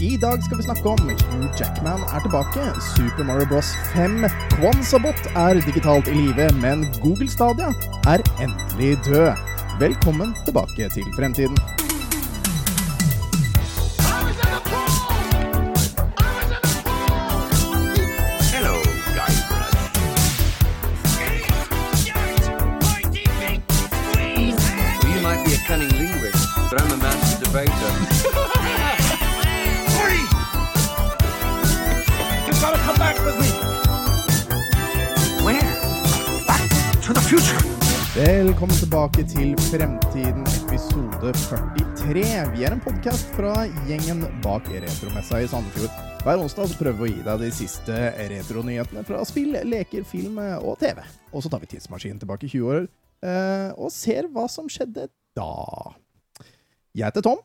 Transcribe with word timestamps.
I 0.00 0.16
dag 0.16 0.40
skal 0.44 0.56
vi 0.56 0.62
snakke 0.64 0.88
om 0.88 1.00
Hugh 1.10 1.48
Jackman 1.60 2.00
er 2.08 2.22
tilbake, 2.24 2.62
Super 2.80 3.26
Mario 3.28 3.44
Bros 3.50 3.72
5, 3.92 4.24
Quansabot 4.54 5.28
er 5.36 5.60
digitalt 5.66 6.08
i 6.08 6.14
live, 6.16 6.46
men 6.62 6.86
Google 7.02 7.28
Stadia 7.28 7.68
er 8.08 8.24
endelig 8.40 8.94
død. 9.04 9.36
Velkommen 9.82 10.32
tilbake 10.48 10.88
til 10.96 11.12
fremtiden. 11.18 11.79
Velkommen 38.50 38.74
tilbake 38.74 39.22
til 39.30 39.52
Fremtiden, 39.68 40.40
episode 40.42 41.30
43. 41.38 42.22
Vi 42.50 42.64
er 42.66 42.74
en 42.74 42.80
podkast 42.82 43.28
fra 43.36 43.52
gjengen 43.86 44.24
bak 44.42 44.66
Retromessa 44.72 45.38
i 45.38 45.46
Sandefjord. 45.46 45.92
Hver 46.26 46.40
onsdag 46.42 46.72
prøver 46.80 46.96
vi 46.98 47.04
å 47.04 47.10
gi 47.12 47.26
deg 47.28 47.44
de 47.44 47.50
siste 47.54 47.98
retronyhetene 48.32 49.04
fra 49.06 49.20
spill, 49.28 49.54
leker, 49.70 50.02
film 50.02 50.40
og 50.42 50.80
TV. 50.80 50.98
Og 51.30 51.44
så 51.44 51.52
tar 51.52 51.62
vi 51.62 51.68
tidsmaskinen 51.70 52.18
tilbake 52.18 52.48
20 52.50 52.72
år 52.74 52.88
eh, 53.22 53.68
og 53.78 53.92
ser 53.94 54.26
hva 54.34 54.48
som 54.50 54.66
skjedde 54.66 55.06
da. 55.38 55.52
Jeg 56.90 57.06
heter 57.06 57.22
Tom, 57.28 57.44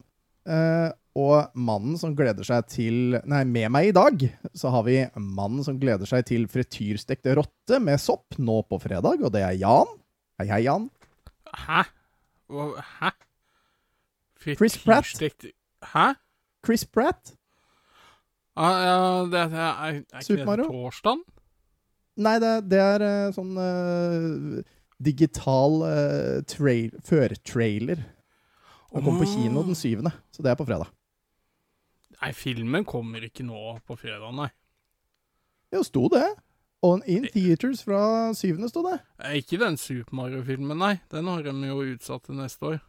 eh, 0.50 0.88
og 1.22 1.54
mannen 1.54 2.00
som 2.02 2.16
gleder 2.18 2.48
seg 2.50 2.66
til 2.74 3.20
Nei, 3.30 3.44
med 3.46 3.70
meg 3.76 3.92
i 3.92 3.94
dag 3.94 4.26
så 4.58 4.74
har 4.74 4.88
vi 4.90 5.04
mannen 5.14 5.62
som 5.70 5.78
gleder 5.78 6.10
seg 6.10 6.26
til 6.32 6.50
frityrstekte 6.50 7.38
rotte 7.38 7.78
med 7.78 8.02
sopp 8.02 8.40
nå 8.42 8.58
på 8.66 8.82
fredag, 8.82 9.22
og 9.22 9.36
det 9.38 9.46
er 9.46 9.62
Jan. 9.62 9.94
Hei, 10.36 10.50
hei, 10.50 10.66
Jan. 10.66 10.90
Hæ? 11.56 11.82
Hæ? 12.50 13.10
Hæ? 14.46 14.56
Chris 14.56 14.78
Pratt. 14.84 15.06
Frityrstekt- 15.06 15.52
Hæ? 15.94 16.14
Chris 16.66 16.86
Pratt. 16.86 17.36
Ah, 18.58 18.84
ja, 18.86 18.98
det, 19.24 19.32
det 19.52 19.60
er, 19.60 20.04
er 20.14 20.20
ikke 20.22 20.46
det 20.46 20.66
torsdagen? 20.70 21.24
Nei, 22.16 22.38
det, 22.40 22.52
det 22.72 22.80
er 22.80 23.04
eh, 23.04 23.32
sånn 23.36 23.58
uh, 23.60 24.62
digital 25.04 25.82
uh, 25.84 26.38
trail, 26.48 26.94
førtrailer. 27.04 28.00
Den 28.94 29.04
kommer 29.04 29.26
på 29.26 29.28
kino 29.34 29.66
den 29.68 29.76
syvende, 29.76 30.14
så 30.32 30.46
det 30.46 30.54
er 30.54 30.56
på 30.56 30.64
fredag. 30.70 30.88
Nei, 32.22 32.32
filmen 32.32 32.86
kommer 32.88 33.26
ikke 33.28 33.44
nå 33.44 33.76
på 33.84 33.98
fredag, 34.00 34.32
nei. 34.38 34.48
Jo, 35.76 35.84
sto 35.84 36.08
det. 36.14 36.24
On 36.86 37.02
in 37.10 37.26
theaters 37.34 37.82
fra 37.86 38.02
syvende, 38.38 38.70
sto 38.70 38.84
det. 38.86 39.00
Eh, 39.24 39.40
Ikke 39.42 39.58
den 39.62 39.78
Super 39.82 40.14
Mario-filmen, 40.22 40.78
nei. 40.78 40.94
Den 41.12 41.26
har 41.32 41.42
de 41.46 41.54
jo 41.70 41.80
utsatt 41.96 42.28
til 42.30 42.38
neste 42.38 42.70
år. 42.74 42.80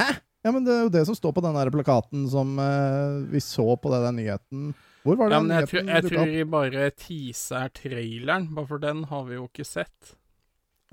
Hæ? 0.00 0.08
Ja, 0.46 0.52
men 0.54 0.66
det 0.66 0.74
er 0.74 0.82
jo 0.86 0.90
det 0.94 1.04
som 1.08 1.16
står 1.18 1.32
på 1.34 1.42
den 1.42 1.56
der 1.58 1.70
plakaten 1.74 2.26
som 2.30 2.52
uh, 2.58 3.22
vi 3.32 3.40
så 3.42 3.64
på 3.82 3.90
den 3.94 4.20
nyheten. 4.20 4.68
Hvor 5.06 5.16
var 5.18 5.30
Ja, 5.32 5.38
den 5.40 5.48
men 5.48 5.56
jeg, 5.60 5.68
tror- 5.70 5.82
nyheten 5.86 5.94
jeg 5.94 6.12
tror 6.12 6.30
vi 6.34 6.44
bare 6.52 6.90
teaser 6.98 7.72
traileren, 7.74 8.46
bare 8.54 8.66
for 8.70 8.82
den 8.82 9.04
har 9.10 9.24
vi 9.26 9.34
jo 9.38 9.46
ikke 9.48 9.66
sett. 9.66 10.14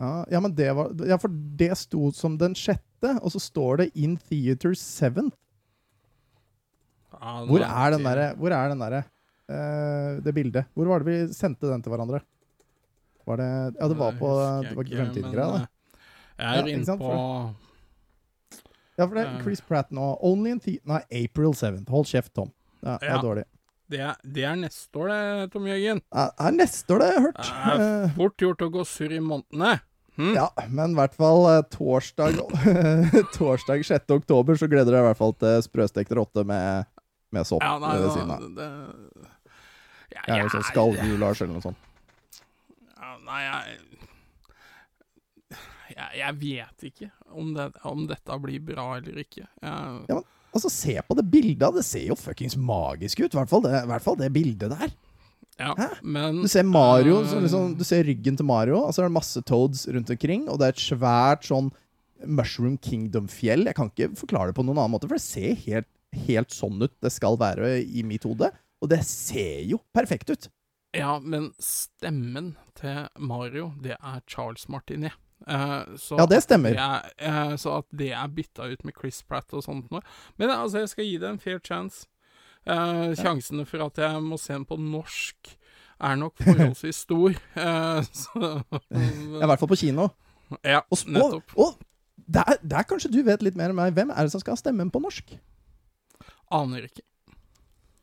Ja, 0.02 0.24
ja, 0.34 0.40
men 0.42 0.56
det 0.58 0.72
var 0.74 0.90
Ja, 1.06 1.18
for 1.22 1.30
det 1.30 1.70
sto 1.78 2.08
som 2.18 2.38
den 2.42 2.56
sjette, 2.58 3.14
og 3.22 3.30
så 3.36 3.40
står 3.42 3.78
det 3.84 3.92
In 3.96 4.16
Theater 4.18 4.74
Seventh. 4.74 5.38
Ja, 7.14 7.44
Hvor 7.46 7.62
er 7.62 7.94
den 7.94 8.04
derre 8.08 8.30
Hvor 8.40 8.52
er 8.58 8.70
den 8.74 8.82
derre 8.82 9.04
Det 9.48 10.34
bildet? 10.34 10.66
Hvor 10.74 10.88
var 10.88 11.04
det 11.04 11.10
vi 11.12 11.34
sendte 11.36 11.68
den 11.70 11.82
til 11.84 11.92
hverandre? 11.94 12.22
Var 13.28 13.38
det 13.40 13.50
Ja, 13.80 13.88
det 13.92 13.98
var 14.00 14.12
på 14.20 14.30
Det 14.64 14.76
var 14.76 14.84
ikke 14.84 14.98
fremtiden-greia, 15.00 15.52
det. 15.58 15.62
eh, 15.62 16.44
Jeg 16.44 16.48
er 16.48 16.68
ja, 16.68 16.76
inne 16.78 16.98
på 17.00 17.12
Ja, 18.98 19.06
for 19.08 19.16
det 19.18 19.24
er 19.26 19.32
eh. 19.36 19.42
Chris 19.42 19.62
Pratt 19.62 19.90
nå. 19.92 20.18
Only 20.22 20.52
in 20.54 20.60
the 20.60 20.78
Nei, 20.86 21.02
April 21.24 21.54
7th. 21.58 21.90
Hold 21.90 22.06
kjeft, 22.06 22.34
Tom. 22.36 22.52
Ja, 22.84 22.98
det 23.02 23.10
er 23.10 23.16
Ja. 23.16 23.22
dårlig. 23.22 23.44
det 23.90 24.00
er, 24.00 24.16
det 24.26 24.44
er 24.44 24.56
neste 24.56 24.96
år, 24.98 25.08
det, 25.12 25.52
Tom 25.52 25.66
Jørgen. 25.68 26.00
Det 26.12 26.30
er 26.40 26.52
neste 26.52 26.94
år, 26.96 27.00
det, 27.00 27.08
jeg 27.08 27.16
har 27.16 27.26
hørt. 27.28 27.42
Det 27.42 27.74
er 27.74 28.04
Eh, 28.06 28.10
fort 28.16 28.38
gjort 28.38 28.62
å 28.62 28.70
gå 28.72 28.86
surr 28.86 29.12
i 29.14 29.20
månedene. 29.20 29.82
Hm? 30.16 30.34
Ja, 30.36 30.48
men 30.70 30.92
i 30.92 30.94
hvert 30.96 31.14
fall 31.16 31.46
eh, 31.50 31.62
torsdag 31.74 32.38
Torsdag 33.38 33.84
6. 33.86 34.06
oktober 34.14 34.56
så 34.56 34.68
gleder 34.70 34.94
jeg 34.94 35.02
i 35.02 35.08
hvert 35.10 35.18
fall 35.18 35.34
til 35.34 35.62
sprøstekt 35.66 36.12
rotte 36.14 36.44
med, 36.46 36.86
med 37.34 37.46
sopp 37.50 37.62
Ja, 37.66 37.80
nei, 37.82 37.98
ved 37.98 38.12
siden 38.14 38.30
av. 38.30 39.33
ja, 40.14 40.24
Ja, 40.28 40.38
eller 40.40 40.54
sånn 40.54 40.70
skallgullasj 40.70 41.44
eller 41.44 41.58
noe 41.58 41.66
sånt. 41.66 41.90
Ja, 42.94 43.16
nei, 43.26 43.42
jeg, 43.44 43.80
jeg 45.94 46.22
Jeg 46.24 46.38
vet 46.42 46.88
ikke 46.90 47.10
om, 47.34 47.54
det, 47.58 47.70
om 47.90 48.06
dette 48.10 48.38
blir 48.42 48.62
bra 48.66 48.88
eller 49.00 49.24
ikke. 49.24 49.46
Jeg, 49.46 50.06
Ja, 50.10 50.20
men 50.20 50.26
altså, 50.54 50.70
se 50.74 51.00
på 51.02 51.18
det 51.18 51.26
bildet. 51.32 51.70
Det 51.76 51.86
ser 51.88 52.06
jo 52.12 52.20
fuckings 52.20 52.58
magisk 52.58 53.24
ut. 53.24 53.34
I 53.34 53.42
hvert 53.42 53.52
fall 53.52 53.66
det, 53.66 53.84
hvert 53.90 54.06
fall 54.06 54.20
det 54.20 54.32
bildet 54.34 54.74
der. 54.74 54.94
ja, 55.60 55.90
men 56.02 56.42
Du 56.42 56.50
ser 56.50 56.66
Mario, 56.66 57.20
uh... 57.22 57.40
liksom, 57.42 57.76
du 57.78 57.84
ser 57.86 58.06
ryggen 58.08 58.38
til 58.38 58.46
Mario, 58.46 58.80
og 58.82 58.94
så 58.94 59.04
er 59.04 59.10
det 59.10 59.18
masse 59.20 59.42
Toads 59.46 59.86
rundt 59.94 60.10
omkring, 60.10 60.48
og 60.50 60.58
det 60.60 60.66
er 60.68 60.74
et 60.74 60.82
svært 60.82 61.46
sånn 61.46 61.70
Mushroom 62.26 62.78
Kingdom-fjell. 62.82 63.68
Jeg 63.68 63.78
kan 63.78 63.92
ikke 63.92 64.14
forklare 64.18 64.52
det 64.52 64.58
på 64.58 64.66
noen 64.66 64.80
annen 64.80 64.96
måte, 64.96 65.10
for 65.10 65.20
det 65.20 65.26
ser 65.26 65.58
helt, 65.68 65.90
helt 66.26 66.54
sånn 66.54 66.82
ut 66.82 66.94
det 67.04 67.12
skal 67.14 67.38
være 67.42 67.76
i 67.84 68.06
mitt 68.08 68.26
hode. 68.28 68.50
Og 68.84 68.90
det 68.92 69.02
ser 69.08 69.62
jo 69.70 69.80
perfekt 69.96 70.30
ut. 70.34 70.50
Ja, 70.94 71.16
men 71.24 71.50
stemmen 71.64 72.52
til 72.78 73.08
Mario, 73.18 73.72
det 73.82 73.96
er 73.98 74.20
Charles 74.30 74.68
Martinet. 74.70 75.16
Eh, 75.48 75.96
så 76.00 76.20
Ja, 76.20 76.26
det 76.30 76.42
stemmer. 76.46 76.76
det 76.76 76.84
er, 76.84 77.08
eh, 77.18 77.56
så 77.60 77.78
at 77.80 77.88
det 77.96 78.12
er 78.14 78.28
bytta 78.32 78.68
ut 78.72 78.84
med 78.86 78.94
Chris 79.00 79.22
Pratt 79.28 79.52
og 79.54 79.64
sånt 79.66 79.90
noe. 79.92 80.04
Men 80.38 80.50
altså, 80.54 80.80
jeg 80.84 80.90
skal 80.92 81.06
gi 81.08 81.18
det 81.24 81.30
en 81.32 81.40
fair 81.42 81.60
chance. 81.64 82.06
Eh, 82.68 83.16
Sjansene 83.20 83.66
for 83.68 83.84
at 83.88 83.98
jeg 84.00 84.22
må 84.24 84.38
se 84.40 84.54
den 84.54 84.66
på 84.66 84.78
norsk, 84.80 85.56
er 86.04 86.16
nok 86.20 86.36
forholdsvis 86.44 86.96
stor. 87.08 87.32
Eh, 87.56 88.02
så 88.14 88.64
I 88.94 89.48
hvert 89.48 89.60
fall 89.60 89.72
på 89.74 89.80
kino. 89.80 90.10
Ja, 90.64 90.82
Og, 90.92 91.00
nettopp. 91.08 91.56
og, 91.58 91.74
og 91.74 92.24
der, 92.28 92.60
der 92.62 92.84
kanskje 92.88 93.12
du 93.12 93.24
vet 93.24 93.42
litt 93.44 93.56
mer 93.60 93.72
enn 93.74 93.76
meg. 93.80 93.96
Hvem 93.98 94.12
er 94.14 94.24
det 94.28 94.32
som 94.36 94.40
skal 94.44 94.54
ha 94.56 94.62
stemmen 94.62 94.92
på 94.94 95.02
norsk? 95.04 95.34
Aner 96.54 96.86
ikke. 96.88 97.02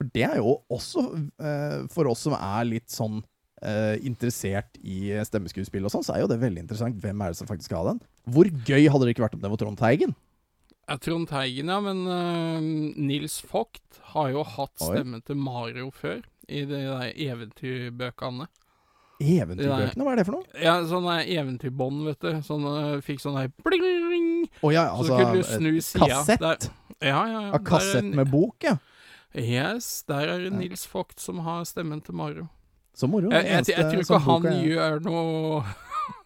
For 0.00 0.08
det 0.16 0.22
er 0.24 0.38
jo 0.40 0.54
også 0.72 1.02
eh, 1.44 1.82
for 1.92 2.08
oss 2.08 2.22
som 2.24 2.32
er 2.38 2.64
litt 2.64 2.88
sånn 2.88 3.18
eh, 3.60 3.98
interessert 4.08 4.78
i 4.80 5.10
stemmeskuespill 5.28 5.84
og 5.84 5.92
sånn, 5.92 6.06
så 6.06 6.14
er 6.16 6.22
jo 6.24 6.30
det 6.30 6.38
veldig 6.40 6.62
interessant. 6.64 6.96
Hvem 7.02 7.20
er 7.20 7.34
det 7.34 7.40
som 7.42 7.50
faktisk 7.50 7.68
skal 7.68 7.82
ha 7.84 7.92
den? 7.92 8.00
Hvor 8.32 8.48
gøy 8.48 8.86
hadde 8.88 9.04
det 9.04 9.12
ikke 9.12 9.26
vært 9.26 9.36
om 9.36 9.42
det 9.44 9.50
var 9.52 9.60
Trond 9.60 9.80
Teigen? 9.80 10.16
Ja, 10.88 10.96
Trond 10.96 11.28
Teigen, 11.28 11.68
ja, 11.68 11.76
men 11.84 12.00
uh, 12.08 12.56
Nils 12.96 13.36
Vogt 13.52 14.00
har 14.14 14.32
jo 14.32 14.40
hatt 14.56 14.72
Oi. 14.82 14.88
stemmen 14.88 15.20
til 15.28 15.36
Mario 15.38 15.92
før, 15.94 16.24
i 16.48 16.64
de 16.64 16.80
der 16.80 17.12
eventyrbøkene. 17.28 18.48
Eventyrbøkene, 19.20 20.04
hva 20.06 20.14
er 20.14 20.18
det 20.22 20.24
for 20.26 20.38
noe? 20.38 20.60
Ja, 20.64 20.78
sånne 20.88 21.18
eventyrbånd, 21.28 22.06
vet 22.08 22.24
du. 22.24 22.40
Sånn, 22.46 22.64
fikk 23.04 23.20
sånn 23.20 23.36
der 23.36 23.50
bling 23.60 24.46
Å 24.64 24.72
ja, 24.72 24.86
Så 24.88 25.04
altså 25.04 25.18
kunne 25.20 25.36
du 25.36 25.44
snu 25.44 25.70
eh, 25.74 25.82
sida. 25.84 26.08
Kassett? 26.08 26.40
Der- 26.40 26.78
Ja, 27.00 27.20
ja, 27.28 27.40
ja. 27.44 27.50
Ja, 27.52 27.58
kassett 27.64 28.08
med 28.16 28.28
bok, 28.32 28.56
ja. 28.64 28.74
Yes, 29.38 30.02
der 30.10 30.26
er 30.28 30.38
det 30.42 30.52
Nils 30.52 30.86
Vogt 30.90 31.20
som 31.22 31.38
har 31.46 31.64
stemmen 31.68 32.00
til 32.02 32.14
Mario. 32.18 32.46
Så 32.94 33.06
moro. 33.06 33.30
Jeg, 33.30 33.44
jeg, 33.46 33.66
jeg, 33.68 33.76
jeg 33.78 33.90
tror 33.90 34.00
ikke 34.02 34.18
han 34.26 34.46
er- 34.50 34.64
gjør 34.66 34.96
noe 35.04 35.60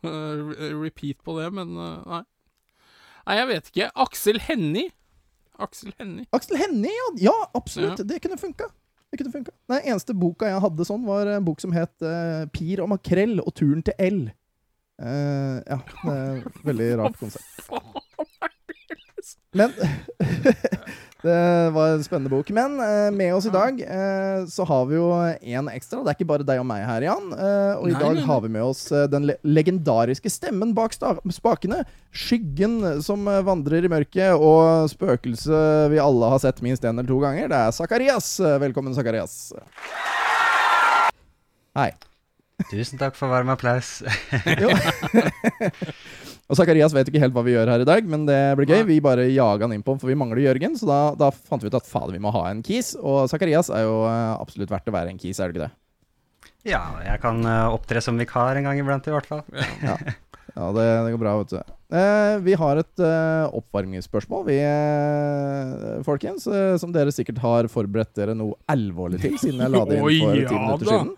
repeat 0.85 1.19
på 1.25 1.35
det, 1.39 1.51
men 1.53 1.75
uh, 1.77 1.99
nei. 2.09 2.23
Nei, 3.25 3.37
jeg 3.41 3.49
vet 3.51 3.69
ikke. 3.73 3.91
Aksel 4.05 4.41
Hennie. 4.47 4.89
Aksel 5.61 5.93
Hennie. 6.01 6.25
Aksel 6.35 6.59
Hennie, 6.61 6.93
ja. 6.93 7.11
Ja, 7.31 7.37
absolutt. 7.57 8.01
Det 8.09 8.19
kunne 8.25 8.39
funka. 8.41 8.71
Det 9.13 9.21
kunne 9.21 9.33
funka. 9.37 9.53
Nei, 9.71 9.83
eneste 9.85 10.17
boka 10.19 10.49
jeg 10.51 10.65
hadde 10.65 10.87
sånn, 10.89 11.05
var 11.07 11.29
en 11.37 11.45
bok 11.47 11.61
som 11.63 11.73
het 11.77 11.95
uh, 12.03 12.49
'Pir 12.53 12.83
og 12.83 12.91
makrell 12.97 13.39
og 13.45 13.53
turen 13.55 13.85
til 13.87 13.95
L'. 14.01 14.25
Uh, 14.95 15.61
ja, 15.67 15.79
det 16.05 16.13
er 16.17 16.37
et 16.49 16.61
veldig 16.65 16.89
rart 17.01 17.17
konsept. 17.21 17.69
Men 19.55 19.71
Det 21.25 21.71
var 21.73 21.95
en 21.95 22.03
spennende 22.05 22.29
bok. 22.29 22.51
Men 22.53 22.75
eh, 22.85 23.11
med 23.17 23.33
oss 23.35 23.47
i 23.49 23.53
dag 23.53 23.79
eh, 23.81 24.43
så 24.51 24.65
har 24.69 24.83
vi 24.91 24.99
jo 24.99 25.07
en 25.17 25.71
ekstra. 25.73 26.03
Det 26.05 26.13
er 26.13 26.19
ikke 26.19 26.27
bare 26.29 26.45
deg 26.45 26.61
og 26.61 26.67
meg 26.69 26.83
her, 26.85 27.07
Jan. 27.07 27.31
Eh, 27.33 27.71
og 27.79 27.87
i 27.89 27.95
Nei, 27.95 28.01
dag 28.03 28.21
har 28.29 28.43
vi 28.45 28.51
med 28.53 28.65
oss 28.67 28.83
eh, 28.93 29.07
den 29.09 29.31
le 29.31 29.39
legendariske 29.41 30.29
stemmen 30.29 30.75
bak 30.77 30.93
spakene. 30.93 31.81
Skyggen 32.13 32.77
som 33.07 33.25
eh, 33.33 33.41
vandrer 33.47 33.89
i 33.89 33.93
mørket, 33.93 34.37
og 34.37 34.85
spøkelset 34.93 35.89
vi 35.95 36.03
alle 36.03 36.29
har 36.35 36.45
sett 36.45 36.61
minst 36.67 36.85
én 36.85 36.93
eller 36.93 37.09
to 37.09 37.17
ganger. 37.25 37.49
Det 37.49 37.63
er 37.63 37.73
Zakarias. 37.79 38.29
Eh, 38.45 38.59
Velkommen, 38.61 38.93
Sakarias. 38.97 39.39
Hei. 41.75 41.89
Tusen 42.69 43.01
takk 43.01 43.17
for 43.17 43.33
varm 43.33 43.49
applaus. 43.57 43.97
Og 46.51 46.59
Zakarias 46.59 46.93
vet 46.93 47.09
ikke 47.09 47.23
helt 47.23 47.33
hva 47.33 47.41
vi 47.47 47.55
gjør 47.55 47.71
her 47.73 47.81
i 47.81 47.87
dag, 47.89 48.05
men 48.11 48.27
det 48.29 48.37
blir 48.59 48.69
gøy. 48.69 48.81
Nei. 48.83 48.89
Vi 48.91 48.99
bare 49.05 49.25
jaga 49.33 49.65
han 49.65 49.73
inn 49.73 49.85
på, 49.87 49.95
for 50.01 50.11
vi 50.11 50.17
mangler 50.21 50.43
Jørgen. 50.45 50.75
Så 50.77 50.85
da, 50.91 50.99
da 51.17 51.31
fant 51.33 51.63
vi 51.65 51.71
ut 51.73 51.79
at 51.79 51.87
fader, 51.89 52.13
vi 52.13 52.21
må 52.21 52.33
ha 52.35 52.43
en 52.51 52.61
kis. 52.67 52.93
Og 53.01 53.25
Zakarias 53.33 53.71
er 53.73 53.87
jo 53.87 54.03
eh, 54.11 54.35
absolutt 54.37 54.69
verdt 54.75 54.91
å 54.93 54.95
være 54.95 55.15
en 55.15 55.21
kis, 55.23 55.41
er 55.41 55.49
det 55.49 55.57
ikke 55.57 55.65
det? 55.69 55.73
Ja, 56.69 56.83
jeg 57.05 57.21
kan 57.25 57.41
eh, 57.49 57.73
opptre 57.73 58.01
som 58.05 58.21
vikar 58.21 58.57
en 58.61 58.69
gang 58.69 58.79
iblant, 58.83 59.09
i 59.09 59.15
hvert 59.17 59.31
fall. 59.31 59.43
Ja. 59.89 59.97
Ja, 60.55 60.69
det, 60.71 60.83
det 61.03 61.11
går 61.17 61.19
bra, 61.19 61.31
vet 61.41 61.51
du. 61.51 61.73
Eh, 61.99 62.35
vi 62.47 62.53
har 62.61 62.79
et 62.79 63.01
eh, 63.03 63.57
oppvarmingsspørsmål, 63.59 64.45
vi, 64.47 64.59
eh, 64.63 65.97
folkens. 66.07 66.45
Eh, 66.47 66.77
som 66.79 66.93
dere 66.95 67.11
sikkert 67.11 67.41
har 67.43 67.67
forberedt 67.73 68.13
dere 68.21 68.37
noe 68.39 68.55
alvorlig 68.71 69.19
til, 69.25 69.35
siden 69.41 69.65
jeg 69.65 69.73
la 69.75 69.81
det 69.89 69.97
inn 69.99 70.05
for 70.23 70.37
ti 70.39 70.45
minutter 70.61 70.93
siden. 70.93 71.11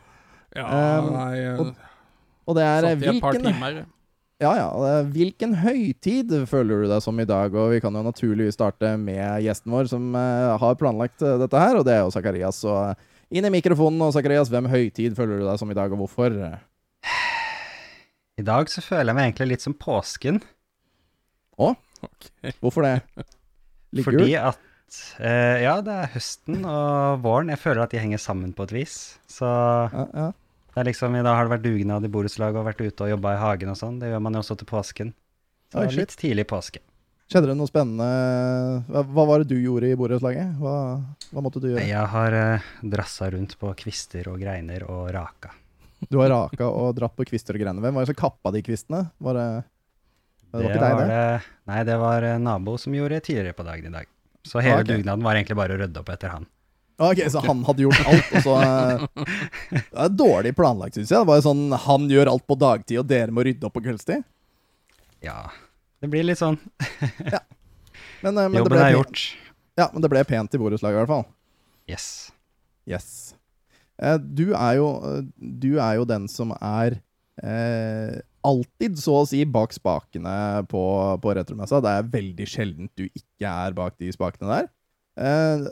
Ja, 0.56 0.70
nei, 1.10 1.42
og- 1.52 1.74
Og 2.46 2.56
det 2.56 2.64
er 2.64 2.88
hvilken. 3.02 3.84
Ja, 4.42 4.50
ja. 4.58 4.66
eh, 4.84 5.06
Hvilken 5.14 5.54
høytid 5.62 6.32
føler 6.50 6.82
du 6.84 6.90
deg 6.90 7.00
som 7.04 7.16
i 7.22 7.24
dag? 7.28 7.54
Og 7.56 7.70
vi 7.72 7.80
kan 7.80 7.94
jo 7.96 8.02
naturligvis 8.04 8.58
starte 8.58 8.90
med 9.00 9.40
gjesten 9.46 9.72
vår, 9.72 9.88
som 9.88 10.10
eh, 10.18 10.56
har 10.60 10.76
planlagt 10.80 11.24
eh, 11.24 11.38
dette 11.40 11.62
her, 11.62 11.78
og 11.80 11.86
det 11.88 11.94
er 11.96 12.02
jo 12.04 12.12
Zakarias. 12.12 12.58
Så 12.60 12.74
inn 13.32 13.48
i 13.48 13.52
mikrofonen, 13.54 14.02
og 14.04 14.12
Zakarias, 14.12 14.50
hvem 14.52 14.68
høytid 14.70 15.16
føler 15.16 15.40
du 15.40 15.46
deg 15.48 15.56
som 15.62 15.72
i 15.72 15.78
dag, 15.78 15.94
og 15.96 16.04
hvorfor? 16.04 16.36
I 18.36 18.44
dag 18.44 18.68
så 18.68 18.84
føler 18.84 19.08
jeg 19.08 19.16
meg 19.16 19.30
egentlig 19.30 19.50
litt 19.54 19.64
som 19.64 19.76
påsken, 19.80 20.42
Ok. 22.04 22.26
Hvorfor 22.60 22.84
det? 22.84 22.98
Litt 23.96 24.04
fordi 24.04 24.26
gul? 24.34 24.50
at 24.50 24.98
eh, 25.24 25.62
Ja, 25.64 25.78
det 25.80 25.94
er 26.02 26.10
høsten 26.12 26.58
og 26.68 27.22
våren. 27.24 27.48
Jeg 27.48 27.62
føler 27.62 27.86
at 27.86 27.94
de 27.94 28.02
henger 28.02 28.20
sammen 28.20 28.50
på 28.52 28.66
et 28.68 28.74
vis. 28.76 28.96
Så 29.32 29.48
Ja, 29.48 30.04
ja. 30.12 30.26
Det 30.76 30.90
liksom 30.90 31.14
I 31.16 31.22
dag 31.24 31.38
har 31.38 31.46
det 31.46 31.54
vært 31.54 31.64
dugnad 31.64 32.04
i 32.04 32.10
borettslaget 32.12 32.60
og 32.60 32.66
vært 32.68 32.82
ute 32.84 33.06
og 33.06 33.14
jobba 33.14 33.32
i 33.32 33.40
hagen 33.40 33.72
og 33.72 33.78
sånn. 33.80 33.96
Det 34.02 34.10
gjør 34.10 34.20
man 34.26 34.36
jo 34.36 34.42
også 34.42 34.58
til 34.60 34.68
påsken. 34.68 35.12
Så 35.72 35.80
Oi, 35.80 35.88
litt 35.96 36.12
tidlig 36.20 36.44
påske. 36.50 36.82
Skjedde 37.26 37.50
det 37.50 37.56
noe 37.58 37.66
spennende? 37.66 38.06
Hva, 38.86 39.24
var 39.26 39.42
det 39.42 39.48
du 39.50 39.56
gjorde 39.58 39.88
i 39.90 39.96
borettslaget? 39.98 40.58
Hva, 40.60 40.74
hva 41.32 41.42
måtte 41.42 41.62
du 41.64 41.72
gjøre? 41.72 41.86
Jeg 41.88 42.10
har 42.12 42.36
eh, 42.38 42.66
drassa 42.86 43.30
rundt 43.34 43.56
på 43.58 43.72
kvister 43.80 44.28
og 44.30 44.36
greiner 44.44 44.84
og 44.86 45.08
raka. 45.16 45.50
Du 46.06 46.20
har 46.20 46.30
raka 46.30 46.68
og 46.68 46.92
dratt 46.98 47.16
på 47.16 47.26
kvister 47.26 47.56
og 47.56 47.64
greiner. 47.64 47.82
Hvem 47.82 47.96
var 47.96 48.04
det 48.04 48.12
som 48.12 48.20
kappa 48.20 48.52
de 48.54 48.62
kvistene? 48.62 49.00
Var 49.16 49.40
det, 49.40 49.48
det 50.52 50.60
var 50.60 50.68
ikke 50.68 50.84
deg, 50.84 51.00
det? 51.00 51.08
det? 51.10 51.56
Nei, 51.72 51.80
det 51.88 51.96
var 52.04 52.28
eh, 52.28 52.36
nabo 52.46 52.76
som 52.78 52.94
gjorde 52.94 53.24
tidligere 53.24 53.56
på 53.58 53.66
dagen 53.66 53.88
i 53.90 53.94
dag. 53.96 54.12
Så 54.46 54.62
hele 54.62 54.84
okay. 54.84 54.92
dugnaden 54.92 55.26
var 55.26 55.40
egentlig 55.40 55.58
bare 55.58 55.74
å 55.74 55.80
rydde 55.82 56.04
opp 56.04 56.12
etter 56.14 56.36
han. 56.36 56.46
Ok, 56.96 57.20
Så 57.28 57.42
han 57.44 57.60
hadde 57.66 57.84
gjort 57.84 58.06
alt, 58.08 58.30
og 58.32 58.44
så 58.46 58.54
eh, 58.62 59.02
Det 59.92 60.04
er 60.06 60.14
dårlig 60.16 60.54
planlagt, 60.56 60.96
syns 60.96 61.10
jeg. 61.12 61.18
Det 61.18 61.28
var 61.28 61.40
jo 61.40 61.44
sånn 61.44 61.64
Han 61.84 62.06
gjør 62.08 62.30
alt 62.32 62.46
på 62.48 62.56
dagtid, 62.56 63.00
og 63.02 63.10
dere 63.10 63.34
må 63.34 63.44
rydde 63.44 63.68
opp 63.68 63.76
på 63.76 63.84
kveldstid. 63.84 64.24
Ja, 65.24 65.50
det 66.00 66.10
blir 66.12 66.24
litt 66.24 66.40
sånn. 66.40 66.58
Men, 68.24 68.32
eh, 68.32 68.46
men, 68.48 68.54
det 68.54 68.62
Jobben 68.62 68.72
ble 68.72 68.84
er 68.84 68.94
gjort. 68.96 69.22
Ja, 69.76 69.90
men 69.92 70.00
det 70.00 70.08
ble 70.08 70.22
pent 70.24 70.54
i 70.56 70.58
borettslaget, 70.58 70.96
i 70.96 71.00
hvert 71.02 71.10
fall. 71.10 71.26
Yes. 71.90 72.06
Yes. 72.88 73.08
Eh, 74.00 74.16
du, 74.16 74.48
er 74.56 74.78
jo, 74.78 74.88
du 75.36 75.76
er 75.76 75.98
jo 75.98 76.06
den 76.08 76.24
som 76.32 76.54
er 76.56 76.96
eh, 77.44 78.16
alltid, 78.46 78.96
så 79.00 79.20
å 79.20 79.26
si, 79.28 79.42
bak 79.44 79.74
spakene 79.76 80.64
på, 80.70 80.82
på 81.22 81.36
retromessa. 81.36 81.82
Det 81.84 81.92
er 81.92 82.10
veldig 82.16 82.48
sjeldent 82.48 82.92
du 82.98 83.04
ikke 83.06 83.52
er 83.52 83.76
bak 83.76 83.98
de 84.00 84.10
spakene 84.16 84.48
der. 84.52 84.70
Eh, 85.16 85.66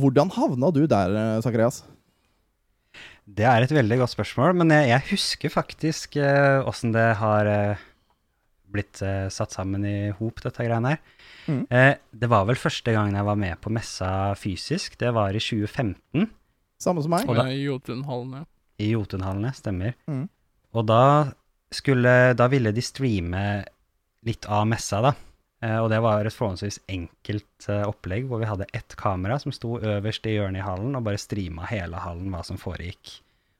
hvordan 0.00 0.32
havna 0.34 0.72
du 0.74 0.82
der, 0.90 1.14
Sakarias? 1.44 1.84
Det 3.28 3.44
er 3.44 3.62
et 3.62 3.74
veldig 3.76 3.98
godt 4.00 4.14
spørsmål, 4.14 4.54
men 4.56 4.70
jeg, 4.72 4.88
jeg 4.88 5.06
husker 5.10 5.52
faktisk 5.52 6.16
åssen 6.66 6.94
det 6.94 7.10
har 7.20 7.46
eh, 7.52 7.82
blitt 8.72 9.02
eh, 9.04 9.26
satt 9.32 9.52
sammen 9.52 9.84
i 9.86 10.10
hop, 10.16 10.40
dette 10.44 10.64
greiene 10.64 10.94
her. 10.94 11.02
Mm. 11.48 11.60
Eh, 11.72 11.92
det 12.12 12.28
var 12.32 12.46
vel 12.48 12.58
første 12.60 12.92
gangen 12.96 13.16
jeg 13.16 13.24
var 13.28 13.36
med 13.40 13.60
på 13.64 13.72
messa 13.72 14.10
fysisk. 14.36 14.96
Det 15.00 15.12
var 15.16 15.36
i 15.36 15.40
2015 15.42 16.28
Samme 16.78 17.02
som 17.02 17.10
meg? 17.10 17.24
Og 17.26 17.34
da- 17.34 17.48
I 17.50 17.64
Jotunhallen, 17.66 18.34
ja. 18.38 18.44
i 18.78 18.92
Jotunhallene, 18.92 19.50
stemmer. 19.56 19.94
Mm. 20.06 20.28
Og 20.78 20.84
da 20.86 21.00
skulle 21.74 22.34
Da 22.38 22.46
ville 22.48 22.70
de 22.72 22.80
streame 22.84 23.64
litt 24.24 24.46
av 24.48 24.64
messa, 24.70 25.00
da. 25.02 25.12
Eh, 25.62 25.78
og 25.82 25.88
det 25.90 25.98
var 26.04 26.22
et 26.28 26.34
forholdsvis 26.36 26.76
enkelt 26.94 27.66
eh, 27.68 27.82
opplegg 27.88 28.28
hvor 28.30 28.38
vi 28.38 28.46
hadde 28.46 28.68
ett 28.76 28.94
kamera 29.00 29.40
som 29.42 29.50
sto 29.54 29.78
øverst 29.80 30.26
i 30.30 30.36
hjørnet 30.36 30.60
i 30.62 30.66
hallen 30.66 30.94
og 30.94 31.02
bare 31.08 31.18
streama 31.18 31.66
hele 31.66 31.98
hallen 32.04 32.28
hva 32.30 32.44
som 32.46 32.60
foregikk. 32.60 33.16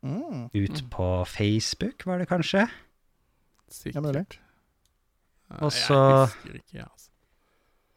Mm. 0.06 0.44
Ut 0.54 0.82
på 0.94 1.08
Facebook, 1.26 2.04
var 2.06 2.20
det 2.22 2.28
kanskje? 2.30 2.68
Sikkert. 3.68 4.38
Og 5.58 5.72
så- 5.72 6.28
ikke, 6.54 6.84
altså. 6.84 7.08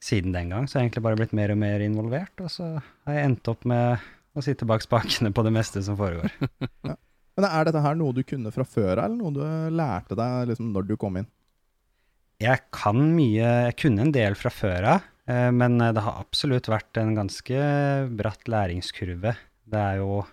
Siden 0.02 0.34
den 0.34 0.50
gang 0.50 0.66
så 0.66 0.80
har 0.80 0.82
jeg 0.84 0.90
egentlig 0.92 1.04
bare 1.04 1.16
blitt 1.20 1.34
mer 1.38 1.52
og 1.54 1.58
mer 1.62 1.80
involvert, 1.86 2.42
og 2.42 2.50
så 2.50 2.82
har 3.06 3.14
jeg 3.14 3.26
endt 3.30 3.48
opp 3.48 3.66
med 3.70 4.00
å 4.36 4.42
sitte 4.42 4.66
bak 4.66 4.82
spakene 4.82 5.30
på 5.32 5.44
det 5.46 5.54
meste 5.54 5.84
som 5.84 5.96
foregår. 6.00 6.32
Men 7.38 7.46
er 7.46 7.66
dette 7.70 7.82
her 7.86 7.94
noe 7.96 8.14
du 8.18 8.24
kunne 8.24 8.52
fra 8.52 8.64
før 8.66 8.98
av, 8.98 9.06
eller 9.06 9.16
noe 9.20 9.32
du 9.36 9.76
lærte 9.78 10.18
deg 10.18 10.48
liksom, 10.50 10.72
når 10.74 10.88
du 10.90 10.96
kom 10.98 11.18
inn? 11.22 11.28
Jeg 12.42 12.66
kan 12.74 13.00
mye, 13.16 13.48
jeg 13.68 13.78
kunne 13.84 14.08
en 14.08 14.14
del 14.16 14.36
fra 14.40 14.50
før 14.54 14.88
av, 14.96 15.08
eh, 15.30 15.50
men 15.54 15.78
det 15.82 16.02
har 16.02 16.22
absolutt 16.24 16.70
vært 16.72 16.98
en 17.02 17.14
ganske 17.18 17.66
bratt 18.18 18.50
læringskurve. 18.50 19.36
Det 19.72 19.82
er 19.82 20.02
jo 20.02 20.24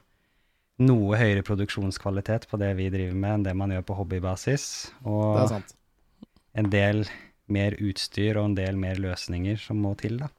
noe 0.89 1.19
høyere 1.19 1.43
produksjonskvalitet 1.47 2.47
på 2.51 2.59
det 2.61 2.71
vi 2.79 2.89
driver 2.93 3.17
med 3.19 3.39
enn 3.39 3.47
det 3.49 3.55
man 3.59 3.75
gjør 3.75 3.87
på 3.89 3.99
hobbybasis, 3.99 4.67
Det 5.03 5.11
er 5.11 5.43
og 5.43 5.49
sant. 5.51 5.75
en 6.55 6.71
del 6.71 7.05
mer 7.49 7.75
utstyr 7.83 8.39
og 8.39 8.51
en 8.51 8.59
del 8.59 8.79
mer 8.79 9.01
løsninger 9.01 9.59
som 9.61 9.81
må 9.83 9.95
til, 9.99 10.19
da. 10.23 10.31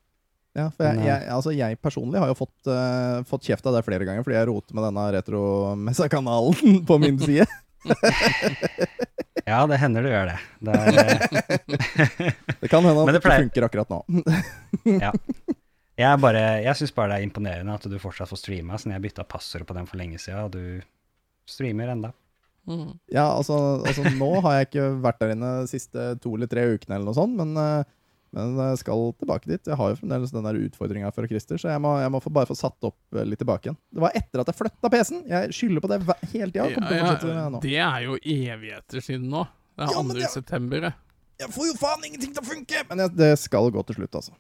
Ja, 0.57 0.66
for 0.74 0.88
jeg, 0.88 1.04
jeg, 1.06 1.25
altså 1.30 1.51
jeg 1.54 1.77
personlig 1.80 2.19
har 2.19 2.31
jo 2.31 2.36
fått, 2.39 2.57
uh, 2.68 3.21
fått 3.30 3.45
kjeft 3.45 3.68
av 3.69 3.75
deg 3.77 3.86
flere 3.86 4.06
ganger 4.07 4.25
fordi 4.25 4.36
jeg 4.39 4.48
roter 4.50 4.75
med 4.75 4.88
denne 4.88 5.04
retromessa-kanalen 5.16 6.80
på 6.89 6.98
min 7.01 7.19
side. 7.21 7.45
Ja, 9.49 9.63
det 9.65 9.79
hender 9.81 10.03
du 10.05 10.09
gjør 10.11 10.29
det. 10.29 10.37
det 10.61 10.73
Det 12.61 12.69
kan 12.69 12.85
hende 12.85 13.05
at 13.07 13.15
det 13.15 13.21
pleier- 13.23 13.45
funker 13.47 13.65
akkurat 13.65 13.89
nå. 13.89 13.99
jeg 15.99 16.05
er 16.11 16.19
bare, 16.21 16.43
jeg 16.63 16.75
syns 16.77 16.93
bare 16.95 17.13
det 17.15 17.17
er 17.21 17.25
imponerende 17.27 17.73
at 17.79 17.87
du 17.89 17.95
fortsatt 18.01 18.29
får 18.29 18.41
streama, 18.43 18.77
siden 18.77 18.93
jeg 18.97 19.05
bytta 19.07 19.25
passord 19.27 19.65
på 19.69 19.77
den 19.77 19.87
for 19.89 19.97
lenge 20.01 20.19
siden, 20.21 20.43
og 20.45 20.53
du 20.53 20.81
streamer 21.49 21.89
enda. 21.95 22.11
Mm. 22.69 22.91
Ja, 23.09 23.25
altså, 23.33 23.55
altså 23.87 24.03
nå 24.19 24.29
har 24.45 24.59
jeg 24.59 24.69
ikke 24.69 24.89
vært 25.01 25.21
der 25.23 25.33
inne 25.33 25.53
de 25.63 25.71
siste 25.71 26.11
to 26.21 26.35
eller 26.37 26.51
tre 26.51 26.67
ukene 26.75 26.99
eller 26.99 27.09
noe 27.09 27.17
sånt, 27.17 27.33
men, 27.39 27.55
eh, 27.57 27.87
men 28.35 28.55
jeg 28.61 28.79
skal 28.83 29.03
tilbake 29.19 29.49
dit. 29.49 29.63
Jeg 29.71 29.77
har 29.79 29.89
jo 29.93 29.97
fremdeles 29.99 30.31
den 30.35 30.47
utfordringa 30.67 31.09
fra 31.15 31.27
Christer, 31.29 31.57
så 31.61 31.71
jeg 31.71 31.81
må, 31.81 31.95
jeg 32.01 32.11
må 32.13 32.19
få, 32.21 32.31
bare 32.35 32.49
få 32.49 32.57
satt 32.57 32.87
opp 32.89 32.97
eh, 33.17 33.25
litt 33.25 33.41
tilbake 33.41 33.69
igjen. 33.69 33.77
Det 33.95 34.03
var 34.03 34.15
etter 34.19 34.43
at 34.43 34.51
jeg 34.51 34.59
flytta 34.59 34.91
PC-en! 34.93 35.23
Jeg 35.31 35.56
skylder 35.57 35.83
på 35.85 35.89
det 35.92 35.99
hele 36.35 36.51
tida. 36.54 36.68
Ja, 36.69 37.13
ja, 37.25 37.49
det 37.63 37.75
er 37.81 38.06
jo 38.06 38.18
evigheter 38.21 39.01
siden 39.06 39.30
nå. 39.33 39.45
Det 39.80 39.87
er 39.87 39.94
Ja, 39.95 40.04
2. 40.04 40.13
det- 40.19 40.31
september. 40.33 40.89
Jeg 41.39 41.54
får 41.56 41.69
jo 41.69 41.75
faen 41.80 42.01
ingenting 42.06 42.33
til 42.35 42.44
å 42.44 42.49
funke! 42.49 42.85
Men 42.89 43.06
jeg, 43.06 43.15
det 43.15 43.31
skal 43.39 43.69
gå 43.71 43.83
til 43.87 43.95
slutt, 44.01 44.15
altså. 44.21 44.33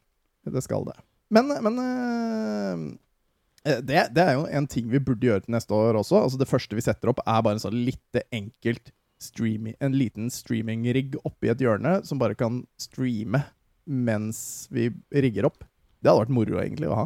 Det 0.49 0.63
skal 0.65 0.83
det. 0.89 0.97
Men, 1.31 1.47
men 1.63 1.77
eh, 1.85 3.79
det, 3.85 4.01
det 4.15 4.23
er 4.23 4.33
jo 4.37 4.45
en 4.47 4.67
ting 4.71 4.87
vi 4.91 4.99
burde 5.03 5.27
gjøre 5.27 5.43
til 5.45 5.53
neste 5.55 5.75
år 5.75 5.97
også. 5.99 6.23
Altså 6.25 6.39
Det 6.41 6.47
første 6.49 6.75
vi 6.77 6.83
setter 6.85 7.11
opp, 7.11 7.21
er 7.25 7.41
bare 7.45 7.57
en 7.57 7.63
sånn 7.63 7.77
lite 7.85 8.23
enkelt 8.35 8.91
streaming, 9.19 9.75
En 9.83 9.95
liten 9.99 10.29
streaming-rigg 10.31 11.17
oppi 11.27 11.49
et 11.51 11.59
hjørne 11.59 11.97
som 12.07 12.19
bare 12.21 12.37
kan 12.39 12.61
streame 12.79 13.41
mens 13.89 14.67
vi 14.71 14.89
rigger 15.09 15.49
opp. 15.49 15.63
Det 15.99 16.11
hadde 16.11 16.23
vært 16.23 16.35
moro, 16.35 16.59
egentlig, 16.61 16.89
å 16.89 16.97
ha. 17.01 17.05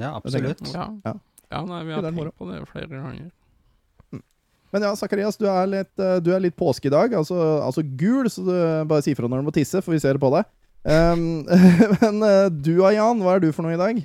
Ja, 0.00 0.14
absolutt. 0.16 0.62
Ja. 0.72 0.88
Ja. 1.04 1.14
ja, 1.50 1.64
nei, 1.68 1.84
vi 1.86 1.94
har 1.96 2.06
moro. 2.10 2.30
tenkt 2.30 2.38
på 2.40 2.50
det 2.50 2.60
flere 2.70 2.92
ganger. 2.94 3.32
Men 4.74 4.88
ja, 4.88 4.94
Zakarias, 4.98 5.36
du 5.38 5.46
er 5.46 5.68
litt, 5.70 5.92
eh, 6.02 6.16
du 6.18 6.32
er 6.34 6.42
litt 6.42 6.56
påske 6.58 6.90
i 6.90 6.94
dag. 6.94 7.12
Altså, 7.14 7.36
altså 7.62 7.84
gul, 7.84 8.26
så 8.30 8.42
du 8.42 8.54
bare 8.90 9.04
si 9.06 9.12
ifra 9.14 9.30
når 9.30 9.44
du 9.44 9.46
må 9.46 9.54
tisse, 9.54 9.78
for 9.84 9.94
vi 9.94 10.00
ser 10.02 10.18
det 10.18 10.24
på 10.24 10.32
deg. 10.34 10.48
Um, 10.84 11.44
men 12.00 12.26
eh, 12.26 12.48
du 12.50 12.74
og 12.80 12.90
Jan, 12.90 13.22
hva 13.22 13.36
er 13.36 13.44
du 13.44 13.52
for 13.54 13.66
noe 13.66 13.76
i 13.76 13.80
dag? 13.80 14.02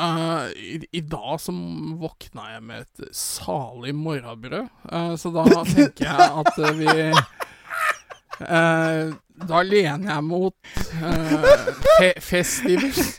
Uh, 0.00 0.48
i, 0.56 0.78
I 0.96 1.02
dag 1.04 1.34
så 1.42 1.52
våkna 2.00 2.54
jeg 2.54 2.64
med 2.70 2.86
et 2.86 3.12
salig 3.16 3.92
morrabrød, 4.00 4.70
uh, 4.88 5.12
så 5.20 5.32
da 5.34 5.44
tenker 5.74 6.06
jeg 6.06 6.30
at 6.40 6.60
vi 6.78 6.94
eh, 8.46 9.12
Da 9.50 9.62
lener 9.64 10.14
jeg 10.14 10.24
mot 10.24 10.54
uh, 11.00 11.46
fe 11.98 12.12
Festivus. 12.20 13.18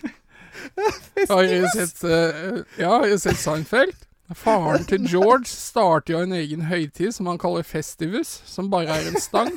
Har 1.29 1.49
du 1.49 1.67
sett 1.75 2.03
uh, 2.05 2.61
Ja, 2.77 2.97
har 2.99 3.09
du 3.09 3.17
sett 3.21 3.41
Seinfeld? 3.41 3.97
Faren 4.37 4.85
til 4.87 5.09
George 5.11 5.49
starter 5.49 6.13
jo 6.13 6.21
en 6.23 6.37
egen 6.37 6.61
høytid 6.69 7.11
som 7.11 7.27
han 7.27 7.39
kaller 7.41 7.65
Festivus, 7.67 8.29
som 8.47 8.69
bare 8.71 8.95
er 8.95 9.09
en 9.09 9.19
stang. 9.19 9.51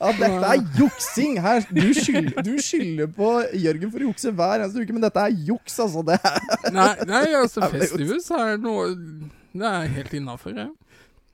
Ja, 0.00 0.10
dette 0.18 0.48
er 0.48 0.62
juksing! 0.78 1.36
Her, 1.40 1.62
du, 1.70 1.92
skylder, 1.94 2.42
du 2.42 2.56
skylder 2.62 3.10
på 3.14 3.28
Jørgen 3.54 3.92
for 3.92 4.02
å 4.02 4.08
jukse 4.10 4.32
hver 4.34 4.62
eneste 4.64 4.82
uke, 4.82 4.96
men 4.96 5.04
dette 5.04 5.22
er 5.22 5.36
juks, 5.46 5.76
altså. 5.84 6.02
Det 6.08 6.16
er, 6.18 6.40
Nei, 6.74 6.88
nei 7.08 7.26
altså 7.38 7.62
Ja, 7.62 7.68
det 7.70 7.84
Festivus 7.84 8.30
er 8.34 8.58
noe 8.62 8.88
Det 8.96 9.68
er 9.68 9.92
helt 9.98 10.16
innafor, 10.18 10.56
jeg. 10.56 10.72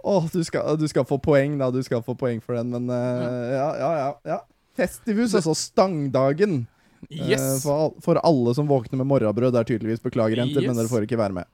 Åh, 0.09 0.29
du 0.33 0.41
skal, 0.47 0.79
du 0.81 0.87
skal 0.89 1.05
få 1.09 1.19
poeng, 1.23 1.59
da. 1.61 1.71
Du 1.75 1.83
skal 1.85 2.03
få 2.07 2.15
poeng 2.19 2.41
for 2.45 2.57
den, 2.59 2.73
men 2.73 2.89
uh, 2.89 3.53
ja, 3.53 3.69
ja, 3.81 3.91
ja. 3.99 4.09
ja. 4.35 4.39
Festivus, 4.79 5.35
altså 5.37 5.55
stangdagen. 5.59 6.63
Yes. 7.11 7.29
Yes! 7.31 7.63
for, 7.63 7.75
all, 7.75 7.93
for 8.03 8.21
alle 8.27 8.55
som 8.57 8.67
våkner 8.71 8.99
med 8.99 9.07
morrabrød, 9.11 9.53
Det 9.55 9.61
er 9.61 9.71
tydeligvis. 9.73 10.03
Beklager, 10.03 10.41
jenter, 10.41 10.65
men 10.67 10.79
dere 10.79 10.91
får 10.91 11.07
ikke 11.07 11.21
være 11.21 11.37
med. 11.41 11.51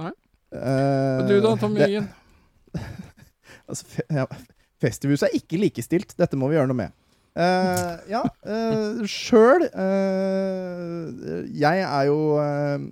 Nei. 0.00 0.12
Uh, 0.54 1.24
du 1.28 1.38
da, 1.42 1.54
Tom 1.60 1.78
Jørgen? 1.78 2.10
Altså, 3.64 3.86
fe 3.88 4.02
ja, 4.12 4.26
Festivus 4.82 5.22
er 5.24 5.32
ikke 5.32 5.56
likestilt. 5.56 6.12
Dette 6.18 6.36
må 6.36 6.50
vi 6.50 6.58
gjøre 6.58 6.68
noe 6.68 6.76
med. 6.76 6.92
Uh, 7.34 7.96
ja, 8.06 8.20
uh, 8.46 9.00
sjøl 9.10 9.64
Jeg 11.50 11.80
er 11.82 12.02
jo 12.06 12.18
eh, 12.38 12.84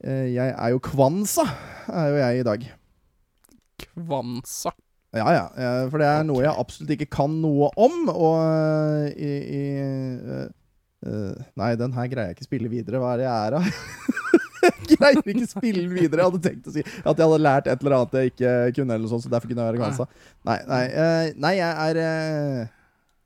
eh, 0.00 0.30
Jeg 0.32 0.54
er 0.54 0.70
jo 0.72 0.78
kvansa, 0.80 1.44
er 1.92 2.06
jo 2.08 2.22
jeg 2.22 2.40
i 2.40 2.46
dag. 2.48 2.64
Kvansa. 3.80 4.72
Ja, 5.14 5.28
ja. 5.30 5.44
eh, 5.54 5.84
For 5.92 6.02
det 6.02 6.08
er 6.10 6.24
noe 6.26 6.42
jeg 6.42 6.54
absolutt 6.58 6.94
ikke 6.96 7.10
kan 7.20 7.34
noe 7.42 7.70
om. 7.78 8.08
Og 8.10 8.36
eh, 8.42 9.08
i, 9.14 9.32
i 9.54 9.64
eh, 10.34 11.42
Nei, 11.60 11.74
den 11.76 11.92
her 11.92 12.08
greier 12.08 12.30
jeg 12.32 12.38
ikke 12.38 12.48
spille 12.48 12.70
videre. 12.72 13.00
Hva 13.02 13.14
er 13.14 13.22
det 13.22 13.26
jeg 13.26 13.48
er, 13.48 13.56
da? 13.58 14.14
jeg 14.64 14.96
greier 14.96 15.34
ikke 15.34 15.50
spille 15.50 15.84
videre. 15.90 16.22
Jeg 16.22 16.30
hadde 16.30 16.42
tenkt 16.46 16.70
å 16.70 16.74
si 16.74 16.84
at 16.84 17.10
jeg 17.12 17.26
hadde 17.26 17.42
lært 17.44 17.68
et 17.68 17.84
eller 17.84 17.98
annet 17.98 18.16
jeg 18.18 18.32
ikke 18.32 18.54
kunne, 18.78 18.96
eller 18.96 19.12
sånt, 19.12 19.26
så 19.26 19.32
derfor 19.34 19.50
kunne 19.50 19.66
jeg 19.66 19.74
være 19.74 19.82
kvansa 19.82 20.06
Nei, 20.48 20.56
nei, 20.70 20.80
uh, 20.96 21.26
nei 21.44 21.52
jeg 21.58 21.90
er 21.90 22.00
uh, 22.00 22.62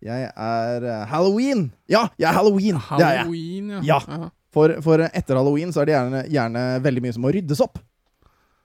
Jeg 0.08 0.26
er 0.34 0.88
Halloween! 1.12 1.68
Ja, 1.90 2.08
jeg 2.18 2.26
er 2.32 2.36
Halloween! 2.40 2.82
Det 2.82 3.06
er 3.06 3.14
jeg. 3.20 3.22
Halloween, 3.22 3.70
Ja. 3.86 4.00
ja. 4.02 4.32
For, 4.58 4.72
for 4.82 5.04
etter 5.06 5.36
halloween 5.36 5.70
så 5.74 5.82
er 5.84 5.90
det 5.90 5.94
gjerne, 5.94 6.20
gjerne 6.32 6.62
veldig 6.82 7.02
mye 7.04 7.14
som 7.14 7.24
må 7.26 7.32
ryddes 7.36 7.60
opp. 7.62 7.78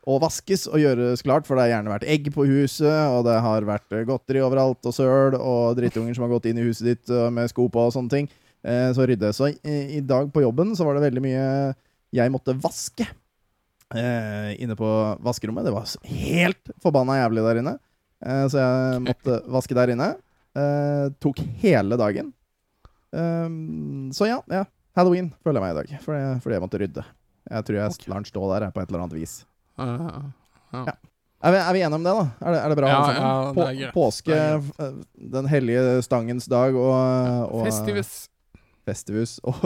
Og 0.04 0.20
vaskes 0.20 0.66
og 0.68 0.82
gjøres 0.82 1.24
klart, 1.24 1.48
for 1.48 1.56
det 1.56 1.68
har 1.68 1.78
gjerne 1.78 1.94
vært 1.94 2.08
egg 2.12 2.28
på 2.36 2.44
huset, 2.50 2.92
og 2.92 3.24
det 3.28 3.38
har 3.46 3.68
vært 3.68 3.96
eh, 3.96 4.04
godteri 4.08 4.42
overalt, 4.44 4.82
og 4.84 4.96
søl, 4.96 5.38
og 5.40 5.78
drittunger 5.80 6.18
som 6.18 6.26
har 6.26 6.34
gått 6.34 6.50
inn 6.52 6.60
i 6.60 6.66
huset 6.66 6.90
ditt 6.90 7.14
eh, 7.14 7.30
med 7.32 7.48
sko 7.52 7.70
på 7.72 7.86
og 7.88 7.94
sånne 7.96 8.12
ting. 8.12 8.28
Eh, 8.68 8.90
så 8.96 9.08
ryddes. 9.08 9.40
Så 9.40 9.54
i, 9.64 10.02
dag 10.04 10.28
på 10.34 10.44
jobben 10.44 10.76
så 10.76 10.88
var 10.88 11.00
det 11.00 11.06
veldig 11.06 11.24
mye 11.24 11.46
jeg 12.14 12.34
måtte 12.34 12.58
vaske. 12.60 13.08
Inne 13.94 14.76
på 14.78 14.90
vaskerommet. 15.22 15.68
Det 15.68 15.74
var 15.74 15.90
helt 16.10 16.72
forbanna 16.82 17.20
jævlig 17.20 17.44
der 17.46 17.60
inne. 17.62 17.74
Så 18.50 18.58
jeg 18.58 19.02
måtte 19.08 19.40
vaske 19.54 19.78
der 19.78 19.94
inne. 19.94 20.08
Tok 21.22 21.42
hele 21.62 21.98
dagen. 22.02 22.32
Um, 23.14 24.10
så 24.14 24.26
ja, 24.26 24.40
ja. 24.50 24.64
Halloween 24.98 25.32
føler 25.46 25.60
jeg 25.60 25.66
meg 25.66 25.74
i 25.74 25.78
dag, 25.80 26.04
fordi, 26.06 26.56
jeg 26.56 26.64
måtte 26.64 26.82
rydde. 26.82 27.06
Jeg 27.50 27.66
tror 27.68 27.80
jeg 27.80 28.10
lar 28.10 28.22
den 28.22 28.30
stå 28.30 28.50
der 28.54 28.70
på 28.74 28.82
et 28.82 28.90
eller 28.90 29.06
annet 29.06 29.18
vis. 29.18 29.36
Eh, 29.80 30.06
ja. 30.74 30.86
Ja. 30.86 30.96
Er 31.44 31.52
vi, 31.52 31.58
er 31.60 31.74
vi 31.76 31.82
enige 31.84 31.96
om 31.96 32.06
det, 32.06 32.12
da? 32.16 32.28
Er 32.40 32.54
det, 32.54 32.60
er 32.60 32.70
det 32.72 32.78
bra? 32.80 32.88
Ja, 32.88 33.00
alle 33.00 33.16
ja, 33.18 33.32
det 33.56 33.64
er 33.64 33.80
greit. 33.82 33.94
påske, 33.94 34.36
er 34.36 34.70
eh, 34.80 35.02
den 35.34 35.50
hellige 35.52 35.98
stangens 36.06 36.48
dag, 36.48 36.76
og, 36.76 37.50
og 37.50 37.66
Festivus. 37.68 38.14
Festivus 38.88 39.40
og, 39.44 39.60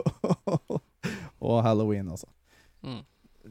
og 1.51 1.61
halloween, 1.63 2.09
altså. 2.09 2.27
Mm. 2.81 3.03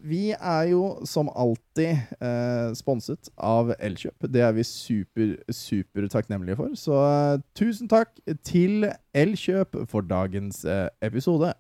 Vi 0.06 0.30
er 0.34 0.62
jo 0.70 0.82
som 1.08 1.30
alltid 1.32 2.18
eh, 2.20 2.72
sponset 2.76 3.30
av 3.38 3.72
Elkjøp. 3.78 4.26
Det 4.28 4.42
er 4.44 4.52
vi 4.56 4.64
super, 4.66 5.36
super 5.50 6.08
takknemlige 6.12 6.58
for. 6.58 6.74
Så 6.78 6.98
eh, 7.06 7.44
tusen 7.56 7.88
takk 7.90 8.12
til 8.46 8.90
Elkjøp 9.16 9.78
for 9.90 10.06
dagens 10.06 10.64
eh, 10.68 10.88
episode. 11.06 11.54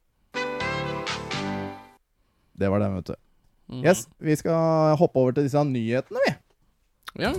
Det 2.56 2.70
var 2.72 2.82
det, 2.82 2.90
vet 2.98 3.14
du. 3.14 3.16
Mm. 3.68 3.84
Yes, 3.84 4.06
vi 4.18 4.36
skal 4.36 4.96
hoppe 5.00 5.18
over 5.18 5.34
til 5.36 5.48
disse 5.48 5.64
nyhetene, 5.64 6.22
vi. 6.26 6.34
Ja. 7.22 7.32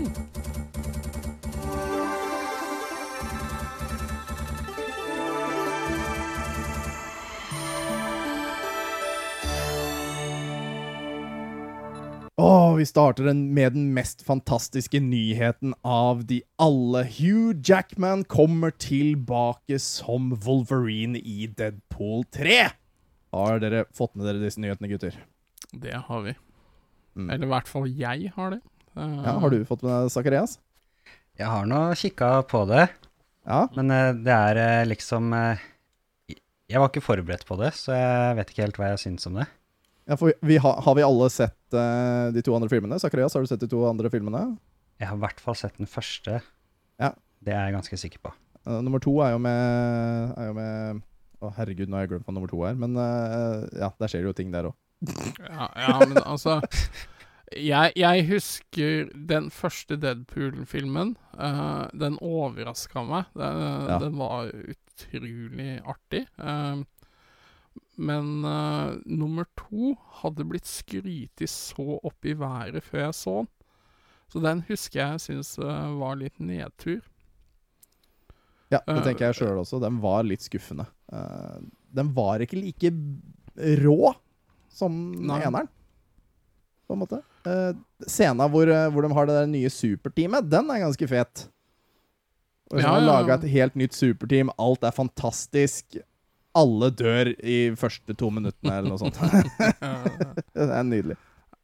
Åh, 12.37 12.75
vi 12.77 12.85
starter 12.85 13.25
den 13.25 13.53
med 13.53 13.73
den 13.73 13.93
mest 13.93 14.21
fantastiske 14.25 14.99
nyheten 14.99 15.73
av 15.81 16.25
de 16.29 16.41
alle. 16.61 17.01
Hugh 17.03 17.55
Jackman 17.65 18.23
kommer 18.23 18.71
tilbake 18.71 19.79
som 19.81 20.35
Wolverine 20.45 21.17
i 21.17 21.47
Deadpool 21.47 22.27
3. 22.35 22.59
Har 23.33 23.59
dere 23.63 23.87
fått 23.97 24.13
med 24.15 24.29
dere 24.29 24.43
disse 24.43 24.61
nyhetene, 24.61 24.91
gutter? 24.91 25.17
Det 25.73 25.93
har 26.07 26.21
vi. 26.23 26.33
Mm. 27.17 27.29
Eller 27.33 27.47
i 27.47 27.51
hvert 27.51 27.69
fall 27.69 27.87
jeg 27.89 28.31
har 28.35 28.53
det. 28.55 28.61
Uh, 28.97 29.23
Ja, 29.25 29.33
Har 29.41 29.49
du 29.53 29.59
fått 29.65 29.83
med 29.85 29.91
deg 29.93 30.11
Zakarias? 30.13 30.57
Jeg 31.37 31.49
har 31.49 31.67
nå 31.69 31.81
kikka 31.97 32.41
på 32.49 32.63
det, 32.69 32.87
Ja. 33.45 33.67
men 33.75 33.91
uh, 33.93 34.13
det 34.13 34.33
er 34.33 34.57
uh, 34.57 34.87
liksom 34.89 35.29
eh, 35.37 35.59
Jeg 36.67 36.81
var 36.81 36.89
ikke 36.89 37.03
forberedt 37.05 37.45
på 37.47 37.57
det, 37.61 37.73
så 37.77 37.93
jeg 37.95 38.37
vet 38.39 38.49
ikke 38.51 38.63
helt 38.65 38.79
hva 38.79 38.89
jeg 38.93 39.03
syns 39.05 39.27
om 39.29 39.37
det. 39.39 39.45
ja 40.07 40.15
for 40.19 40.33
vi 40.41 40.57
har, 40.57 40.81
har 40.83 40.95
vi 40.97 41.05
alle 41.05 41.29
sett 41.29 41.55
de 41.71 42.41
to 42.43 42.55
andre 42.55 42.69
filmene? 42.71 42.97
Zakarias, 42.99 43.33
har 43.35 43.43
du 43.43 43.47
sett 43.47 43.61
de 43.63 43.69
to 43.71 43.83
andre 43.87 44.09
filmene? 44.09 44.57
Jeg 44.99 45.07
har 45.07 45.15
i 45.15 45.21
hvert 45.21 45.39
fall 45.39 45.55
sett 45.55 45.77
den 45.77 45.87
første. 45.87 46.41
Ja. 46.99 47.13
Det 47.43 47.53
er 47.53 47.67
jeg 47.69 47.75
ganske 47.77 47.97
sikker 48.01 48.19
på. 48.23 48.33
Nummer 48.83 48.99
to 48.99 49.13
er 49.23 49.31
jo 49.35 49.39
med, 49.39 50.33
er 50.35 50.47
jo 50.49 50.55
med 50.57 51.01
Å, 51.39 51.51
herregud, 51.55 51.87
nå 51.87 51.95
har 51.95 52.03
jeg 52.07 52.11
glemt 52.15 52.25
hva 52.27 52.33
nummer 52.35 52.49
to 52.51 52.63
er. 52.67 52.75
Men 52.75 52.95
ja, 52.97 53.91
der 53.99 54.09
skjer 54.11 54.25
det 54.25 54.31
jo 54.31 54.35
ting 54.39 54.51
der 54.51 54.71
òg. 54.71 54.75
Ja, 55.01 55.67
ja, 55.77 55.99
men 56.07 56.17
altså 56.25 56.61
jeg, 57.55 57.93
jeg 57.95 58.25
husker 58.27 59.09
den 59.29 59.49
første 59.53 59.95
Deadpool-filmen. 60.01 61.15
Uh, 61.37 61.85
den 61.95 62.17
overraska 62.19 63.03
meg. 63.07 63.29
Den, 63.37 63.61
Ja. 63.87 63.99
den 64.03 64.17
var 64.19 64.49
utrolig 64.51 65.81
artig. 65.87 66.25
Uh, 66.41 66.83
men 67.97 68.43
uh, 68.45 68.97
nummer 69.05 69.47
to 69.57 69.95
hadde 70.21 70.45
blitt 70.49 70.67
skrytet 70.67 71.49
så 71.49 71.99
opp 72.03 72.25
i 72.25 72.35
været 72.37 72.83
før 72.83 73.07
jeg 73.07 73.15
så 73.21 73.37
den. 73.43 73.53
Så 74.27 74.41
den 74.43 74.65
husker 74.67 74.99
jeg 74.99 75.21
syns 75.23 75.53
var 75.57 76.17
litt 76.19 76.35
nedtur. 76.43 76.99
Ja, 78.67 78.81
det 78.83 79.05
tenker 79.05 79.29
jeg 79.29 79.37
sjøl 79.37 79.61
også. 79.61 79.79
Den 79.79 80.01
var 80.03 80.25
litt 80.27 80.43
skuffende. 80.43 80.83
Den 81.95 82.09
var 82.11 82.43
ikke 82.43 82.59
like 82.59 82.91
rå 83.85 84.11
som 84.77 84.93
Nei. 85.17 85.39
eneren, 85.47 85.69
på 86.87 86.95
en 86.95 87.01
måte. 87.01 87.19
Uh, 87.47 87.73
Scena 88.07 88.45
hvor, 88.51 88.69
eh, 88.71 88.87
hvor 88.93 89.03
de 89.07 89.11
har 89.15 89.27
det 89.29 89.35
der 89.41 89.49
nye 89.51 89.71
superteamet, 89.73 90.49
den 90.51 90.69
er 90.71 90.83
ganske 90.85 91.07
fet. 91.09 91.47
Og 92.71 92.77
så 92.79 92.83
ja, 92.83 92.91
har 92.93 93.01
ja, 93.01 93.07
laga 93.07 93.37
et 93.39 93.47
helt 93.53 93.77
nytt 93.79 93.95
superteam. 93.95 94.49
Alt 94.59 94.83
er 94.83 94.91
fantastisk. 94.95 95.97
Alle 96.57 96.89
dør 96.91 97.29
i 97.39 97.57
første 97.79 98.15
to 98.17 98.29
minuttene, 98.33 98.79
eller 98.79 98.91
noe 98.91 98.99
sånt. 98.99 99.19
Eh, 100.57 100.65
det 100.67 100.73
er 100.73 100.83
nydelig. 100.87 101.17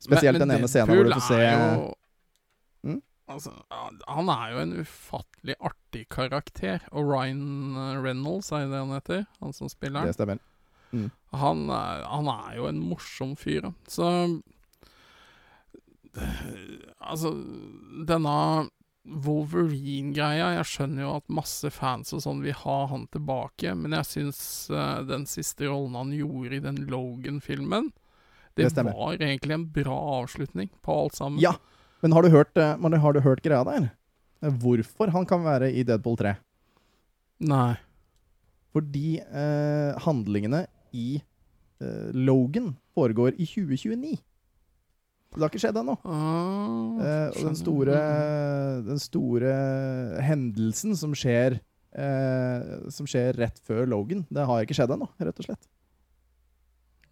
Spesielt 0.04 0.38
Men- 0.38 0.48
men 0.48 0.50
den 0.54 0.58
ene 0.62 0.70
scenen 0.70 0.92
hvor 0.94 1.08
du 1.08 1.14
får 1.18 1.28
se 1.28 1.42
jo- 1.44 1.92
Mm? 2.84 3.02
Altså, 3.32 3.52
han- 3.72 4.30
er 4.30 4.52
jo 4.52 4.58
en 4.60 4.74
ufattelig 4.84 5.56
artig 5.62 6.02
karakter. 6.10 6.82
Og 6.92 7.08
Ryan 7.08 7.76
eh, 7.76 8.02
Reynolds, 8.04 8.52
er 8.52 8.68
det 8.68 8.80
han 8.82 8.92
heter? 8.92 9.26
Han 9.42 9.54
som 9.54 9.70
spiller 9.72 10.06
Det 10.06 10.18
han. 10.20 10.40
Stemmer. 10.94 11.12
Han 11.42 11.66
han 11.74 12.28
er 12.30 12.58
jo 12.60 12.68
en 12.70 12.82
morsom 12.86 13.36
fyr, 13.40 13.66
da. 13.66 13.74
Så 13.90 14.10
Altså, 17.02 17.32
denne 18.06 18.70
Wolverine-greia 19.04 20.54
Jeg 20.60 20.68
skjønner 20.70 21.04
jo 21.04 21.16
at 21.18 21.32
masse 21.34 21.72
fans 21.74 22.14
og 22.14 22.22
sånn 22.24 22.44
vil 22.46 22.56
ha 22.62 22.78
han 22.92 23.08
tilbake, 23.12 23.74
men 23.76 23.96
jeg 23.98 24.10
syns 24.12 24.40
uh, 24.70 25.02
den 25.08 25.26
siste 25.26 25.68
rollen 25.68 25.98
han 25.98 26.14
gjorde 26.16 26.60
i 26.60 26.64
den 26.64 26.84
Logan-filmen 26.92 27.90
det, 28.54 28.70
Det 28.78 28.86
var 28.86 29.18
egentlig 29.18 29.58
en 29.58 29.66
bra 29.74 29.98
avslutning 30.22 30.70
på 30.86 30.94
alt 30.94 31.18
sammen. 31.18 31.42
Ja, 31.42 31.56
men 32.04 32.14
har 32.14 32.22
du 32.22 32.30
hørt, 32.30 32.58
eh, 32.58 32.76
men 32.78 32.94
har 32.94 33.16
du 33.16 33.22
hørt 33.26 33.42
greia 33.42 33.64
der? 33.66 33.88
Eh, 34.44 34.54
Hvorfor 34.62 35.10
han 35.10 35.26
kan 35.26 35.42
være 35.42 35.72
i 35.74 35.82
Deadpool 35.88 36.20
3? 36.20 36.36
Nei. 37.50 37.78
Fordi 38.76 39.18
eh, 39.24 39.98
handlingene 40.06 40.68
i 40.94 41.18
uh, 41.82 42.10
Logan 42.14 42.74
foregår 42.94 43.36
i 43.38 43.48
2029. 43.50 44.18
Det 45.34 45.42
har 45.42 45.50
ikke 45.50 45.64
skjedd 45.64 45.80
ennå. 45.82 45.96
Ah, 46.06 47.00
uh, 47.02 47.30
og 47.34 47.40
den 47.42 47.58
store, 47.58 48.02
den 48.86 49.02
store 49.02 49.54
hendelsen 50.22 50.94
som 51.00 51.16
skjer 51.18 51.58
uh, 51.98 52.86
Som 52.94 53.10
skjer 53.10 53.34
rett 53.42 53.58
før 53.66 53.90
Logan, 53.90 54.28
det 54.30 54.46
har 54.50 54.62
ikke 54.62 54.78
skjedd 54.78 54.94
ennå, 54.94 55.10
rett 55.18 55.42
og 55.42 55.50
slett. 55.50 55.68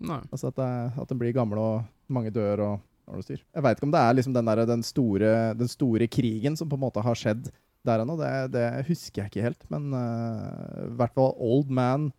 Nei. 0.02 0.22
Altså 0.30 0.50
at, 0.50 0.58
det, 0.58 1.10
den 1.10 1.20
blir 1.22 1.34
gammel 1.34 1.60
og 1.62 2.14
mange 2.14 2.32
dør 2.34 2.64
og 2.66 3.12
har 3.12 3.26
styr. 3.26 3.42
Jeg 3.42 3.66
veit 3.66 3.78
ikke 3.78 3.90
om 3.90 3.94
det 3.94 4.06
er 4.06 4.16
liksom 4.18 4.34
den, 4.38 4.48
der, 4.50 4.64
den, 4.70 4.86
store, 4.86 5.34
den 5.58 5.70
store 5.70 6.08
krigen 6.10 6.56
som 6.58 6.70
på 6.70 6.78
en 6.78 6.86
måte 6.86 7.04
har 7.06 7.18
skjedd 7.18 7.52
der 7.86 8.02
ennå. 8.02 8.16
Det, 8.18 8.32
det 8.54 8.66
husker 8.88 9.24
jeg 9.24 9.32
ikke 9.32 9.46
helt. 9.46 9.66
Men 9.74 9.90
i 9.94 10.96
hvert 10.98 11.14
fall 11.18 11.34
Old 11.38 11.70
Man 11.74 12.10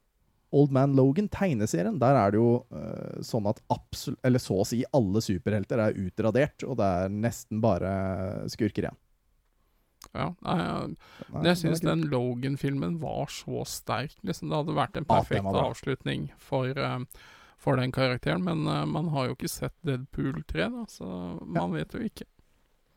Old 0.52 0.72
Man 0.74 0.96
Logan, 0.98 1.30
tegneserien, 1.32 1.96
der 2.00 2.18
er 2.18 2.34
det 2.34 2.40
jo 2.40 2.50
uh, 2.74 3.22
sånn 3.24 3.48
at 3.48 3.62
absolutt 3.72 4.20
Eller 4.26 4.42
så 4.42 4.58
å 4.60 4.66
si 4.68 4.82
alle 4.92 5.22
superhelter 5.24 5.80
er 5.80 5.96
utradert, 5.96 6.66
og 6.66 6.76
det 6.80 6.88
er 7.04 7.14
nesten 7.14 7.62
bare 7.64 7.92
skurker 8.52 8.86
igjen. 8.86 9.00
Ja, 10.10 10.32
nei, 10.44 10.56
Nei, 11.30 11.44
jeg 11.46 11.60
syns 11.60 11.82
den 11.84 12.02
Logan-filmen 12.10 12.98
var 13.00 13.30
så 13.32 13.62
sterk. 13.68 14.16
Liksom, 14.26 14.50
det 14.50 14.58
hadde 14.58 14.76
vært 14.76 14.98
en 14.98 15.08
perfekt 15.08 15.46
ja, 15.46 15.62
avslutning 15.62 16.26
for, 16.42 16.68
eh, 16.68 17.22
for 17.60 17.80
den 17.80 17.94
karakteren. 17.94 18.44
Men 18.44 18.66
uh, 18.68 18.82
man 18.88 19.12
har 19.14 19.30
jo 19.30 19.38
ikke 19.38 19.52
sett 19.52 19.76
Deadpool 19.86 20.42
3, 20.50 20.68
da, 20.74 20.84
så 20.90 21.08
man 21.46 21.76
vet 21.76 21.96
jo 21.96 22.02
ikke. 22.04 22.28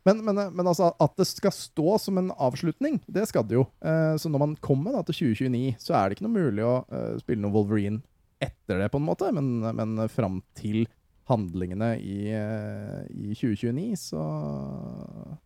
Men, 0.05 0.21
men, 0.21 0.37
men 0.53 0.67
altså, 0.69 0.91
at 1.01 1.15
det 1.17 1.25
skal 1.25 1.53
stå 1.55 1.95
som 2.01 2.19
en 2.21 2.29
avslutning, 2.31 2.99
det 3.09 3.25
skal 3.29 3.45
det 3.49 3.57
jo. 3.57 3.63
Eh, 3.81 4.13
så 4.21 4.29
når 4.29 4.43
man 4.43 4.57
kommer 4.61 4.93
da, 4.93 5.01
til 5.07 5.33
2029, 5.33 5.79
så 5.81 5.95
er 5.97 6.05
det 6.05 6.17
ikke 6.17 6.27
noe 6.27 6.35
mulig 6.35 6.65
å 6.65 6.75
eh, 6.93 7.15
spille 7.23 7.41
noe 7.41 7.55
Wolverine 7.55 8.03
etter 8.43 8.83
det, 8.83 8.91
på 8.93 9.01
en 9.01 9.07
måte. 9.07 9.31
Men, 9.33 9.65
men 9.65 9.95
fram 10.13 10.43
til 10.59 10.85
handlingene 11.31 11.95
i, 11.97 12.19
eh, 12.37 12.99
i 13.09 13.33
2029, 13.33 13.95
så, 13.97 14.25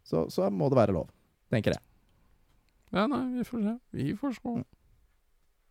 så, 0.04 0.26
så 0.28 0.50
må 0.52 0.68
det 0.68 0.82
være 0.82 0.98
lov, 0.98 1.08
tenker 1.54 1.78
jeg. 1.78 1.84
Ja, 2.92 3.06
nei, 3.08 3.22
vi 3.38 3.48
får 3.48 3.64
se. 3.64 3.78
Vi 3.96 4.10
får 4.20 4.36
se. 4.42 4.58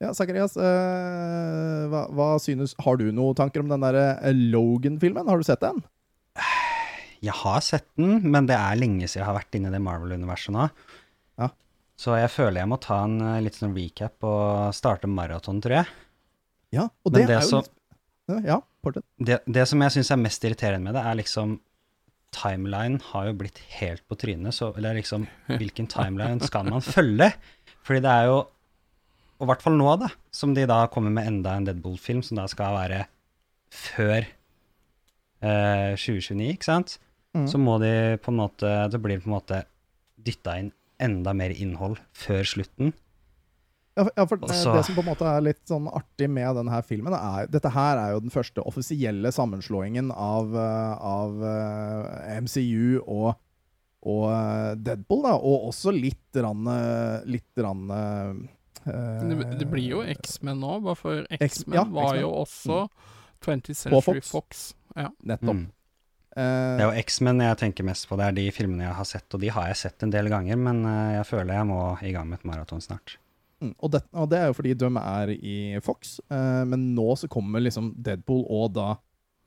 Ja, 0.00 0.14
Zakarias, 0.16 0.56
eh, 0.56 1.84
hva, 1.90 2.04
hva 2.14 2.26
synes 2.38 2.76
Har 2.86 3.00
du 3.00 3.08
noen 3.10 3.34
tanker 3.36 3.64
om 3.64 3.68
den 3.68 3.82
der 3.82 4.30
Logan-filmen? 4.54 5.28
Har 5.28 5.42
du 5.42 5.44
sett 5.44 5.60
den? 5.60 5.82
Jeg 7.24 7.34
har 7.34 7.60
sett 7.64 7.86
den, 7.98 8.20
men 8.30 8.46
det 8.46 8.54
er 8.58 8.76
lenge 8.78 9.06
siden 9.08 9.22
jeg 9.24 9.26
har 9.28 9.38
vært 9.40 9.56
inne 9.58 9.70
i 9.72 9.74
det 9.74 9.80
Marvel-universet 9.82 10.54
nå. 10.54 10.68
Ja. 11.40 11.48
Så 11.98 12.14
jeg 12.20 12.30
føler 12.30 12.60
jeg 12.62 12.70
må 12.70 12.78
ta 12.82 13.00
en 13.06 13.16
eh, 13.20 13.40
litt 13.42 13.58
sånn 13.58 13.74
recap 13.76 14.22
og 14.28 14.74
starte 14.76 15.10
maraton, 15.10 15.58
tror 15.64 15.80
jeg. 15.80 15.88
Ja, 16.76 16.84
og 17.02 17.14
det, 17.14 17.24
det 17.26 17.38
er 17.38 17.42
jo 17.42 17.48
som- 17.48 17.64
litt 17.64 18.44
Ja, 18.44 18.60
fortsett. 18.84 19.04
Det, 19.18 19.40
det 19.48 19.64
som 19.70 19.80
jeg 19.82 19.94
syns 19.96 20.10
er 20.12 20.20
mest 20.20 20.44
irriterende 20.44 20.84
med 20.90 20.94
det, 20.98 21.02
er 21.08 21.16
liksom 21.22 21.58
Timeline 22.36 22.98
har 23.08 23.24
jo 23.30 23.32
blitt 23.40 23.56
helt 23.78 24.02
på 24.06 24.14
trynet, 24.20 24.52
så 24.52 24.68
eller 24.76 24.98
liksom 24.98 25.22
Hvilken 25.48 25.86
timeline 25.88 26.44
skal 26.44 26.68
man 26.68 26.82
følge? 26.84 27.30
Fordi 27.88 28.02
det 28.04 28.10
er 28.12 28.26
jo 28.28 28.34
Og 29.40 29.46
i 29.46 29.48
hvert 29.48 29.62
fall 29.64 29.78
nå, 29.80 29.88
da, 30.02 30.10
som 30.30 30.52
de 30.52 30.66
da 30.68 30.82
kommer 30.92 31.10
med 31.14 31.26
enda 31.30 31.54
en 31.56 31.64
Deadpool-film 31.70 32.20
som 32.26 32.36
da 32.36 32.44
skal 32.52 32.74
være 32.76 33.00
før 33.72 34.26
eh, 35.40 35.94
2029, 35.96 36.50
ikke 36.56 36.68
sant? 36.68 36.98
Mhm. 37.36 37.46
Så 37.50 37.58
må 37.60 37.74
de 37.82 38.16
på 38.24 38.32
en 38.32 38.38
måte 38.40 38.90
Det 38.90 39.00
blir 39.02 39.20
på 39.20 39.26
en 39.28 39.34
måte 39.36 39.64
dytta 40.24 40.58
inn 40.58 40.72
enda 40.98 41.34
mer 41.36 41.50
innhold 41.54 41.98
før 42.16 42.42
slutten. 42.48 42.92
Ja, 43.98 44.04
for- 44.04 44.12
ja, 44.16 44.24
for 44.26 44.36
Og 44.42 44.50
eh, 44.50 44.76
Det 44.76 44.84
som 44.86 44.94
på 44.94 45.02
en 45.02 45.08
måte 45.10 45.26
er 45.26 45.40
litt 45.42 45.60
sånn 45.66 45.88
artig 45.92 46.28
med 46.30 46.54
denne 46.56 46.70
her 46.70 46.82
filmen, 46.82 47.12
er 47.14 47.46
Dette 47.50 47.70
her 47.74 47.98
er 47.98 48.12
jo 48.14 48.20
den 48.20 48.30
første 48.30 48.62
offisielle 48.64 49.30
sammenslåingen 49.34 50.10
av, 50.14 50.54
eh, 50.54 50.94
av 51.02 51.42
eh, 51.42 52.40
MCU 52.40 53.02
og, 53.06 53.34
og 54.06 54.24
eh, 54.32 54.74
Deadpool, 54.76 55.22
da. 55.22 55.34
Og 55.36 55.68
også 55.72 55.92
litt 55.92 56.34
rann, 56.34 56.64
Litt 57.26 57.58
rann 57.58 57.90
uh, 57.90 58.34
Det, 58.86 59.58
det 59.58 59.68
blir 59.70 59.88
jo 59.90 60.02
X-Men 60.02 60.60
nå, 60.62 60.80
bare 60.82 60.96
for 60.96 61.26
X-Men 61.40 61.74
ja, 61.76 61.84
var 61.84 62.16
jo 62.16 62.30
også 62.30 62.88
20th 63.44 63.74
Century 63.74 64.20
Fox. 64.22 64.30
Fox. 64.30 64.74
Ja. 64.96 65.10
Nettopp. 65.22 65.54
Mm. 65.54 65.66
Eh, 66.38 66.76
Det 66.78 66.84
er 66.84 66.90
jo 66.92 67.04
X-Men 67.04 67.42
jeg 67.42 67.58
tenker 67.64 67.86
mest 67.88 68.06
på. 68.08 68.18
Det 68.20 68.28
er 68.28 68.36
de 68.36 68.44
filmene 68.54 68.86
jeg 68.86 68.98
har 68.98 69.08
sett, 69.08 69.26
og 69.34 69.42
de 69.42 69.50
har 69.54 69.70
jeg 69.72 69.80
sett 69.82 70.04
en 70.06 70.14
del 70.14 70.30
ganger, 70.30 70.60
men 70.60 70.84
eh, 70.86 71.16
jeg 71.18 71.26
føler 71.32 71.58
jeg 71.58 71.70
må 71.70 71.80
i 72.06 72.14
gang 72.14 72.30
med 72.30 72.40
et 72.40 72.46
maraton 72.48 72.84
snart. 72.84 73.16
Mm, 73.58 73.74
og, 73.74 73.90
det, 73.90 74.04
og 74.14 74.28
det 74.30 74.38
er 74.38 74.46
jo 74.52 74.54
fordi 74.54 74.76
de 74.78 74.90
er 75.02 75.34
i 75.34 75.58
Fox, 75.82 76.20
eh, 76.30 76.62
men 76.70 76.92
nå 76.94 77.10
så 77.18 77.30
kommer 77.32 77.64
liksom 77.64 77.90
Deadpool 77.98 78.44
og 78.46 78.76
da 78.76 78.88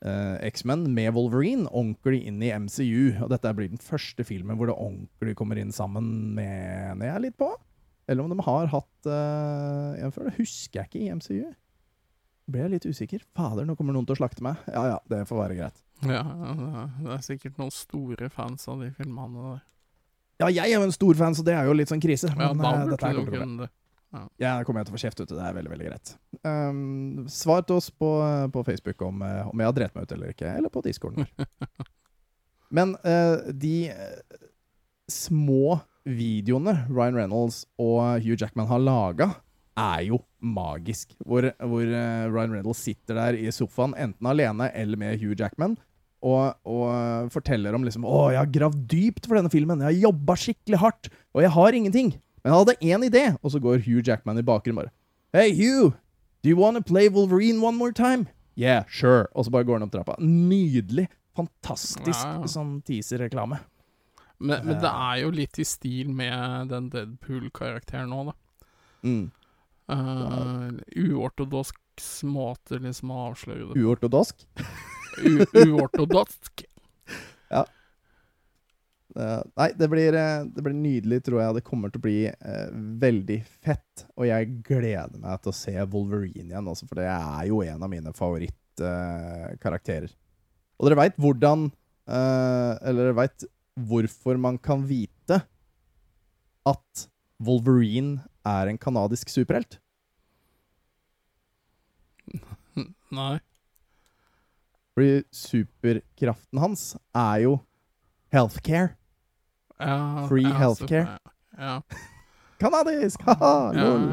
eh, 0.03 0.49
X-Men 0.51 0.89
med 0.91 1.13
Wolverine 1.15 1.69
ordentlig 1.69 2.25
inn 2.27 2.43
i 2.43 2.51
MCU. 2.51 3.23
Og 3.23 3.31
dette 3.31 3.53
blir 3.55 3.71
den 3.71 3.79
første 3.81 4.25
filmen 4.27 4.59
hvor 4.59 4.67
det 4.67 4.75
ordentlig 4.75 5.37
kommer 5.39 5.61
inn 5.61 5.71
sammen, 5.71 6.33
mener 6.35 7.07
jeg 7.07 7.27
litt 7.29 7.39
på. 7.39 7.53
Eller 8.11 8.25
om 8.25 8.33
de 8.33 8.43
har 8.43 8.67
hatt 8.73 9.07
uh, 9.07 9.93
en 10.01 10.11
før. 10.11 10.27
Det 10.27 10.41
husker 10.41 10.81
jeg 10.81 10.89
ikke 10.89 11.03
i 11.05 11.11
MCU. 11.15 11.53
Ble 12.51 12.65
jeg 12.65 12.73
litt 12.73 12.87
usikker. 12.89 13.23
Fader, 13.37 13.63
nå 13.63 13.77
kommer 13.79 13.95
noen 13.95 14.07
til 14.09 14.17
å 14.17 14.19
slakte 14.19 14.43
meg. 14.43 14.59
Ja 14.73 14.81
ja, 14.89 14.97
det 15.07 15.21
får 15.29 15.39
være 15.45 15.59
greit. 15.61 15.77
Ja, 16.07 16.23
det 16.23 16.69
er- 16.81 17.11
er 17.15 17.21
sikkert 17.25 17.57
noen 17.61 17.71
store 17.71 18.29
fans 18.29 18.67
av 18.67 18.79
de 18.81 18.89
filmene 18.91 19.43
der. 19.51 19.61
Ja, 20.41 20.47
jeg 20.49 20.71
er 20.71 20.79
jo 20.79 20.83
en 20.87 20.91
stor 20.95 21.13
fan, 21.13 21.35
så 21.37 21.43
det 21.45 21.53
er 21.53 21.65
jo 21.69 21.73
litt 21.77 21.87
sånn 21.91 22.01
krise. 22.01 22.31
Ja, 22.33 22.53
da 22.53 22.71
eh, 22.73 22.79
burde 22.85 22.89
dette 22.95 23.05
her 23.05 23.13
du 23.13 23.21
å 23.21 23.29
kunne 23.29 23.57
det. 23.67 23.69
Ja, 24.11 24.57
Jeg 24.57 24.65
kommer 24.65 24.81
jeg 24.81 24.87
til 24.89 24.93
å 24.93 24.97
få 24.97 25.03
kjeft 25.05 25.21
ut. 25.21 25.29
Det 25.29 25.39
er 25.39 25.53
veldig, 25.55 25.71
veldig 25.71 25.85
greit. 25.87 26.09
Um, 26.43 27.27
svar 27.31 27.61
til 27.63 27.77
oss 27.77 27.89
på, 27.91 28.09
på 28.51 28.63
Facebook 28.67 29.01
om, 29.07 29.21
eh, 29.21 29.47
om 29.47 29.57
jeg 29.61 29.69
har 29.69 29.73
drept 29.77 29.95
meg 29.95 30.03
ut 30.03 30.11
eller 30.17 30.33
ikke, 30.33 30.49
eller 30.57 30.69
på 30.73 30.81
discorden 30.83 31.23
vår. 31.23 31.47
Men 32.75 32.95
uh, 33.05 33.51
de 33.53 33.75
eh, 33.93 34.41
små 35.11 35.79
videoene 36.07 36.73
Ryan 36.89 37.15
Reynolds 37.19 37.61
og 37.79 38.23
Hugh 38.25 38.35
Jackman 38.41 38.67
har 38.71 38.81
laga, 38.83 39.29
er 39.77 40.03
jo 40.09 40.19
magisk. 40.41 41.13
Hvor, 41.23 41.47
hvor 41.61 41.85
eh, 41.85 42.25
Ryan 42.31 42.57
Reynolds 42.57 42.81
sitter 42.83 43.15
der 43.19 43.37
i 43.39 43.51
sofaen, 43.53 43.93
enten 43.95 44.27
alene 44.27 44.71
eller 44.75 44.97
med 44.99 45.19
Hugh 45.21 45.37
Jackman, 45.39 45.77
og, 46.21 46.57
og 46.69 47.31
forteller 47.33 47.73
om 47.75 47.85
liksom 47.85 48.05
Å, 48.05 48.19
jeg 48.33 48.39
har 48.41 48.51
gravd 48.53 48.83
dypt 48.91 49.27
for 49.27 49.39
denne 49.39 49.51
filmen. 49.53 49.81
Jeg 49.81 49.89
har 49.89 50.09
jobba 50.09 50.35
skikkelig 50.37 50.81
hardt, 50.83 51.09
og 51.33 51.41
jeg 51.45 51.53
har 51.55 51.77
ingenting. 51.77 52.13
Men 52.41 52.53
han 52.53 52.63
hadde 52.63 52.77
én 52.81 53.05
idé, 53.07 53.23
og 53.41 53.53
så 53.53 53.61
går 53.61 53.83
Hugh 53.85 54.03
Jackman 54.05 54.41
i 54.41 54.45
bakgrunnen 54.45 54.83
bare 54.83 54.93
Hey, 55.33 55.53
Hugh! 55.55 55.93
Do 56.43 56.49
you 56.49 56.57
wanna 56.57 56.81
play 56.81 57.07
Wolverine 57.07 57.61
one 57.61 57.77
more 57.77 57.93
time? 57.93 58.27
Yeah, 58.57 58.83
sure. 58.89 59.27
Og 59.33 59.45
så 59.45 59.51
bare 59.53 59.63
går 59.63 59.79
han 59.79 59.85
opp 59.87 59.93
trappa. 59.93 60.17
Nydelig. 60.19 61.07
Fantastisk 61.37 62.17
Ja, 62.17 62.41
ja. 62.41 62.49
sånn 62.51 62.81
teaser-reklame. 62.85 63.61
Men, 64.41 64.65
men 64.65 64.79
det 64.81 64.89
er 64.89 65.19
jo 65.21 65.29
litt 65.37 65.59
i 65.61 65.65
stil 65.69 66.09
med 66.17 66.71
den 66.73 66.89
Deadpool-karakteren 66.91 68.09
nå, 68.11 68.31
da. 68.31 68.35
Mm. 69.05 69.29
Uh, 69.91 70.81
uortodoks 70.97 72.21
måte 72.25 72.79
liksom 72.81 73.11
å 73.13 73.21
avsløre 73.29 73.69
det. 73.69 73.81
Uortodosk. 73.85 74.45
U 75.19 75.45
ja. 77.51 77.65
Uh, 79.11 79.41
nei, 79.59 79.73
det 79.75 79.89
blir, 79.91 80.15
eh, 80.15 80.45
det 80.47 80.63
blir 80.63 80.75
nydelig, 80.77 81.19
tror 81.25 81.41
jeg. 81.41 81.55
Det 81.57 81.65
kommer 81.67 81.91
til 81.91 81.99
å 81.99 82.05
bli 82.05 82.19
uh, 82.31 82.69
veldig 83.01 83.39
fett. 83.59 84.05
Og 84.15 84.23
jeg 84.29 84.63
gleder 84.63 85.19
meg 85.19 85.41
til 85.43 85.51
å 85.51 85.57
se 85.57 85.75
Wolverine 85.91 86.47
igjen, 86.53 86.69
også, 86.71 86.87
for 86.87 87.01
det 87.01 87.09
er 87.11 87.43
jo 87.49 87.59
en 87.65 87.83
av 87.83 87.91
mine 87.91 88.13
favorittkarakterer. 88.15 90.11
og 90.79 90.87
dere 90.87 91.01
veit 91.03 91.17
hvordan 91.21 91.71
Eller 92.11 92.97
dere 92.97 93.13
veit 93.15 93.43
hvorfor 93.77 94.39
man 94.41 94.57
kan 94.57 94.81
vite 94.87 95.37
at 96.67 97.07
Wolverine 97.39 98.19
er 98.45 98.67
en 98.67 98.77
kanadisk 98.77 99.29
superhelt? 99.29 99.79
Nei. 103.11 103.39
Fordi 104.95 105.21
superkraften 105.31 106.59
hans 106.59 106.81
er 107.15 107.37
jo 107.45 107.53
healthcare. 108.33 108.89
Ja, 109.79 110.27
Free 110.27 110.43
ja, 110.45 110.55
healthcare. 110.59 111.17
så- 111.17 111.31
Ja. 111.61 111.81
Kanadisk! 112.61 113.21
Haha! 113.25 113.71
lol. 113.73 114.03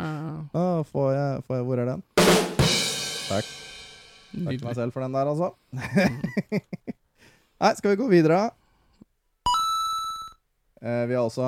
Ah, 0.55 0.83
får, 0.89 1.11
jeg, 1.13 1.43
får 1.47 1.57
jeg 1.59 1.65
Hvor 1.69 1.79
er 1.83 1.87
den? 1.91 2.03
Takk. 3.29 3.45
Takk 4.45 4.63
meg 4.65 4.75
selv 4.77 4.93
for 4.93 5.01
den 5.05 5.13
der, 5.13 5.27
altså. 5.29 5.51
Nei, 7.61 7.73
skal 7.77 7.91
vi 7.93 7.99
gå 8.01 8.09
videre? 8.09 8.51
Eh, 10.81 11.05
vi 11.11 11.15
har 11.17 11.25
også 11.27 11.43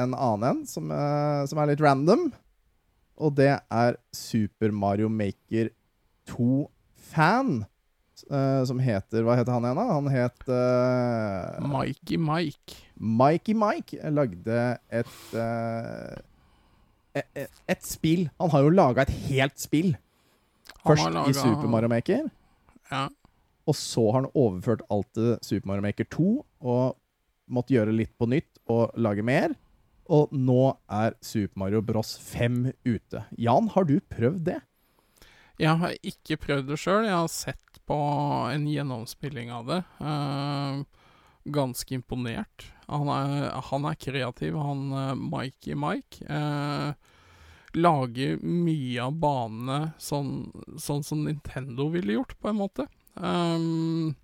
en 0.00 0.14
annen 0.16 0.46
en 0.50 0.60
som, 0.66 0.90
eh, 0.90 1.42
som 1.50 1.58
er 1.60 1.66
litt 1.72 1.82
random. 1.84 2.30
Og 3.20 3.34
det 3.36 3.50
er 3.60 3.98
Super 4.16 4.72
Mario 4.72 5.10
Maker 5.12 5.68
2-fan. 6.30 7.66
Eh, 8.28 8.62
som 8.68 8.80
heter 8.82 9.22
Hva 9.26 9.36
heter 9.38 9.54
han 9.54 9.64
igjen, 9.68 9.78
da? 9.80 9.86
Han 9.94 10.10
het 10.12 10.44
uh, 10.50 11.68
Mikey 11.70 12.18
Mike. 12.20 12.76
Mikey 13.00 13.54
Mike 13.56 14.10
lagde 14.14 14.58
et 15.00 15.14
uh, 15.34 16.18
et, 17.16 17.26
et, 17.34 17.62
et 17.74 17.82
spill. 17.86 18.28
Han 18.38 18.52
har 18.52 18.62
jo 18.66 18.70
laga 18.74 19.02
et 19.06 19.14
helt 19.30 19.56
spill. 19.58 19.94
Først 20.84 21.08
laget, 21.10 21.32
i 21.34 21.38
Super 21.40 21.68
Mario 21.68 21.88
Maker, 21.90 22.28
Ja. 22.90 23.08
og 23.66 23.74
så 23.76 24.04
har 24.12 24.20
han 24.22 24.30
overført 24.34 24.84
alt 24.90 25.08
til 25.14 25.34
Super 25.44 25.68
Mario 25.72 25.82
Maker 25.88 26.06
2 26.14 26.28
og 26.60 26.96
måtte 27.50 27.74
gjøre 27.74 27.92
litt 27.96 28.12
på 28.18 28.28
nytt 28.30 28.60
og 28.70 28.94
lage 28.96 29.24
mer. 29.26 29.56
Og 30.10 30.30
nå 30.34 30.72
er 30.90 31.14
Super 31.22 31.58
Mario 31.64 31.82
Bros 31.82 32.14
5 32.30 32.62
ute. 32.86 33.24
Jan, 33.38 33.68
har 33.74 33.84
du 33.90 33.98
prøvd 34.10 34.40
det? 34.48 34.56
Jeg 35.60 35.76
har 35.82 35.96
ikke 36.06 36.38
prøvd 36.40 36.70
det 36.70 36.78
sjøl. 36.80 37.04
Jeg 37.04 37.16
har 37.16 37.30
sett 37.32 37.80
på 37.88 37.96
en 38.48 38.64
gjennomspilling 38.70 39.50
av 39.52 39.68
det. 39.68 39.80
Uh, 40.00 40.80
ganske 41.52 41.96
imponert. 41.96 42.70
Han 42.88 43.10
er, 43.12 43.50
han 43.68 43.88
er 43.90 43.98
kreativ, 44.00 44.56
han 44.56 44.86
uh, 44.94 45.12
Mikey 45.18 45.76
Mike. 45.76 46.24
Uh, 46.24 46.94
lager 47.76 48.40
mye 48.42 49.04
av 49.04 49.18
banene 49.22 49.92
sånn, 50.02 50.48
sånn 50.80 51.04
som 51.06 51.26
Nintendo 51.26 51.90
ville 51.92 52.16
gjort, 52.16 52.38
på 52.40 52.50
en 52.50 52.58
måte. 52.58 52.88
Um, 53.14 54.16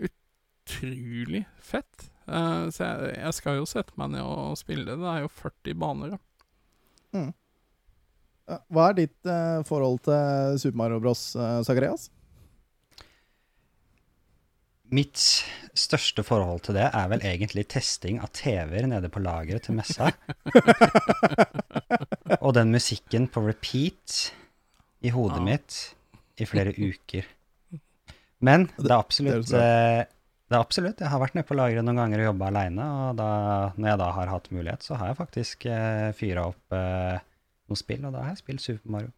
utrolig 0.00 1.44
fett. 1.60 2.08
Så 2.28 2.82
jeg, 2.84 3.12
jeg 3.14 3.36
skal 3.36 3.56
jo 3.56 3.68
sette 3.68 3.94
meg 3.96 4.10
ned 4.12 4.20
og 4.20 4.58
spille 4.60 4.84
det. 4.90 4.98
Det 5.00 5.12
er 5.12 5.22
jo 5.22 5.30
40 5.32 5.78
baner. 5.80 6.16
da. 6.16 6.18
Ja, 7.16 7.28
Hva 8.48 8.88
er 8.90 8.96
ditt 9.02 9.28
uh, 9.28 9.60
forhold 9.68 10.00
til 10.06 10.58
Super 10.62 10.78
Mario 10.80 11.00
Bros, 11.04 11.22
uh, 11.36 11.60
Zacharias? 11.66 12.08
Mitt 14.88 15.20
største 15.76 16.24
forhold 16.24 16.62
til 16.64 16.78
det 16.78 16.86
er 16.88 17.08
vel 17.12 17.20
egentlig 17.28 17.66
testing 17.68 18.22
av 18.24 18.30
TV-er 18.32 18.86
nede 18.88 19.10
på 19.12 19.20
lageret 19.20 19.66
til 19.68 19.76
messa. 19.76 20.08
og 22.44 22.54
den 22.56 22.72
musikken 22.72 23.28
på 23.28 23.42
repeat 23.44 24.30
i 25.04 25.12
hodet 25.12 25.42
Ja. 25.42 25.44
mitt 25.50 25.76
i 26.40 26.48
flere 26.48 26.72
uker. 26.88 27.28
Men 28.40 28.70
det 28.78 28.88
er 28.88 28.96
absolutt 28.96 29.50
det 29.52 29.60
er 29.60 30.00
eh, 30.00 30.06
det 30.48 30.56
er 30.56 30.62
absolutt. 30.64 31.00
Jeg 31.04 31.12
har 31.12 31.20
vært 31.20 31.34
nede 31.36 31.44
på 31.44 31.56
lageret 31.58 31.84
noen 31.84 31.98
ganger 32.00 32.22
og 32.22 32.28
jobba 32.30 32.46
aleine, 32.48 32.84
og 32.88 33.16
da, 33.18 33.24
når 33.76 33.90
jeg 33.90 33.98
da 34.00 34.06
har 34.16 34.30
hatt 34.32 34.46
mulighet, 34.56 34.86
så 34.86 34.96
har 34.96 35.10
jeg 35.10 35.18
faktisk 35.18 35.66
eh, 35.68 36.06
fyra 36.16 36.46
opp 36.48 36.72
eh, 36.72 37.18
noen 37.70 37.80
spill, 37.80 38.04
og 38.04 38.14
da 38.14 38.24
har 38.24 38.34
jeg 38.34 38.42
spilt 38.42 38.64
Super 38.64 38.94
Mario. 38.96 39.12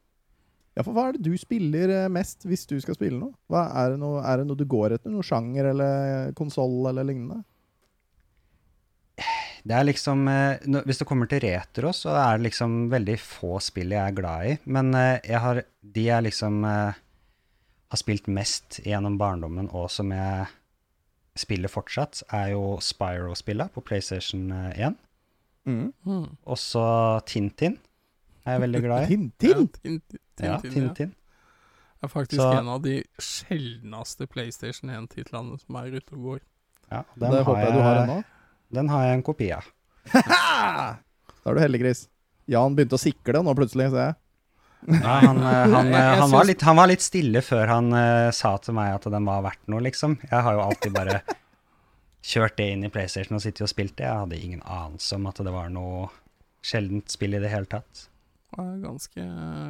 Ja, 0.78 0.84
for 0.86 0.94
hva 0.94 1.08
er 1.08 1.16
det 1.16 1.26
du 1.26 1.34
spiller 1.38 1.90
eh, 1.92 2.10
mest 2.12 2.46
hvis 2.46 2.66
du 2.70 2.76
skal 2.82 2.96
spille 2.96 3.18
noe? 3.18 3.34
Hva, 3.50 3.66
er, 3.82 3.94
det 3.94 4.02
noe 4.02 4.22
er 4.22 4.40
det 4.40 4.48
noe 4.48 4.58
du 4.58 4.66
går 4.70 4.94
etter? 4.96 5.12
Noe 5.12 5.26
sjanger 5.26 5.72
eller 5.72 6.34
konsoll 6.38 6.78
eller 6.92 7.08
lignende? 7.08 7.42
Det 9.60 9.76
er 9.76 9.84
liksom 9.84 10.28
eh, 10.30 10.80
Hvis 10.86 11.02
det 11.02 11.06
kommer 11.08 11.28
til 11.28 11.42
retro, 11.44 11.92
så 11.92 12.14
er 12.16 12.38
det 12.38 12.48
liksom 12.48 12.86
veldig 12.92 13.18
få 13.20 13.58
spill 13.64 13.92
jeg 13.92 14.00
er 14.00 14.16
glad 14.16 14.46
i. 14.46 14.56
Men 14.72 14.94
eh, 14.96 15.18
jeg 15.26 15.42
har, 15.44 15.62
de 15.82 16.06
jeg 16.06 16.26
liksom 16.30 16.64
eh, 16.64 17.02
har 17.90 18.00
spilt 18.00 18.30
mest 18.30 18.80
gjennom 18.86 19.18
barndommen, 19.20 19.68
og 19.74 19.90
som 19.92 20.14
jeg 20.14 20.46
spiller 21.38 21.70
fortsatt, 21.72 22.22
er 22.36 22.52
jo 22.54 22.78
Spyro-spilla 22.82 23.68
på 23.74 23.82
PlayStation 23.84 24.50
eh, 24.54 24.86
1. 24.88 24.98
Mm. 25.68 25.86
Mm. 26.06 26.26
Også 26.48 26.82
Tintin 27.28 27.76
er 28.46 28.57
jeg 28.57 28.61
veldig 28.64 28.83
glad 28.85 29.03
i. 29.03 29.07
Tintin? 29.14 29.59
Ja, 29.59 29.64
Tintin, 29.81 30.48
ja. 30.48 30.59
Tintin. 30.62 31.14
Det 32.00 32.09
er 32.09 32.12
faktisk 32.14 32.40
Så- 32.40 32.53
en 32.59 32.68
av 32.72 32.81
de 32.83 32.94
sjeldneste 33.20 34.26
PlayStation 34.26 34.90
1-titlene 34.90 35.59
som 35.61 35.76
er 35.76 35.90
ute 35.92 36.12
og 36.16 36.22
går. 36.29 36.40
Ja, 36.90 37.03
Det 37.18 37.29
håper 37.44 37.61
jeg 37.64 37.72
du 37.74 37.83
har 37.85 38.00
ennå. 38.07 38.24
Den 38.72 38.88
har 38.88 39.05
jeg 39.05 39.14
en 39.18 39.22
kopi 39.22 39.50
av. 39.53 39.64
Da 41.40 41.50
er 41.50 41.55
du 41.57 41.61
heldig, 41.62 41.81
Chris. 41.81 42.00
Jan 42.50 42.74
begynte 42.76 42.96
å 42.98 43.00
sikle 43.00 43.40
nå 43.44 43.55
plutselig, 43.57 43.90
ser 43.92 44.03
jeg. 44.11 44.14
Nei, 44.88 45.20
han, 45.26 45.38
eh, 45.38 45.66
han, 45.74 45.87
Jeg- 45.87 45.94
eh, 45.94 46.20
han, 46.20 46.31
var 46.31 46.44
litt, 46.48 46.61
han 46.62 46.76
var 46.76 46.87
litt 46.90 47.00
stille 47.05 47.42
før 47.44 47.66
han 47.68 47.92
uh, 47.92 48.31
sa 48.33 48.57
til 48.59 48.74
meg 48.74 48.94
at 48.96 49.09
den 49.12 49.24
var 49.29 49.42
verdt 49.44 49.68
noe, 49.68 49.81
liksom. 49.85 50.18
Jeg 50.24 50.42
har 50.46 50.57
jo 50.57 50.61
alltid 50.64 50.92
bare 50.96 51.20
kjørt 52.33 52.57
det 52.61 52.70
inn 52.74 52.85
i 52.85 52.90
PlayStation 52.92 53.37
og 53.38 53.42
sittet 53.44 53.62
og 53.68 53.72
spilt 53.72 53.96
det. 54.00 54.05
Jeg 54.09 54.22
hadde 54.24 54.40
ingen 54.40 54.62
anelse 54.64 55.16
om 55.16 55.26
at 55.31 55.40
det 55.44 55.53
var 55.55 55.68
noe 55.72 56.09
sjeldent 56.64 57.09
spill 57.12 57.35
i 57.38 57.40
det 57.40 57.50
hele 57.53 57.68
tatt. 57.70 58.07
Ganske, 58.83 59.25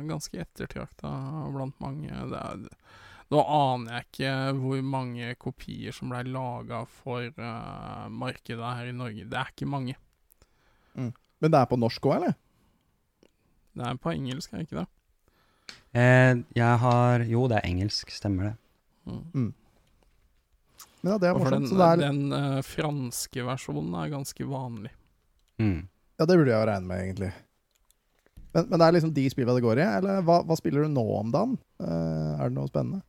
ganske 0.08 0.42
ettertrakta 0.42 1.12
blant 1.54 1.78
mange. 1.82 2.10
Det 2.10 2.40
er, 2.40 2.62
nå 3.30 3.42
aner 3.54 3.98
jeg 3.98 4.08
ikke 4.08 4.36
hvor 4.58 4.84
mange 4.86 5.34
kopier 5.40 5.94
som 5.96 6.12
ble 6.12 6.24
laga 6.30 6.84
for 7.00 7.26
uh, 7.38 8.06
markedet 8.10 8.76
her 8.80 8.90
i 8.90 8.96
Norge. 8.96 9.26
Det 9.30 9.38
er 9.38 9.52
ikke 9.54 9.70
mange. 9.70 9.98
Men 11.40 11.52
det 11.52 11.60
er 11.60 11.68
på 11.70 11.78
norsk 11.80 12.08
òg, 12.10 12.16
eller? 12.18 12.34
Det 13.76 13.86
er 13.86 14.00
på 14.02 14.12
engelsk, 14.12 14.52
er 14.52 14.60
det 14.60 14.66
ikke 14.66 14.82
det? 14.82 14.88
Eh, 15.96 16.32
jeg 16.54 16.80
har 16.84 17.24
Jo, 17.26 17.46
det 17.50 17.60
er 17.60 17.68
engelsk, 17.70 18.10
stemmer 18.12 18.50
det. 18.50 18.54
Mm. 19.10 19.52
Men 21.00 21.12
ja, 21.14 21.18
det 21.18 21.30
er 21.30 21.38
morsomt. 21.38 21.54
den. 21.56 21.68
Så 21.70 21.78
det 21.80 21.86
er, 21.86 22.02
den 22.02 22.34
uh, 22.34 22.58
franske 22.66 23.46
versjonen 23.46 23.94
er 24.02 24.12
ganske 24.12 24.46
vanlig. 24.46 24.92
Mm. 25.60 25.88
ja, 26.16 26.24
det 26.24 26.36
burde 26.36 26.52
jeg 26.52 26.56
jo 26.56 26.68
regne 26.68 26.88
med, 26.88 27.00
egentlig. 27.04 27.30
Men, 28.54 28.66
men 28.66 28.80
det 28.80 28.86
er 28.86 28.96
liksom 28.96 29.12
de 29.14 29.28
spillene 29.30 29.58
det 29.58 29.66
går 29.66 29.82
i? 29.82 29.86
Eller 30.00 30.26
hva, 30.26 30.40
hva 30.46 30.58
spiller 30.58 30.86
du 30.86 30.92
nå 30.92 31.04
om 31.20 31.30
dagen? 31.34 31.56
Uh, 31.82 32.36
er 32.36 32.50
det 32.50 32.56
noe 32.56 32.70
spennende? 32.70 33.02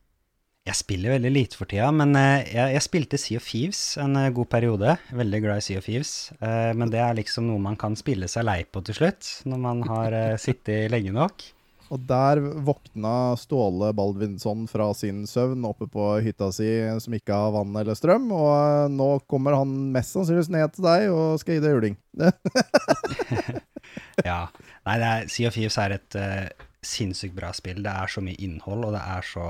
Jeg 0.62 0.78
spiller 0.78 1.16
veldig 1.16 1.30
lite 1.34 1.58
for 1.58 1.66
tida, 1.66 1.88
men 1.90 2.14
uh, 2.14 2.38
jeg, 2.46 2.76
jeg 2.76 2.84
spilte 2.84 3.18
Sea 3.18 3.40
of 3.40 3.48
Thieves 3.48 3.80
en 4.02 4.14
uh, 4.18 4.28
god 4.34 4.50
periode. 4.52 4.94
Veldig 5.10 5.40
glad 5.42 5.62
i 5.62 5.64
Sea 5.66 5.82
of 5.82 5.88
Thieves. 5.88 6.12
Men 6.42 6.92
det 6.92 7.00
er 7.02 7.18
liksom 7.18 7.48
noe 7.50 7.62
man 7.62 7.78
kan 7.80 7.98
spille 7.98 8.30
seg 8.30 8.46
lei 8.46 8.62
på 8.64 8.84
til 8.86 9.00
slutt, 9.00 9.32
når 9.50 9.66
man 9.66 9.82
har 9.88 10.16
sittet 10.44 10.92
lenge 10.94 11.14
nok. 11.16 11.48
Og 11.92 12.00
der 12.08 12.38
våkna 12.64 13.34
Ståle 13.36 13.90
Baldvinsson 13.92 14.62
fra 14.70 14.86
sin 14.96 15.26
søvn 15.28 15.66
oppe 15.68 15.90
på 15.92 16.06
hytta 16.24 16.48
si 16.56 16.70
som 17.04 17.18
ikke 17.18 17.36
har 17.36 17.52
vann 17.52 17.74
eller 17.76 17.98
strøm, 17.98 18.30
og 18.32 18.94
nå 18.94 19.10
kommer 19.28 19.58
han 19.58 19.74
mest 19.92 20.16
sannsynligvis 20.16 20.48
ned 20.54 20.72
til 20.72 20.86
deg 20.86 21.10
og 21.12 21.42
skal 21.42 21.58
gi 21.58 21.64
deg 21.66 21.76
juling. 21.76 21.98
Ja. 24.24 24.48
Nei, 24.86 24.96
det 24.98 25.08
er, 25.08 25.28
Sea 25.30 25.48
of 25.48 25.54
Thieves 25.54 25.76
er 25.78 25.94
et 25.98 26.16
uh, 26.18 26.66
sinnssykt 26.82 27.34
bra 27.36 27.52
spill. 27.54 27.82
Det 27.84 27.92
er 27.92 28.10
så 28.10 28.22
mye 28.24 28.38
innhold, 28.42 28.84
og 28.88 28.96
det 28.96 29.02
er 29.02 29.22
så 29.28 29.46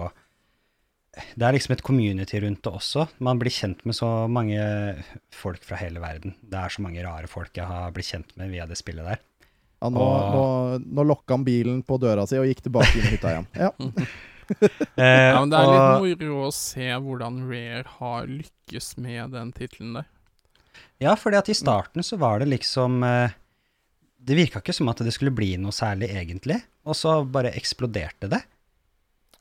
Det 1.13 1.45
er 1.45 1.53
liksom 1.53 1.73
et 1.77 1.83
community 1.85 2.39
rundt 2.41 2.63
det 2.65 2.73
også. 2.73 3.07
Man 3.21 3.39
blir 3.41 3.53
kjent 3.53 3.83
med 3.89 3.95
så 3.97 4.09
mange 4.33 4.61
folk 5.37 5.61
fra 5.65 5.77
hele 5.81 6.01
verden. 6.01 6.35
Det 6.41 6.57
er 6.59 6.73
så 6.73 6.81
mange 6.85 7.03
rare 7.05 7.29
folk 7.29 7.53
jeg 7.57 7.69
har 7.69 7.93
blitt 7.93 8.09
kjent 8.13 8.33
med 8.41 8.49
via 8.53 8.65
det 8.69 8.79
spillet 8.81 9.05
der. 9.05 9.21
Ja, 9.83 9.91
nå, 9.91 9.99
Og- 10.01 10.35
nå, 10.35 10.85
nå 11.01 11.05
lokka 11.11 11.35
han 11.37 11.45
bilen 11.45 11.83
på 11.85 11.99
døra 12.01 12.25
si 12.29 12.37
og 12.39 12.47
gikk 12.49 12.63
tilbake 12.69 12.93
inn 12.97 13.09
i 13.09 13.15
hytta 13.17 13.33
igjen. 13.35 13.49
Ja. 13.57 13.73
Eh, 14.53 15.31
Ja, 15.33 15.39
men 15.41 15.49
det 15.53 15.57
er 15.57 15.69
litt 15.71 16.21
moro 16.21 16.41
å 16.45 16.49
se 16.53 16.85
hvordan 17.01 17.37
Rare 17.49 17.85
har 17.89 18.27
lykkes 18.29 18.99
med 19.01 19.31
den 19.33 19.53
tittelen 19.57 19.95
der. 19.97 20.09
Ja, 21.01 21.15
fordi 21.17 21.39
at 21.39 21.49
i 21.49 21.55
starten 21.57 22.05
så 22.05 22.19
var 22.21 22.43
det 22.43 22.51
liksom 22.51 22.99
eh, 23.07 23.33
Det 24.23 24.37
virka 24.39 24.61
ikke 24.63 24.75
som 24.77 24.89
at 24.93 25.01
det 25.03 25.13
skulle 25.15 25.35
bli 25.35 25.57
noe 25.59 25.75
særlig, 25.75 26.11
egentlig. 26.15 26.61
Og 26.87 26.95
så 26.99 27.17
bare 27.27 27.51
eksploderte 27.59 28.29
det. 28.31 28.43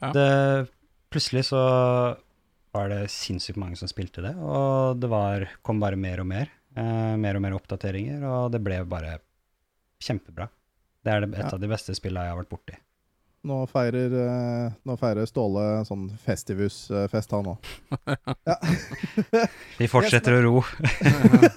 Ja. 0.01 0.09
det 0.15 0.69
plutselig 1.13 1.43
så 1.51 1.59
var 2.73 2.87
det 2.89 3.03
sinnssykt 3.13 3.59
mange 3.61 3.77
som 3.77 3.89
spilte 3.91 4.23
det, 4.25 4.31
og 4.41 4.97
det 4.97 5.09
var, 5.11 5.43
kom 5.61 5.77
bare 5.83 5.99
mer 5.99 6.23
og 6.23 6.27
mer. 6.31 6.49
Eh, 6.73 7.15
mer 7.21 7.37
og 7.37 7.43
mer 7.43 7.53
oppdateringer, 7.57 8.23
og 8.25 8.51
det 8.55 8.61
ble 8.65 8.79
bare 8.89 9.19
kjempebra. 10.01 10.47
Det 11.03 11.11
er 11.13 11.21
det, 11.25 11.29
et 11.35 11.43
Ja. 11.45 11.51
av 11.53 11.59
de 11.61 11.67
beste 11.69 11.93
spillene 11.93 12.25
jeg 12.25 12.33
har 12.33 12.39
vært 12.41 12.49
borti. 12.49 12.77
Nå 13.41 13.63
feirer, 13.65 14.13
eh, 14.21 14.73
nå 14.85 14.95
feirer 15.01 15.25
Ståle 15.25 15.63
sånn 15.87 16.03
Festivus-fest, 16.21 17.31
han 17.33 17.47
òg. 17.55 17.69
Vi 19.81 19.87
fortsetter 19.89 20.37
å 20.37 20.41
ro. 20.45 20.61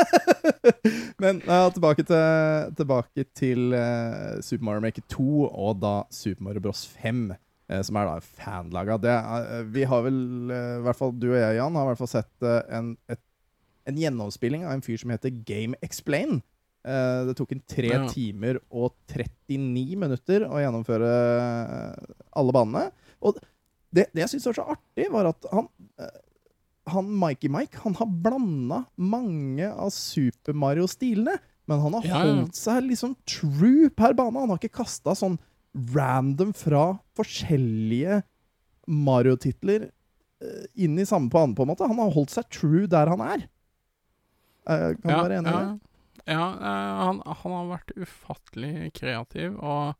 Men 1.22 1.42
ja, 1.44 1.66
tilbake 1.74 2.06
til, 2.08 2.72
tilbake 2.78 3.26
til 3.36 3.76
eh, 3.76 4.40
Super 4.40 4.64
Mario 4.70 4.84
Maker 4.86 5.04
2 5.12 5.26
og 5.50 5.82
da 5.82 5.92
Super 6.08 6.48
Mario 6.48 6.64
Bros 6.64 6.86
5, 7.02 7.26
eh, 7.68 7.84
som 7.84 8.00
er 8.00 8.08
da 8.08 8.16
fanlaga. 8.40 8.96
Det, 9.04 9.18
vi 9.76 9.84
har 9.90 10.08
vel, 10.08 10.24
eh, 10.56 10.72
i 10.80 10.82
hvert 10.88 11.00
fall 11.02 11.12
du 11.20 11.28
og 11.34 11.36
jeg, 11.36 11.60
Jan, 11.60 11.76
har 11.76 11.84
i 11.84 11.92
hvert 11.92 12.00
fall 12.00 12.12
sett 12.14 12.48
eh, 12.48 12.62
en, 12.80 12.94
et, 13.12 13.20
en 13.84 14.00
gjennomspilling 14.00 14.64
av 14.64 14.72
en 14.78 14.84
fyr 14.84 15.04
som 15.04 15.12
heter 15.12 15.36
Game 15.44 15.76
Explain. 15.84 16.40
Eh, 16.84 17.20
det 17.30 17.34
tok 17.38 17.52
en 17.54 17.62
tre 17.70 17.88
Ja. 17.94 18.02
timer 18.12 18.58
og 18.70 18.92
39 19.08 19.96
minutter 19.96 20.44
å 20.44 20.58
gjennomføre 20.60 21.12
eh, 21.14 22.12
alle 22.36 22.52
banene. 22.52 22.90
Og 23.24 23.38
det, 23.94 24.08
det 24.12 24.24
jeg 24.26 24.34
syns 24.34 24.46
var 24.50 24.58
så 24.58 24.66
artig, 24.74 25.06
var 25.14 25.30
at 25.30 25.46
han 25.52 25.68
uh, 26.02 26.20
han 26.92 27.06
Mikey 27.16 27.48
Mike 27.48 27.78
han 27.80 27.94
har 27.96 28.08
blanda 28.26 28.82
mange 29.00 29.64
av 29.72 29.88
Super 29.94 30.52
Mario-stilene, 30.52 31.38
men 31.70 31.80
han 31.80 31.94
har 31.96 32.04
Ja, 32.04 32.18
ja. 32.26 32.34
holdt 32.42 32.58
seg 32.58 32.82
liksom 32.90 33.14
true 33.24 33.88
per 33.96 34.12
bane. 34.18 34.36
Han 34.42 34.50
har 34.52 34.58
ikke 34.60 34.82
kasta 34.82 35.14
sånn 35.16 35.38
random 35.94 36.52
fra 36.52 36.98
forskjellige 37.16 38.18
Mario-titler 38.90 39.86
uh, 39.88 40.64
inn 40.76 40.98
i 41.00 41.06
samme 41.08 41.30
bane, 41.32 41.54
på 41.56 41.64
en 41.64 41.72
måte. 41.72 41.88
Han 41.88 42.02
har 42.02 42.12
holdt 42.12 42.34
seg 42.34 42.50
true 42.52 42.84
der 42.90 43.08
han 43.14 43.22
er. 43.24 43.46
Uh, 44.68 44.92
kan 45.00 45.08
du 45.08 45.16
være 45.22 45.38
enig 45.40 45.54
i 45.54 45.56
det? 45.56 45.93
Ja, 46.26 46.44
eh, 46.56 46.94
han, 47.04 47.20
han 47.26 47.52
har 47.52 47.66
vært 47.74 47.92
ufattelig 48.00 48.92
kreativ, 48.96 49.58
og 49.60 49.94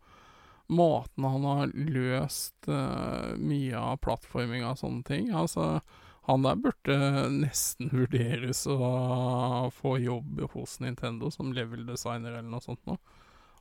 måten 0.72 1.26
han 1.28 1.44
har 1.44 1.72
løst 1.76 2.68
uh, 2.72 3.34
mye 3.36 3.76
av 3.76 3.98
plattforminga 4.00 4.70
og 4.72 4.78
sånne 4.80 5.04
ting 5.04 5.26
Altså, 5.36 5.82
han 6.24 6.46
der 6.46 6.56
burde 6.56 6.96
nesten 7.34 7.90
vurderes 7.98 8.62
å 8.72 9.68
få 9.76 9.98
jobb 10.00 10.40
hos 10.54 10.78
Nintendo 10.80 11.28
som 11.34 11.52
level 11.52 11.84
designer 11.84 12.38
eller 12.38 12.48
noe 12.48 12.64
sånt 12.64 12.80
noe. 12.88 12.96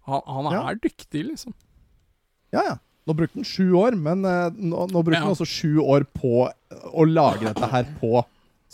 Han, 0.08 0.24
han 0.28 0.48
er 0.54 0.58
Ja. 0.62 0.74
dyktig, 0.88 1.26
liksom. 1.34 1.54
Ja, 2.56 2.64
ja. 2.72 2.78
Nå 3.04 3.18
brukte 3.20 3.42
han 3.42 3.44
sju 3.52 3.74
år, 3.76 3.98
men 4.00 4.24
uh, 4.24 4.48
nå, 4.56 4.86
nå 4.88 5.02
brukte 5.04 5.20
Ja. 5.20 5.26
han 5.28 5.36
også 5.36 5.48
sju 5.50 5.82
år 5.84 6.08
på 6.16 6.46
å 6.48 7.04
lage 7.12 7.50
dette 7.50 7.68
her 7.68 7.84
på 8.00 8.22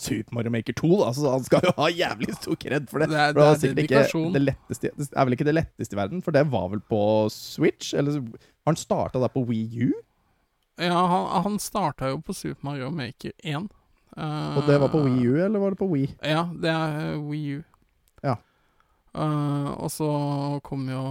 Super 0.00 0.34
Mario 0.38 0.50
Maker 0.54 0.72
2, 0.80 0.90
da, 1.02 1.08
så 1.16 1.32
han 1.34 1.42
skal 1.44 1.64
jo 1.68 1.72
ha 1.76 1.88
jævlig 1.92 2.34
stor 2.38 2.56
kred 2.62 2.86
for 2.88 3.02
det. 3.02 3.10
Det 3.12 3.18
er- 3.20 3.32
det 3.36 3.42
er, 3.44 3.56
det 3.60 3.68
er. 3.68 4.06
Ikke 4.08 4.32
det, 4.36 4.42
letteste, 4.46 4.90
det 4.96 5.08
er 5.12 5.24
vel 5.28 5.36
ikke 5.36 5.46
det 5.50 5.54
letteste 5.58 5.96
i 5.96 6.00
verden, 6.00 6.22
for 6.24 6.32
det 6.36 6.44
var 6.52 6.68
vel 6.72 6.80
på 6.88 7.00
Switch? 7.34 7.92
Eller 7.94 8.16
har 8.20 8.72
han 8.72 8.76
starta 8.80 9.20
der 9.20 9.28
på 9.34 9.42
Wii 9.48 9.88
U? 9.88 9.90
Ja, 10.80 11.02
han, 11.12 11.26
han 11.44 11.58
starta 11.60 12.08
jo 12.14 12.22
på 12.24 12.32
Super 12.32 12.64
Mario 12.70 12.88
Maker 12.90 13.32
1. 13.44 13.68
Uh, 14.16 14.56
Og 14.58 14.64
det 14.66 14.80
var 14.80 14.88
på 14.90 15.02
Wii 15.04 15.26
U, 15.28 15.34
eller 15.44 15.60
var 15.62 15.70
det 15.76 15.78
på 15.78 15.86
Wii? 15.92 16.08
Ja, 16.24 16.46
det 16.56 16.70
er 16.72 17.16
uh, 17.18 17.28
Wii 17.28 17.58
U. 17.58 17.62
Ja. 18.24 18.34
Uh, 19.14 19.70
og 19.82 19.90
så 19.90 20.08
kom 20.66 20.88
jo 20.88 21.02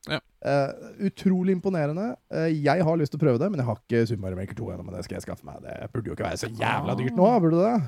Ja. 0.06 0.20
Uh, 0.46 0.92
utrolig 1.08 1.56
imponerende. 1.56 2.12
Uh, 2.30 2.46
jeg 2.54 2.84
har 2.86 3.00
lyst 3.00 3.16
til 3.16 3.18
å 3.18 3.24
prøve 3.24 3.42
det, 3.42 3.48
men 3.50 3.62
jeg 3.62 3.66
har 3.66 3.80
ikke 3.82 4.04
Super 4.06 4.36
Maker 4.38 4.60
2 4.60 4.68
ennå. 4.76 4.86
Men 4.86 4.98
det 4.98 5.06
skal 5.08 5.18
jeg 5.18 5.26
skaffe 5.26 5.48
meg. 5.48 5.64
Det 5.66 5.90
burde 5.96 6.12
jo 6.12 6.18
ikke 6.18 6.28
være 6.28 6.42
så 6.44 6.52
jævla 6.60 6.98
dyrt 7.00 7.18
nå, 7.18 7.30
burde 7.42 7.64
det? 7.64 7.80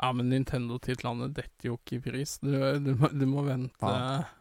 Ja, 0.00 0.08
men 0.16 0.32
Nintendo-titlene 0.32 1.28
detter 1.36 1.68
jo 1.68 1.76
ikke 1.76 1.98
i 1.98 2.04
pris. 2.06 2.38
Du, 2.40 2.48
du, 2.80 2.94
må, 2.96 3.12
du 3.12 3.26
må 3.28 3.44
vente. 3.44 3.76
Ja. 3.84 4.24
Ja. 4.24 4.32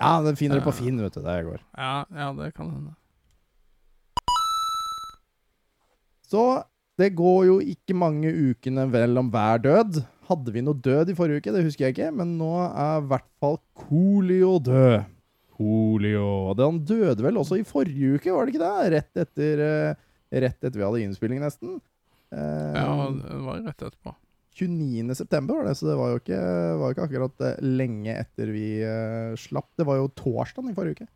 Ja, 0.00 0.14
det 0.24 0.38
finner 0.40 0.56
du 0.56 0.64
på 0.64 0.72
Finn, 0.72 0.96
vet 0.96 1.12
du. 1.12 1.20
Det 1.20 1.36
går. 1.44 1.60
ja, 1.76 2.32
det 2.38 2.54
kan 2.56 2.72
hende. 2.72 2.94
Så 6.30 6.62
det 7.00 7.10
går 7.18 7.40
jo 7.48 7.56
ikke 7.64 7.96
mange 7.96 8.30
ukene 8.32 8.84
vel 8.92 9.16
om 9.20 9.30
hver 9.32 9.62
død. 9.64 10.02
Hadde 10.30 10.52
vi 10.54 10.62
noe 10.62 10.78
død 10.78 11.10
i 11.10 11.16
forrige 11.18 11.40
uke? 11.42 11.54
Det 11.56 11.64
husker 11.66 11.86
jeg 11.88 11.96
ikke, 11.96 12.10
men 12.14 12.36
nå 12.38 12.50
er 12.68 13.00
i 13.00 13.06
hvert 13.10 13.26
fall 13.42 13.56
Coolio 13.80 14.58
død. 14.62 15.08
Coolio. 15.60 16.54
Han 16.56 16.78
døde 16.88 17.24
vel 17.24 17.36
også 17.40 17.58
i 17.60 17.66
forrige 17.68 18.16
uke, 18.16 18.32
var 18.32 18.46
det 18.46 18.54
ikke 18.54 18.64
det? 18.64 18.90
Rett 18.94 19.20
etter, 19.24 19.62
eh, 19.66 20.40
rett 20.44 20.56
etter 20.64 20.78
vi 20.78 20.86
hadde 20.86 21.02
innspilling, 21.04 21.40
nesten. 21.42 21.78
Eh, 22.32 22.76
Ja, 22.78 23.08
det 23.10 23.40
var 23.44 23.60
rett 23.66 23.82
etterpå. 23.90 24.14
29. 24.60 25.14
september 25.16 25.60
var 25.60 25.68
det, 25.70 25.76
så 25.78 25.86
det 25.88 25.96
var 25.98 26.10
jo 26.12 26.18
ikke, 26.20 26.40
var 26.80 26.94
ikke 26.94 27.04
akkurat 27.08 27.44
eh, 27.48 27.60
lenge 27.64 28.16
etter 28.22 28.50
vi 28.54 28.64
slapp. 29.40 29.68
Det 29.78 29.86
var 29.88 30.00
jo 30.00 30.08
torsdag 30.16 30.70
i 30.70 30.74
forrige 30.76 31.00
uke. 31.00 31.08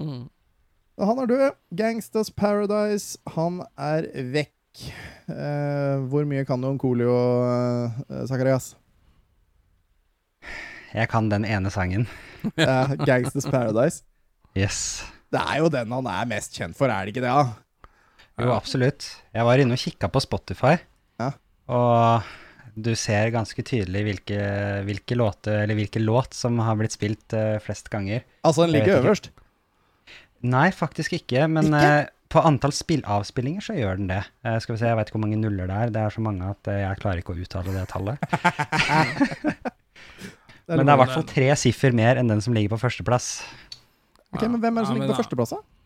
Mm. 0.00 0.28
Han 1.00 1.18
er 1.22 1.26
død. 1.30 1.58
Gangsters 1.76 2.30
Paradise, 2.36 3.18
han 3.36 3.62
er 3.80 4.08
vekk. 4.34 4.54
Eh, 4.80 5.96
hvor 6.10 6.24
mye 6.28 6.44
kan 6.48 6.60
du 6.62 6.68
om 6.70 6.78
Colio, 6.80 7.14
eh, 7.46 8.24
Zakarias? 8.30 8.72
Jeg 10.94 11.06
kan 11.10 11.28
den 11.30 11.44
ene 11.46 11.70
sangen. 11.74 12.06
Eh, 12.56 12.92
Gangsters 13.04 13.44
Paradise. 13.52 14.00
Yes. 14.56 15.02
Det 15.30 15.38
er 15.42 15.58
jo 15.60 15.66
den 15.70 15.90
han 15.92 16.06
er 16.08 16.28
mest 16.30 16.54
kjent 16.56 16.72
for, 16.78 16.88
er 16.88 17.04
det 17.04 17.12
ikke 17.12 17.20
det? 17.26 17.28
Ja? 17.28 17.90
Jo, 18.40 18.54
absolutt. 18.54 19.04
Jeg 19.36 19.44
var 19.44 19.60
inne 19.60 19.76
og 19.76 19.82
kikka 19.82 20.08
på 20.08 20.22
Spotify, 20.24 20.78
Ja. 21.20 21.34
og 21.68 22.24
du 22.80 22.94
ser 22.96 23.28
ganske 23.34 23.60
tydelig 23.66 24.02
hvilke, 24.06 24.38
hvilke 24.88 25.18
låter, 25.20 25.60
eller 25.66 25.76
hvilke 25.76 26.00
låt 26.00 26.32
som 26.38 26.56
har 26.64 26.78
blitt 26.80 26.96
spilt 26.96 27.36
uh, 27.36 27.58
flest 27.60 27.90
ganger. 27.92 28.24
Altså, 28.40 28.64
den 28.64 28.72
ligger 28.78 28.94
ikke. 28.96 29.04
øverst. 29.04 29.28
Nei, 30.48 30.70
faktisk 30.72 31.18
ikke, 31.20 31.44
men 31.52 31.68
Ikke? 31.68 31.92
Eh, 32.30 32.34
på 32.34 32.42
antall 32.46 32.72
spillavspillinger 32.76 33.64
så 33.64 33.74
gjør 33.74 33.98
den 33.98 34.10
det. 34.12 34.22
Uh, 34.46 34.56
skal 34.62 34.76
vi 34.76 34.80
se, 34.80 34.88
jeg 34.88 34.98
vet 34.98 35.10
ikke 35.10 35.18
hvor 35.18 35.26
mange 35.26 35.40
nuller 35.40 35.66
det 35.70 35.76
er. 35.76 35.92
Det 35.94 36.04
er 36.04 36.14
så 36.14 36.22
mange 36.24 36.52
at 36.54 36.70
eh, 36.70 36.84
jeg 36.84 37.00
klarer 37.02 37.22
ikke 37.22 37.34
å 37.34 37.42
uttale 37.42 37.74
det 37.74 37.88
tallet. 37.90 38.22
Det 40.70 40.76
Men 40.78 40.86
det 40.86 40.92
er 40.92 40.98
i 41.00 41.00
hvert 41.00 41.14
fall 41.16 41.24
tre 41.26 41.46
siffer 41.58 41.94
mer 41.98 42.18
enn 42.20 42.28
den 42.30 42.38
som 42.44 42.54
ligger 42.54 42.70
på 42.70 42.76
førsteplass. 42.78 43.40
Ok, 44.30 44.44
men 44.44 44.60
Hvem 44.62 44.76
er 44.76 44.84
det 44.84 44.86
som 44.86 44.94
Ja, 44.94 45.00
ligger 45.00 45.16
på 45.16 45.22
førsteplass? 45.24 45.54
da? 45.56 45.80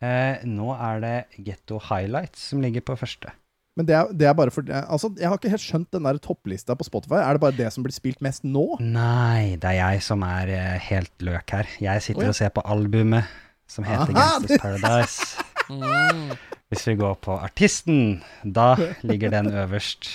Eh, 0.00 0.46
nå 0.48 0.70
er 0.72 1.02
det 1.02 1.16
Getto 1.44 1.76
Highlights 1.84 2.46
som 2.48 2.62
ligger 2.64 2.80
på 2.80 2.96
første. 2.96 3.34
Men 3.76 3.84
det 3.90 3.98
er, 3.98 4.08
det 4.16 4.26
er 4.30 4.32
bare 4.32 4.50
for 4.50 4.64
Altså, 4.72 5.12
Jeg 5.18 5.28
har 5.28 5.36
ikke 5.36 5.52
helt 5.52 5.66
skjønt 5.66 5.92
den 5.92 6.08
der 6.08 6.16
topplista 6.16 6.74
på 6.74 6.88
Spotify. 6.88 7.20
Er 7.20 7.36
det 7.36 7.44
bare 7.44 7.58
det 7.58 7.68
som 7.74 7.84
blir 7.84 7.92
spilt 7.92 8.24
mest 8.24 8.40
nå? 8.40 8.64
Nei, 8.80 9.60
det 9.60 9.68
er 9.68 9.78
jeg 9.82 10.02
som 10.08 10.24
er 10.24 10.48
eh, 10.56 10.80
helt 10.88 11.12
løk 11.20 11.52
her. 11.52 11.68
Jeg 11.80 12.02
sitter 12.08 12.24
oh, 12.24 12.30
ja. 12.30 12.32
og 12.32 12.40
ser 12.40 12.56
på 12.56 12.64
albumet 12.64 13.28
som 13.70 13.84
heter 13.84 14.16
Aha, 14.16 14.40
Gangsters 14.40 14.60
Paradise. 14.60 15.44
Mm. 15.70 16.32
Hvis 16.70 16.86
vi 16.88 16.96
går 16.98 17.14
på 17.22 17.36
artisten, 17.38 18.20
da 18.42 18.74
ligger 19.06 19.32
den 19.36 19.50
øverst. 19.64 20.10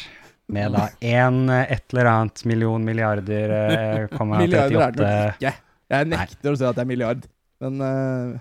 Med 0.51 0.75
da 0.75 0.89
én 1.01 1.47
et 1.49 1.87
eller 1.89 2.05
annet 2.11 2.43
million 2.45 2.83
milliarder 2.85 3.53
eh, 3.55 4.25
Milliarder 4.29 4.77
er 4.77 4.91
det 4.93 5.07
nok 5.07 5.39
ikke. 5.39 5.53
Jeg 5.95 6.09
nekter 6.11 6.51
å 6.51 6.59
si 6.59 6.67
at 6.67 6.77
det 6.77 6.83
er 6.83 6.89
milliard. 6.89 7.25
Men 7.63 7.81
uh, 7.81 8.35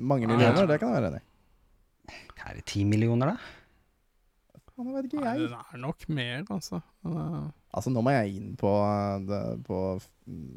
mange 0.00 0.26
millioner, 0.26 0.66
det 0.66 0.80
kan 0.80 0.90
jeg 0.90 0.96
være 0.96 1.12
enig 1.12 1.20
i. 1.22 1.26
Er 2.50 2.56
det 2.58 2.64
ti 2.66 2.82
millioner, 2.88 3.34
da? 3.34 4.58
Faen, 4.74 4.90
vet 4.96 5.06
ikke, 5.10 5.22
Nei, 5.22 5.36
jeg. 5.38 5.50
det 5.52 5.60
er 5.60 5.82
nok 5.84 6.06
mer, 6.08 6.44
altså. 6.56 6.80
Eh, 7.06 7.40
Altså, 7.70 7.92
nå 7.94 8.02
må 8.02 8.10
jeg 8.10 8.32
inn 8.40 8.54
på, 8.58 8.70
eh, 8.82 9.20
det, 9.28 9.40
på 9.68 9.76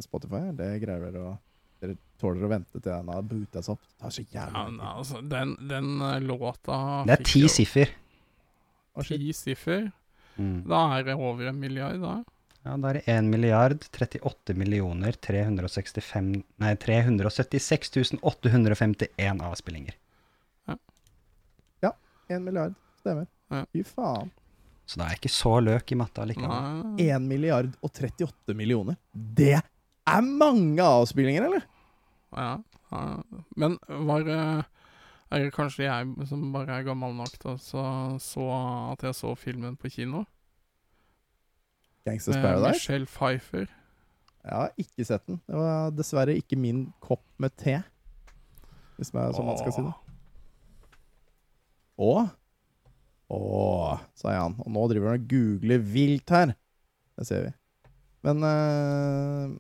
Spotify. 0.02 0.48
Det 0.58 0.70
greier 0.82 1.04
dere 1.12 1.26
å 1.28 1.34
Dere 1.84 1.98
tåler 2.22 2.46
å 2.48 2.52
vente 2.52 2.80
til 2.80 2.88
den 2.88 3.10
har 3.12 3.26
boota 3.28 3.64
seg 3.66 3.76
opp. 3.76 3.84
Det 3.84 4.04
tar 4.04 4.14
så 4.16 4.24
jævlig 4.24 4.62
ja, 4.64 4.92
altså, 4.94 5.24
den, 5.34 5.56
den 5.70 5.90
eh, 6.00 6.20
låta 6.24 6.78
Det 7.10 7.18
er 7.18 7.26
ti 7.28 7.44
jo 7.44 7.52
siffer. 7.52 7.92
Ti 9.04 9.34
siffer. 9.36 9.90
Mm. 10.38 10.62
Da 10.70 10.86
er 10.98 11.10
det 11.10 11.18
over 11.18 11.50
en 11.52 11.60
milliard, 11.60 12.00
da. 12.02 12.14
Ja, 12.64 12.78
da 12.80 12.94
er 12.94 13.02
det 13.02 13.04
1 13.12 13.28
milliard 13.28 13.84
38 13.92 14.56
millioner 14.56 15.18
365 15.20 16.30
Nei, 16.64 16.72
376 16.80 18.16
851 18.24 19.44
avspillinger. 19.50 20.00
En 22.28 22.44
milliard. 22.44 22.74
Stemmer. 23.00 23.28
Ja. 23.50 23.66
Fy 23.74 23.84
faen. 23.84 24.32
Så 24.86 25.00
det 25.00 25.06
er 25.06 25.20
ikke 25.20 25.32
så 25.32 25.54
løk 25.64 25.92
i 25.94 25.98
matta 25.98 26.26
likevel. 26.28 26.82
1 27.00 27.28
milliard 27.28 27.72
og 27.80 27.92
38 27.92 28.56
millioner. 28.58 28.98
Det 29.12 29.56
er 29.60 30.26
mange 30.28 30.84
avspillinger, 30.84 31.48
eller? 31.48 31.64
Ja. 32.38 32.58
Men 33.58 33.80
var 33.88 34.28
Er 35.34 35.40
det 35.42 35.54
kanskje 35.56 35.88
jeg 35.88 36.28
som 36.30 36.52
bare 36.54 36.76
er 36.78 36.86
gammel 36.86 37.16
nok 37.18 37.32
til 37.42 37.56
å 37.56 37.58
så, 37.58 37.84
så 38.22 38.44
at 38.92 39.02
jeg 39.08 39.18
så 39.18 39.34
filmen 39.40 39.78
på 39.80 39.90
kino? 39.90 40.26
Gangsters 42.06 42.38
Paradise? 42.38 42.78
Michelle 42.78 43.10
Pfeiffer. 43.10 43.66
Jeg 44.44 44.60
har 44.60 44.72
ikke 44.78 45.06
sett 45.08 45.26
den. 45.26 45.40
Det 45.48 45.56
var 45.56 45.94
dessverre 45.96 46.36
ikke 46.36 46.60
min 46.60 46.86
kopp 47.02 47.24
med 47.42 47.56
te. 47.58 47.80
Hvis 49.00 49.14
man, 49.16 49.32
sånn 49.34 49.48
man 49.48 49.58
skal 49.58 49.74
si 49.74 49.84
det. 49.86 49.94
Å? 52.04 52.12
Å, 53.34 53.40
sa 54.20 54.36
Jan. 54.36 54.58
Og 54.60 54.74
nå 54.76 54.84
driver 54.92 55.14
han 55.14 55.24
og 55.24 55.30
googler 55.32 55.86
vilt 55.96 56.34
her. 56.36 56.54
Det 57.18 57.28
ser 57.30 57.48
vi. 57.48 57.54
Men 58.28 58.44
uh, 58.44 59.56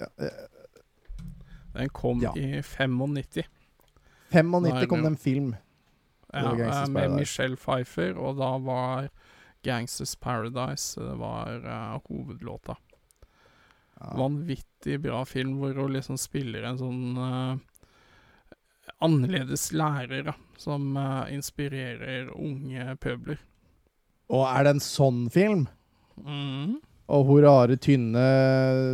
ja, 0.00 0.08
eh, 0.24 0.44
Den 1.74 1.88
kom 1.94 2.20
Ja. 2.22 2.32
i 2.36 2.62
95. 2.62 3.44
95 4.30 4.62
Nei, 4.62 4.86
kom 4.86 5.02
det- 5.02 5.06
en 5.06 5.16
film. 5.16 5.56
Ja, 6.32 6.52
eh, 6.52 6.56
med 6.56 6.94
Paradise. 6.94 7.16
Michelle 7.18 7.56
Pfeiffer, 7.56 8.16
og 8.18 8.36
da 8.38 8.58
var 8.58 9.08
Gangsters 9.62 10.14
Paradise 10.16 11.00
Det 11.00 11.16
var 11.18 11.58
uh, 11.66 11.98
hovedlåta. 12.08 12.76
Ja. 14.00 14.14
Vanvittig 14.16 15.00
bra 15.02 15.24
film 15.24 15.58
hvor 15.58 15.74
hun 15.74 15.92
liksom 15.92 16.16
spiller 16.16 16.62
en 16.64 16.78
sånn 16.78 17.18
uh, 17.18 17.58
annerledes 19.04 19.72
lærer 19.72 20.24
da, 20.30 20.34
som 20.56 20.96
uh, 20.96 21.26
inspirerer 21.32 22.30
unge 22.36 22.96
pøbler. 23.00 23.38
Og 24.30 24.46
er 24.46 24.64
det 24.64 24.76
en 24.76 24.80
sånn 24.84 25.24
film? 25.34 25.66
Mm. 26.20 26.78
Og 27.10 27.24
hun 27.26 27.40
rare, 27.42 27.74
tynne 27.82 28.22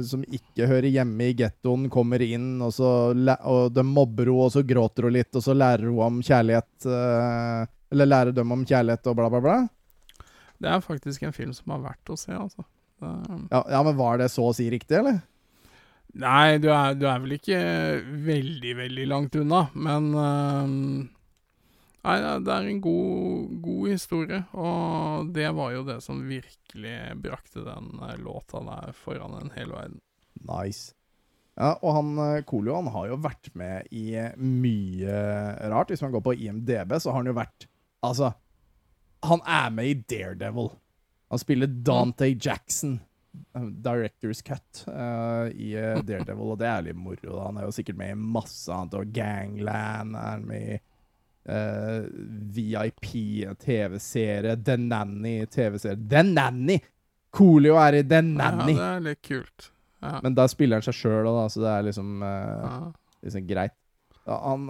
som 0.09 0.23
ikke 0.25 0.65
hører 0.71 0.89
hjemme 0.89 1.27
i 1.29 1.35
gettoen, 1.37 1.89
kommer 1.93 2.23
inn, 2.25 2.55
og, 2.65 2.73
så 2.73 2.89
og 3.13 3.75
de 3.77 3.85
mobber 3.85 4.31
henne, 4.31 4.47
og 4.47 4.53
så 4.55 4.63
gråter 4.65 5.05
hun 5.09 5.17
litt, 5.19 5.33
og 5.37 5.45
så 5.45 5.53
lærer 5.57 5.85
hun 5.91 6.01
om 6.07 6.23
kjærlighet 6.25 6.87
eh, 6.89 7.67
Eller 7.93 8.09
lærer 8.09 8.33
dem 8.37 8.53
om 8.57 8.65
kjærlighet 8.67 9.07
og 9.13 9.19
bla, 9.21 9.29
bla, 9.35 9.41
bla. 9.45 9.57
Det 10.57 10.71
er 10.73 10.81
faktisk 10.81 11.23
en 11.29 11.37
film 11.37 11.53
som 11.53 11.75
har 11.77 11.83
vært 11.93 12.13
å 12.15 12.17
se, 12.19 12.33
altså. 12.33 12.65
Det- 13.03 13.51
Ja, 13.53 13.61
ja, 13.77 13.83
men 13.85 13.97
var 13.99 14.17
det 14.23 14.31
så 14.33 14.49
å 14.49 14.55
si 14.57 14.71
riktig, 14.73 14.97
eller? 15.03 15.21
Nei, 16.17 16.57
du 16.57 16.71
er, 16.73 16.95
du 16.97 17.05
er 17.11 17.19
vel 17.21 17.35
ikke 17.37 17.59
veldig, 18.25 18.73
veldig 18.79 19.07
langt 19.11 19.37
unna, 19.37 19.67
men 19.77 20.07
ehm, 20.17 21.09
Nei, 22.07 22.17
det- 22.23 22.55
er 22.55 22.69
en 22.71 22.81
god, 22.81 23.55
god 23.63 23.89
historie, 23.91 24.45
og 24.55 25.33
det 25.35 25.49
var 25.57 25.73
jo 25.75 25.83
det 25.89 26.01
som 26.05 26.23
virkelig 26.29 26.97
brakte 27.23 27.65
den 27.67 27.89
eh, 28.07 28.17
låta 28.23 28.63
der 28.63 28.93
foran 28.95 29.35
en 29.41 29.51
hel 29.57 29.73
verden. 29.75 30.01
Nice. 30.47 30.95
Ja, 31.57 31.73
og 31.81 31.95
han 31.97 32.43
Kolio 32.45 32.75
han 32.77 32.93
har 32.93 33.07
jo 33.09 33.17
vært 33.25 33.49
med 33.57 33.89
i 33.91 34.11
eh, 34.15 34.37
mye 34.37 35.17
rart. 35.73 35.89
Hvis 35.91 36.05
man 36.05 36.13
går 36.13 36.23
på 36.23 36.37
IMDb, 36.37 36.93
så 37.01 37.11
har 37.11 37.23
han 37.25 37.33
jo 37.33 37.39
vært 37.39 37.67
Altså, 38.05 38.35
han 39.27 39.41
er 39.49 39.71
med 39.75 39.89
i 39.91 39.95
Daredevil. 40.15 40.71
Han 41.33 41.39
spiller 41.43 41.67
Dante 41.67 42.29
Jackson, 42.35 43.01
eh, 43.55 43.71
Directors 43.83 44.43
Cut, 44.47 44.85
uh, 44.89 45.49
i 45.51 45.73
eh, 45.75 46.03
Daredevil, 46.07 46.53
og 46.55 46.61
det 46.61 46.69
er 46.71 46.85
litt 46.87 47.01
moro. 47.01 47.41
Han 47.43 47.59
er 47.59 47.67
jo 47.67 47.75
sikkert 47.75 47.99
med 47.99 48.15
i 48.15 48.21
masse 48.37 48.71
annet, 48.73 48.95
og 48.95 49.11
Gangland 49.17 50.15
er 50.15 50.29
han 50.37 50.47
med 50.47 50.77
i. 50.77 50.79
eh, 51.49 52.05
VIP, 52.57 53.09
TV-serie, 53.63 54.57
The 54.65 54.77
Nanny, 54.81 55.39
TV-serie 55.47 55.99
The 56.11 56.23
Nanny! 56.27 56.79
Coolio 57.37 57.77
er 57.81 58.01
i 58.01 58.05
The 58.07 58.23
Nanny! 58.25 58.77
Ja, 58.77 58.79
det 58.79 58.93
er 58.93 59.09
litt 59.11 59.25
kult. 59.27 59.71
Ja. 60.05 60.19
Men 60.25 60.37
da 60.37 60.47
spiller 60.51 60.81
han 60.81 60.87
seg 60.87 60.97
sjøl 60.99 61.29
òg, 61.31 61.43
så 61.53 61.65
det 61.65 61.73
er 61.73 61.89
liksom, 61.89 62.15
uh, 62.23 62.63
ja. 62.63 62.79
liksom 63.27 63.49
greit. 63.49 63.77
Ja, 64.27 64.39
han, 64.43 64.69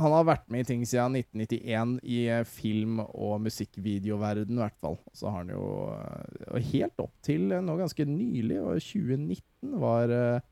han 0.00 0.14
har 0.14 0.26
vært 0.28 0.46
med 0.52 0.64
i 0.64 0.68
ting 0.68 0.84
siden 0.88 1.16
1991 1.18 1.98
i 2.04 2.20
eh, 2.32 2.44
film- 2.48 3.02
og 3.04 3.40
musikkvideoverden, 3.44 4.56
i 4.56 4.62
hvert 4.62 4.78
fall. 4.80 4.98
Så 5.16 5.28
har 5.30 5.42
han 5.42 5.52
jo 5.52 5.64
eh, 5.94 6.60
Helt 6.70 7.02
opp 7.02 7.12
til 7.26 7.50
eh, 7.52 7.64
nå 7.64 7.76
ganske 7.80 8.06
nylig, 8.08 8.60
og 8.62 8.80
2019 8.80 9.76
var, 9.82 10.14
eh, 10.14 10.46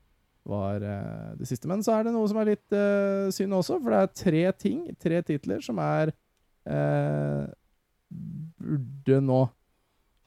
var 0.48 0.82
eh, 0.82 1.36
det 1.38 1.48
siste. 1.48 1.68
Men 1.68 1.84
så 1.84 1.98
er 1.98 2.06
det 2.06 2.14
noe 2.14 2.28
som 2.30 2.40
er 2.40 2.52
litt 2.52 2.74
uh, 2.74 3.28
synd 3.34 3.56
også, 3.58 3.78
for 3.82 3.92
det 3.92 4.00
er 4.00 4.18
tre 4.22 4.42
ting, 4.64 4.82
tre 5.00 5.20
titler, 5.26 5.62
som 5.64 5.80
er 5.82 6.12
uh, 6.70 7.46
Burde 8.08 9.18
nå 9.20 9.42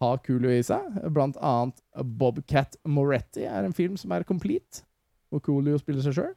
ha 0.01 0.09
Coolio 0.25 0.51
i 0.53 0.61
seg. 0.65 0.99
Blant 1.13 1.39
annet 1.41 1.81
Bobcat 2.19 2.77
Moretti 2.85 3.47
er 3.49 3.65
en 3.65 3.75
film 3.77 3.97
som 3.97 4.13
er 4.13 4.25
complete, 4.27 4.83
hvor 5.29 5.41
Coolio 5.45 5.79
spiller 5.81 6.05
seg 6.05 6.17
sjøl. 6.17 6.35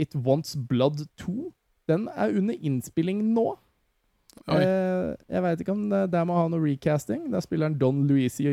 It 0.00 0.14
Wants 0.18 0.56
Blood 0.58 1.04
2. 1.22 1.52
Den 1.90 2.08
er 2.10 2.34
under 2.34 2.58
innspilling 2.58 3.22
nå. 3.34 3.46
Jeg 4.50 5.42
veit 5.46 5.62
ikke 5.62 5.74
om 5.74 5.86
det 5.92 6.02
der 6.14 6.26
må 6.26 6.38
ha 6.38 6.48
noe 6.50 6.62
recasting. 6.62 7.28
Der 7.30 7.42
spiller 7.44 7.70
han 7.70 7.78
Don, 7.78 8.04
Luisi, 8.10 8.48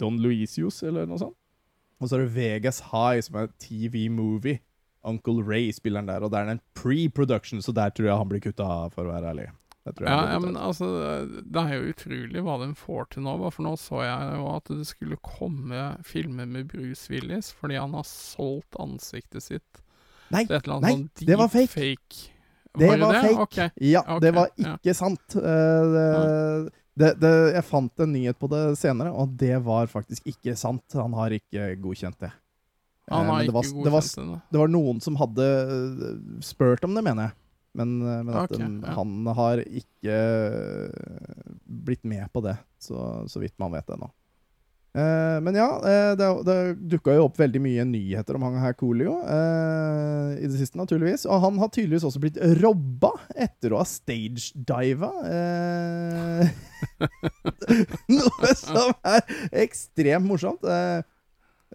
Don 0.00 0.20
Luisius, 0.20 0.82
eller 0.84 1.08
noe 1.08 1.20
sånt. 1.20 1.36
Og 2.00 2.08
så 2.08 2.16
er 2.16 2.24
det 2.26 2.34
Vegas 2.36 2.82
High, 2.92 3.22
som 3.24 3.38
er 3.40 3.52
TV-movie. 3.62 4.60
Uncle 5.06 5.44
Ray 5.46 5.70
spiller 5.72 6.02
han 6.02 6.10
der, 6.10 6.24
og 6.26 6.32
det 6.32 6.40
er 6.40 6.56
en 6.56 6.64
pre-production, 6.74 7.62
så 7.62 7.72
der 7.72 7.94
tror 7.94 8.08
jeg 8.08 8.18
han 8.18 8.30
blir 8.32 8.42
kutta 8.42 8.66
av, 8.66 8.90
for 8.96 9.06
å 9.06 9.14
være 9.14 9.32
ærlig. 9.32 9.46
Ja, 10.02 10.32
ja, 10.32 10.38
men 10.42 10.56
altså, 10.58 10.86
det 11.46 11.62
er 11.62 11.76
jo 11.76 11.92
utrolig 11.92 12.42
hva 12.42 12.56
de 12.58 12.72
får 12.74 13.04
til 13.14 13.22
nå. 13.22 13.36
For 13.54 13.62
nå 13.62 13.76
så 13.78 14.00
jeg 14.02 14.38
jo 14.40 14.48
at 14.50 14.70
det 14.72 14.86
skulle 14.88 15.18
komme 15.22 15.84
filmer 16.06 16.48
med 16.50 16.66
Bruce 16.72 17.06
Willis, 17.12 17.52
fordi 17.54 17.78
han 17.78 17.94
har 17.94 18.06
solgt 18.08 18.78
ansiktet 18.82 19.46
sitt 19.46 19.82
Nei, 20.34 20.42
nei, 20.50 20.58
sånn 20.58 21.04
det 21.22 21.36
var 21.38 21.52
fake. 21.52 21.70
deepfake. 21.70 22.32
Det 22.76 22.88
Var 22.90 22.98
det? 22.98 23.20
fake. 23.22 23.44
Okay. 23.46 23.68
Ja, 23.76 24.02
okay. 24.02 24.20
det 24.20 24.32
var 24.34 24.50
ja. 24.58 24.72
ikke 24.74 24.94
sant. 24.98 25.36
Eh, 25.38 26.66
det, 26.96 27.12
det, 27.12 27.14
det, 27.22 27.32
jeg 27.58 27.68
fant 27.68 28.02
en 28.02 28.12
nyhet 28.12 28.38
på 28.40 28.48
det 28.50 28.62
senere, 28.80 29.12
og 29.12 29.36
det 29.36 29.54
var 29.64 29.88
faktisk 29.92 30.26
ikke 30.32 30.56
sant. 30.58 30.84
Han 30.96 31.16
har 31.18 31.34
ikke 31.36 31.74
godkjent 31.82 32.18
det. 32.24 32.32
Han 33.10 33.26
Eh, 33.26 33.30
har 33.30 33.38
det 33.38 33.46
ikke 33.46 33.54
var, 33.54 33.62
det, 33.62 33.90
var, 33.92 34.00
godkjent 34.02 34.32
det. 34.32 34.40
det 34.50 34.62
var 34.62 34.72
noen 34.72 35.02
som 35.04 35.18
hadde 35.20 35.44
eh, 35.46 36.22
spurt 36.44 36.86
om 36.88 36.96
det, 36.96 37.04
mener 37.06 37.28
jeg. 37.28 37.38
Men, 37.76 37.92
eh, 38.00 38.22
men 38.24 38.32
at 38.34 38.50
okay, 38.50 38.62
den, 38.62 38.78
ja. 38.82 38.94
han 38.96 39.32
har 39.38 39.62
ikke 39.62 40.16
blitt 41.86 42.06
med 42.08 42.26
på 42.32 42.42
det, 42.46 42.56
så, 42.82 43.26
så 43.30 43.42
vidt 43.42 43.54
man 43.62 43.76
vet 43.76 43.92
ennå. 43.94 44.10
Eh, 44.96 45.38
men 45.44 45.56
ja, 45.58 45.66
eh, 45.84 46.14
det, 46.16 46.26
det 46.46 46.56
dukka 46.94 47.12
jo 47.18 47.26
opp 47.26 47.36
veldig 47.36 47.60
mye 47.60 47.84
nyheter 47.84 48.38
om 48.38 48.46
han 48.46 48.54
her 48.62 48.72
Coolio 48.78 49.18
uh, 49.20 50.32
i 50.40 50.46
det 50.48 50.56
siste, 50.56 50.78
naturligvis. 50.80 51.26
Og 51.28 51.42
han 51.42 51.58
har 51.60 51.68
tydeligvis 51.68 52.06
også 52.08 52.22
blitt 52.22 52.40
robba 52.62 53.12
etter 53.36 53.74
å 53.74 53.82
ha 53.82 53.86
stagediva. 53.88 55.10
Noe 58.16 58.54
som 58.56 58.96
er 59.04 59.20
ekstremt 59.66 60.28
morsomt. 60.30 60.64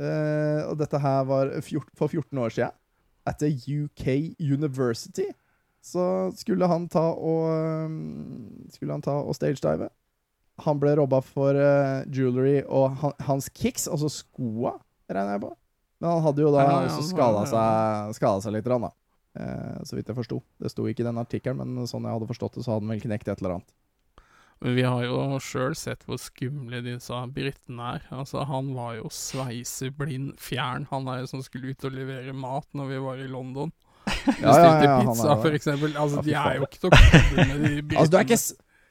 Og 0.02 0.76
dette 0.80 1.02
her 1.04 1.24
var 1.30 1.54
fjort, 1.62 1.94
for 2.00 2.10
14 2.10 2.42
år 2.42 2.58
siden. 2.58 2.78
Etter 3.30 3.54
UK 3.54 4.34
University 4.42 5.28
så 5.86 6.04
skulle 6.38 6.66
han 6.70 6.88
ta 6.90 7.04
og 7.14 7.50
um, 7.86 8.66
Skulle 8.74 8.94
han 8.98 9.04
ta 9.06 9.20
og 9.22 9.38
stagedive. 9.38 9.92
Han 10.66 10.80
ble 10.82 10.96
robba 11.00 11.22
for 11.26 11.58
uh, 11.58 12.04
jewelry 12.12 12.62
og 12.64 12.96
han, 13.02 13.16
hans 13.28 13.50
kicks, 13.50 13.88
altså 13.92 14.10
skoa, 14.12 14.76
regner 15.12 15.38
jeg 15.38 15.44
på. 15.46 15.52
Men 16.02 16.16
han 16.16 16.26
hadde 16.26 16.42
jo 16.42 16.52
da 16.54 16.66
Ja, 16.66 16.80
ja, 16.88 16.98
skada 17.06 17.46
seg, 17.52 18.42
seg 18.42 18.56
litt, 18.56 18.70
rann, 18.70 18.88
da. 18.90 18.96
Eh, 19.38 19.84
så 19.88 19.96
vidt 19.96 20.10
jeg 20.10 20.18
forsto. 20.18 20.42
Det 20.60 20.72
sto 20.74 20.88
ikke 20.90 21.06
i 21.06 21.08
den 21.08 21.20
artikkelen, 21.22 21.62
men 21.62 21.88
sånn 21.88 22.08
jeg 22.08 22.18
hadde 22.18 22.30
forstått 22.32 22.58
det, 22.58 22.66
så 22.66 22.74
hadde 22.74 22.88
han 22.88 22.96
vel 22.96 23.04
knekt 23.06 23.30
et 23.30 23.44
eller 23.44 23.60
annet. 23.60 23.76
Men 24.62 24.76
vi 24.78 24.84
har 24.86 25.04
jo 25.08 25.40
sjøl 25.42 25.74
sett 25.78 26.04
hvor 26.06 26.20
skumle 26.22 26.84
disse 26.86 27.22
britene 27.34 27.94
er. 27.96 28.04
Altså, 28.14 28.44
han 28.46 28.74
var 28.76 28.98
jo 29.00 29.10
sveiseblind 29.14 30.36
fjern, 30.42 30.86
han 30.92 31.08
der 31.10 31.26
som 31.30 31.42
skulle 31.46 31.74
ut 31.74 31.88
og 31.88 31.96
levere 31.96 32.36
mat 32.38 32.68
når 32.78 32.92
vi 32.92 33.00
var 33.08 33.22
i 33.22 33.30
London. 33.32 33.74
Ja, 34.02 34.34
ja, 34.34 34.52
Bestilte 34.52 34.86
ja, 34.86 34.96
han 34.98 35.08
pizza, 35.08 35.30
er 35.32 35.40
for 35.42 35.56
eksempel. 35.58 35.94
Altså, 35.98 36.22
Ja, 36.22 36.26
de 36.26 36.34
er 36.42 36.58
jo 36.60 36.68
ikke 36.68 36.80
til 36.82 36.90
å 36.90 36.98
kødde 36.98 37.46
med 37.48 37.62
de 37.62 37.72
britene. 37.82 37.98
Altså, 38.02 38.12
du 38.12 38.18
er 38.20 38.26
ikke 38.28 38.42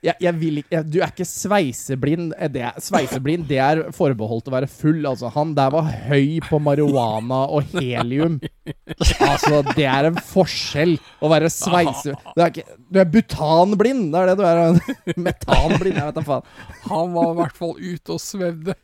jeg, 0.04 0.14
jeg 0.24 0.34
vil 0.40 0.60
ikke, 0.60 0.72
jeg, 0.74 0.86
du 0.88 0.98
er 1.02 1.10
ikke 1.12 1.26
sveiseblind. 1.28 2.32
Eh, 2.38 2.48
Det, 2.52 2.64
sveiseblind 2.84 3.46
det 3.50 3.58
er 3.60 3.82
forbeholdt 3.96 4.48
å 4.48 4.54
være 4.54 4.68
full. 4.70 5.02
Altså, 5.08 5.30
han 5.34 5.54
der 5.58 5.72
var 5.74 5.90
høy 6.08 6.38
på 6.46 6.60
marihuana 6.62 7.42
og 7.52 7.68
helium. 7.76 8.38
Altså, 9.20 9.62
det 9.74 9.86
er 9.90 10.10
en 10.10 10.20
forskjell 10.32 10.96
å 11.20 11.30
være 11.32 11.50
sveise... 11.52 12.14
Du 12.34 12.40
er, 12.40 12.52
ikke, 12.52 12.78
du 12.88 13.00
er 13.02 13.10
butanblind, 13.12 14.10
det 14.14 14.22
er 14.22 14.30
det 14.32 14.38
du 14.40 14.46
er. 14.48 15.16
Metanblind, 15.20 15.96
jeg 15.96 16.06
vet 16.10 16.20
da 16.20 16.26
faen. 16.26 16.54
Han 16.88 17.12
var 17.16 17.34
i 17.34 17.40
hvert 17.42 17.60
fall 17.60 17.76
ute 17.80 18.16
og 18.16 18.22
svevde. 18.22 18.76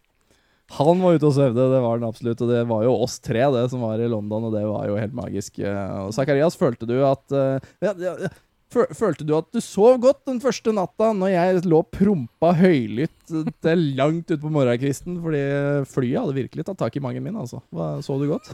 Han 0.76 0.98
var 0.98 1.14
ute 1.14 1.29
og 1.29 1.35
svevde, 1.37 1.62
det 1.70 1.79
var 1.79 1.92
han 1.94 2.09
absolutt. 2.09 2.40
Og 2.42 2.48
det 2.50 2.64
var 2.66 2.83
jo 2.83 2.96
oss 3.05 3.20
tre 3.22 3.44
det 3.55 3.68
som 3.70 3.85
var 3.87 4.00
i 4.02 4.09
London, 4.11 4.48
og 4.48 4.57
det 4.57 4.64
var 4.66 4.88
jo 4.90 4.96
helt 4.98 5.14
magisk. 5.14 5.61
Eh, 5.62 6.00
Og 6.02 6.11
Zakarias, 6.16 6.59
følte 6.59 6.88
du 6.90 6.96
at 7.07 7.22
uh, 7.31 7.62
ja, 7.85 7.92
ja, 8.02 8.33
Følte 8.72 9.22
du 9.22 9.31
at 9.37 9.46
du 9.55 9.61
sov 9.62 10.00
godt 10.02 10.24
den 10.26 10.40
første 10.42 10.72
natta 10.74 11.12
når 11.14 11.31
jeg 11.31 11.64
lå 11.70 11.81
prompa 11.87 12.50
høylytt 12.59 13.35
til 13.62 13.85
langt 13.98 14.33
utpå 14.35 14.50
morgenkvisten? 14.52 15.20
Fordi 15.22 15.42
flyet 15.90 16.18
hadde 16.18 16.38
virkelig 16.40 16.66
tatt 16.66 16.81
tak 16.83 16.98
i 16.98 17.02
magen 17.05 17.24
min, 17.24 17.38
altså. 17.38 17.62
Sov 18.05 18.24
du 18.24 18.31
godt? 18.33 18.50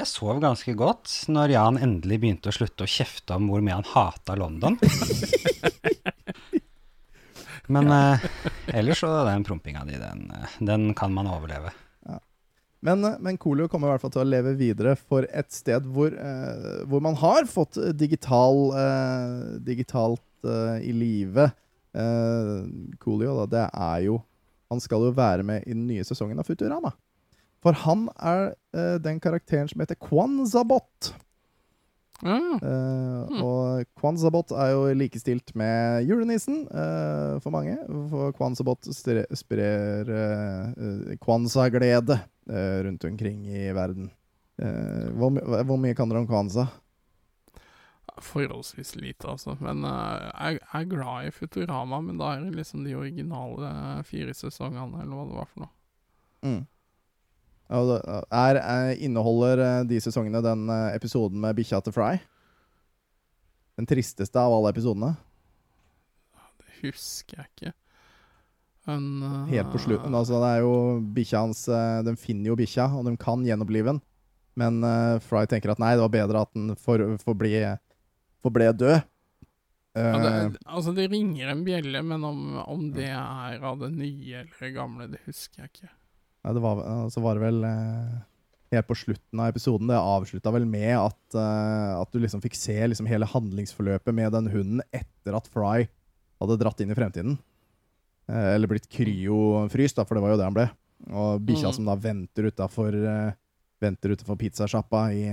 Jeg 0.00 0.08
sov 0.08 0.40
ganske 0.42 0.72
godt 0.76 1.10
når 1.32 1.52
Jan 1.54 1.80
endelig 1.80 2.18
begynte 2.22 2.52
å 2.52 2.56
slutte 2.56 2.86
å 2.86 2.90
kjefte 2.90 3.36
om 3.36 3.48
hvor 3.52 3.64
mye 3.64 3.76
han 3.80 3.88
hata 3.88 4.36
London. 4.40 4.78
Men 7.72 7.88
eh, 7.94 8.24
ellers 8.74 9.00
så 9.00 9.10
den 9.28 9.44
prompinga 9.46 9.84
di, 9.88 9.96
den, 10.00 10.26
eh, 10.34 10.56
den 10.60 10.90
kan 10.98 11.12
man 11.14 11.30
overleve. 11.30 11.70
Men, 12.82 13.04
eh, 13.06 13.18
men 13.22 13.38
Coolio 13.38 13.68
kommer 13.70 13.88
i 13.88 13.94
hvert 13.94 14.04
fall 14.04 14.14
til 14.16 14.24
å 14.24 14.28
leve 14.28 14.56
videre 14.58 14.96
for 14.98 15.26
et 15.30 15.54
sted 15.54 15.86
hvor, 15.94 16.14
eh, 16.14 16.82
hvor 16.90 17.02
man 17.04 17.16
har 17.20 17.46
fått 17.50 17.78
digital, 17.98 18.72
eh, 18.74 19.58
digitalt 19.62 20.22
eh, 20.44 20.82
i 20.88 20.92
live. 20.96 21.50
Eh, 21.94 22.52
Coolio, 23.02 23.36
da, 23.42 23.46
det 23.46 23.64
er 23.70 24.04
jo 24.08 24.22
Han 24.72 24.80
skal 24.80 25.02
jo 25.04 25.10
være 25.12 25.44
med 25.44 25.66
i 25.66 25.74
den 25.74 25.82
nye 25.84 26.00
sesongen 26.00 26.38
av 26.40 26.46
Futurama. 26.48 26.94
For 27.60 27.76
han 27.84 28.06
er 28.16 28.54
eh, 28.72 28.94
den 29.04 29.18
karakteren 29.20 29.68
som 29.68 29.82
heter 29.84 29.98
Kwanzabot. 30.00 31.10
Ja, 32.22 32.38
Uh, 32.62 33.42
Og 33.42 33.86
Kwanzabot 33.98 34.52
er 34.54 34.68
jo 34.70 34.82
likestilt 34.94 35.54
med 35.58 36.04
julenissen 36.06 36.60
uh, 36.70 37.40
for 37.42 37.50
mange. 37.54 37.74
For 38.12 38.34
Kwanzabot 38.36 38.86
sprer 38.94 40.12
uh, 40.12 41.16
Kwanza-glede 41.22 42.20
rundt 42.86 43.04
omkring 43.06 43.44
i 43.46 43.68
verden. 43.70 44.08
Hvor, 44.58 45.30
hvor 45.62 45.78
mye 45.78 45.94
kan 45.94 46.10
dere 46.10 46.24
om 46.24 46.26
Kwanza? 46.26 46.66
forholdsvis 48.22 48.96
lite, 48.96 49.28
altså. 49.28 49.56
Men 49.60 49.84
eh, 49.84 50.30
jeg 50.40 50.58
er 50.72 50.84
glad 50.90 51.26
i 51.26 51.34
Futurama, 51.34 52.00
men 52.00 52.18
da 52.20 52.34
er 52.34 52.44
det 52.44 52.56
liksom 52.56 52.84
de 52.84 52.96
originale 52.96 54.02
fire 54.08 54.34
sesongene, 54.36 55.02
eller 55.02 55.16
hva 55.16 55.26
det 55.28 55.38
var 55.38 55.50
for 55.52 55.64
noe. 55.64 55.72
Mm. 56.42 56.62
Er, 57.72 58.58
er, 58.60 58.90
inneholder 59.00 59.62
eh, 59.64 59.82
de 59.88 60.00
sesongene 60.04 60.42
den 60.44 60.66
eh, 60.68 60.96
episoden 60.96 61.40
med 61.40 61.56
bikkja 61.56 61.80
til 61.86 61.94
Fry? 61.96 62.18
Den 63.80 63.88
tristeste 63.88 64.36
av 64.40 64.52
alle 64.52 64.72
episodene? 64.74 65.14
Det 66.60 66.90
husker 66.90 67.40
jeg 67.40 67.48
ikke. 67.48 67.72
Men 68.90 69.04
uh, 69.22 69.46
Helt 69.46 69.70
på 69.72 69.78
slutten. 69.78 70.14
Altså, 70.18 70.40
det 70.42 70.50
er 70.56 70.64
jo 70.64 70.74
bikkja 71.14 71.44
hans 71.44 71.60
eh, 71.70 72.00
De 72.02 72.16
finner 72.18 72.50
jo 72.50 72.58
bikkja, 72.58 72.88
og 72.98 73.06
de 73.06 73.14
kan 73.20 73.44
gjenopplive 73.46 73.92
den. 73.92 74.02
Men 74.58 74.82
uh, 74.84 75.22
Fry 75.22 75.46
tenker 75.48 75.72
at 75.72 75.80
nei, 75.80 75.94
det 75.96 76.02
var 76.04 76.12
bedre 76.12 76.42
at 76.44 76.52
den 76.58 76.74
får- 76.76 77.06
forble 77.22 77.78
forble 78.42 78.72
død. 78.74 78.98
ja, 78.98 79.02
Eh, 79.94 80.14
det, 80.24 80.58
altså, 80.64 80.92
det 80.96 81.10
ringer 81.12 81.50
en 81.52 81.64
bjelle, 81.66 82.00
men 82.02 82.22
om, 82.24 82.38
om 82.64 82.86
det 82.94 83.10
er 83.12 83.60
av 83.60 83.78
det 83.82 83.90
nye 83.92 84.38
eller 84.40 84.70
gamle, 84.72 85.08
det 85.12 85.20
husker 85.26 85.62
jeg 85.62 85.68
ikke. 85.68 85.90
Nei, 86.44 86.52
det 86.56 86.62
var, 86.64 86.78
eh, 86.82 87.08
så 87.14 87.22
var 87.22 87.38
det 87.38 87.42
vel 87.44 87.64
eh, 87.64 88.14
helt 88.74 88.88
på 88.88 88.96
slutten 88.98 89.40
av 89.40 89.52
episoden. 89.52 89.86
Det 89.92 89.98
avslutta 90.00 90.52
vel 90.54 90.64
med 90.66 90.96
at, 90.98 91.36
eh, 91.38 92.00
at 92.00 92.10
du 92.12 92.18
liksom 92.22 92.42
fikk 92.42 92.56
se 92.58 92.74
liksom 92.88 93.06
hele 93.10 93.28
handlingsforløpet 93.30 94.14
med 94.16 94.32
den 94.34 94.48
hunden 94.50 94.82
etter 94.92 95.36
at 95.38 95.46
Fry 95.52 95.86
hadde 96.42 96.58
dratt 96.58 96.80
inn 96.82 96.90
i 96.90 96.98
fremtiden. 96.98 97.38
Eller 98.32 98.70
blitt 98.70 98.88
kryofryst, 98.88 99.96
da, 99.98 100.04
for 100.06 100.14
det 100.16 100.22
var 100.24 100.30
jo 100.32 100.38
det 100.40 100.46
han 100.46 100.54
ble. 100.56 100.66
Og 101.12 101.40
bikkja 101.46 101.68
Mm. 101.72 101.74
som 101.74 101.84
da 101.90 101.94
venter 101.98 102.46
utafor 102.48 102.94
uh, 102.94 103.32
Venter 103.82 104.12
utenfor 104.14 104.36
pizzasjappa 104.38 105.00
i 105.12 105.24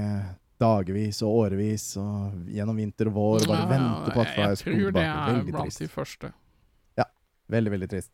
dagevis 0.60 1.20
og 1.22 1.36
årevis 1.45 1.84
og 2.01 2.47
gjennom 2.49 2.76
vinter 2.82 3.07
og 3.12 3.14
vår 3.14 3.43
og 3.43 3.47
bare 3.51 3.60
Ja, 3.62 3.68
venter 3.70 4.16
på 4.16 4.22
at 4.26 4.32
Fry 4.34 4.41
jeg 4.47 4.57
tror 4.57 4.74
det 4.74 4.86
tilbake. 4.89 5.05
er 5.05 5.30
Veldig 5.38 5.53
blant 5.53 5.66
trist. 5.70 5.80
de 5.80 5.88
første. 5.88 6.32
Veldig, 7.49 7.72
veldig 7.74 7.89
trist. 7.89 8.12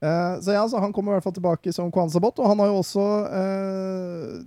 Eh, 0.00 0.40
så 0.40 0.52
ja, 0.52 0.68
så 0.68 0.78
han 0.78 0.92
kommer 0.92 1.12
i 1.12 1.18
hvert 1.18 1.26
fall 1.28 1.36
tilbake 1.36 1.72
som 1.72 1.92
Kwanzabot, 1.92 2.38
og 2.40 2.48
han 2.48 2.60
har 2.62 2.70
jo 2.70 2.78
også 2.80 3.02
uh, 3.28 4.38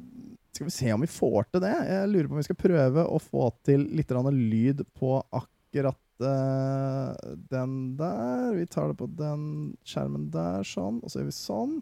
Skal 0.56 0.66
vi 0.66 0.74
se 0.74 0.94
om 0.96 1.04
vi 1.06 1.10
får 1.14 1.52
til 1.52 1.62
det? 1.62 1.74
Jeg 1.90 2.10
lurer 2.10 2.30
på 2.30 2.38
om 2.38 2.42
vi 2.42 2.48
skal 2.48 2.64
prøve 2.64 3.04
å 3.06 3.20
få 3.22 3.52
til 3.68 3.86
litt 3.94 4.14
lyd 4.14 4.82
på 4.98 5.20
akkurat 5.30 6.26
uh, 6.26 7.14
den 7.54 7.76
der. 8.00 8.56
Vi 8.58 8.66
tar 8.66 8.90
det 8.90 8.98
på 8.98 9.10
den 9.10 9.76
skjermen 9.86 10.32
der, 10.34 10.66
sånn, 10.66 11.04
og 11.04 11.14
så 11.14 11.22
gjør 11.22 11.30
vi 11.30 11.38
sånn. 11.38 11.78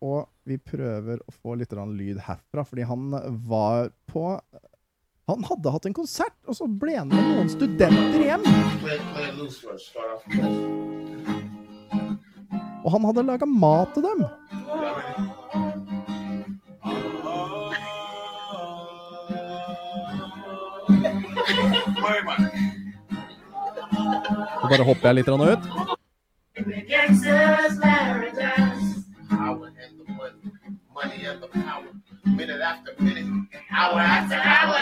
Og 0.00 0.20
vi 0.48 0.56
prøver 0.56 1.20
å 1.20 1.32
få 1.34 1.58
litt 1.60 1.74
lyd 1.76 2.22
herfra, 2.24 2.64
fordi 2.64 2.86
han 2.88 3.10
var 3.44 3.90
på 4.08 4.40
Han 5.28 5.44
hadde 5.44 5.74
hatt 5.74 5.86
en 5.86 5.94
konsert, 5.94 6.38
og 6.48 6.56
så 6.56 6.66
ble 6.66 6.96
han 6.96 7.12
med 7.12 7.20
noen 7.20 7.52
studenter 7.52 8.24
hjem. 8.24 8.48
Play, 8.80 9.04
play 9.12 11.19
Og 12.90 12.94
han 12.98 13.04
hadde 13.06 13.22
laga 13.22 13.46
mat 13.46 13.88
til 13.94 14.02
dem. 14.02 14.20
Så 24.60 24.66
bare 24.72 24.86
hopper 24.88 25.06
jeg 25.08 25.14
litt 25.20 25.28
ut. 25.30 25.62
Minute 32.40 32.62
after 32.64 32.92
minute. 32.98 33.30
Hour 33.70 34.00
after 34.00 34.38
hour. 34.56 34.80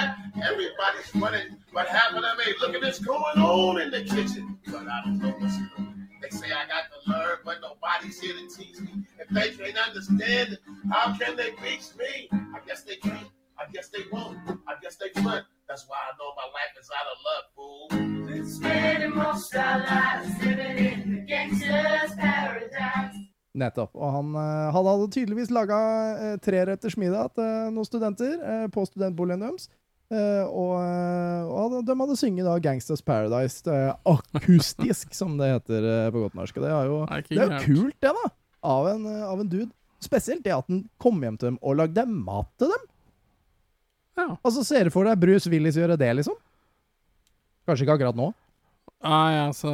Everybody's 0.49 1.11
running. 1.23 1.49
But 1.75 1.87
half 1.89 2.15
of 2.15 2.23
them 2.23 2.37
Look 2.61 2.75
at 2.77 2.83
what's 2.83 3.01
going 3.01 3.39
on 3.39 3.81
in 3.83 3.91
the 3.91 4.03
kitchen. 4.15 4.38
How 10.93 11.07
can 11.19 11.37
they 11.37 11.51
reach 11.63 11.87
me? 11.99 12.29
I 12.33 12.61
guess 12.67 12.83
they 12.89 12.97
can't. 12.97 13.29
I 13.59 13.65
guess 13.73 13.89
they 13.95 14.05
won't. 14.13 14.39
I 14.71 14.75
guess 14.83 14.97
they 14.97 15.11
could. 15.11 15.45
That's 15.69 15.85
why 15.89 15.99
I 16.09 16.13
know 16.19 16.31
my 16.41 16.49
life 16.59 16.75
is 16.81 16.89
out 16.99 17.09
of 17.13 17.19
luck, 17.29 17.45
fool. 17.55 17.85
Spending 18.47 19.15
most 19.15 19.55
our 19.57 19.79
lives 19.81 20.31
living 20.45 20.79
in 20.79 20.99
the 21.15 21.21
gangsters 21.27 22.13
paradise. 22.17 23.17
Nettopp. 23.59 23.97
Og 23.97 24.13
han, 24.15 24.31
eh, 24.39 24.71
han 24.73 24.87
hadde 24.87 25.11
tydeligvis 25.11 25.51
laga 25.51 25.79
eh, 26.15 26.37
treretters 26.45 26.97
middag 27.01 27.33
til 27.35 27.75
noen 27.75 27.89
studenter 27.89 28.37
eh, 28.39 28.67
på 28.73 28.85
studentboligen 28.87 29.43
deres. 29.43 29.67
Eh, 30.09 30.45
og 30.47 30.79
eh, 30.81 31.49
og 31.49 31.75
de 31.85 31.97
hadde 32.01 32.17
synget 32.17 32.47
da 32.47 32.55
'Gangsters 32.63 33.03
Paradise' 33.03 33.67
eh, 33.69 33.93
akustisk, 34.07 35.13
som 35.21 35.37
det 35.41 35.51
heter 35.53 35.83
eh, 35.85 36.11
på 36.15 36.23
godt 36.25 36.39
norsk. 36.39 36.55
Det 36.55 36.71
er 36.71 36.85
jo, 36.87 37.03
Det 37.29 37.41
er 37.43 37.59
jo 37.59 37.65
kult, 37.67 37.99
det, 38.01 38.15
da. 38.15 38.31
Av 38.63 38.89
en, 38.95 39.05
eh, 39.07 39.27
av 39.27 39.41
en 39.41 39.49
dude. 39.51 39.73
Spesielt 40.03 40.45
det 40.47 40.55
at 40.55 40.69
han 40.71 40.85
kom 41.03 41.19
hjem 41.25 41.39
til 41.41 41.51
dem 41.53 41.59
og 41.63 41.79
lagde 41.81 42.05
mat 42.07 42.51
til 42.61 42.71
dem. 42.75 42.85
Ja. 44.19 44.29
Altså, 44.43 44.63
Ser 44.67 44.87
du 44.89 44.93
for 44.95 45.07
deg 45.09 45.19
Bruce 45.23 45.51
Willis 45.51 45.79
gjøre 45.79 45.97
det, 45.99 46.11
liksom? 46.21 46.37
Kanskje 47.69 47.85
ikke 47.87 47.97
akkurat 47.99 48.17
nå. 48.19 48.31
Nei, 49.05 49.35
altså 49.45 49.71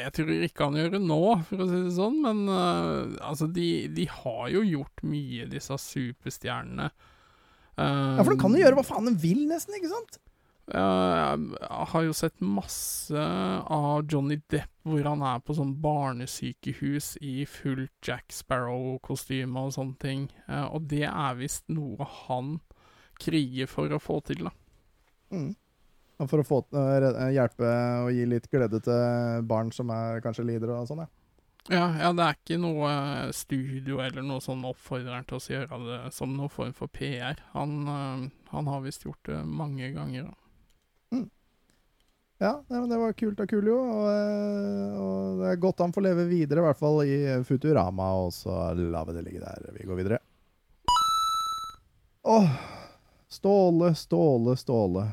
Jeg 0.00 0.10
tror 0.16 0.30
ikke 0.48 0.66
han 0.66 0.78
gjør 0.80 0.94
det 0.96 1.00
nå, 1.04 1.18
for 1.46 1.62
å 1.62 1.66
si 1.70 1.78
det 1.84 1.92
sånn, 1.94 2.16
men 2.24 2.40
uh, 2.50 3.12
altså, 3.28 3.46
de, 3.54 3.68
de 3.94 4.06
har 4.10 4.48
jo 4.50 4.64
gjort 4.66 5.04
mye, 5.06 5.46
disse 5.52 5.76
superstjernene. 5.84 6.88
Uh, 7.78 8.18
Ja, 8.18 8.24
For 8.24 8.32
de 8.34 8.40
kan 8.42 8.56
jo 8.56 8.62
gjøre 8.64 8.78
hva 8.80 8.86
faen 8.86 9.06
de 9.10 9.14
vil, 9.22 9.44
nesten. 9.50 9.76
ikke 9.78 9.92
sant? 9.92 10.18
Ja, 10.72 11.36
jeg 11.36 11.86
har 11.92 12.04
jo 12.06 12.12
sett 12.16 12.38
masse 12.40 13.20
av 13.20 14.06
Johnny 14.08 14.38
Depp 14.48 14.70
hvor 14.88 15.04
han 15.04 15.20
er 15.28 15.42
på 15.44 15.52
sånn 15.56 15.74
barnesykehus 15.82 17.18
i 17.20 17.42
fullt 17.44 17.92
Jack 18.06 18.32
Sparrow-kostyme 18.32 19.66
og 19.66 19.74
sånne 19.76 19.98
ting. 20.00 20.26
Eh, 20.48 20.64
og 20.64 20.88
det 20.88 21.04
er 21.10 21.36
visst 21.36 21.68
noe 21.68 22.06
han 22.24 22.56
kriger 23.20 23.68
for 23.68 23.92
å 23.92 24.00
få 24.00 24.22
til, 24.26 24.48
da. 24.48 24.54
Mm. 25.34 25.52
Og 26.22 26.30
For 26.30 26.40
å 26.40 26.46
få, 26.46 26.64
eh, 26.78 27.34
hjelpe 27.36 27.68
og 28.06 28.12
gi 28.16 28.24
litt 28.30 28.48
glede 28.48 28.80
til 28.80 29.44
barn 29.48 29.72
som 29.74 29.90
er, 29.92 30.22
kanskje 30.24 30.46
lider 30.48 30.72
og 30.72 30.88
sånn, 30.88 31.04
ja. 31.04 31.10
Ja, 31.70 31.86
ja, 31.94 32.08
det 32.10 32.24
er 32.24 32.34
ikke 32.34 32.58
noe 32.58 32.92
studio 33.30 34.00
eller 34.02 34.24
noe 34.26 34.42
sånn 34.42 34.64
oppfordrer 34.66 35.22
til 35.28 35.38
å 35.38 35.50
gjøre 35.52 35.76
det 35.84 35.98
som 36.16 36.32
noen 36.34 36.50
form 36.50 36.72
for 36.74 36.90
PR. 36.90 37.38
Han, 37.52 37.82
eh, 37.86 38.30
han 38.50 38.70
har 38.72 38.80
visst 38.82 39.04
gjort 39.04 39.28
det 39.28 39.44
mange 39.46 39.92
ganger. 39.92 40.32
da. 40.32 40.41
Ja, 42.42 42.64
men 42.66 42.88
Det 42.90 42.98
var 42.98 43.12
kult 43.12 43.40
av 43.40 43.46
Kulio. 43.46 43.76
og, 43.78 44.06
eh, 44.10 44.98
og 44.98 45.38
det 45.38 45.50
er 45.52 45.60
godt 45.62 45.78
han 45.78 45.92
får 45.94 46.02
leve 46.08 46.26
videre, 46.26 46.58
i 46.58 46.66
hvert 46.66 46.78
fall 46.80 47.02
i 47.06 47.18
Futurama, 47.46 48.08
og 48.18 48.32
så 48.34 48.72
lar 48.74 49.06
vi 49.06 49.14
det 49.14 49.24
ligge 49.28 49.42
der. 49.44 49.68
Vi 49.76 49.86
går 49.86 50.00
videre. 50.00 50.18
Åh, 52.26 52.48
Ståle, 53.30 53.94
Ståle, 53.94 54.56
Ståle. 54.58 55.04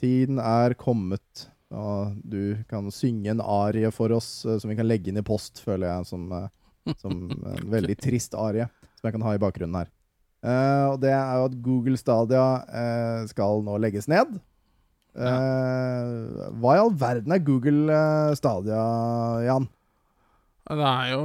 Tiden 0.00 0.40
er 0.40 0.72
kommet, 0.74 1.50
og 1.70 2.16
du 2.24 2.56
kan 2.68 2.88
synge 2.90 3.28
en 3.30 3.42
arie 3.44 3.90
for 3.92 4.16
oss 4.16 4.46
eh, 4.46 4.56
som 4.56 4.72
vi 4.72 4.76
kan 4.78 4.88
legge 4.88 5.12
inn 5.12 5.20
i 5.20 5.26
post, 5.26 5.60
føler 5.60 5.90
jeg, 5.90 6.08
som, 6.14 6.32
eh, 6.32 6.94
som 6.96 7.28
en 7.28 7.68
veldig 7.76 7.98
trist 8.00 8.32
arie, 8.34 8.70
som 8.96 9.10
jeg 9.10 9.18
kan 9.18 9.26
ha 9.28 9.34
i 9.36 9.42
bakgrunnen 9.42 9.82
her. 9.82 9.92
Uh, 10.42 10.96
og 10.96 10.96
det 11.04 11.12
er 11.14 11.36
jo 11.38 11.44
at 11.46 11.60
Google 11.62 12.00
Stadia 12.00 12.46
uh, 12.66 13.28
skal 13.30 13.60
nå 13.62 13.76
legges 13.78 14.08
ned. 14.10 14.40
Eh, 15.12 16.48
hva 16.56 16.72
i 16.72 16.80
all 16.80 16.94
verden 16.96 17.34
er 17.34 17.44
Google 17.44 17.92
eh, 17.92 18.32
Stadia, 18.38 18.80
Jan? 19.44 19.68
Det 20.72 20.88
er 20.88 21.08
jo 21.10 21.22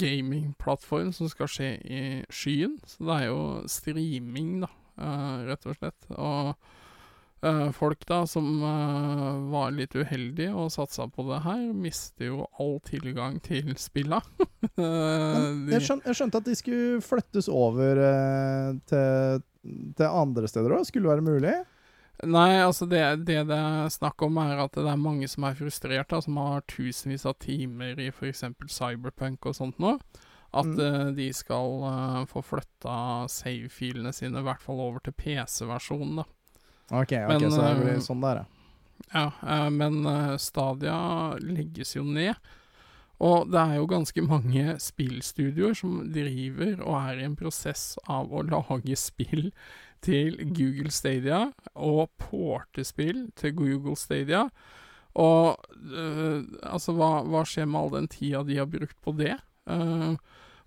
gamingplattform 0.00 1.10
som 1.12 1.28
skal 1.28 1.50
skje 1.50 1.70
i 1.82 2.02
skyen, 2.32 2.78
så 2.88 3.04
det 3.04 3.16
er 3.18 3.24
jo 3.26 3.40
streaming, 3.68 4.62
da, 4.64 4.70
eh, 4.96 5.32
rett 5.50 5.68
og 5.68 5.76
slett. 5.80 6.12
Og 6.16 6.74
folk 7.78 8.00
da 8.08 8.24
som 8.26 8.46
var 9.52 9.68
litt 9.70 9.92
uheldige 9.94 10.50
og 10.58 10.72
satsa 10.74 11.04
på 11.06 11.22
det 11.28 11.36
her, 11.44 11.60
mister 11.70 12.32
jo 12.32 12.48
all 12.58 12.80
tilgang 12.82 13.36
til 13.44 13.76
spilla. 13.78 14.18
Jeg, 14.74 15.84
skjøn, 15.84 16.02
jeg 16.02 16.18
skjønte 16.18 16.40
at 16.40 16.48
de 16.48 16.56
skulle 16.58 16.98
flyttes 17.04 17.46
over 17.46 18.00
til, 18.90 19.44
til 20.00 20.08
andre 20.08 20.50
steder 20.50 20.74
òg. 20.80 20.88
Skulle 20.90 21.12
være 21.12 21.28
mulig? 21.28 21.54
Nei, 22.26 22.58
altså 22.64 22.86
det, 22.90 23.00
det 23.28 23.44
det 23.46 23.54
er 23.56 23.92
snakk 23.94 24.22
om 24.26 24.40
er 24.42 24.58
at 24.64 24.74
det 24.74 24.88
er 24.90 24.98
mange 24.98 25.28
som 25.30 25.44
er 25.46 25.54
frustrert, 25.58 26.08
da, 26.10 26.18
som 26.24 26.38
har 26.42 26.64
tusenvis 26.66 27.26
av 27.30 27.36
timer 27.38 28.00
i 28.02 28.08
f.eks. 28.10 28.42
Cyberpunk 28.66 29.46
og 29.46 29.54
sånt 29.58 29.78
nå. 29.78 29.98
At 30.48 30.64
Mm. 30.64 30.78
uh, 30.80 31.10
de 31.12 31.28
skal 31.36 31.74
uh, 31.84 32.24
få 32.26 32.40
flytta 32.42 33.28
save-filene 33.28 34.12
sine, 34.16 34.40
i 34.40 34.46
hvert 34.46 34.62
fall 34.64 34.80
over 34.80 34.98
til 35.04 35.12
PC-versjonen, 35.12 36.22
da. 36.22 36.24
Ok, 36.88 37.12
ok, 37.12 37.28
Men, 37.28 37.50
så 37.52 37.60
det 37.60 37.72
eh, 37.74 37.82
blir 37.82 38.00
sånn 38.00 38.22
der, 38.24 38.40
ja. 38.40 38.46
Ja, 39.12 39.26
eh, 39.44 39.68
men 39.70 40.00
eh, 40.08 40.36
Stadia 40.40 41.36
legges 41.38 41.92
jo 41.94 42.02
ned. 42.02 42.34
Og 43.20 43.50
det 43.52 43.60
er 43.60 43.74
jo 43.76 43.86
ganske 43.90 44.22
mange 44.24 44.76
spillstudioer 44.80 45.74
som 45.76 46.00
driver 46.14 46.78
og 46.80 46.94
er 47.02 47.20
i 47.20 47.26
en 47.26 47.36
prosess 47.36 47.98
av 48.08 48.30
å 48.32 48.44
lage 48.46 48.96
spill 48.96 49.50
til 50.04 50.36
Google 50.54 50.92
Stadia, 50.94 51.48
og 51.74 52.10
portespill 52.20 53.28
til 53.38 53.54
Google 53.58 53.96
Stadia. 53.98 54.48
Og 55.18 55.56
eh, 55.74 56.42
altså, 56.62 56.94
hva, 56.98 57.22
hva 57.26 57.44
skjer 57.48 57.66
med 57.66 57.80
all 57.80 57.94
den 57.96 58.10
tida 58.12 58.44
de 58.46 58.60
har 58.60 58.70
brukt 58.70 58.98
på 59.04 59.16
det? 59.18 59.34
Uh, 59.68 60.14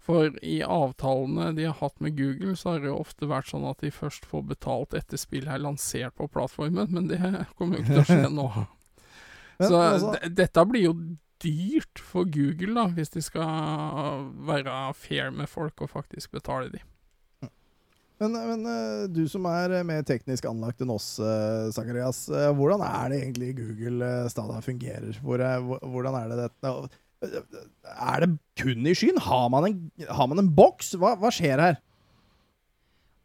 for 0.01 0.33
i 0.45 0.59
avtalene 0.65 1.51
de 1.57 1.67
har 1.69 1.77
hatt 1.77 1.99
med 2.01 2.17
Google, 2.17 2.55
så 2.57 2.73
har 2.73 2.83
det 2.83 2.89
jo 2.89 2.99
ofte 3.03 3.29
vært 3.29 3.51
sånn 3.51 3.67
at 3.69 3.83
de 3.85 3.93
først 3.93 4.25
får 4.29 4.47
betalt 4.49 4.95
etter 4.97 5.19
spillet 5.21 5.53
er 5.53 5.61
lansert 5.61 6.17
på 6.17 6.29
plattformen, 6.33 6.89
men 6.89 7.09
det 7.11 7.21
kommer 7.57 7.77
jo 7.77 7.85
ikke 7.85 7.93
til 7.93 8.03
å 8.03 8.07
skje 8.09 8.31
nå. 8.33 8.47
Så 9.61 9.77
altså, 9.77 10.15
dette 10.25 10.63
blir 10.65 10.87
jo 10.87 10.95
dyrt 11.41 12.01
for 12.01 12.25
Google, 12.29 12.73
da, 12.77 12.87
hvis 12.95 13.13
de 13.13 13.21
skal 13.21 14.25
være 14.47 14.77
fair 14.97 15.29
med 15.33 15.49
folk 15.49 15.83
og 15.85 15.93
faktisk 15.93 16.33
betale 16.33 16.71
de. 16.73 16.81
Men, 18.21 18.35
men 18.37 18.65
eh, 18.69 19.03
du 19.09 19.23
som 19.29 19.45
er 19.49 19.79
eh, 19.79 19.85
mer 19.87 20.03
teknisk 20.05 20.45
anlagt 20.49 20.83
enn 20.83 20.93
oss, 20.93 21.15
Zakarias. 21.73 22.27
Eh, 22.29 22.49
hvordan 22.57 22.83
er 22.85 23.11
det 23.11 23.21
egentlig 23.23 23.53
Google-Stada 23.57 24.59
fungerer? 24.65 25.17
Hvor 25.25 25.41
er, 25.41 25.63
hvordan 25.63 26.17
er 26.19 26.29
det 26.29 26.37
dette 26.43 26.73
Er 27.91 28.25
det 28.25 28.29
kun 28.61 28.85
i 28.85 28.93
skyen? 28.97 29.21
Har 29.25 29.49
man 29.53 29.69
en, 29.71 29.81
har 30.05 30.29
man 30.29 30.43
en 30.43 30.53
boks? 30.53 30.93
Hva, 31.01 31.15
hva 31.21 31.33
skjer 31.33 31.61
her? 31.65 31.81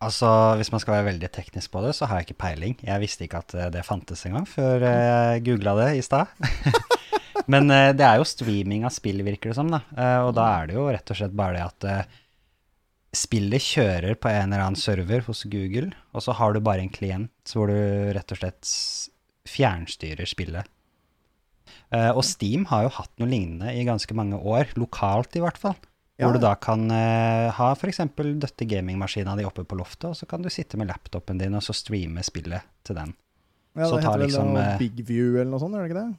Altså, 0.04 0.28
Hvis 0.60 0.72
man 0.72 0.80
skal 0.80 0.98
være 0.98 1.10
veldig 1.12 1.32
teknisk 1.32 1.72
på 1.72 1.84
det, 1.84 1.94
så 1.96 2.08
har 2.08 2.20
jeg 2.20 2.30
ikke 2.30 2.42
peiling. 2.44 2.76
Jeg 2.84 3.04
visste 3.04 3.24
ikke 3.24 3.40
at 3.44 3.56
det 3.72 3.86
fantes 3.88 4.26
engang 4.28 4.44
før 4.48 4.84
jeg 4.84 5.46
googla 5.46 5.76
det 5.80 5.90
i 6.00 6.04
stad. 6.04 6.32
Men 7.52 7.68
det 7.68 8.04
er 8.04 8.18
jo 8.18 8.28
streaming 8.28 8.84
av 8.88 8.92
spill, 8.92 9.20
virker 9.24 9.52
det 9.52 9.56
som. 9.56 9.72
da. 9.72 9.80
Og 10.26 10.34
da 10.36 10.46
er 10.58 10.68
det 10.68 10.76
jo 10.76 10.88
rett 10.88 11.12
og 11.12 11.18
slett 11.20 11.36
bare 11.36 11.56
det 11.56 11.64
at 11.64 12.14
spillet 13.16 13.64
kjører 13.64 14.16
på 14.20 14.30
en 14.30 14.52
eller 14.52 14.64
annen 14.64 14.78
server 14.80 15.24
hos 15.26 15.44
Google, 15.50 15.90
og 16.12 16.24
så 16.24 16.34
har 16.36 16.54
du 16.54 16.62
bare 16.64 16.84
en 16.84 16.92
klient 16.92 17.52
hvor 17.54 17.70
du 17.72 17.76
rett 18.16 18.32
og 18.34 18.40
slett 18.40 18.72
fjernstyrer 19.48 20.28
spillet. 20.28 20.68
Eh, 21.94 22.10
Og 22.10 22.24
Steam 22.26 22.66
har 22.70 22.86
jo 22.86 22.94
hatt 22.98 23.12
noe 23.20 23.30
lignende 23.30 23.72
i 23.74 23.84
ganske 23.86 24.16
mange 24.18 24.38
år, 24.38 24.72
lokalt 24.78 25.38
i 25.38 25.42
hvert 25.44 25.60
fall. 25.60 25.76
Ja. 26.16 26.26
Hvor 26.26 26.38
du 26.38 26.40
da 26.40 26.54
kan 26.56 26.86
uh, 26.88 27.52
ha 27.52 27.72
f.eks. 27.76 28.00
døtte 28.16 28.64
gamingmaskina 28.64 29.34
di 29.36 29.44
oppe 29.44 29.66
på 29.68 29.76
loftet, 29.76 30.08
og 30.08 30.16
så 30.16 30.24
kan 30.28 30.40
du 30.40 30.48
sitte 30.48 30.78
med 30.80 30.88
laptopen 30.88 31.36
din 31.36 31.56
og 31.58 31.64
så 31.64 31.76
streame 31.76 32.24
spillet 32.24 32.64
til 32.88 32.96
den. 32.96 33.12
Ja, 33.76 33.90
det 33.90 34.00
heter 34.00 34.14
vel 34.14 34.24
liksom, 34.24 34.54
noe 34.54 34.62
eh, 34.62 34.78
Big 34.80 35.02
View 35.04 35.36
eller 35.36 35.50
noe 35.52 35.60
sånt, 35.60 35.76
gjør 35.76 35.84
det 35.84 35.92
ikke 35.92 36.04
det? 36.06 36.16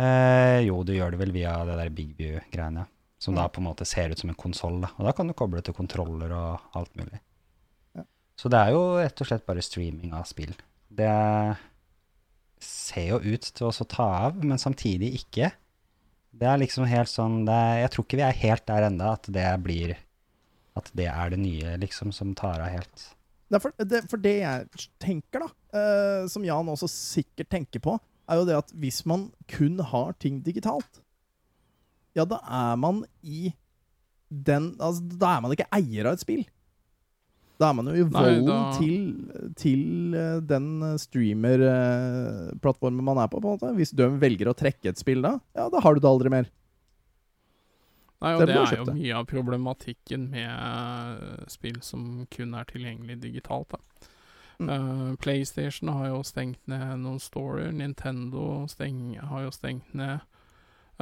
Eh, 0.00 0.60
jo, 0.64 0.78
du 0.88 0.94
gjør 0.96 1.12
det 1.12 1.20
vel 1.20 1.34
via 1.36 1.52
det 1.68 1.76
der 1.76 1.92
Big 1.92 2.14
View-greiene, 2.16 2.86
som 3.18 3.36
da 3.36 3.46
på 3.48 3.62
en 3.62 3.68
måte 3.68 3.86
ser 3.88 4.12
ut 4.12 4.20
som 4.20 4.30
en 4.30 4.38
konsoll. 4.38 4.82
Og 4.84 5.02
da 5.06 5.12
kan 5.16 5.28
du 5.28 5.34
koble 5.36 5.62
til 5.64 5.76
kontroller 5.76 6.32
og 6.36 6.76
alt 6.76 6.92
mulig. 6.98 7.20
Ja. 7.96 8.04
Så 8.36 8.52
det 8.52 8.60
er 8.60 8.74
jo 8.76 8.82
rett 9.00 9.22
og 9.22 9.30
slett 9.30 9.46
bare 9.48 9.64
streaming 9.64 10.12
av 10.16 10.26
spill. 10.28 10.52
Det 10.88 11.12
ser 12.62 13.12
jo 13.14 13.20
ut 13.20 13.48
til 13.56 13.68
å 13.68 13.88
ta 13.88 14.08
av, 14.28 14.40
men 14.44 14.60
samtidig 14.60 15.14
ikke. 15.20 15.50
Det 16.36 16.48
er 16.48 16.60
liksom 16.60 16.84
helt 16.88 17.08
sånn 17.08 17.46
er, 17.48 17.86
Jeg 17.86 17.92
tror 17.94 18.04
ikke 18.04 18.18
vi 18.20 18.26
er 18.26 18.40
helt 18.42 18.66
der 18.68 18.88
enda 18.90 19.14
at 19.16 19.28
det 19.32 19.46
blir 19.64 19.94
At 20.76 20.90
det 20.92 21.06
er 21.08 21.30
det 21.32 21.38
nye, 21.40 21.78
liksom, 21.80 22.10
som 22.12 22.34
tar 22.36 22.60
av 22.60 22.68
helt. 22.68 23.06
Det 23.48 23.60
for, 23.62 23.72
det, 23.78 24.02
for 24.10 24.20
det 24.20 24.34
jeg 24.42 24.84
tenker, 25.00 25.46
da, 25.46 25.48
eh, 25.78 26.26
som 26.28 26.44
Jan 26.44 26.68
også 26.68 26.88
sikkert 26.90 27.48
tenker 27.54 27.80
på, 27.80 27.94
er 28.28 28.40
jo 28.40 28.44
det 28.48 28.58
at 28.58 28.72
hvis 28.76 29.04
man 29.08 29.30
kun 29.48 29.78
har 29.80 30.16
ting 30.20 30.42
digitalt, 30.44 31.00
ja, 32.16 32.24
da 32.28 32.38
er 32.42 32.76
man 32.80 33.04
i 33.22 33.52
den 34.26 34.72
Altså, 34.82 35.04
da 35.20 35.36
er 35.36 35.40
man 35.44 35.52
ikke 35.54 35.68
eier 35.76 36.04
av 36.08 36.12
et 36.16 36.24
spill. 36.24 36.44
Da 37.56 37.64
er 37.70 37.74
man 37.78 37.86
jo 37.88 37.94
i 37.96 38.04
volden 38.04 38.48
da- 38.50 38.72
til, 38.76 38.96
til 39.56 39.82
eh, 40.18 40.40
den 40.44 40.66
streamer-plattformen 41.00 43.04
man 43.06 43.18
er 43.22 43.28
på, 43.32 43.40
på 43.40 43.48
en 43.48 43.54
måte. 43.56 43.70
Hvis 43.78 43.94
de 43.96 44.04
velger 44.20 44.48
å 44.50 44.56
trekke 44.56 44.88
et 44.92 45.00
spill 45.00 45.20
da, 45.24 45.32
ja, 45.56 45.64
da 45.72 45.78
har 45.80 45.92
du 45.94 46.00
det 46.04 46.10
aldri 46.10 46.28
mer. 46.34 46.46
Nei, 48.20 48.34
og 48.34 48.40
Det 48.40 48.46
det, 48.48 48.56
er 48.56 48.76
jo 48.80 48.84
mye 48.96 49.16
av 49.16 49.24
problematikken 49.28 50.28
med 50.32 50.50
eh, 50.50 51.44
spill 51.52 51.80
som 51.84 52.26
kun 52.32 52.54
er 52.56 52.64
tilgjengelig 52.68 53.16
digitalt. 53.24 53.68
Da. 53.72 53.78
Mm. 54.58 54.68
Uh, 54.68 55.16
PlayStation 55.20 55.88
har 55.92 56.06
jo 56.08 56.22
stengt 56.24 56.62
ned 56.68 57.02
noen 57.02 57.20
storer, 57.20 57.68
Nintendo 57.76 58.64
steng, 58.72 59.18
har 59.20 59.40
jo 59.44 59.50
stengt 59.52 59.92
ned. 59.96 60.18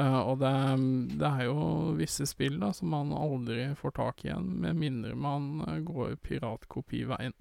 Eh, 0.01 0.21
og 0.21 0.41
det, 0.43 0.53
det 1.21 1.29
er 1.29 1.47
jo 1.47 1.95
visse 1.99 2.27
spill 2.27 2.59
da 2.63 2.73
som 2.75 2.91
man 2.95 3.13
aldri 3.15 3.69
får 3.79 3.95
tak 3.99 4.25
i 4.25 4.31
igjen, 4.31 4.49
med 4.65 4.81
mindre 4.81 5.15
man 5.15 5.63
eh, 5.69 5.79
går 5.87 6.17
piratkopiveien. 6.25 7.37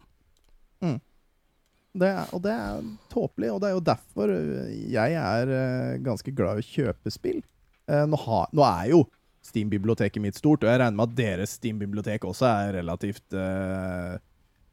Det 1.94 2.10
er, 2.10 2.30
og 2.34 2.42
det 2.42 2.52
er 2.52 2.86
tåpelig, 3.14 3.50
og 3.54 3.60
det 3.62 3.68
er 3.70 3.76
jo 3.76 3.82
derfor 3.86 4.32
øh, 4.34 4.70
jeg 4.92 5.14
er 5.14 6.00
ganske 6.02 6.34
glad 6.34 6.58
i 6.58 6.64
å 6.64 6.70
kjøpe 6.70 7.14
spill. 7.14 7.44
Uh, 7.84 8.06
nå, 8.08 8.18
ha, 8.26 8.40
nå 8.56 8.64
er 8.64 8.88
jo 8.94 9.04
Steam-biblioteket 9.44 10.24
mitt 10.24 10.38
stort, 10.40 10.64
og 10.64 10.72
jeg 10.72 10.80
regner 10.80 10.96
med 10.98 11.12
at 11.12 11.18
deres 11.18 11.58
Steam-bibliotek 11.60 12.26
også 12.26 12.48
er 12.48 12.78
relativt 12.78 13.36
uh, 13.36 14.16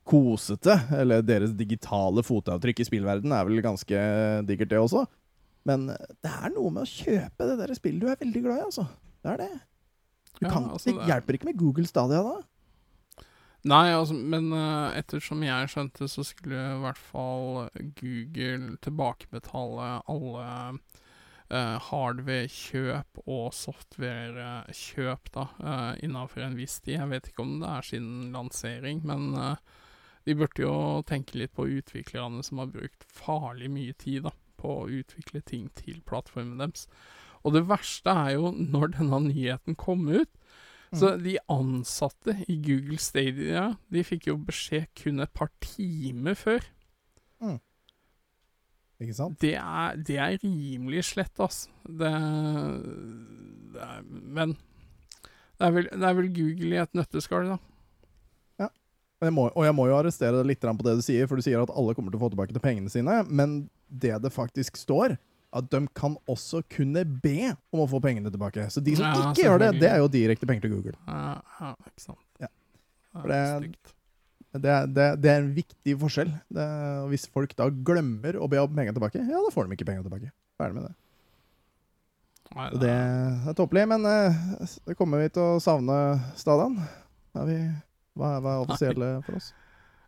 kosete. 0.07 0.77
Eller 0.95 1.25
deres 1.27 1.53
digitale 1.59 2.23
fotavtrykk 2.25 2.81
i 2.81 2.87
spillverden 2.87 3.35
er 3.35 3.49
vel 3.49 3.61
ganske 3.65 4.05
digert, 4.49 4.71
det 4.71 4.79
også. 4.81 5.05
Men 5.69 5.89
øh, 5.93 6.07
det 6.25 6.31
er 6.33 6.55
noe 6.55 6.71
med 6.73 6.87
å 6.87 6.91
kjøpe 6.91 7.47
det 7.51 7.59
der 7.61 7.75
spillet 7.77 8.01
du 8.01 8.09
er 8.13 8.21
veldig 8.23 8.43
glad 8.47 8.59
i, 8.63 8.69
altså. 8.69 8.87
Det 9.21 9.35
er 9.35 9.43
det. 9.43 9.51
Du 10.41 10.47
Ja, 10.47 10.53
kan, 10.55 10.71
altså, 10.71 10.91
det 10.95 11.03
er- 11.03 11.11
hjelper 11.13 11.37
ikke 11.37 11.51
med 11.51 11.59
Google 11.61 11.87
Stadia 11.87 12.23
da. 12.25 12.39
Nei, 13.69 13.91
altså, 13.93 14.15
men 14.17 14.47
uh, 14.57 14.89
ettersom 14.97 15.43
jeg 15.45 15.69
skjønte, 15.69 16.07
så 16.09 16.25
skulle 16.25 16.57
i 16.57 16.79
hvert 16.81 16.97
fall 16.97 17.67
Google 18.01 18.79
tilbakebetale 18.81 19.89
alle 20.09 20.47
uh, 21.53 21.77
hardware-kjøp 21.91 23.21
og 23.27 23.53
software-kjøp 23.53 25.31
da, 25.35 25.45
uh, 25.61 25.93
innenfor 26.01 26.47
en 26.47 26.57
viss 26.57 26.79
tid. 26.81 26.97
Jeg 26.99 27.11
vet 27.13 27.29
ikke 27.31 27.45
om 27.45 27.59
det 27.61 27.69
er 27.69 27.89
siden 27.91 28.33
lansering, 28.33 29.03
men 29.05 29.35
uh, 29.37 29.57
de 30.25 30.37
burde 30.41 30.65
jo 30.65 30.75
tenke 31.09 31.37
litt 31.41 31.53
på 31.57 31.69
utviklerne 31.69 32.41
som 32.47 32.63
har 32.63 32.73
brukt 32.73 33.05
farlig 33.13 33.69
mye 33.73 33.93
tid 34.01 34.25
da, 34.29 34.33
på 34.61 34.75
å 34.83 34.91
utvikle 35.01 35.43
ting 35.47 35.69
til 35.79 36.03
plattformen 36.07 36.61
deres. 36.61 36.87
Og 37.41 37.57
det 37.57 37.65
verste 37.71 38.13
er 38.13 38.37
jo 38.37 38.53
når 38.53 38.95
denne 38.99 39.23
nyheten 39.31 39.79
kom 39.81 40.05
ut, 40.13 40.31
så 40.93 41.15
de 41.23 41.37
ansatte 41.47 42.35
i 42.51 42.57
Google 42.67 42.97
Stadia 42.99 43.77
De 43.95 44.03
fikk 44.03 44.25
jo 44.27 44.33
beskjed 44.43 44.89
kun 44.99 45.23
et 45.23 45.31
par 45.39 45.53
timer 45.63 46.35
før. 46.35 46.65
Ikke 49.01 49.17
sant? 49.17 49.39
Det 49.41 49.55
er, 49.57 49.97
det 49.97 50.19
er 50.21 50.37
rimelig 50.43 51.07
slett, 51.13 51.39
altså. 51.41 51.71
Det, 51.87 52.11
det 53.73 53.87
er, 53.87 54.03
Men 54.11 54.57
det 55.57 55.69
er, 55.69 55.73
vel, 55.77 55.89
det 55.93 56.09
er 56.09 56.19
vel 56.19 56.29
Google 56.37 56.75
i 56.75 56.83
et 56.83 56.99
nøtteskall, 56.99 57.55
da. 57.55 57.57
Jeg, 59.21 59.33
må, 59.37 59.49
og 59.53 59.65
jeg 59.67 59.75
må 59.77 59.85
jo 59.91 59.97
arrestere 59.99 60.39
deg 60.39 60.47
litt 60.49 60.63
på 60.65 60.85
det 60.87 60.95
du 60.97 61.03
sier, 61.05 61.27
for 61.29 61.37
du 61.37 61.45
sier 61.45 61.61
at 61.61 61.73
alle 61.77 61.93
kommer 61.97 62.13
til 62.13 62.17
å 62.21 62.23
få 62.23 62.31
tilbake 62.33 62.55
til 62.57 62.63
pengene 62.65 62.89
sine. 62.93 63.19
Men 63.29 63.69
det 63.91 64.15
det 64.25 64.31
faktisk 64.33 64.79
står, 64.81 65.19
at 65.53 65.67
de 65.69 65.81
kan 65.99 66.15
også 66.31 66.63
kunne 66.73 67.03
be 67.05 67.51
om 67.75 67.83
å 67.85 67.89
få 67.91 68.01
pengene 68.01 68.31
tilbake. 68.33 68.69
Så 68.73 68.81
de 68.83 68.95
som 68.97 69.05
Ja, 69.05 69.31
ikke 69.33 69.45
gjør 69.45 69.59
det, 69.65 69.71
det 69.83 69.91
er 69.91 69.99
jo 70.01 70.09
direkte 70.09 70.47
penger 70.49 70.63
til 70.69 70.73
Google. 70.77 70.97
Ja, 71.07 71.75
ikke 71.91 72.05
sant. 72.07 72.23
Ja. 72.41 72.49
For 73.13 73.29
det- 73.29 73.97
Det 74.53 74.67
er, 74.67 74.87
det, 74.91 75.05
det 75.23 75.31
er 75.31 75.37
en 75.45 75.53
viktig 75.55 75.93
forskjell. 76.01 76.31
Det, 76.51 76.65
hvis 77.13 77.29
folk 77.31 77.53
da 77.55 77.69
glemmer 77.71 78.35
å 78.35 78.49
be 78.51 78.59
om 78.59 78.73
pengene 78.75 78.97
tilbake, 78.97 79.21
ja, 79.23 79.39
da 79.47 79.51
får 79.55 79.69
de 79.69 79.77
ikke 79.77 79.87
pengene 79.87 80.03
tilbake. 80.03 80.33
Ferdig 80.59 80.75
med 80.75 80.89
det. 80.89 80.95
Nei, 82.57 82.65
Og 82.75 82.81
det 82.83 82.91
er 82.91 83.55
tåpelig, 83.55 83.85
men 83.93 84.05
eh, 84.11 84.41
det 84.89 84.97
kommer 84.99 85.23
vi 85.23 85.29
til 85.31 85.43
å 85.55 85.61
savne 85.63 86.01
stadion. 86.35 86.81
Da 87.37 87.45
vi, 87.47 87.61
hva, 88.21 88.35
er- 88.37 88.45
hva 88.45 88.53
er 88.59 88.65
offisielle 88.67 89.09
for 89.27 89.41
oss? 89.41 89.51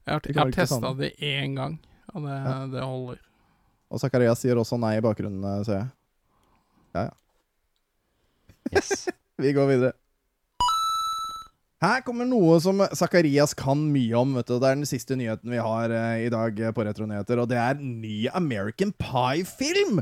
Jeg 0.06 0.12
har, 0.16 0.20
jeg 0.28 0.36
har 0.40 0.52
testa 0.54 0.92
det 0.98 1.12
én 1.22 1.56
gang, 1.56 1.78
og 2.12 2.24
det, 2.26 2.36
Ja. 2.44 2.54
det 2.76 2.82
holder. 2.84 3.18
Og 3.92 4.00
Zakarias 4.00 4.40
sier 4.42 4.56
også 4.60 4.78
nei 4.80 4.94
i 4.98 5.02
bakgrunnen, 5.04 5.44
eh, 5.44 5.64
ser 5.68 5.82
jeg. 6.94 7.10
Yes. 8.72 9.08
Vi 9.42 9.52
går 9.56 9.68
videre. 9.68 9.92
Her 11.82 12.00
kommer 12.06 12.24
noe 12.28 12.60
som 12.62 12.78
Zakarias 12.94 13.54
kan 13.58 13.80
mye 13.92 14.14
om. 14.20 14.36
vet 14.38 14.46
du. 14.46 14.54
Det 14.62 14.68
er 14.70 14.76
den 14.78 14.86
siste 14.86 15.16
nyheten 15.18 15.50
vi 15.50 15.58
har 15.58 15.90
eh, 15.90 16.26
i 16.26 16.30
dag 16.30 16.54
på 16.76 16.84
Retro-nyheter, 16.86 17.40
og 17.42 17.48
det 17.50 17.58
er 17.58 17.80
ny 17.82 18.28
American 18.38 18.92
Pie-film! 19.02 19.98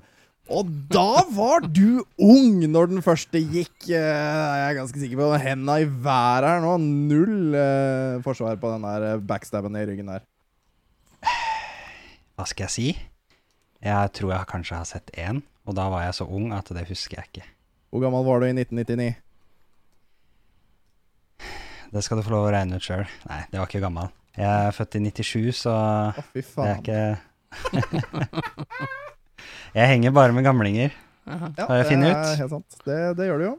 Og 0.51 0.67
da 0.91 1.23
var 1.31 1.63
du 1.63 2.01
ung 2.19 2.57
når 2.73 2.89
den 2.91 3.03
første 3.07 3.39
gikk, 3.39 3.87
Jeg 3.93 4.03
er 4.03 4.75
ganske 4.75 4.99
sikker 4.99 5.21
på. 5.21 5.29
Henda 5.39 5.77
i 5.79 5.87
været 5.87 6.49
her 6.49 6.61
nå. 6.65 6.73
Null 6.83 7.55
eh, 7.55 8.19
forsvar 8.25 8.59
på 8.59 8.73
den 8.75 8.83
der 8.89 9.07
eh, 9.13 9.21
backstabben 9.23 9.79
i 9.79 9.85
ryggen 9.87 10.11
der. 10.11 10.25
Hva 12.35 12.47
skal 12.51 12.67
jeg 12.67 12.75
si? 12.75 12.89
Jeg 13.85 14.13
tror 14.17 14.33
jeg 14.35 14.49
kanskje 14.51 14.77
har 14.81 14.89
sett 14.89 15.11
én, 15.17 15.43
og 15.69 15.77
da 15.79 15.87
var 15.93 16.03
jeg 16.09 16.15
så 16.19 16.27
ung 16.29 16.51
at 16.57 16.69
det 16.75 16.87
husker 16.89 17.21
jeg 17.21 17.31
ikke. 17.31 17.47
Hvor 17.91 18.03
gammel 18.05 18.25
var 18.27 18.41
du 18.43 18.47
i 18.49 18.55
1999? 18.57 19.15
Det 21.91 22.03
skal 22.07 22.21
du 22.21 22.23
få 22.27 22.31
lov 22.35 22.49
å 22.49 22.53
regne 22.55 22.77
ut 22.79 22.85
sjøl. 22.87 23.07
Nei, 23.29 23.41
det 23.51 23.59
var 23.59 23.67
ikke 23.71 23.83
gammel. 23.83 24.11
Jeg 24.39 24.47
er 24.69 24.75
født 24.77 24.95
i 24.99 25.01
97, 25.11 25.53
så 25.65 25.73
Å, 25.75 26.27
fy 26.33 26.41
det 26.43 26.47
er 26.47 26.53
faen. 26.55 26.79
ikke 26.81 27.01
Jeg 29.75 29.87
henger 29.93 30.15
bare 30.15 30.35
med 30.35 30.45
gamlinger. 30.47 30.95
Jaha. 31.29 31.51
Ja, 31.59 31.67
Har 31.69 31.77
jeg 31.83 31.89
funnet 31.93 32.09
det 32.09 32.15
er 32.15 32.23
ut? 32.35 32.39
helt 32.43 32.55
sant. 32.57 32.79
Det, 32.87 33.01
det 33.19 33.27
gjør 33.29 33.39
du 33.43 33.45
jo. 33.47 33.57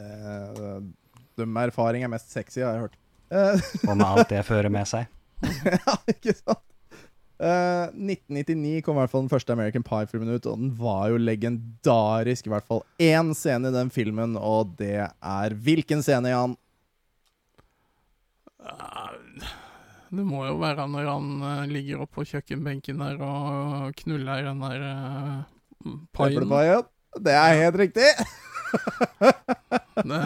Eh, 0.00 0.76
dum 1.38 1.58
erfaring 1.60 2.06
er 2.06 2.12
mest 2.12 2.30
sexy, 2.32 2.62
har 2.64 2.76
jeg 2.78 2.86
hørt. 2.86 2.96
Eh, 3.34 3.66
Og 3.90 3.96
med 3.98 4.06
alt 4.06 4.30
det 4.32 4.44
fører 4.48 4.72
med 4.72 4.88
seg. 4.88 5.10
ja, 5.74 5.96
ikke 6.08 6.32
sant? 6.38 6.62
Eh, 7.44 7.90
1999 7.90 8.80
kom 8.86 8.96
i 8.96 9.02
hvert 9.02 9.12
fall 9.12 9.24
den 9.26 9.32
første 9.32 9.52
American 9.52 9.84
Pie-filmen 9.84 10.30
ut, 10.38 10.46
og 10.48 10.60
den 10.62 10.70
var 10.78 11.08
jo 11.12 11.18
legendarisk. 11.20 12.46
I 12.48 12.54
hvert 12.54 12.68
fall 12.70 12.84
én 13.02 13.34
scene 13.36 13.68
i 13.68 13.74
den 13.76 13.90
filmen, 13.92 14.38
og 14.40 14.76
det 14.80 14.94
er 15.10 15.56
Hvilken 15.66 16.00
scene, 16.06 16.32
Jan? 16.32 16.54
Det 20.18 20.24
må 20.26 20.44
jo 20.46 20.56
være 20.60 20.86
når 20.90 21.08
han 21.10 21.28
eh, 21.50 21.64
ligger 21.72 22.04
oppå 22.04 22.22
på 22.22 22.28
kjøkkenbenken 22.32 23.02
der 23.02 23.20
og 23.24 23.94
knuller 24.00 24.44
den 24.46 24.62
der 24.64 24.84
uh, 24.88 25.94
paien. 26.16 26.48
Det 27.14 27.34
er 27.34 27.60
helt 27.62 27.78
riktig! 27.82 28.08
Det, 29.94 30.20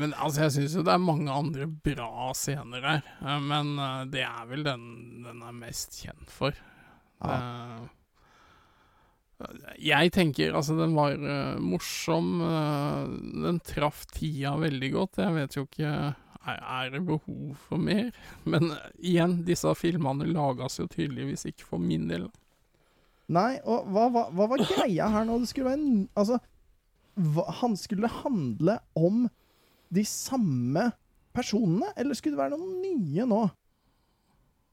men 0.00 0.14
altså, 0.16 0.46
jeg 0.46 0.52
syns 0.54 0.74
jo 0.78 0.82
det 0.86 0.92
er 0.94 1.02
mange 1.04 1.28
andre 1.32 1.66
bra 1.68 2.30
scener 2.36 2.86
her. 2.86 3.02
eh, 3.20 3.40
Men 3.44 3.74
det 4.12 4.22
er 4.24 4.46
vel 4.48 4.64
den 4.64 4.84
den 5.26 5.42
er 5.44 5.56
mest 5.56 5.98
kjent 6.00 6.30
for. 6.32 6.56
Det- 7.20 7.88
jeg 9.80 10.12
tenker 10.12 10.52
altså, 10.52 10.74
den 10.76 10.92
var 10.96 11.14
uh, 11.16 11.56
morsom. 11.64 12.26
Uh, 12.44 13.08
den 13.46 13.60
traff 13.64 14.02
tida 14.12 14.52
veldig 14.60 14.90
godt. 14.92 15.20
Jeg 15.22 15.36
vet 15.36 15.56
jo 15.56 15.64
ikke 15.64 15.92
er, 16.46 16.90
det 16.92 17.02
behov 17.06 17.56
for 17.68 17.80
mer? 17.80 18.10
Men 18.50 18.70
eh, 18.74 18.86
igjen, 19.12 19.40
disse 19.48 19.72
filmene 19.78 20.28
lages 20.30 20.80
jo 20.80 20.88
tydeligvis 20.90 21.46
ikke 21.50 21.68
for 21.72 21.82
min 21.82 22.08
del. 22.10 22.28
Nei, 23.30 23.60
og 23.62 23.86
hva, 23.92 24.08
hva, 24.10 24.24
hva 24.34 24.48
var 24.50 24.64
greia 24.72 25.10
her 25.12 25.28
nå? 25.28 25.38
Det 25.42 25.52
skulle 25.52 25.70
være 25.70 25.78
en 25.78 26.08
Altså, 26.18 26.40
hva, 27.14 27.46
han 27.60 27.76
skulle 27.78 28.10
handle 28.10 28.80
om 28.98 29.28
de 29.94 30.04
samme 30.06 30.90
personene, 31.36 31.92
eller 31.98 32.18
skulle 32.18 32.36
det 32.36 32.42
være 32.42 32.58
noen 32.58 32.80
nye 32.82 33.26
nå? 33.30 33.40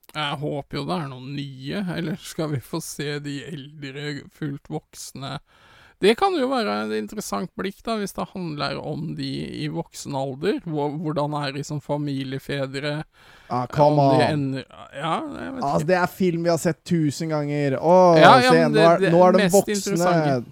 Jeg 0.08 0.38
håper 0.40 0.78
jo 0.78 0.84
det 0.88 0.96
er 0.96 1.08
noen 1.10 1.32
nye, 1.36 1.80
eller 1.94 2.20
skal 2.24 2.54
vi 2.54 2.60
få 2.64 2.80
se 2.82 3.18
de 3.22 3.42
eldre, 3.44 4.04
fullt 4.34 4.70
voksne 4.72 5.36
Det 6.00 6.12
kan 6.18 6.34
jo 6.38 6.46
være 6.46 6.74
et 6.86 6.92
interessant 7.00 7.50
blikk, 7.58 7.80
da, 7.82 7.96
hvis 7.98 8.12
det 8.14 8.28
handler 8.32 8.76
om 8.78 9.14
de 9.18 9.30
i 9.64 9.66
voksen 9.68 10.14
alder. 10.14 10.60
Hvor- 10.64 10.94
Hvordan 10.94 11.34
er 11.34 11.52
de 11.56 11.64
som 11.64 11.80
familiefedre? 11.80 13.02
Ah, 13.50 13.66
come 13.66 13.98
on. 14.00 14.18
de 14.20 14.26
ender- 14.32 14.64
Ja, 14.94 15.20
Altså, 15.62 15.86
det 15.86 15.96
er 15.96 16.06
film 16.06 16.44
vi 16.44 16.50
har 16.50 16.58
sett 16.58 16.84
tusen 16.84 17.28
ganger. 17.30 17.78
Å, 17.80 18.16
Ja, 18.20 18.38
ja, 18.40 18.50
se, 18.50 18.56
nå 18.68 18.78
er, 18.78 18.98
det- 18.98 19.00
det 19.00 19.12
nå 19.12 19.24
er 19.26 19.32
de 19.32 19.48
voksne. 19.48 20.44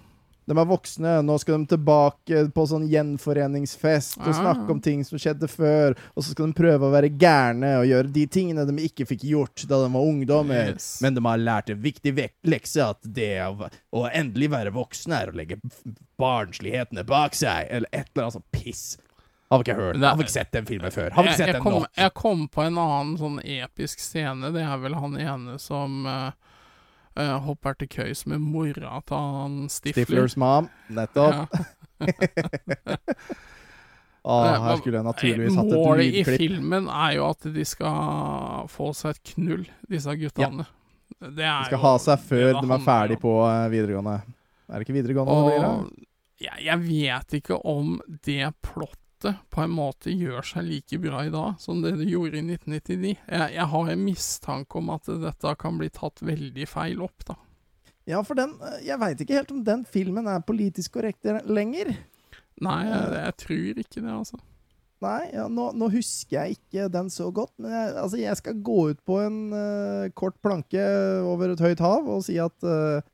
De 0.47 0.55
er 0.55 0.67
voksne. 0.69 1.13
Nå 1.27 1.35
skal 1.41 1.59
de 1.59 1.73
tilbake 1.75 2.45
på 2.55 2.63
sånn 2.69 2.85
gjenforeningsfest 2.87 4.17
og 4.21 4.29
Ah. 4.31 4.37
snakke 4.39 4.71
om 4.71 4.79
ting 4.81 5.03
som 5.03 5.19
skjedde 5.19 5.49
før. 5.51 5.97
Og 6.15 6.23
så 6.23 6.31
skal 6.31 6.47
de 6.47 6.53
prøve 6.53 6.87
å 6.87 6.93
være 6.93 7.09
gærne 7.19 7.73
og 7.81 7.87
gjøre 7.89 8.13
de 8.13 8.25
tingene 8.27 8.65
de 8.65 8.87
ikke 8.87 9.05
fikk 9.09 9.25
gjort 9.27 9.65
da 9.67 9.81
de 9.83 9.91
var 9.93 10.01
ungdommer. 10.07 10.69
Yes. 10.73 11.01
Men 11.01 11.15
de 11.15 11.21
har 11.25 11.37
lært 11.37 11.69
en 11.69 11.81
viktig 11.81 12.15
lekse, 12.47 12.79
at 12.79 12.97
det 13.03 13.41
å, 13.43 13.69
endelig 14.13 14.49
være 14.49 14.71
voksen 14.71 15.11
er 15.11 15.27
å 15.31 15.35
legge 15.35 15.59
barnslighetene 16.17 17.03
bak 17.05 17.35
seg. 17.35 17.67
Eller 17.69 17.89
et 17.91 18.07
eller 18.13 18.23
annet 18.27 18.33
sånt 18.39 18.51
piss. 18.51 18.97
Har 19.49 19.61
vi 19.61 19.67
ikke 19.69 19.77
hørt. 19.79 20.01
Har 20.03 20.17
vi 20.17 20.23
ikke 20.25 20.31
sett 20.33 20.51
den 20.51 20.65
filmen 20.67 20.91
før? 20.91 21.11
Har 21.15 21.23
vi 21.23 21.29
ikke 21.29 21.37
sett 21.37 21.47
jeg, 21.47 21.55
den 21.55 21.63
kom, 21.63 21.73
nå? 21.81 21.85
jeg 21.95 22.13
kom 22.19 22.47
på 22.51 22.63
en 22.65 22.79
annen 22.83 23.13
sånn 23.19 23.37
episk 23.43 23.99
scene. 24.03 24.51
Det 24.51 24.63
er 24.63 24.81
vel 24.81 24.97
han 24.99 25.15
ene 25.23 25.55
som 25.59 26.01
eh, 26.05 26.31
eh, 27.17 27.35
hopper 27.43 27.77
til 27.81 27.89
køys 27.91 28.25
med 28.29 28.39
mora 28.43 29.01
til 29.07 29.17
han 29.17 29.57
Stifler. 29.73 30.05
Stiflers 30.05 30.37
mom. 30.39 30.69
Nettopp. 30.93 31.53
Ja. 31.53 31.65
Å, 31.97 32.07
Eh, 34.27 34.57
her 34.59 34.79
skulle 34.81 34.99
jeg 34.99 35.07
naturligvis 35.07 35.55
hatt 35.55 35.69
et 35.69 35.71
lydklipp. 35.71 35.87
Målet 35.87 36.15
i 36.19 36.23
filmen 36.27 36.89
er 36.91 37.13
jo 37.15 37.27
at 37.29 37.45
de 37.55 37.63
skal 37.63 38.65
få 38.67 38.89
seg 38.97 39.15
et 39.15 39.29
knull, 39.31 39.63
disse 39.87 40.15
guttene. 40.19 40.65
Det 41.21 41.45
er 41.47 41.61
De 41.63 41.69
skal 41.69 41.77
jo 41.77 41.83
ha 41.85 41.93
seg 42.03 42.25
før 42.27 42.49
de 42.57 42.65
er 42.75 42.83
ferdig 42.83 43.17
på 43.21 43.31
eh, 43.47 43.69
videregående. 43.71 44.17
Er 44.67 44.75
det 44.75 44.83
ikke 44.83 44.97
videregående 44.97 45.37
det 45.37 45.45
blir, 45.47 45.63
da? 45.63 46.09
Jeg, 46.43 46.65
jeg 46.67 46.83
vet 46.83 47.37
ikke 47.39 47.61
om 47.71 47.95
det 48.27 48.51
plottet 48.67 49.06
på 49.25 49.63
en 49.63 49.73
måte 49.73 50.13
gjør 50.13 50.45
seg 50.45 50.67
like 50.67 50.99
bra 51.01 51.23
i 51.25 51.31
dag 51.33 51.57
som 51.61 51.81
det 51.81 51.95
det 51.97 52.09
gjorde 52.11 52.39
i 52.39 52.45
1999. 52.45 53.13
Jeg, 53.15 53.53
jeg 53.55 53.67
har 53.73 53.91
en 53.93 54.03
mistanke 54.05 54.79
om 54.79 54.91
at 54.93 55.09
dette 55.23 55.55
kan 55.61 55.79
bli 55.79 55.89
tatt 55.93 56.21
veldig 56.25 56.67
feil 56.69 57.01
opp, 57.05 57.25
da. 57.27 57.37
Ja, 58.07 58.21
for 58.23 58.39
den 58.39 58.53
eh, 58.63 58.83
Jeg 58.87 59.01
veit 59.01 59.19
ikke 59.23 59.35
helt 59.35 59.49
om 59.51 59.65
den 59.67 59.81
filmen 59.87 60.29
er 60.31 60.45
politisk 60.47 60.95
korrekt 60.95 61.27
lenger. 61.47 61.91
Nei, 62.63 62.77
jeg, 62.87 63.09
jeg 63.17 63.35
tror 63.43 63.81
ikke 63.83 63.99
det, 64.01 64.13
altså. 64.13 64.39
Nei, 65.03 65.27
ja, 65.29 65.43
nå, 65.45 65.67
nå 65.77 65.91
husker 65.93 66.39
jeg 66.39 66.57
ikke 66.57 66.87
den 66.89 67.11
så 67.13 67.27
godt, 67.29 67.51
men 67.61 67.69
jeg, 67.69 67.91
altså, 68.01 68.17
jeg 68.17 68.39
skal 68.39 68.63
gå 68.65 68.77
ut 68.93 69.03
på 69.05 69.19
en 69.21 69.37
uh, 69.53 70.07
kort 70.17 70.39
planke 70.41 70.81
over 71.21 71.53
et 71.53 71.61
høyt 71.61 71.83
hav 71.85 72.09
og 72.09 72.23
si 72.25 72.39
at 72.41 72.65
eh, 72.65 73.05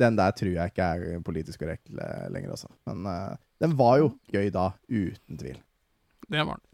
den 0.00 0.16
der 0.18 0.34
tror 0.36 0.52
jeg 0.54 0.72
ikke 0.72 0.88
er 0.94 1.22
politisk 1.26 1.62
korrekt 1.62 1.90
lenger, 1.92 2.56
altså. 2.56 2.70
Men 2.88 3.06
uh, 3.06 3.36
den 3.62 3.76
var 3.78 4.00
jo 4.00 4.10
gøy 4.32 4.50
da, 4.54 4.70
uten 4.88 5.40
tvil. 5.40 5.60
Det 6.30 6.42
var 6.46 6.58
den. 6.58 6.70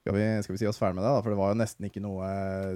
Skal 0.00 0.16
vi, 0.16 0.42
skal 0.42 0.54
vi 0.54 0.60
si 0.62 0.68
oss 0.68 0.80
ferdig 0.80 0.96
med 0.96 1.04
det, 1.04 1.12
da? 1.12 1.20
For 1.20 1.32
det 1.32 1.38
var 1.38 1.52
jo 1.52 1.58
nesten 1.60 1.86
ikke 1.90 2.00
noe 2.00 2.28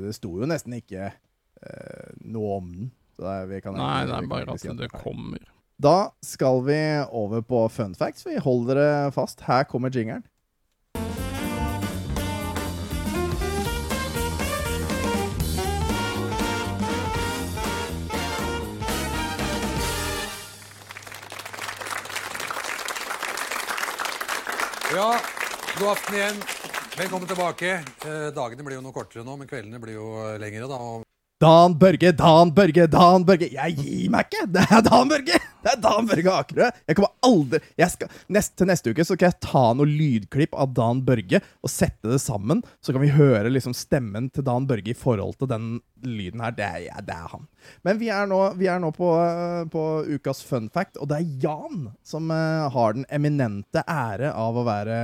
Det 0.03 0.13
sto 0.13 0.35
jo 0.43 0.49
nesten 0.49 0.77
ikke 0.77 1.09
uh, 1.09 2.11
noe 2.21 2.59
om 2.59 2.69
den. 2.69 2.93
Så 3.17 3.25
det 3.25 3.49
vi 3.49 3.61
kan 3.65 3.77
Nei, 3.79 4.05
det 4.11 4.17
er 4.19 4.29
bare 4.29 4.55
at 4.57 4.67
det 4.79 4.89
er 4.89 4.95
kommer. 4.99 5.43
Da 5.83 6.11
skal 6.23 6.61
vi 6.67 6.79
over 7.15 7.43
på 7.47 7.65
fun 7.73 7.95
facts. 7.99 8.27
Vi 8.27 8.37
holder 8.43 8.79
dere 8.79 9.13
fast. 9.15 9.43
Her 9.47 9.65
kommer 9.71 9.95
jingeren. 9.95 10.27
Ja, 24.95 25.17
god 25.79 25.89
aften 25.89 26.15
igjen. 26.15 26.37
Velkommen 26.99 27.27
tilbake. 27.27 27.71
Eh, 28.07 28.29
dagene 28.37 28.63
blir 28.63 28.77
jo 28.77 28.83
noe 28.85 28.95
kortere 28.95 29.25
nå, 29.27 29.35
men 29.41 29.49
kveldene 29.51 29.81
blir 29.83 29.97
jo 29.97 30.11
eh, 30.23 30.37
lengre. 30.39 30.69
da. 30.71 30.79
Dan 31.43 31.75
Børge, 31.81 32.13
Dan 32.15 32.53
Børge, 32.55 32.87
Dan 32.87 33.27
Børge. 33.27 33.49
Jeg 33.51 33.75
gir 33.81 34.13
meg 34.15 34.29
ikke! 34.31 34.47
Det 34.55 34.63
er 34.71 34.85
Dan 34.87 35.11
Børge! 35.11 35.41
Det 35.65 35.73
er 35.73 35.81
Dan 35.81 36.07
Børge 36.11 36.33
Akerø. 36.37 36.67
Jeg 36.87 36.97
kommer 36.99 37.15
aldri 37.25 37.61
jeg 37.81 37.91
skal, 37.95 38.11
nest, 38.37 38.53
Til 38.61 38.69
neste 38.69 38.93
uke 38.93 39.07
så 39.09 39.17
skal 39.17 39.31
jeg 39.33 39.41
ta 39.47 39.63
noe 39.79 39.89
lydklipp 39.89 40.55
av 40.61 40.75
Dan 40.77 41.01
Børge 41.07 41.41
og 41.65 41.73
sette 41.73 42.13
det 42.13 42.21
sammen. 42.23 42.61
Så 42.85 42.93
kan 42.95 43.01
vi 43.03 43.11
høre 43.17 43.49
liksom 43.53 43.75
stemmen 43.77 44.29
til 44.35 44.45
Dan 44.47 44.69
Børge 44.71 44.93
i 44.93 44.99
forhold 44.99 45.39
til 45.41 45.49
den 45.51 45.69
lyden 46.05 46.43
her. 46.45 46.53
Det 46.55 46.67
er, 46.69 46.79
ja, 46.91 47.01
det 47.01 47.17
er 47.17 47.31
han. 47.33 47.47
Men 47.89 47.99
vi 48.03 48.11
er 48.13 48.29
nå, 48.29 48.41
vi 48.61 48.69
er 48.69 48.83
nå 48.85 48.93
på, 48.95 49.09
eh, 49.25 49.65
på 49.73 49.85
ukas 50.19 50.45
fun 50.45 50.69
fact, 50.75 50.99
og 51.01 51.09
det 51.09 51.23
er 51.23 51.31
Jan 51.47 51.87
som 52.05 52.29
eh, 52.35 52.69
har 52.77 52.93
den 52.99 53.07
eminente 53.09 53.81
ære 53.89 54.35
av 54.37 54.61
å 54.61 54.67
være 54.69 54.99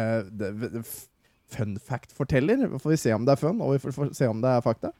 fun 1.50 1.78
fact-forteller. 1.82 2.68
Får 2.78 2.90
vi 2.94 2.96
se 3.00 3.14
om 3.16 3.24
det 3.26 3.32
er 3.34 3.40
fun, 3.40 3.60
og 3.64 3.72
vi 3.74 3.80
får, 3.82 3.96
får 3.96 4.12
se 4.20 4.28
om 4.30 4.42
det 4.44 4.52
er 4.58 4.66
fakta. 4.66 4.92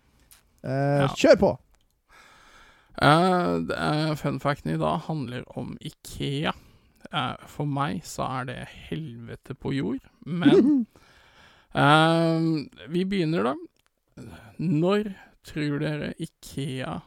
Eh, 0.64 1.02
Ja. 1.04 1.10
Kjør 1.16 1.38
på! 1.40 1.50
Eh, 3.00 3.54
er- 3.76 4.16
fun 4.20 4.40
facten 4.40 4.74
i 4.74 4.80
dag 4.80 5.00
handler 5.06 5.44
om 5.58 5.76
Ikea. 5.80 6.52
Uh, 7.10 7.34
for 7.48 7.66
meg 7.66 8.04
så 8.06 8.22
er 8.40 8.44
det 8.50 8.56
helvete 8.90 9.54
på 9.58 9.72
jord, 9.72 10.04
men 10.28 10.84
uh, 11.74 12.60
Vi 12.92 13.06
begynner, 13.08 13.48
da. 13.48 13.54
Når 14.60 15.08
tror 15.48 15.80
dere 15.80 16.12
Ikea 16.20 16.98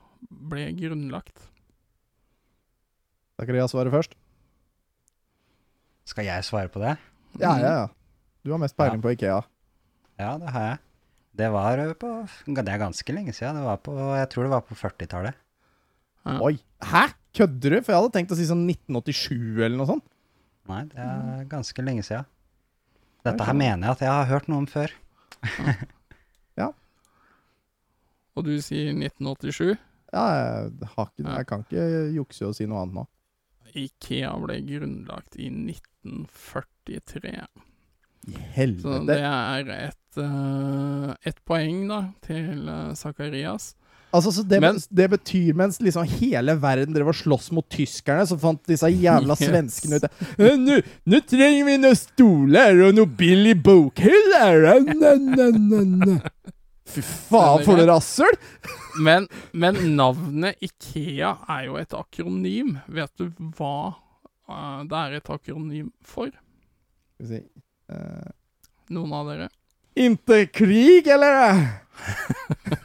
ble 0.49 0.65
grunnlagt? 0.75 1.45
Zakaria 3.39 3.69
svarer 3.69 3.93
først. 3.93 4.17
Skal 6.09 6.27
jeg 6.27 6.43
svare 6.49 6.73
på 6.73 6.81
det? 6.83 6.97
Ja, 7.39 7.53
ja, 7.61 7.75
ja. 7.83 7.85
Du 8.43 8.51
har 8.51 8.59
mest 8.59 8.75
peiling 8.75 9.01
på 9.03 9.13
Ikea. 9.13 9.39
Ja, 10.19 10.33
det 10.41 10.51
har 10.57 10.67
jeg. 10.71 10.81
Det 11.37 11.47
var 11.53 11.79
på 12.01 12.09
Det 12.49 12.67
er 12.67 12.81
ganske 12.81 13.13
lenge 13.15 13.33
siden. 13.33 13.61
Det 13.61 13.63
var 13.69 13.79
på, 13.81 13.95
jeg 14.17 14.29
tror 14.33 14.49
det 14.49 14.53
var 14.57 14.65
på 14.67 14.75
40-tallet. 14.77 15.42
Ja. 16.23 16.37
Oi! 16.43 16.57
Hæ? 16.83 17.03
Kødder 17.33 17.75
du? 17.75 17.79
For 17.81 17.93
jeg 17.93 18.01
hadde 18.01 18.13
tenkt 18.13 18.33
å 18.33 18.37
si 18.37 18.45
sånn 18.47 18.67
1987 18.69 19.63
eller 19.63 19.77
noe 19.79 19.89
sånt. 19.89 20.05
Nei, 20.69 20.83
det 20.91 21.01
er 21.03 21.47
ganske 21.51 21.83
lenge 21.83 22.05
siden. 22.07 22.29
Dette 23.23 23.47
her 23.47 23.55
mener 23.55 23.87
jeg 23.87 23.97
at 23.97 24.03
jeg 24.05 24.11
har 24.13 24.29
hørt 24.29 24.47
noe 24.51 24.63
om 24.63 24.69
før. 24.69 24.93
Ja. 26.53 26.67
Og 28.37 28.45
du 28.45 28.51
sier 28.61 28.91
1987? 28.93 29.73
Ja, 30.13 30.23
jeg, 30.37 30.89
har 30.93 31.07
ikke, 31.09 31.23
jeg 31.25 31.47
kan 31.49 31.63
ikke 31.65 31.85
jukse 32.13 32.45
og 32.45 32.53
si 32.53 32.67
noe 32.69 32.83
annet 32.83 32.99
nå. 32.99 33.05
Ikea 33.73 34.35
ble 34.43 34.59
grunnlagt 34.67 35.37
i 35.41 35.49
1943. 35.49 37.33
I 38.29 38.67
Så 38.83 38.99
det 39.07 39.17
er 39.25 39.71
et, 39.73 40.19
et 40.21 41.39
poeng, 41.49 41.81
da, 41.89 41.97
til 42.23 42.69
uh, 42.69 42.93
Zakarias. 42.95 43.73
Altså, 44.13 44.29
så 44.35 44.43
det, 44.45 44.59
Men- 44.61 44.77
det 44.93 45.07
betyr 45.09 45.55
mens 45.57 45.79
liksom 45.81 46.05
hele 46.19 46.53
verden 46.61 46.93
drev 46.93 47.07
og 47.09 47.15
slåss 47.17 47.47
mot 47.57 47.65
tyskerne, 47.73 48.27
så 48.29 48.37
fant 48.37 48.61
disse 48.69 48.85
jævla 48.91 49.33
Yes. 49.39 49.47
svenskene 49.49 49.97
ut 49.97 50.05
«Eh, 50.37 50.53
Nå 50.61 50.75
nå 51.09 51.21
trenger 51.25 51.65
vi 51.65 51.77
noen 51.81 51.97
stoler 51.97 52.83
og 52.85 52.93
noen 52.99 53.15
billig 53.17 53.55
bokhyller! 53.65 54.67
eh, 54.69 54.93
na, 54.93 55.15
na, 55.17 55.47
na, 55.57 55.81
na». 56.05 56.19
Fy 56.93 57.01
faen, 57.01 57.63
for 57.65 57.79
noe 57.79 57.87
rasshøl! 57.89 58.37
Men, 59.01 59.25
men 59.57 59.79
navnet 59.97 60.61
Ikea 60.61 61.31
er 61.49 61.63
jo 61.71 61.79
et 61.81 61.95
akronym. 61.97 62.75
Vet 62.93 63.09
du 63.17 63.31
hva 63.57 63.71
eh, 64.45 64.83
det 64.91 64.99
er 65.07 65.15
et 65.17 65.31
akronym 65.33 65.89
for? 66.05 66.29
Skal 67.17 67.31
vi 67.31 67.39
si 67.39 67.41
eh, 67.89 68.29
Noen 68.93 69.15
av 69.17 69.31
dere? 69.31 69.49
Inte 70.05 70.43
krig, 70.53 71.07
eller? 71.13 71.63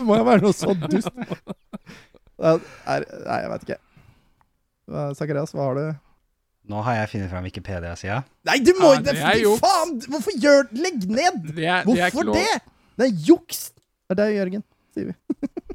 det 0.00 0.06
må 0.08 0.16
jo 0.18 0.24
være 0.26 0.44
noe 0.46 0.56
så 0.56 0.74
dust. 0.86 1.10
Er, 2.40 3.02
nei, 3.26 3.34
jeg 3.42 3.48
veit 3.52 3.64
ikke. 3.66 3.76
Hva- 4.88 5.10
hva 5.12 5.64
har 5.66 5.74
du? 5.76 5.82
Nå 6.70 6.82
har 6.86 6.94
jeg 7.00 7.10
funnet 7.12 7.30
fram 7.32 7.44
Wikipedia-sida. 7.44 8.22
Nei, 8.48 8.56
du 8.64 8.70
må 8.78 8.94
Ja, 8.94 9.00
det, 9.04 9.14
er 9.18 9.40
juks. 9.42 9.60
faen! 9.60 9.92
Hvorfor 10.08 10.36
gjør 10.40 10.68
Legg 10.72 11.04
ned! 11.10 11.50
Det 11.56 11.66
er, 11.68 11.84
det 11.84 11.98
er 11.98 12.08
ikke 12.12 12.24
Hvorfor 12.24 12.32
det? 12.32 12.62
Det 13.00 13.06
er 13.10 13.14
juks! 13.28 13.60
Det 13.76 14.16
er 14.16 14.20
deg, 14.22 14.34
Jørgen, 14.38 14.64
sier 14.96 15.10
vi. 15.10 15.14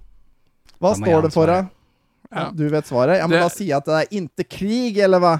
Hva 0.82 0.93
står 0.97 1.28
det 1.28 1.32
for, 1.36 1.51
da? 1.53 1.59
Ja. 1.61 1.71
Ja, 2.36 2.45
du 2.57 2.65
vet 2.73 2.89
svaret? 2.89 3.19
Ja, 3.21 3.28
men 3.30 3.38
Det- 3.38 3.43
da 3.45 3.51
sier 3.53 3.69
jeg 3.69 3.78
at 3.78 3.86
det 3.91 3.99
er 4.01 4.17
inte 4.23 4.47
krig, 4.57 4.97
eller 5.05 5.21
hva? 5.23 5.36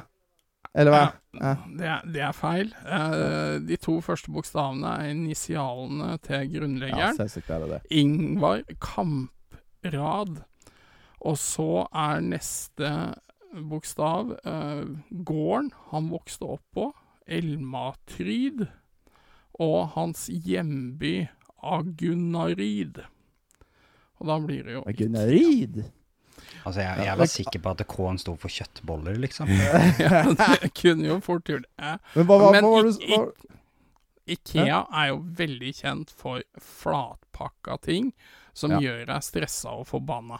Eller 0.76 0.92
hva? 0.92 1.04
Ja, 1.36 1.52
det, 1.72 1.88
er, 1.88 2.08
det 2.12 2.24
er 2.28 2.36
feil. 2.36 2.74
Eh, 2.84 3.54
de 3.64 3.78
to 3.80 3.98
første 4.04 4.32
bokstavene 4.36 4.92
er 5.00 5.14
initialene 5.14 6.18
til 6.24 6.36
Ja, 6.42 6.50
grunnleggeren. 6.52 7.20
Ja, 7.20 7.54
er 7.56 7.64
det 7.64 7.70
det. 7.72 7.80
Ingvar 7.96 8.64
Kamprad. 8.84 10.42
Og 11.26 11.38
så 11.40 11.86
er 11.96 12.26
neste 12.28 12.92
bokstav 13.56 14.36
eh, 14.44 14.84
gården 15.26 15.72
han 15.92 16.12
vokste 16.12 16.52
opp 16.58 16.66
på, 16.76 16.90
Elmatryd, 17.26 18.68
og 19.64 19.78
hans 19.96 20.28
hjemby 20.28 21.26
Agunarid. 21.66 23.00
Og 24.20 24.28
da 24.30 24.40
blir 24.44 24.68
det 24.68 24.76
jo 24.76 24.84
Gunnarid. 25.00 25.86
Altså, 26.66 26.82
jeg, 26.82 27.06
jeg 27.06 27.18
var 27.20 27.30
sikker 27.30 27.62
på 27.62 27.72
at 27.76 27.82
K-en 27.88 28.18
sto 28.18 28.34
for 28.42 28.50
kjøttboller, 28.50 29.20
liksom. 29.22 29.50
ja, 30.02 30.24
Det 30.64 30.72
kunne 30.80 31.06
jo 31.12 31.20
fort 31.22 31.46
gjort 31.52 31.68
det. 31.70 31.92
Men 32.16 32.26
hva, 32.26 32.40
hva, 32.42 32.52
Men 32.56 32.64
hva 32.66 32.72
var 32.74 32.90
det 32.90 32.96
ik- 33.06 33.52
Ikea 34.36 34.80
er 34.90 35.08
jo 35.12 35.20
veldig 35.38 35.72
kjent 35.78 36.10
for 36.10 36.42
flatpakka 36.58 37.76
ting 37.86 38.08
som 38.58 38.72
Ja. 38.74 38.80
gjør 38.82 39.04
deg 39.12 39.22
stressa 39.28 39.70
og 39.78 39.86
forbanna. 39.92 40.40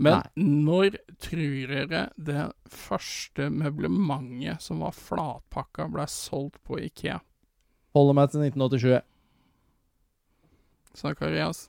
Men 0.00 0.22
når 0.40 0.96
tror 1.20 1.68
dere 1.68 2.06
det 2.16 2.46
første 2.72 3.50
møblementet 3.52 4.62
som 4.64 4.80
var 4.80 4.96
flatpakka, 4.96 5.90
ble 5.92 6.06
solgt 6.08 6.56
på 6.64 6.78
Ikea? 6.80 7.18
Holder 7.92 8.16
meg 8.16 8.30
til 8.32 8.40
1987. 8.48 9.02
Zakarias? 10.96 11.68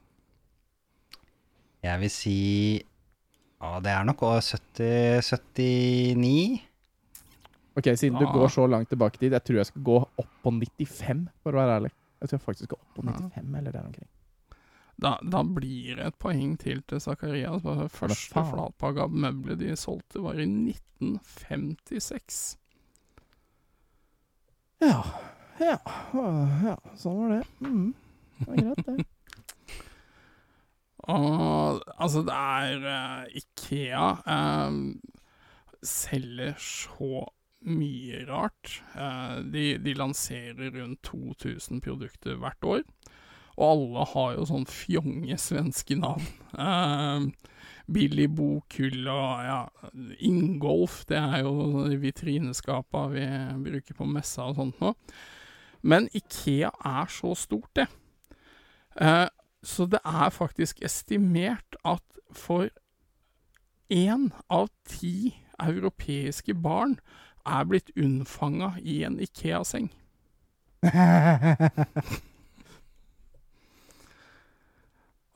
Jeg 1.84 2.00
vil 2.00 2.14
si 2.14 2.38
Ja, 3.62 3.78
det 3.80 3.92
er 3.94 4.04
nok 4.08 4.22
også 4.26 4.58
70 4.58 5.22
79. 6.18 6.62
Ok, 7.78 7.84
siden 7.96 8.20
du 8.20 8.26
Ah. 8.28 8.34
går 8.34 8.48
så 8.52 8.66
langt 8.68 8.90
tilbake 8.90 9.16
i 9.16 9.18
tid, 9.20 9.32
jeg 9.32 9.44
tror 9.48 9.56
jeg 9.62 9.66
skal 9.70 9.82
gå 9.88 9.98
opp 10.20 10.32
på 10.44 10.52
95, 10.52 11.22
for 11.44 11.52
å 11.54 11.56
være 11.62 11.76
ærlig. 11.80 11.92
Jeg 12.20 12.28
tror 12.30 12.38
jeg 12.40 12.46
faktisk 12.48 12.66
skal 12.68 12.78
opp 12.82 12.92
på 12.98 13.02
Ja. 13.06 13.12
95, 13.30 13.56
eller 13.56 13.72
der 13.72 13.86
omkring. 13.86 14.08
Da, 15.02 15.18
da 15.24 15.44
blir 15.44 15.96
det 15.96 16.06
et 16.06 16.20
poeng 16.20 16.58
til 16.60 16.82
til 16.86 17.00
Zakarias. 17.00 17.62
Det 17.64 17.92
første 17.92 18.34
flatpakka 18.52 19.08
møbler 19.10 19.56
de 19.58 19.76
solgte, 19.76 20.20
var 20.22 20.34
i 20.38 20.46
1956. 20.46 22.58
Ja. 24.82 25.04
Ja. 25.60 25.78
Ja. 26.14 26.76
Sånn 26.98 27.18
var 27.22 27.30
det. 27.38 27.46
Mm. 27.62 27.94
Det 28.40 28.48
var 28.48 28.56
greit, 28.56 28.86
det. 28.86 29.06
Og 31.10 31.82
altså, 31.98 32.22
det 32.28 32.38
er 32.38 32.86
uh, 32.86 33.38
Ikea 33.42 34.10
uh, 34.26 34.76
selger 35.82 36.58
så 36.62 37.26
mye 37.66 38.26
rart. 38.30 38.82
Uh, 38.96 39.42
de, 39.54 39.66
de 39.82 39.96
lanserer 39.98 40.74
rundt 40.78 41.02
2000 41.10 41.82
produkter 41.82 42.38
hvert 42.42 42.68
år. 42.68 42.86
Og 43.58 43.66
alle 43.68 44.06
har 44.14 44.36
jo 44.38 44.48
sånn 44.48 44.70
fjonge 44.70 45.38
svenske 45.42 45.98
navn. 46.00 46.30
Uh, 46.56 47.30
Billy 47.92 48.28
Bokull 48.32 49.08
og 49.12 49.44
ja, 49.44 49.62
Ingolf, 50.24 51.02
det 51.10 51.20
er 51.20 51.42
jo 51.44 51.88
vitrineskapa 52.00 53.08
vi 53.12 53.26
bruker 53.66 53.98
på 53.98 54.08
messa 54.08 54.48
og 54.48 54.60
sånt 54.60 54.80
nå. 54.84 54.94
Men 55.82 56.08
Ikea 56.14 56.70
er 56.86 57.10
så 57.12 57.34
stort, 57.36 57.72
det. 57.76 57.88
Eh, 59.02 59.28
så 59.64 59.86
det 59.86 60.00
er 60.06 60.30
faktisk 60.34 60.82
estimert 60.82 61.76
at 61.86 62.04
for 62.32 62.70
én 63.92 64.32
av 64.50 64.70
ti 64.88 65.36
europeiske 65.60 66.54
barn 66.58 67.00
er 67.46 67.66
blitt 67.70 67.92
unnfanga 67.98 68.74
i 68.82 69.04
en 69.06 69.20
Ikea-seng. 69.22 69.92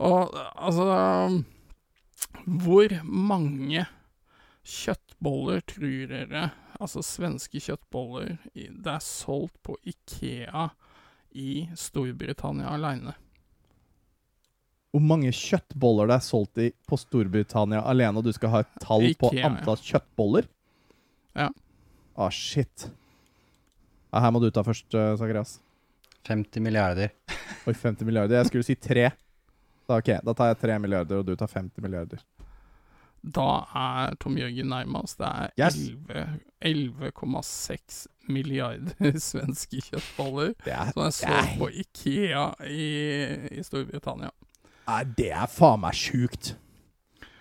Og 0.05 0.33
altså 0.55 1.43
Hvor 2.45 3.03
mange 3.03 3.85
kjøttboller 4.65 5.59
tror 5.69 6.07
dere, 6.09 6.49
altså 6.79 7.01
svenske 7.05 7.59
kjøttboller, 7.61 8.37
det 8.53 8.91
er 8.91 8.99
solgt 8.99 9.63
på 9.63 9.77
Ikea 9.85 10.67
i 11.31 11.69
Storbritannia 11.77 12.73
aleine? 12.73 13.13
Hvor 14.95 15.03
mange 15.03 15.27
kjøttboller 15.35 16.07
det 16.07 16.15
er 16.15 16.23
solgt 16.23 16.59
i 16.63 16.69
på 16.87 16.95
Storbritannia 16.95 17.81
alene, 17.83 18.21
og 18.21 18.23
du 18.23 18.31
skal 18.31 18.53
ha 18.53 18.61
et 18.63 18.69
tall 18.79 19.09
på 19.19 19.27
Ikea, 19.33 19.41
ja. 19.41 19.49
antall 19.49 19.81
kjøttboller? 19.83 20.47
Ja. 21.35 21.49
Ah, 22.15 22.31
shit. 22.31 22.85
Ja, 24.13 24.21
her 24.23 24.31
må 24.31 24.39
du 24.39 24.47
ta 24.55 24.63
først, 24.63 24.87
uh, 24.95 25.17
Zacharias. 25.19 25.57
50 26.29 26.63
milliarder. 26.63 27.11
Oi, 27.67 27.73
50 27.73 28.07
milliarder. 28.07 28.39
Jeg 28.39 28.47
skulle 28.53 28.63
si 28.63 28.77
tre. 28.79 29.09
Da, 29.83 29.99
ok, 29.99 30.13
da 30.23 30.33
tar 30.37 30.53
jeg 30.53 30.61
tre 30.63 30.79
milliarder, 30.79 31.19
og 31.19 31.27
du 31.27 31.35
tar 31.35 31.51
50 31.51 31.83
milliarder. 31.83 32.23
Da 33.35 33.49
er 33.75 34.15
Tom 34.21 34.39
Jørgen 34.39 34.71
nærmest. 34.71 35.19
Det 35.19 35.27
er 35.27 35.51
Yes. 35.59 35.77
11 36.61 37.11
11,6 37.11 38.07
milliarder 38.29 39.19
svenske 39.27 39.81
kjøttboller 39.89 40.53
Det 40.63 40.73
er, 40.73 40.91
som 40.93 41.03
er 41.03 41.13
solgt 41.19 41.59
på 41.59 41.69
Ikea 41.83 42.45
i, 42.69 42.87
i 43.59 43.63
Storbritannia. 43.65 44.31
Nei, 44.85 45.01
det 45.17 45.31
er 45.33 45.47
faen 45.49 45.81
meg 45.81 45.97
sjukt. 45.97 46.53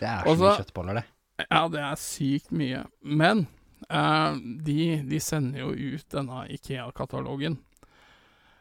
Det 0.01 0.09
er 0.09 0.25
så 0.25 0.33
mye 0.33 0.41
så- 0.41 0.57
kjøttboller, 0.63 1.01
det. 1.01 1.05
Ja, 1.51 1.69
det 1.69 1.81
er 1.83 1.97
sykt 1.99 2.53
mye. 2.55 2.85
Men 3.03 3.47
uh, 3.91 4.37
de, 4.39 5.03
de 5.03 5.21
sender 5.21 5.65
jo 5.65 5.73
ut 5.97 6.05
denne 6.15 6.45
Ikea-katalogen. 6.55 7.59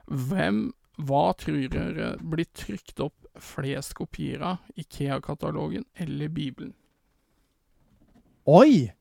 Hvem, 0.09 0.73
hva 0.97 1.25
tror 1.39 1.67
dere 1.71 2.15
blir 2.19 2.49
trykt 2.57 2.99
opp 3.05 3.27
flest 3.39 3.93
kopier 3.97 4.41
av? 4.41 4.57
Ikea-katalogen 4.77 5.85
eller 5.95 6.33
Bibelen? 6.33 6.73
Oi! 8.49 8.91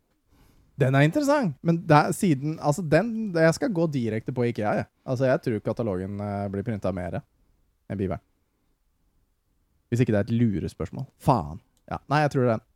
Den 0.78 0.95
er 0.97 1.05
interessant. 1.07 1.57
Men 1.61 1.83
det 1.87 1.97
er 1.97 2.14
siden 2.16 2.55
Altså, 2.62 2.83
den 2.83 3.33
Jeg 3.37 3.55
skal 3.55 3.72
gå 3.74 3.87
direkte 3.93 4.33
på 4.35 4.47
Ikea, 4.49 4.74
jeg. 4.80 4.87
Altså, 5.05 5.26
jeg 5.28 5.43
tror 5.45 5.64
katalogen 5.66 6.20
eh, 6.20 6.49
blir 6.53 6.64
printa 6.66 6.93
mer 6.95 7.20
enn 7.22 7.99
Bibelen. 7.99 8.22
Hvis 9.93 10.01
ikke 10.01 10.14
det 10.14 10.22
er 10.22 10.28
et 10.30 10.36
lurespørsmål. 10.40 11.05
Faen. 11.20 11.61
Ja. 11.90 11.99
Nei, 12.09 12.22
jeg 12.24 12.32
tror 12.32 12.47
det 12.47 12.51
er 12.51 12.55
den. 12.57 12.68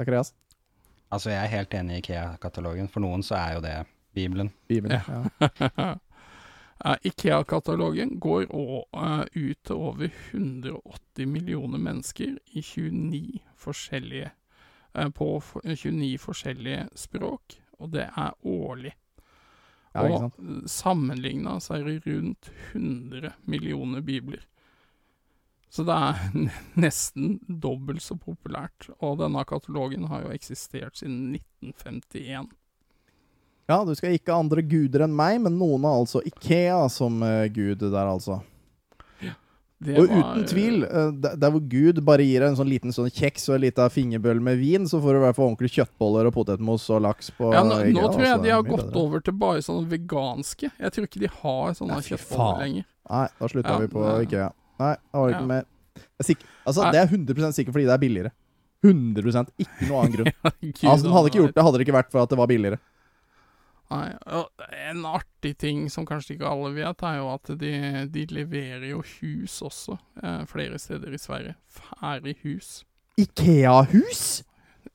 Zacharias? 0.00 0.30
Altså, 1.12 1.34
jeg 1.34 1.42
er 1.42 1.52
helt 1.52 1.74
enig 1.76 1.98
i 1.98 2.00
IKEA-katalogen. 2.00 2.88
For 2.88 3.04
noen 3.04 3.20
så 3.26 3.36
er 3.36 3.58
jo 3.58 3.64
det 3.66 3.74
Bibelen. 4.16 4.48
Bibelen. 4.70 5.02
Ja. 5.04 5.90
Ikea-katalogen 7.04 8.16
går 8.20 8.46
eh, 8.48 9.24
ut 9.34 9.58
til 9.66 9.76
over 9.76 10.08
180 10.32 11.28
millioner 11.28 11.78
mennesker 11.78 12.38
i 12.46 12.62
29 12.64 13.40
forskjellige 13.60 14.30
eh, 14.94 15.10
på 15.12 15.28
29 15.64 16.18
forskjellige 16.18 16.88
språk, 16.96 17.58
og 17.78 17.92
det 17.92 18.08
er 18.08 18.32
årlig. 18.48 18.94
ja, 19.94 20.06
og 20.06 20.32
sammenligna 20.66 21.58
så 21.60 21.74
er 21.74 21.84
det 21.84 22.06
rundt 22.06 22.52
100 22.72 23.32
millioner 23.44 24.00
bibler. 24.00 24.40
Så 25.70 25.84
det 25.86 25.94
er 25.94 26.50
nesten 26.82 27.36
dobbelt 27.46 28.02
så 28.02 28.16
populært. 28.18 28.88
Og 29.00 29.18
denne 29.22 29.44
katalogen 29.46 30.08
har 30.10 30.24
jo 30.26 30.32
eksistert 30.34 30.98
siden 30.98 31.36
1951. 31.62 32.48
Ja, 33.70 33.84
du 33.86 33.92
skal 33.94 34.16
ikke 34.16 34.34
ha 34.34 34.40
andre 34.42 34.64
guder 34.66 35.04
enn 35.06 35.14
meg, 35.14 35.36
men 35.44 35.54
noen 35.60 35.84
har 35.86 36.00
altså 36.00 36.18
Ikea 36.26 36.88
som 36.90 37.20
uh, 37.22 37.44
gud 37.54 37.78
der, 37.84 38.02
altså. 38.10 38.40
Det 39.80 39.94
Og 39.96 40.10
var- 40.10 40.18
uten 40.34 40.42
tvil, 40.50 40.82
uh, 40.84 41.08
der 41.16 41.48
hvor 41.54 41.62
Gud 41.72 42.02
bare 42.04 42.20
gir 42.26 42.42
deg 42.42 42.50
en 42.50 42.56
sånn 42.58 42.68
liten 42.68 42.92
sånn 42.92 43.06
kjeks 43.08 43.46
og 43.48 43.54
en 43.54 43.62
liten 43.62 43.88
fingerbøl 43.94 44.42
med 44.44 44.58
vin, 44.60 44.84
så 44.90 44.98
får 45.00 45.14
du 45.16 45.18
i 45.20 45.22
hvert 45.22 45.38
fall 45.38 45.46
ordentlig 45.54 45.70
kjøttboller 45.72 46.28
og 46.28 46.34
potetmos 46.36 46.84
og 46.92 47.00
laks 47.06 47.30
på 47.38 47.48
Ja, 47.54 47.62
nå, 47.64 47.78
nå 47.94 48.02
tror 48.10 48.20
jeg 48.26 48.34
altså. 48.34 48.44
de 48.44 48.52
har 48.52 48.66
gått 48.66 48.82
bedre. 48.90 49.00
over 49.06 49.22
til 49.24 49.38
bare 49.40 49.62
sånne 49.64 49.88
veganske. 49.94 50.68
Jeg 50.82 50.92
tror 50.98 51.06
ikke 51.08 51.22
de 51.22 51.30
har 51.38 51.72
sånne 51.78 51.96
Nei, 51.96 52.04
kjøttboller 52.10 52.60
lenger. 52.66 52.84
Nei, 53.14 53.22
da 53.38 53.48
slutta 53.54 53.72
Ja, 53.72 53.78
vi 53.86 53.88
på. 53.94 54.04
Ikea. 54.26 54.50
Nei, 54.80 54.94
det 54.96 55.20
var 55.20 55.34
ikke 55.34 55.44
Ja. 55.44 55.50
mer. 55.54 55.64
Jeg 56.00 56.22
er 56.24 56.28
sikk- 56.30 56.46
altså, 56.66 56.82
Nei. 56.86 56.92
det 56.94 57.00
er 57.02 57.10
100% 57.16 57.56
sikkert 57.58 57.74
fordi 57.76 57.86
det 57.88 57.94
er 57.96 58.02
billigere. 58.02 58.30
100 58.80 59.50
Ikke 59.60 59.88
noen 59.90 59.98
annen 60.00 60.14
grunn. 60.14 60.32
Altså, 60.88 61.02
den 61.04 61.12
hadde 61.12 61.28
ikke 61.28 61.40
gjort 61.42 61.54
det 61.58 61.64
hadde 61.66 61.78
det 61.78 61.84
ikke 61.86 61.96
vært 61.98 62.10
for 62.14 62.22
at 62.24 62.30
det 62.32 62.38
var 62.40 62.48
billigere. 62.48 62.78
Nei, 63.90 64.12
og 64.30 64.48
En 64.88 65.02
artig 65.04 65.56
ting 65.58 65.88
som 65.90 66.06
kanskje 66.06 66.36
ikke 66.36 66.46
alle 66.48 66.70
vet, 66.76 67.02
er 67.02 67.16
jo 67.18 67.26
at 67.34 67.50
de, 67.58 67.72
de 68.14 68.22
leverer 68.30 68.86
jo 68.92 69.00
hus 69.02 69.56
også, 69.66 69.98
eh, 70.22 70.44
flere 70.46 70.78
steder 70.78 71.12
i 71.12 71.18
Sverige. 71.18 71.56
Ferdig 71.68 72.36
hus. 72.44 72.84
Ikea-hus? 73.18 74.42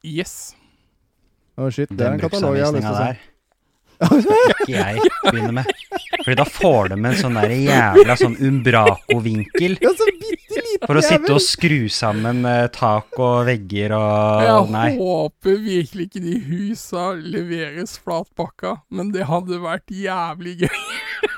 Yes. 0.03 0.55
Å, 1.59 1.67
shit. 1.71 1.91
Det 1.91 2.07
er 2.07 2.13
en 2.15 2.23
katalog 2.23 2.55
jeg 2.55 2.65
har 2.65 2.73
lyst 2.75 2.87
til 2.87 2.95
å 2.95 3.03
se. 3.03 3.34
Ikke 4.01 4.71
jeg 4.73 5.09
begynne 5.29 5.53
med. 5.61 5.69
Fordi 6.21 6.37
da 6.39 6.45
får 6.49 6.91
de 6.93 6.99
en 6.99 7.19
sånn 7.19 7.39
der 7.39 7.55
jævla 7.55 8.17
sånn 8.19 8.37
umbraco-vinkel. 8.49 9.77
Ja, 9.83 9.93
så 9.95 10.09
for 10.83 10.99
å 10.99 11.03
sitte 11.03 11.33
og 11.35 11.41
skru 11.43 11.87
sammen 11.91 12.43
eh, 12.47 12.67
tak 12.73 13.15
og 13.21 13.45
vegger 13.47 13.95
og 13.95 14.43
Jeg 14.45 14.67
Nei. 14.73 14.87
håper 14.99 15.59
virkelig 15.63 16.07
ikke 16.09 16.23
de 16.23 16.35
husa 16.49 17.05
leveres 17.17 17.95
flatpakka, 18.03 18.75
men 18.95 19.11
det 19.15 19.27
hadde 19.29 19.61
vært 19.63 19.93
jævlig 19.93 20.57
gøy. 20.65 20.79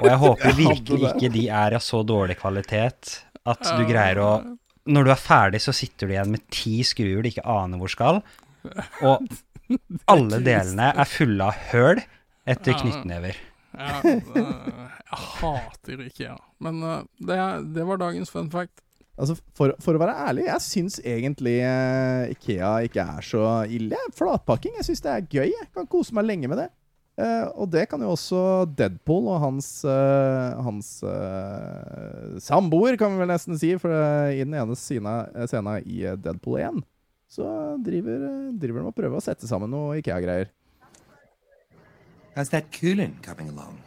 Og 0.02 0.10
jeg 0.10 0.22
håper 0.24 0.58
virkelig 0.64 1.12
ikke 1.12 1.32
de 1.34 1.46
er 1.62 1.78
av 1.78 1.86
så 1.86 2.04
dårlig 2.08 2.40
kvalitet 2.42 3.20
at 3.48 3.70
du 3.78 3.86
greier 3.88 4.20
å 4.24 4.32
Når 4.88 5.04
du 5.04 5.12
er 5.12 5.20
ferdig, 5.20 5.60
så 5.64 5.74
sitter 5.76 6.08
du 6.08 6.14
igjen 6.16 6.32
med 6.32 6.44
ti 6.54 6.78
skruer 6.88 7.24
du 7.24 7.28
ikke 7.28 7.44
aner 7.44 7.80
hvor 7.80 7.92
skal, 7.92 8.22
og 9.04 9.26
alle 10.14 10.40
delene 10.44 10.94
er 10.96 11.10
fulle 11.12 11.50
av 11.52 11.66
høl 11.74 12.00
etter 12.48 12.74
Ja. 12.74 12.82
knyttnever. 12.82 13.38
Ja, 13.78 14.00
eh, 14.04 14.20
jeg 15.12 15.24
hater 15.38 16.04
IKEA. 16.08 16.36
Men 16.64 16.82
eh, 16.82 17.02
det, 17.30 17.40
det 17.76 17.86
var 17.88 18.02
dagens 18.02 18.32
fun 18.34 18.50
fact. 18.54 18.82
Altså, 19.18 19.34
for, 19.58 19.74
for 19.82 19.98
å 19.98 20.02
være 20.02 20.14
ærlig, 20.30 20.46
jeg 20.46 20.62
syns 20.62 21.00
egentlig 21.02 21.56
eh, 21.66 22.34
Ikea 22.36 22.74
ikke 22.86 23.06
er 23.18 23.26
så 23.26 23.46
ille. 23.74 24.00
Flatpakking, 24.18 24.76
jeg 24.78 24.90
syns 24.92 25.02
det 25.06 25.14
er 25.14 25.30
gøy. 25.30 25.48
Jeg 25.56 25.72
kan 25.74 25.90
kose 25.90 26.14
meg 26.18 26.28
lenge 26.30 26.50
med 26.52 26.62
det. 26.64 26.70
Uh, 27.18 27.48
og 27.58 27.72
det 27.74 27.88
kan 27.90 27.98
jo 28.06 28.12
også 28.14 28.40
Deadpool 28.78 29.26
og 29.34 29.40
hans, 29.42 29.72
uh, 29.90 30.54
hans 30.62 31.00
uh, 31.02 32.36
samboer, 32.38 32.94
kan 33.02 33.16
vi 33.16 33.24
vel 33.24 33.32
nesten 33.32 33.58
si. 33.58 33.72
For 33.82 33.90
i 34.30 34.44
den 34.44 34.54
ene 34.54 34.78
scena, 34.78 35.80
i 35.82 36.04
Deadpool 36.14 36.60
1 36.62 36.78
så 37.28 37.48
driver, 37.84 38.22
driver 38.56 38.86
de 38.86 38.92
og 38.92 38.96
prøver 38.96 39.18
å 39.18 39.24
sette 39.26 39.50
sammen 39.50 39.74
noe 39.74 39.98
Ikea-greier. 39.98 40.54
How's 42.38 42.50
that 42.50 42.70
coolant 42.72 43.24
coming 43.24 43.50
along? 43.50 43.82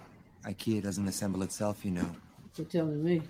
IKEA 0.44 0.82
doesn't 0.82 1.06
assemble 1.06 1.44
itself, 1.44 1.84
you 1.84 1.92
know. 1.92 2.16
You're 2.56 2.66
telling 2.66 3.04
me. 3.04 3.22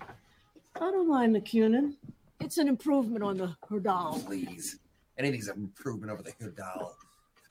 I 0.77 0.79
don't 0.79 1.07
mind 1.07 1.35
the 1.35 1.41
Cunin. 1.41 1.93
It's 2.39 2.57
an 2.57 2.67
improvement 2.67 3.23
on 3.23 3.37
the 3.37 3.55
Herdal. 3.69 4.25
Please. 4.25 4.79
Anything's 5.19 5.47
an 5.47 5.57
improvement 5.57 6.11
over 6.11 6.23
the 6.23 6.31
Herdal. 6.31 6.93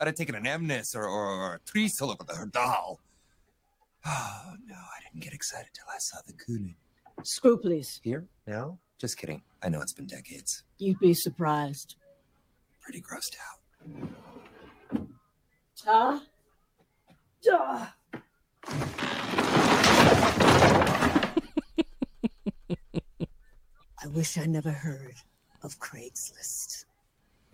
I'd 0.00 0.08
have 0.08 0.16
taken 0.16 0.34
an 0.34 0.46
Emnus 0.46 0.96
or, 0.96 1.04
or, 1.04 1.28
or 1.28 1.54
a 1.54 1.60
Tresol 1.60 2.08
over 2.08 2.24
the 2.26 2.32
Herdal. 2.32 2.98
Oh, 4.04 4.52
no, 4.66 4.74
I 4.74 5.04
didn't 5.04 5.22
get 5.22 5.32
excited 5.32 5.70
till 5.72 5.86
I 5.94 5.98
saw 5.98 6.18
the 6.26 6.32
coolant. 6.32 6.74
Screw, 7.22 7.56
please. 7.56 8.00
Here? 8.02 8.26
Now? 8.48 8.80
Just 8.98 9.16
kidding. 9.16 9.42
I 9.62 9.68
know 9.68 9.80
it's 9.80 9.92
been 9.92 10.08
decades. 10.08 10.64
You'd 10.78 10.98
be 10.98 11.14
surprised. 11.14 11.94
Pretty 12.80 13.00
grossed 13.00 13.36
out. 13.48 15.06
Ta. 15.76 16.20
Da. 17.42 17.86
I 24.02 24.06
wish 24.12 24.36
I 24.36 24.44
never 24.44 24.70
heard 24.70 25.14
of 25.62 25.78
Craigslist. 25.78 26.84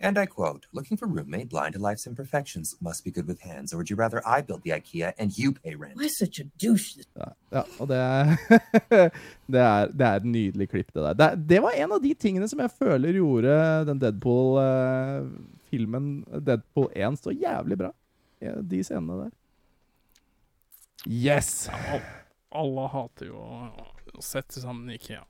And 0.01 0.17
I 0.17 0.25
quote, 0.25 0.65
looking 0.73 0.97
for 0.97 1.07
roommate 1.07 1.47
blind 1.49 1.73
to 1.73 1.79
life's 1.79 2.05
imperfections, 2.05 2.75
must 2.81 3.05
be 3.05 3.11
good 3.11 3.27
with 3.27 3.39
hands, 3.39 3.73
or 3.73 3.77
would 3.77 3.89
you 3.89 3.95
rather 3.95 4.21
I 4.27 4.41
build 4.41 4.63
the 4.63 4.71
IKEA 4.71 5.13
and 5.17 5.37
you 5.37 5.53
pay 5.53 5.75
rent? 5.75 5.95
Why 5.95 6.07
such 6.07 6.39
a 6.39 6.43
douche? 6.59 6.97
Ja, 7.15 7.25
ja 7.51 7.63
og 7.79 7.87
det 7.87 7.97
er, 7.97 8.35
det, 9.53 9.61
er, 9.61 9.87
det 9.87 10.05
er 10.05 10.15
et 10.15 10.25
nydelig 10.25 10.69
klipp, 10.69 10.93
det 10.93 11.03
der. 11.03 11.13
Det, 11.13 11.49
det 11.49 11.61
var 11.63 11.71
en 11.71 11.91
av 11.91 12.01
de 12.03 12.13
tingene 12.13 12.47
som 12.47 12.59
jeg 12.59 12.71
føler 12.75 13.13
gjorde 13.21 13.85
den 13.87 13.99
Deadpool-filmen 14.03 16.25
Deadpool 16.45 16.91
1 16.91 17.19
så 17.23 17.31
jævlig 17.31 17.77
bra. 17.77 17.91
Ja, 18.41 18.51
De 18.61 18.83
scenene 18.83 19.13
der. 19.23 19.29
Yes! 21.07 21.69
Ja, 21.71 21.99
Alle 22.59 22.87
hater 22.91 23.29
jo 23.29 23.39
å, 23.39 23.67
å 24.17 24.23
sette 24.23 24.59
sammen 24.59 24.91
IKEA. 24.97 25.21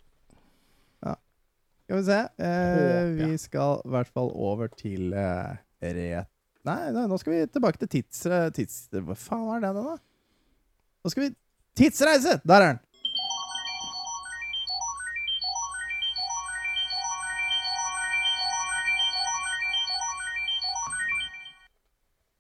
Ja. 1.06 1.14
Skal 1.86 2.00
vi 2.00 2.04
se. 2.08 2.20
Eh, 2.48 3.12
vi 3.20 3.38
skal 3.42 3.84
i 3.86 3.92
hvert 3.94 4.10
fall 4.14 4.32
over 4.34 4.72
til 4.74 5.14
eh, 5.14 5.58
ret... 5.86 6.32
Nei, 6.68 6.80
nei, 6.92 7.06
nå 7.08 7.20
skal 7.22 7.36
vi 7.36 7.44
tilbake 7.54 7.80
til 7.84 7.92
tids... 8.00 8.26
tids 8.58 8.80
hva 8.92 9.16
faen 9.16 9.46
var 9.48 9.62
det, 9.64 9.72
da? 9.78 9.98
Nå 11.06 11.14
skal 11.14 11.28
vi 11.28 11.36
Tidsreise! 11.78 12.40
Der 12.42 12.64
er 12.64 12.72
den! 12.72 12.80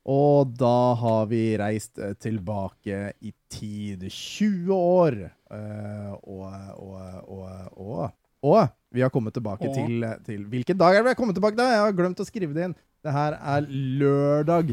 Og 0.07 0.53
da 0.55 0.95
har 0.95 1.25
vi 1.27 1.41
reist 1.59 1.99
eh, 1.99 2.13
tilbake 2.15 2.99
i 3.19 3.33
tid 3.51 4.05
20 4.07 4.71
år. 4.71 5.17
Eh, 5.27 6.13
og, 6.23 6.45
og, 6.79 7.33
og, 7.75 8.13
og, 8.47 8.61
vi 8.95 9.03
har 9.03 9.11
kommet 9.11 9.35
tilbake 9.35 9.67
til, 9.75 10.05
til 10.23 10.45
Hvilken 10.47 10.79
dag 10.79 10.95
er 10.95 11.01
det 11.01 11.09
vi 11.09 11.11
har 11.11 11.19
kommet 11.19 11.35
tilbake 11.35 11.59
til? 11.59 11.73
Jeg 11.73 11.83
har 11.83 11.97
glemt 11.97 12.23
å 12.23 12.27
skrive 12.27 12.55
det 12.55 12.69
inn. 12.69 12.77
Det 13.03 13.15
her 13.15 13.35
er 13.35 13.67
lørdag. 13.67 14.71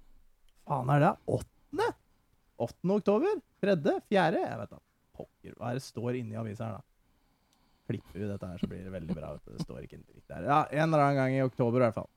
Faen, 0.68 0.92
er 0.92 1.06
det 1.06 1.14
åttende? 1.38 1.88
8. 2.58 2.92
oktober? 2.98 3.40
Tredje? 3.64 3.96
Fjerde? 4.10 4.44
Jeg 4.44 4.60
vet 4.60 4.76
da. 4.76 4.82
Pokker. 5.16 5.56
Hva 5.56 5.72
er 5.72 5.80
det 5.80 5.86
står 5.86 6.20
inni 6.20 6.36
avisa 6.36 6.68
her, 6.68 6.76
da? 6.76 6.84
Klipper 7.88 8.20
vi 8.20 8.28
dette 8.28 8.52
her, 8.52 8.60
så 8.60 8.68
blir 8.68 8.84
det 8.84 8.92
veldig 8.92 9.16
bra. 9.16 9.32
Det 9.48 9.64
står 9.64 9.86
ikke 9.86 9.96
en 9.96 10.04
dritt 10.04 10.28
der. 10.28 10.44
Ja, 10.44 10.60
en 10.68 10.90
eller 10.90 11.06
annen 11.06 11.20
gang 11.22 11.38
i 11.38 11.44
oktober, 11.46 11.80
i 11.80 11.86
hvert 11.86 11.96
fall. 12.02 12.10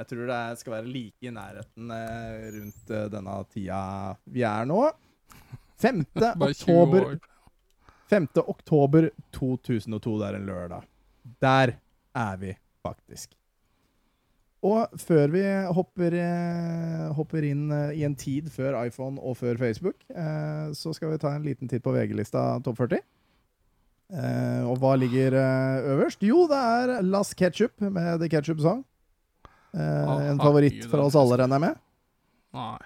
Jeg 0.00 0.08
tror 0.08 0.30
det 0.30 0.60
skal 0.62 0.72
være 0.78 0.88
like 0.88 1.28
i 1.28 1.32
nærheten 1.34 1.90
eh, 1.92 2.44
rundt 2.54 2.92
eh, 2.96 3.08
denne 3.12 3.34
tida 3.52 3.80
vi 4.32 4.46
er 4.48 4.68
nå. 4.68 4.78
5. 5.80 6.00
Oktober 6.48 7.18
5. 8.10 8.30
oktober 8.48 9.10
2002, 9.36 10.14
det 10.18 10.30
er 10.30 10.38
en 10.38 10.48
lørdag. 10.48 10.88
Der 11.44 11.74
er 12.16 12.40
vi 12.40 12.54
faktisk. 12.82 13.36
Og 14.66 14.98
før 15.00 15.30
vi 15.32 15.44
hopper, 15.76 16.16
eh, 16.16 17.06
hopper 17.16 17.46
inn 17.52 17.68
i 17.92 18.02
en 18.08 18.16
tid 18.16 18.48
før 18.52 18.80
iPhone 18.82 19.20
og 19.20 19.36
før 19.36 19.60
Facebook, 19.60 20.00
eh, 20.10 20.72
så 20.76 20.94
skal 20.96 21.12
vi 21.12 21.20
ta 21.20 21.36
en 21.36 21.44
liten 21.44 21.68
titt 21.68 21.84
på 21.84 21.92
VG-lista 21.92 22.58
Topp 22.64 22.80
40. 22.82 23.04
Eh, 24.10 24.64
og 24.64 24.80
hva 24.80 24.96
ligger 24.98 25.36
øverst? 25.92 26.24
Jo, 26.24 26.48
det 26.48 26.56
er 26.56 27.02
Las 27.04 27.36
Ketchup 27.36 27.76
med 27.84 28.24
The 28.24 28.32
Ketchup 28.32 28.64
Song. 28.64 28.84
Eh, 29.74 30.30
en 30.30 30.40
favoritt 30.42 30.84
for 30.90 31.04
oss 31.06 31.14
alle, 31.18 31.36
regner 31.42 31.58
jeg 31.60 31.64
med. 31.68 31.80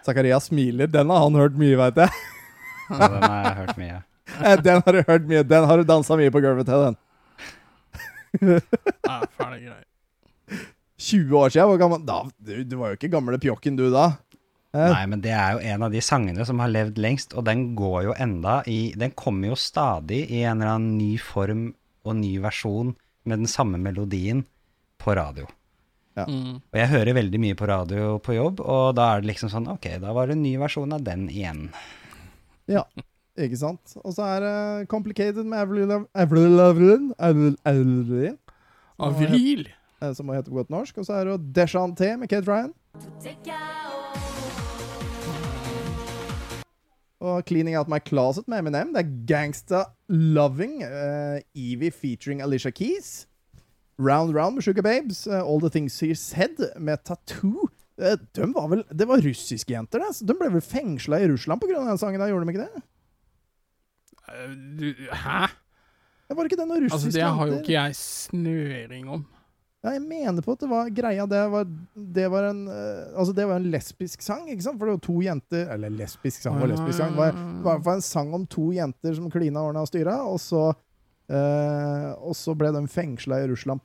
Zakaria 0.05 0.41
smiler. 0.45 0.91
Den 0.93 1.09
har 1.11 1.23
han 1.25 1.39
hørt 1.41 1.55
mye, 1.57 1.77
veit 1.81 1.97
jeg. 2.05 2.11
Ja, 2.91 3.09
den 3.09 3.23
har 3.25 3.39
jeg 3.49 3.57
hørt 3.63 3.79
mye. 3.81 4.03
Eh, 4.35 4.57
Den 4.65 4.81
har 4.83 4.93
du 4.97 5.03
hørt 5.07 5.27
mye. 5.29 5.43
Den 5.47 5.65
har 5.69 5.79
du 5.79 5.85
dansa 5.87 6.17
mye 6.19 6.31
på 6.33 6.41
gulvet 6.43 6.67
til, 6.67 6.81
den. 6.89 6.97
Ferdig 8.41 9.61
greier. 9.69 9.85
20 11.05 11.37
år 11.39 11.53
siden? 11.53 11.69
Hvor 11.71 11.79
gammel 11.79 12.05
da, 12.09 12.17
du, 12.41 12.55
du 12.65 12.77
var 12.81 12.91
jo 12.93 12.99
ikke 12.99 13.11
gamle 13.13 13.39
pjokken, 13.43 13.77
du, 13.79 13.85
da. 13.93 14.07
Eh, 14.75 14.89
Nei, 14.91 15.05
men 15.13 15.21
det 15.23 15.35
er 15.37 15.55
jo 15.55 15.63
en 15.75 15.85
av 15.87 15.93
de 15.95 16.01
sangene 16.03 16.47
som 16.49 16.59
har 16.65 16.73
levd 16.73 16.99
lengst, 17.05 17.37
og 17.39 17.45
den 17.47 17.67
går 17.79 18.09
jo 18.09 18.15
enda 18.25 18.57
i 18.71 18.79
Den 18.99 19.13
kommer 19.15 19.53
jo 19.53 19.59
stadig 19.61 20.25
i 20.31 20.41
en 20.43 20.59
eller 20.65 20.73
annen 20.79 20.97
ny 20.99 21.13
form 21.23 21.69
og 22.05 22.17
ny 22.19 22.33
versjon 22.43 22.95
med 23.29 23.45
den 23.45 23.49
samme 23.51 23.79
melodien 23.81 24.43
på 24.99 25.15
radio. 25.21 25.47
Mm. 26.15 26.61
Og 26.63 26.79
jeg 26.79 26.91
hører 26.93 27.17
veldig 27.17 27.41
mye 27.43 27.57
på 27.59 27.67
radio 27.67 28.19
på 28.23 28.37
jobb, 28.37 28.61
og 28.63 28.95
da 28.95 29.09
er 29.17 29.25
det 29.25 29.33
liksom 29.33 29.51
sånn 29.51 29.67
Ok, 29.73 29.89
da 30.03 30.13
var 30.15 30.31
det 30.31 30.37
en 30.39 30.45
ny 30.47 30.55
versjon 30.63 30.95
av 30.95 31.03
den 31.07 31.27
igjen. 31.33 31.65
Ja, 32.71 32.85
ikke 33.35 33.59
sant? 33.59 33.97
Og 34.05 34.15
så 34.15 34.23
er 34.37 34.45
det 34.45 34.89
Complicated 34.93 35.43
med 35.45 35.59
Avril 35.59 35.91
Avril 36.15 36.61
Avril- 36.63 37.11
eh, 40.01 40.13
som 40.15 40.29
må 40.29 40.37
hete 40.37 40.53
på 40.53 40.61
godt 40.61 40.71
norsk. 40.71 40.99
Og 41.03 41.09
så 41.09 41.19
er 41.19 41.27
det 41.27 41.35
jo 41.35 41.43
Deschanté 41.59 42.15
med 42.21 42.31
Kate 42.31 42.47
Ryan. 42.47 42.73
Og 47.25 47.43
Cleaning 47.49 47.77
Out 47.79 47.89
My 47.89 47.99
Closet 48.05 48.47
med 48.47 48.61
Eminem. 48.61 48.93
Det 48.95 49.03
er 49.03 49.13
Gangsta 49.27 49.85
Loving. 50.09 50.83
Uh, 50.85 51.41
Evie 51.57 51.91
featuring 51.91 52.43
Alicia 52.45 52.71
Keys. 52.71 53.27
Round 53.99 54.35
Round 54.35 54.55
med 54.59 54.65
Sugar 54.67 54.83
Babes. 54.83 55.27
eh, 55.27 55.41
All 55.43 55.61
The 55.61 55.71
Things 55.71 56.01
He 56.03 56.15
Said 56.15 56.59
med 56.79 57.05
Tattoo. 57.05 57.69
Eh, 58.01 58.17
de 58.35 58.49
var 58.53 58.69
vel, 58.69 58.85
det 58.91 59.07
var 59.07 59.21
russiske 59.23 59.71
jenter, 59.71 60.03
det. 60.03 60.15
så 60.17 60.27
De 60.27 60.35
ble 60.35 60.49
vel 60.51 60.61
fengsla 60.65 61.21
i 61.23 61.29
Russland 61.31 61.61
pga. 61.63 61.85
den 61.87 61.99
sangen. 61.99 62.19
da, 62.21 62.27
Gjorde 62.29 62.47
de 62.49 62.55
ikke 62.57 62.67
det? 62.67 62.83
Eh, 64.29 65.15
hæ? 65.15 65.47
Det 66.29 66.37
Var 66.37 66.45
ikke 66.49 66.57
det 66.57 66.67
russiske 66.67 66.91
jenter. 66.91 66.95
Altså, 66.95 67.11
det 67.13 67.23
har 67.39 67.47
jo 67.47 67.59
ikke 67.61 67.73
jeg 67.77 67.97
snøring 67.97 69.09
om. 69.13 69.25
Ja, 69.85 69.91
jeg 69.99 70.03
mener 70.09 70.41
på 70.41 70.55
at 70.57 70.63
det 70.65 70.69
var 70.71 70.87
greia 70.97 71.27
Det 71.29 71.41
var, 71.53 71.67
det 72.15 72.31
var 72.33 72.47
en 72.49 72.63
Altså, 72.71 73.35
det 73.37 73.45
var 73.47 73.57
en 73.61 73.67
lesbisk 73.71 74.23
sang, 74.25 74.47
ikke 74.49 74.63
sant? 74.65 74.79
For 74.81 74.89
det 74.89 74.95
var 74.97 75.03
to 75.05 75.19
jenter 75.21 75.69
Eller 75.75 75.93
lesbisk 75.93 76.41
sang 76.41 76.57
og 76.63 76.71
lesbisk 76.71 76.97
sang. 76.97 77.13
Det 77.13 77.19
var, 77.21 77.33
det 77.37 77.85
var 77.85 77.95
en 77.99 78.01
sang 78.01 78.33
om 78.35 78.47
to 78.49 78.71
jenter 78.73 79.13
som 79.15 79.29
klina 79.31 79.61
årene 79.61 79.83
og 79.85 79.91
styra, 79.91 80.17
og 80.25 80.41
så 80.41 80.71
eh, 81.29 82.11
og 82.21 82.35
så 82.37 82.55
ble 82.59 82.69
de 82.75 82.83
fengsla 82.91 83.39
i 83.43 83.49
Russland 83.49 83.81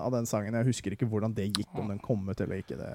av 0.00 0.12
den 0.12 0.26
sangen. 0.26 0.54
Jeg 0.54 0.66
husker 0.70 0.92
ikke 0.96 1.08
hvordan 1.10 1.34
det 1.36 1.48
gikk, 1.52 1.68
om 1.78 1.88
den 1.92 1.98
kom 2.00 2.28
ut 2.28 2.40
eller 2.40 2.62
ikke. 2.62 2.76
Det, 2.80 2.90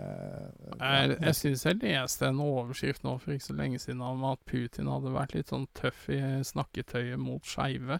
Jeg, 0.79 1.17
jeg 1.21 1.35
syns 1.35 1.65
jeg 1.65 1.79
leste 1.83 2.27
en 2.27 2.39
overskrift 2.41 3.03
nå 3.03 3.17
for 3.21 3.33
ikke 3.35 3.45
så 3.51 3.57
lenge 3.57 3.79
siden 3.79 4.01
om 4.01 4.23
at 4.31 4.39
Putin 4.45 4.87
hadde 4.87 5.13
vært 5.13 5.35
litt 5.37 5.49
sånn 5.53 5.67
tøff 5.77 6.07
i 6.09 6.19
snakketøyet 6.43 7.19
mot 7.21 7.43
skeive. 7.45 7.99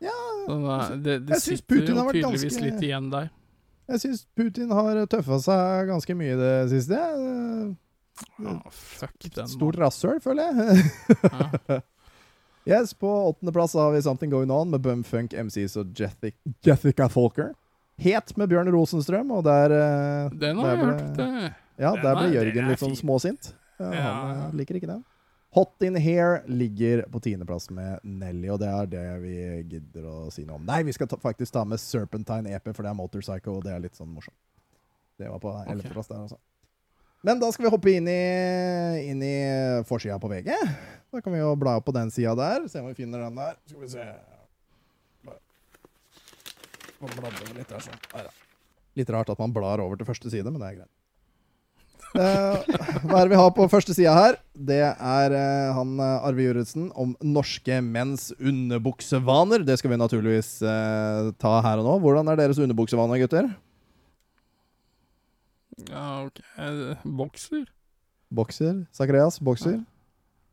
Ja, 0.00 0.14
Så 0.46 0.56
det, 0.94 1.02
det, 1.02 1.18
det 1.26 1.34
jeg 1.34 1.42
synes 1.42 1.60
sitter 1.64 1.74
Putin 1.74 1.96
jo 1.96 2.06
tydeligvis 2.12 2.42
ganske- 2.54 2.64
litt 2.68 2.82
igjen 2.86 3.10
der. 3.10 3.30
jeg 3.88 4.00
syns 4.04 4.26
Putin 4.36 4.70
har 4.70 5.00
tøffa 5.10 5.38
seg 5.42 5.88
ganske 5.90 6.14
mye 6.14 6.32
i 6.36 6.38
det 6.38 6.52
siste. 6.70 7.00
Ja, 8.38 8.54
fuck 8.70 9.18
den. 9.34 9.48
Stort 9.50 9.76
rasshøl, 9.78 10.20
føler 10.22 10.48
jeg. 10.54 10.90
Ja. 11.22 11.80
yes, 12.68 12.92
på 12.94 13.08
åttendeplass 13.30 13.74
har 13.74 13.92
vi 13.96 14.02
Something 14.04 14.30
Going 14.32 14.50
On 14.54 14.70
med 14.70 14.80
Bumfunk 14.84 15.32
MCs 15.34 15.76
og 15.80 15.94
Jethic, 15.98 16.34
Jethica 16.64 17.08
Folker. 17.08 17.54
Het 17.98 18.36
med 18.38 18.48
Bjørn 18.52 18.68
Rosenstrøm, 18.70 19.30
og 19.34 19.42
der 19.48 19.72
eh, 19.74 20.28
Den 20.30 20.56
der 20.56 20.62
har 20.62 20.76
jeg 20.76 20.78
ble- 20.78 20.90
hørt. 20.92 21.16
Det. 21.16 21.52
Ja, 21.78 21.92
Den 21.94 22.02
der 22.04 22.10
er- 22.10 22.20
ble 22.20 22.34
Jørgen 22.36 22.68
litt 22.70 22.78
sånn 22.84 22.96
småsint. 22.98 23.52
Ja, 23.80 23.92
Ja. 23.92 24.12
Han 24.12 24.50
eh, 24.52 24.56
liker 24.60 24.74
ikke 24.78 24.86
den. 24.92 25.04
Hot 25.56 25.80
In 25.82 25.94
Here 25.96 26.42
ligger 26.46 27.06
på 27.10 27.20
tiendeplass 27.24 27.70
med 27.72 28.00
Nelly, 28.04 28.50
og 28.52 28.58
det 28.60 28.68
er 28.68 28.86
det 28.86 29.04
vi 29.22 29.36
gidder 29.70 30.04
å 30.04 30.16
si 30.30 30.44
noe 30.44 30.56
om. 30.60 30.66
Nei, 30.68 30.82
vi 30.84 30.92
skal 30.92 31.08
ta, 31.08 31.16
faktisk 31.16 31.52
ta 31.54 31.64
med 31.64 31.80
Serpentine 31.80 32.50
EP, 32.52 32.68
for 32.74 32.82
det 32.84 32.90
er 32.90 32.98
Motorpsycho, 32.98 33.54
og 33.56 33.64
det 33.64 33.72
er 33.72 33.80
litt 33.80 33.96
sånn 33.96 34.12
morsomt. 34.12 34.36
Det 35.18 35.26
var 35.30 35.40
på 35.40 35.54
ellevteplass 35.66 36.06
der, 36.12 36.20
altså. 36.26 36.36
Men 37.26 37.40
da 37.42 37.50
skal 37.50 37.66
vi 37.66 37.72
hoppe 37.74 37.92
inn 37.98 38.06
i, 38.10 38.22
inn 39.10 39.22
i 39.26 39.36
forsida 39.88 40.20
på 40.22 40.30
VG. 40.30 40.52
Da 41.10 41.22
kan 41.24 41.34
vi 41.34 41.40
jo 41.40 41.54
bla 41.58 41.78
opp 41.80 41.88
på 41.88 41.94
den 41.96 42.12
sida 42.14 42.36
der. 42.38 42.68
Se 42.70 42.82
om 42.82 42.90
vi 42.90 42.98
finner 42.98 43.24
den 43.26 43.38
der. 43.38 43.56
Skal 43.66 43.82
vi 43.82 43.94
se 43.96 44.04
Bare 46.98 47.14
bladde 47.14 47.52
litt 47.54 47.68
der, 47.70 47.82
sånn. 47.82 47.98
Neida. 48.10 48.30
Litt 48.98 49.10
rart 49.14 49.28
at 49.30 49.38
man 49.38 49.52
blar 49.54 49.78
over 49.82 49.98
til 49.98 50.08
første 50.08 50.32
side, 50.32 50.50
men 50.50 50.58
det 50.58 50.70
er 50.70 50.78
greit. 50.80 50.94
uh, 52.16 53.04
hva 53.04 53.20
er 53.20 53.28
det 53.28 53.34
vi 53.34 53.38
har 53.38 53.52
på 53.54 53.66
første 53.70 53.94
sida 53.94 54.14
her? 54.16 54.38
Det 54.70 54.80
er 54.82 55.34
uh, 55.36 55.76
han 55.76 55.92
eh, 56.02 56.26
Arve 56.26 56.46
Juritzen 56.46 56.88
om 56.98 57.12
norske 57.22 57.78
menns 57.84 58.32
underbuksevaner. 58.40 59.62
Det 59.68 59.78
skal 59.78 59.94
vi 59.94 60.00
naturligvis 60.00 60.56
uh, 60.66 61.30
ta 61.38 61.58
her 61.62 61.84
og 61.84 61.86
nå. 61.86 61.96
Hvordan 62.02 62.32
er 62.32 62.42
deres 62.42 62.58
underbuksevaner, 62.64 63.22
gutter? 63.22 63.52
Ja, 65.86 66.24
ok. 66.26 66.40
Eh, 66.58 66.96
Bokser? 67.04 67.66
Bokser? 68.34 68.80
Sakreas, 68.92 69.38
bokser? 69.40 69.78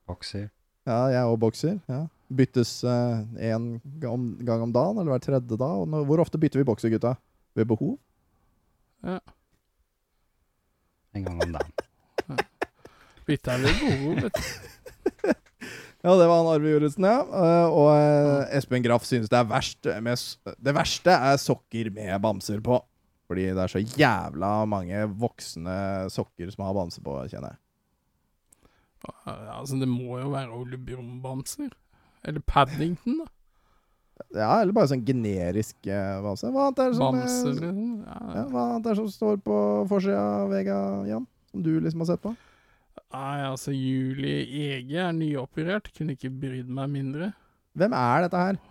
Bokser. 0.07 0.49
Ja, 0.85 0.99
jeg 1.09 1.17
er 1.23 1.31
òg 1.31 1.39
bokser. 1.41 1.79
Ja. 1.89 2.03
Byttes 2.29 2.71
én 2.85 3.65
gang, 4.01 4.23
gang 4.45 4.61
om 4.65 4.71
dagen, 4.73 4.97
eller 5.01 5.15
hver 5.15 5.23
tredje 5.25 5.57
dag. 5.57 5.81
Og 5.81 5.87
nå- 5.89 6.03
hvor 6.07 6.21
ofte 6.23 6.37
bytter 6.41 6.61
vi 6.61 6.67
bokser, 6.67 6.89
gutta? 6.93 7.15
Ved 7.57 7.65
behov? 7.69 7.97
Ja. 9.05 9.19
En 11.15 11.23
gang 11.25 11.41
om 11.43 11.51
dagen. 11.57 11.73
Bytta 13.27 13.57
ved 13.61 13.73
behov, 13.81 14.23
vet 14.23 14.33
du. 14.33 14.41
Ja, 16.05 16.11
det 16.19 16.27
var 16.29 16.37
han 16.37 16.51
Arve 16.53 16.69
Juritzen, 16.69 17.05
ja. 17.09 17.21
Eh, 17.25 17.71
og 17.73 17.87
eh, 17.97 18.57
Espen 18.59 18.83
Graff 18.85 19.07
synes 19.09 19.25
det 19.31 19.39
er 19.39 19.47
verst 19.49 19.87
med 20.05 20.53
Det 20.61 20.73
verste 20.77 21.09
er 21.17 21.39
sokker 21.41 21.87
med 21.95 22.19
bamser 22.21 22.59
på. 22.61 22.77
Fordi 23.25 23.45
det 23.57 23.61
er 23.63 23.71
så 23.71 23.81
jævla 23.81 24.49
mange 24.69 24.99
voksne 25.17 25.75
sokker 26.13 26.51
som 26.53 26.65
har 26.67 26.75
bamse 26.77 27.01
på, 27.01 27.15
kjenner 27.31 27.55
jeg. 27.55 27.61
Ja, 29.05 29.33
Altså, 29.59 29.77
det 29.81 29.87
må 29.89 30.19
jo 30.21 30.29
være 30.33 30.53
Ole 30.53 30.77
Bjørn-bamser. 30.81 31.71
Eller 32.25 32.41
Paddington, 32.45 33.19
da. 33.23 33.31
Ja, 34.31 34.61
eller 34.61 34.71
bare 34.73 34.87
sånn 34.87 35.03
generisk 35.05 35.89
eh, 35.91 36.19
bamse. 36.23 36.47
Hva 36.53 36.69
annet 36.69 36.79
er 36.85 36.91
det 36.93 36.97
som, 36.99 37.17
Bamse, 37.17 37.39
eh, 37.41 37.55
liksom. 37.57 37.79
ja, 38.05 38.19
Ja. 38.37 38.43
hva 38.53 38.61
annet 38.69 38.85
er 38.85 38.93
det 38.93 38.99
som 39.01 39.09
står 39.11 39.41
på 39.43 39.57
forsida 39.91 40.21
av 40.45 40.53
Vega, 40.53 40.77
Jan? 41.09 41.25
Som 41.51 41.65
du 41.65 41.73
liksom 41.83 42.01
har 42.05 42.09
sett 42.13 42.23
på? 42.23 42.31
Nei, 43.15 43.35
altså, 43.49 43.73
Julie 43.75 44.45
Ege 44.45 45.01
er 45.03 45.11
nyoperert. 45.17 45.89
Kunne 45.97 46.15
ikke 46.15 46.31
brydd 46.31 46.69
meg 46.71 46.89
mindre. 46.93 47.33
Hvem 47.75 47.93
er 47.97 48.23
dette 48.25 48.39
her? 48.45 48.61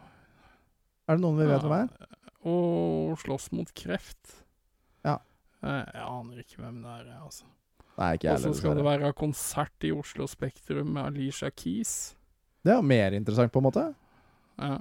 Er 1.09 1.19
det 1.19 1.23
noen 1.27 1.39
vi 1.43 1.47
vet 1.51 1.61
hvem 1.67 1.77
er? 1.83 2.09
Å 2.45 2.55
slåss 3.21 3.51
mot 3.57 3.69
kreft. 3.77 4.41
Eh, 5.65 5.85
Jeg 5.95 6.05
aner 6.05 6.41
ikke 6.43 6.61
hvem 6.61 6.81
det 6.85 6.95
er, 7.01 7.13
altså. 7.25 7.47
Nei, 7.95 8.15
ikke 8.17 8.29
jeg 8.29 8.35
Og 8.35 8.43
så 8.43 8.53
skal 8.59 8.77
det 8.77 8.85
være 8.85 9.13
konsert 9.17 9.87
i 9.87 9.93
Oslo 9.95 10.27
Spektrum 10.29 10.91
med 10.97 11.07
Alicia 11.13 11.51
Keys. 11.51 12.15
Det 12.65 12.73
er 12.73 12.81
jo 12.81 12.89
mer 12.91 13.15
interessant, 13.17 13.53
på 13.53 13.63
en 13.63 13.69
måte. 13.69 13.85
Ja. 14.59 14.79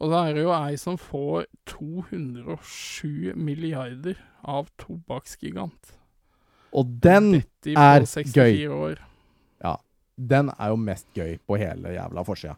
Og 0.00 0.08
så 0.08 0.20
er 0.24 0.36
det 0.36 0.44
jo 0.46 0.52
ei 0.56 0.76
som 0.80 0.96
får 1.00 1.46
207 1.68 3.34
milliarder 3.36 4.20
av 4.48 4.70
tobakksgigant. 4.80 5.92
Og 6.72 6.94
den 7.02 7.42
er 7.74 8.06
64 8.06 8.70
år. 8.72 9.02
Ja. 9.64 9.76
Den 10.16 10.50
er 10.56 10.72
jo 10.72 10.80
mest 10.80 11.06
gøy 11.16 11.38
på 11.48 11.58
hele 11.60 11.94
jævla 11.96 12.24
forsida. 12.24 12.56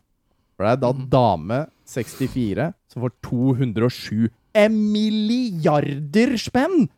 For 0.57 0.66
det 0.66 0.72
er 0.76 0.80
da 0.82 0.93
mm. 0.95 1.03
dame 1.11 1.59
64 1.88 2.68
som 2.93 3.05
får 3.05 3.14
207 3.26 4.30
milliarder 4.72 6.36
spenn 6.40 6.88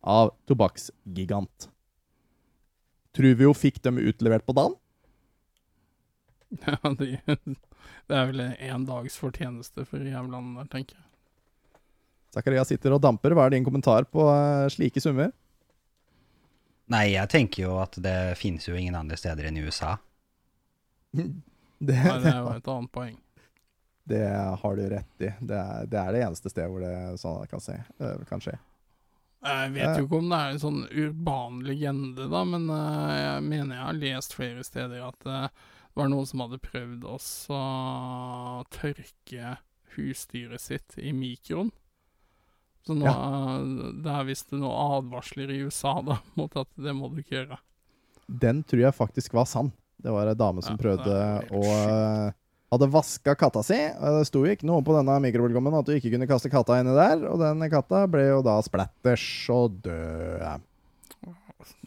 av 0.00 0.32
tobakksgigant. 0.48 1.68
Tror 3.16 3.34
vi 3.34 3.46
jo 3.48 3.54
fikk 3.56 3.80
dem 3.82 3.98
utlevert 3.98 4.46
på 4.46 4.54
dagen. 4.56 4.76
Ja, 6.64 6.78
de, 6.96 7.18
det 8.08 8.16
er 8.16 8.30
vel 8.30 8.40
en 8.40 8.86
dags 8.88 9.18
fortjeneste 9.20 9.84
for 9.84 10.00
jævlene 10.00 10.54
der, 10.62 10.68
tenker 10.72 10.96
jeg. 10.96 11.04
Zakaria 12.32 12.64
sitter 12.64 12.94
og 12.96 13.02
damper. 13.04 13.34
Hva 13.36 13.46
er 13.48 13.56
din 13.56 13.66
kommentar 13.66 14.06
på 14.08 14.24
eh, 14.32 14.68
slike 14.72 15.02
summer? 15.02 15.32
Nei, 16.92 17.10
jeg 17.12 17.28
tenker 17.32 17.66
jo 17.66 17.76
at 17.82 17.98
det 18.00 18.16
finnes 18.40 18.64
jo 18.68 18.76
ingen 18.76 18.96
andre 18.96 19.16
steder 19.20 19.48
enn 19.48 19.58
i 19.60 19.64
USA. 19.66 19.96
Det, 21.12 21.24
Nei, 21.24 22.16
det 22.20 22.32
er 22.32 22.38
jo 22.40 22.52
et 22.54 22.70
annet 22.72 22.92
poeng. 22.94 23.16
Det 24.08 24.24
har 24.62 24.76
du 24.76 24.88
rett 24.90 25.22
i. 25.22 25.30
Det 25.40 25.58
er 25.58 25.86
det, 25.86 26.00
er 26.00 26.16
det 26.16 26.24
eneste 26.24 26.52
stedet 26.52 26.70
hvor 26.72 26.84
det 26.84 27.20
sånn 27.20 27.46
kan, 27.50 27.62
se, 27.62 27.76
eh, 28.00 28.20
kan 28.28 28.42
skje. 28.42 28.56
Jeg 29.38 29.72
vet 29.76 30.00
jo 30.00 30.06
ikke 30.08 30.18
om 30.18 30.30
det 30.32 30.38
er 30.38 30.52
en 30.52 30.62
sånn 30.62 30.78
urban 30.90 31.60
legende, 31.66 32.26
da, 32.32 32.42
men 32.48 32.66
eh, 32.74 33.18
jeg 33.20 33.44
mener 33.46 33.76
jeg 33.76 33.84
har 33.86 34.00
lest 34.00 34.34
flere 34.34 34.64
steder 34.66 35.04
at 35.06 35.28
eh, 35.28 35.50
det 35.88 36.00
var 36.00 36.10
noen 36.10 36.26
som 36.30 36.42
hadde 36.44 36.60
prøvd 36.62 37.04
å 37.10 37.18
tørke 38.74 39.54
husdyret 39.96 40.62
sitt 40.62 40.98
i 40.98 41.12
mikroen. 41.14 41.70
Så 42.86 42.94
nå, 42.96 43.04
ja. 43.04 43.58
det 43.92 44.12
er 44.14 44.28
visst 44.28 44.52
noen 44.54 44.70
advarsler 44.70 45.50
i 45.52 45.60
USA 45.66 45.98
da, 46.06 46.20
mot 46.38 46.54
at 46.58 46.70
det 46.78 46.94
må 46.96 47.10
du 47.12 47.20
ikke 47.22 47.40
gjøre. 47.40 47.58
Den 48.28 48.62
tror 48.64 48.88
jeg 48.88 48.96
faktisk 48.96 49.36
var 49.36 49.48
sann. 49.48 49.72
Det 49.98 50.12
var 50.14 50.30
ei 50.30 50.36
dame 50.38 50.62
som 50.62 50.76
Ja, 50.76 50.82
prøvde 50.82 51.14
å 51.54 51.62
eh, 51.66 52.36
Hadde 52.68 52.90
vaska 52.92 53.32
katta 53.38 53.62
si. 53.64 53.78
og 53.96 54.18
Det 54.18 54.28
sto 54.28 54.42
jo 54.44 54.52
ikke 54.52 54.68
noe 54.68 54.84
på 54.84 54.92
denne 54.92 55.14
mikrobølgeovnen 55.24 55.78
at 55.78 55.88
du 55.88 55.94
ikke 55.96 56.12
kunne 56.12 56.28
kaste 56.28 56.50
katta 56.52 56.76
inni 56.82 56.92
der, 56.96 57.24
og 57.30 57.40
den 57.40 57.64
katta 57.72 58.04
ble 58.12 58.26
jo 58.26 58.42
da 58.44 58.58
splatters 58.64 59.24
og 59.54 59.80
død. 59.86 60.66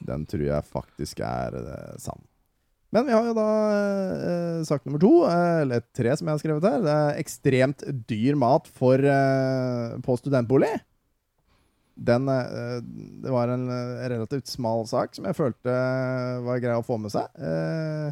Den 0.10 0.26
tror 0.30 0.46
jeg 0.48 0.68
faktisk 0.68 1.22
er 1.26 1.58
eh, 1.62 1.98
sann. 2.02 2.22
Men 2.92 3.06
vi 3.08 3.14
har 3.16 3.24
jo 3.30 3.36
da 3.38 3.50
eh, 3.72 4.64
sak 4.68 4.84
nummer 4.84 5.00
to, 5.00 5.12
eh, 5.30 5.62
eller 5.64 5.84
tre 5.96 6.16
som 6.18 6.28
jeg 6.28 6.36
har 6.36 6.42
skrevet 6.42 6.66
her. 6.68 6.82
Det 6.84 6.96
er 6.96 7.20
ekstremt 7.22 7.86
dyr 8.10 8.40
mat 8.40 8.68
for, 8.68 9.00
eh, 9.00 9.94
på 10.04 10.18
studentbolig. 10.20 10.74
Den, 11.96 12.28
eh, 12.28 12.82
det 13.24 13.32
var 13.32 13.54
en 13.54 13.70
eh, 13.70 14.10
relativt 14.12 14.50
smal 14.50 14.84
sak 14.90 15.16
som 15.16 15.30
jeg 15.30 15.38
følte 15.38 15.78
var 16.48 16.60
grei 16.64 16.76
å 16.80 16.86
få 16.86 16.98
med 17.00 17.14
seg. 17.14 17.30
Eh, 17.38 18.12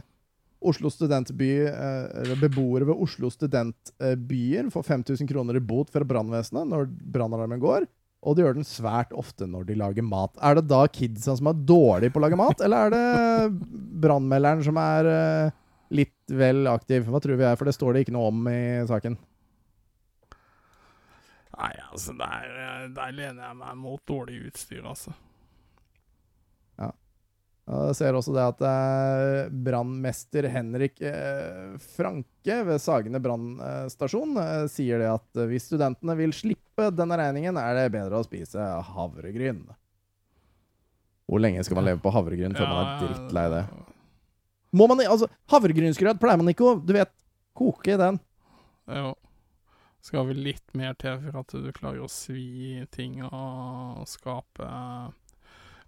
Oslo 0.60 0.90
studentby, 0.92 1.52
eh, 1.68 2.08
eller 2.22 2.40
Beboere 2.42 2.88
ved 2.90 3.00
Oslo 3.00 3.30
studentbyer 3.32 4.68
får 4.74 4.84
5000 4.84 5.30
kroner 5.30 5.56
i 5.56 5.64
bot 5.64 5.92
fra 5.94 6.04
brannvesenet 6.04 6.68
når 6.68 6.90
brannalarmen 7.14 7.62
går. 7.64 7.88
Og 8.28 8.36
de 8.36 8.44
gjør 8.44 8.58
den 8.58 8.68
svært 8.68 9.14
ofte 9.16 9.48
når 9.48 9.70
de 9.70 9.78
lager 9.80 10.04
mat. 10.04 10.34
Er 10.44 10.58
det 10.60 10.66
da 10.68 10.82
kidsa 10.92 11.38
som 11.40 11.48
er 11.48 11.62
dårlige 11.64 12.12
på 12.12 12.20
å 12.20 12.26
lage 12.26 12.40
mat, 12.40 12.60
eller 12.66 12.90
er 12.90 12.96
det 12.96 13.72
brannmelderen 14.04 14.66
som 14.68 14.80
er 14.82 15.08
eh, 15.14 15.56
litt 15.96 16.36
vel 16.42 16.68
aktiv? 16.68 17.08
Hva 17.08 17.24
tror 17.24 17.40
vi 17.40 17.48
er, 17.48 17.56
for 17.56 17.70
det 17.70 17.78
står 17.78 17.96
det 17.96 18.04
ikke 18.04 18.18
noe 18.18 18.34
om 18.34 18.52
i 18.52 18.60
saken. 18.92 19.16
Nei, 21.60 21.74
altså, 21.92 22.16
der, 22.20 22.52
eh, 22.66 22.86
der 22.96 23.16
lener 23.16 23.48
jeg 23.48 23.60
meg 23.64 23.80
mot 23.80 24.04
dårlig 24.08 24.44
utstyr, 24.50 24.84
altså. 24.84 25.16
Jeg 27.70 27.98
ser 28.00 28.16
også 28.18 28.34
det 28.34 28.46
at 28.50 28.62
eh, 28.66 29.52
brannmester 29.68 30.48
Henrik 30.50 31.04
eh, 31.06 31.76
Franke 31.98 32.56
ved 32.66 32.82
Sagene 32.82 33.22
brannstasjon 33.22 34.40
eh, 34.42 34.64
sier 34.74 35.04
det 35.04 35.12
at 35.12 35.38
eh, 35.38 35.50
hvis 35.52 35.68
studentene 35.70 36.16
vil 36.18 36.34
slippe 36.34 36.88
denne 36.98 37.20
regningen, 37.20 37.60
er 37.62 37.78
det 37.78 37.92
bedre 37.94 38.18
å 38.18 38.26
spise 38.26 38.72
havregryn. 38.90 39.62
Hvor 41.30 41.44
lenge 41.46 41.62
skal 41.68 41.78
man 41.78 41.92
leve 41.92 42.02
på 42.02 42.14
havregryn 42.16 42.58
før 42.58 42.72
man 42.72 42.82
er 42.82 43.04
drittlei 43.04 43.46
det? 43.54 43.64
Må 44.74 44.86
man, 44.90 45.02
altså, 45.06 45.30
Havregrynsgrøt 45.50 46.20
pleier 46.22 46.38
man 46.42 46.52
ikke 46.52 46.68
å 46.68 46.76
du 46.82 46.94
vet, 46.94 47.12
koke 47.58 47.94
i 47.94 48.00
den. 48.00 48.20
Jo. 48.90 49.14
Skal 50.06 50.30
vel 50.30 50.42
litt 50.46 50.74
mer 50.78 50.96
til 50.98 51.18
for 51.22 51.42
at 51.42 51.54
du 51.54 51.70
klarer 51.76 52.06
å 52.06 52.10
svi 52.12 52.86
ting 52.94 53.20
og 53.26 54.06
skape 54.08 54.70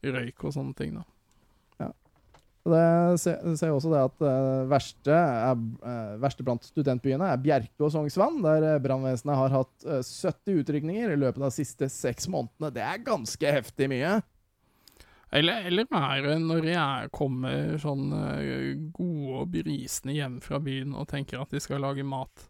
røyk 0.01 0.45
og 0.45 0.55
sånne 0.57 0.77
ting, 0.77 0.97
da. 0.97 1.05
Det 2.61 3.17
ser, 3.17 3.71
også 3.73 3.89
det 3.89 4.01
at 4.05 4.19
det 4.21 4.33
verste, 4.69 5.15
er, 5.15 5.61
eh, 5.81 6.11
verste 6.21 6.45
blant 6.45 6.67
studentbyene 6.67 7.31
er 7.33 7.39
Bjerke 7.41 7.87
og 7.87 7.89
Sognsvann, 7.95 8.37
der 8.45 8.67
eh, 8.75 8.81
brannvesenet 8.83 9.39
har 9.39 9.55
hatt 9.55 9.87
eh, 9.87 10.03
70 10.05 10.59
utrykninger 10.61 11.15
i 11.15 11.17
løpet 11.17 11.41
av 11.41 11.49
de 11.49 11.57
siste 11.57 11.89
seks 11.89 12.29
månedene. 12.29 12.69
Det 12.75 12.85
er 12.85 13.01
ganske 13.07 13.55
heftig 13.57 13.89
mye. 13.89 14.19
Eller, 15.31 15.65
eller 15.71 15.87
er 15.95 16.25
det 16.25 16.37
når 16.43 16.65
jeg 16.67 17.11
kommer 17.15 17.77
sånn 17.81 18.09
eh, 18.17 18.71
gode 18.93 19.41
og 19.41 19.51
brisende 19.53 20.15
hjem 20.17 20.39
fra 20.43 20.59
byen 20.61 20.93
og 20.93 21.07
tenker 21.09 21.41
at 21.41 21.53
de 21.55 21.61
skal 21.63 21.81
lage 21.81 22.05
mat? 22.05 22.49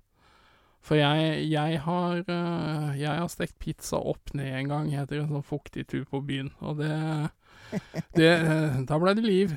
For 0.81 0.97
jeg, 0.97 1.45
jeg 1.51 1.77
har 1.85 2.23
eh, 2.25 2.87
Jeg 2.97 3.11
har 3.13 3.27
stekt 3.29 3.59
pizza 3.61 3.99
opp 4.01 4.33
ned 4.33 4.49
en 4.63 4.71
gang 4.71 4.89
etter 4.97 5.21
en 5.21 5.29
sånn 5.29 5.45
fuktig 5.45 5.85
tur 5.91 6.07
på 6.09 6.23
byen, 6.25 6.49
og 6.59 6.81
det, 6.81 6.95
det 8.17 8.31
eh, 8.33 8.81
Da 8.89 8.97
ble 9.01 9.13
det 9.15 9.27
liv. 9.27 9.53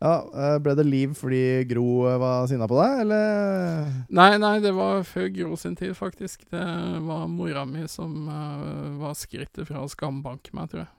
Ja, 0.00 0.14
eh, 0.32 0.56
Ble 0.64 0.72
det 0.78 0.86
liv 0.88 1.12
fordi 1.18 1.64
Gro 1.68 2.06
eh, 2.08 2.16
var 2.20 2.46
sinna 2.48 2.64
på 2.70 2.78
deg, 2.78 3.02
eller? 3.02 3.90
Nei, 4.08 4.30
nei, 4.40 4.54
det 4.64 4.72
var 4.76 5.02
før 5.04 5.28
Gro 5.34 5.58
sin 5.60 5.76
tid, 5.76 5.92
faktisk. 5.98 6.46
Det 6.48 6.62
var 7.04 7.26
mora 7.28 7.66
mi 7.68 7.84
som 7.90 8.14
uh, 8.24 8.96
var 9.02 9.18
skrittet 9.18 9.68
fra 9.68 9.84
å 9.84 9.90
skambanke 9.92 10.56
meg, 10.56 10.72
tror 10.72 10.86
jeg. 10.86 10.94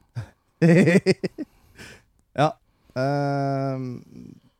ja. 2.42 2.52
ehm, 3.02 3.88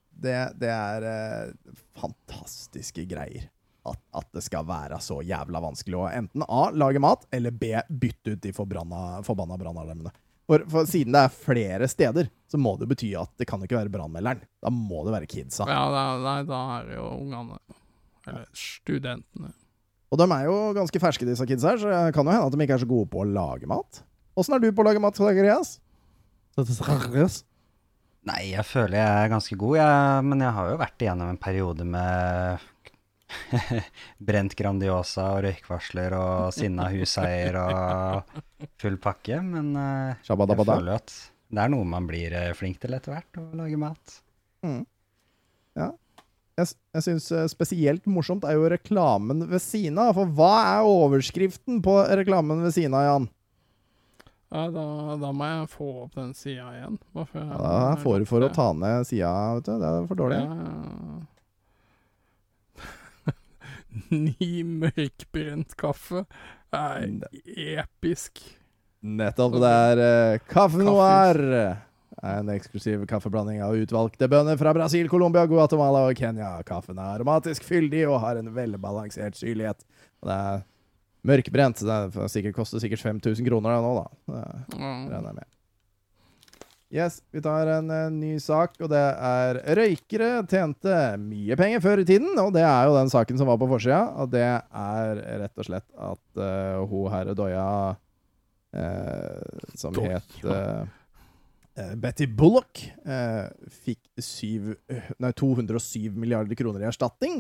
det, 0.10 0.36
det 0.58 0.74
er 0.74 1.06
uh, 1.06 1.78
fantastiske 2.02 3.06
greier. 3.10 3.46
At, 3.86 4.02
at 4.14 4.28
det 4.34 4.44
skal 4.46 4.66
være 4.66 4.98
så 5.02 5.20
jævla 5.26 5.62
vanskelig 5.62 5.98
å 5.98 6.10
enten 6.10 6.46
A. 6.46 6.64
lage 6.74 7.02
mat, 7.02 7.30
eller 7.34 7.54
B. 7.54 7.76
bytte 7.90 8.34
ut 8.34 8.42
de 8.42 8.54
forbanna 8.58 9.22
brannalarmene. 9.58 10.14
For, 10.52 10.66
for 10.68 10.88
siden 10.90 11.16
det 11.16 11.22
er 11.24 11.32
flere 11.32 11.88
steder, 11.88 12.28
så 12.52 12.60
må 12.60 12.74
det 12.76 12.90
bety 12.92 13.14
at 13.16 13.32
det 13.40 13.46
kan 13.48 13.62
ikke 13.64 13.78
være 13.78 13.92
brannmelderen. 13.94 14.42
Da 14.60 14.72
må 14.74 15.06
det 15.08 15.14
være 15.16 15.30
kidsa. 15.32 15.64
Ja, 15.70 15.86
da, 15.94 16.02
nei, 16.20 16.40
da 16.50 16.60
er 16.76 16.90
det 16.90 16.98
jo 16.98 17.06
ungene. 17.16 17.60
Eller 18.28 18.50
studentene. 18.52 19.54
Og 20.12 20.20
de 20.20 20.28
er 20.36 20.50
jo 20.50 20.58
ganske 20.76 21.00
ferske, 21.00 21.28
disse 21.30 21.48
kidsa 21.48 21.72
her, 21.72 21.80
så 21.80 21.94
det 21.94 22.16
kan 22.18 22.28
jo 22.28 22.36
hende 22.36 22.50
at 22.50 22.58
de 22.58 22.66
ikke 22.66 22.76
er 22.76 22.84
så 22.84 22.90
gode 22.90 23.08
på 23.14 23.24
å 23.24 23.30
lage 23.32 23.70
mat. 23.72 24.02
Åssen 24.36 24.58
er 24.58 24.60
du 24.60 24.68
på 24.76 24.84
å 24.84 24.90
lage 24.90 25.00
mat? 25.04 25.16
Zacharias? 25.16 25.78
Nei, 28.28 28.42
jeg 28.52 28.68
føler 28.68 29.00
jeg 29.00 29.22
er 29.24 29.32
ganske 29.32 29.56
god, 29.64 29.78
jeg, 29.80 30.26
men 30.28 30.44
jeg 30.44 30.56
har 30.58 30.74
jo 30.74 30.82
vært 30.84 31.06
igjennom 31.08 31.32
en 31.32 31.40
periode 31.42 31.88
med 31.88 32.68
brent 34.32 34.56
Grandiosa 34.60 35.28
og 35.38 35.44
røykvarsler 35.48 36.16
og 36.18 36.54
sinna 36.56 36.88
huseier 36.94 37.58
og 37.62 38.32
full 38.82 38.98
pakke. 39.02 39.42
Men 39.44 39.74
uh, 39.78 40.14
jeg 40.22 40.58
føler 40.78 40.94
jo 40.94 41.00
at 41.00 41.16
det 41.52 41.60
er 41.66 41.72
noe 41.74 41.84
man 41.84 42.06
blir 42.08 42.32
eh, 42.32 42.54
flink 42.56 42.78
til 42.80 42.94
etter 42.96 43.12
hvert, 43.12 43.40
å 43.42 43.50
lage 43.60 43.76
mat. 43.80 44.14
Mm. 44.64 44.86
Ja. 45.76 45.90
Jeg, 46.60 46.70
jeg 46.96 47.04
syns 47.08 47.28
eh, 47.36 47.48
spesielt 47.52 48.08
morsomt 48.08 48.46
er 48.48 48.56
jo 48.56 48.70
reklamen 48.72 49.44
ved 49.52 49.60
siden 49.64 50.00
av. 50.00 50.14
For 50.16 50.32
hva 50.38 50.54
er 50.78 50.88
overskriften 50.88 51.82
på 51.84 51.98
reklamen 52.22 52.64
ved 52.64 52.76
siden 52.78 52.96
av, 52.96 53.04
Jan? 53.08 53.28
Ja, 54.52 54.66
da, 54.72 54.86
da 55.20 55.30
må 55.36 55.48
jeg 55.48 55.68
få 55.72 55.90
opp 56.06 56.16
den 56.20 56.32
sida 56.36 56.70
igjen. 56.76 56.98
for 57.16 57.28
jeg- 57.40 57.48
Ja, 57.52 57.60
da 57.92 57.96
får 58.00 58.20
du 58.20 58.26
for 58.32 58.44
å 58.48 58.50
ta 58.54 58.72
ned 58.76 59.08
sida, 59.08 59.32
vet 59.56 59.68
du. 59.68 59.76
Det 59.80 59.92
er 59.92 60.08
for 60.10 60.20
dårlig. 60.24 60.40
Ja. 60.44 61.22
Ny 64.12 64.64
mørkbrent 64.64 65.76
kaffe 65.80 66.26
er 66.72 67.08
episk. 67.36 68.42
Nettopp. 69.02 69.58
Det 69.60 69.72
er 69.72 70.02
uh, 70.02 70.44
Kaffe 70.52 70.82
Noir. 70.82 71.42
En 72.22 72.52
eksklusiv 72.54 73.08
kaffeblanding 73.10 73.64
av 73.66 73.74
utvalgte 73.74 74.28
bønner 74.30 74.60
fra 74.60 74.74
Brasil, 74.78 75.08
Colombia, 75.10 75.48
Guatemala 75.50 76.04
og 76.06 76.20
Kenya. 76.20 76.52
Kaffen 76.68 77.00
er 77.00 77.16
aromatisk 77.16 77.66
fyldig 77.66 78.04
og 78.10 78.20
har 78.22 78.38
en 78.38 78.52
velbalansert 78.54 79.40
syrlighet. 79.40 79.82
Det 80.22 80.36
er 80.36 80.62
mørkbrent. 81.26 81.82
Det 81.82 81.98
er 81.98 82.30
sikkert, 82.30 82.58
koster 82.60 82.84
sikkert 82.84 83.02
5000 83.02 83.48
kroner 83.48 83.82
nå, 83.82 83.96
da. 84.04 84.06
Det 84.28 84.44
regner 84.78 85.32
jeg 85.32 85.40
med. 85.40 85.50
Yes, 86.92 87.22
vi 87.32 87.40
tar 87.40 87.70
en 87.72 87.88
en, 87.88 88.18
ny 88.20 88.34
sak, 88.44 88.74
og 88.84 88.90
det 88.92 89.00
er 89.00 89.60
røykere 89.80 90.42
tjente 90.52 90.96
mye 91.24 91.56
penger 91.56 91.80
før 91.84 92.02
i 92.04 92.08
tiden, 92.08 92.34
og 92.42 92.52
det 92.52 92.66
er 92.68 92.90
jo 92.90 92.98
den 92.98 93.12
saken 93.14 93.40
som 93.40 93.48
var 93.48 93.60
på 93.62 93.70
forsida, 93.72 94.02
og 94.20 94.34
det 94.34 94.44
er 94.44 95.22
rett 95.40 95.62
og 95.62 95.68
slett 95.70 95.88
at 95.96 96.42
uh, 96.42 96.82
hun 96.92 97.08
herre 97.14 97.36
Doya 97.38 97.68
uh, 97.96 99.62
som 99.80 99.96
Doia. 99.96 100.20
het 100.20 100.44
eh, 100.44 100.84
eh, 101.80 101.96
Betty 101.96 102.28
Bullock, 102.28 102.84
eh, 103.08 103.48
fikk 103.86 104.04
syv, 104.20 104.74
nei, 105.16 105.32
207 105.32 106.12
milliarder 106.20 106.60
kroner 106.60 106.84
i 106.84 106.90
erstatning 106.92 107.40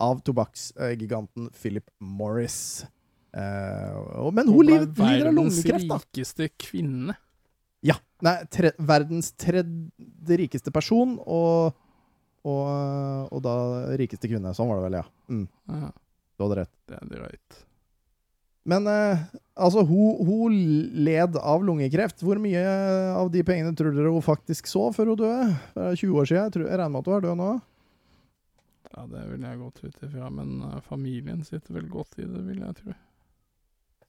av 0.00 0.20
tobakksgiganten 0.28 1.48
Philip 1.56 1.88
Morris. 2.04 2.84
Eh, 3.32 4.30
men 4.36 4.52
hun 4.52 4.66
lider 4.66 5.28
av 5.32 5.34
lungekreft, 5.40 5.88
da. 5.88 6.00
rikeste 6.04 6.52
kvinne. 6.60 7.16
Nei, 8.26 8.36
tre, 8.52 8.70
verdens 8.78 9.32
tredje 9.40 10.36
rikeste 10.40 10.72
person, 10.74 11.16
og, 11.24 11.72
og, 12.44 13.32
og 13.32 13.40
da 13.44 13.54
rikeste 14.00 14.28
kvinne. 14.30 14.52
Sånn 14.56 14.68
var 14.70 14.80
det 14.80 14.86
vel, 14.88 14.98
ja. 15.00 15.06
Mm, 15.32 15.46
Ja, 15.72 15.90
du 16.36 16.44
hadde 16.46 16.58
rett. 16.62 16.74
det 16.90 16.98
er 17.00 17.10
drøyt. 17.14 17.58
Men 18.70 18.84
eh, 18.92 19.22
altså, 19.56 19.82
hun, 19.88 20.20
hun 20.28 20.56
led 21.06 21.36
av 21.40 21.64
lungekreft. 21.64 22.20
Hvor 22.24 22.36
mye 22.42 22.60
av 23.16 23.30
de 23.32 23.40
pengene 23.46 23.72
tror 23.76 23.94
dere 23.96 24.12
hun 24.12 24.22
faktisk 24.24 24.68
så 24.68 24.90
før 24.94 25.14
hun 25.14 25.20
døde? 25.22 25.48
Det 25.74 25.86
er 25.88 25.96
20 26.02 26.20
år 26.20 26.28
siden. 26.28 26.44
Jeg, 26.44 26.54
tror, 26.58 26.66
jeg 26.68 26.78
regner 26.82 26.92
med 26.92 27.00
at 27.00 27.08
hun 27.10 27.16
er 27.16 27.24
død 27.26 27.38
nå. 27.40 27.50
Ja, 28.90 29.04
det 29.06 29.22
vil 29.30 29.46
jeg 29.46 29.58
godt 29.62 29.80
ut 29.86 30.04
ifra, 30.10 30.28
men 30.34 30.52
eh, 30.68 30.80
familien 30.90 31.40
sitter 31.48 31.78
vel 31.78 31.88
godt 31.92 32.20
i 32.20 32.26
det, 32.28 32.44
vil 32.50 32.60
jeg 32.66 32.76
tro. 32.82 32.96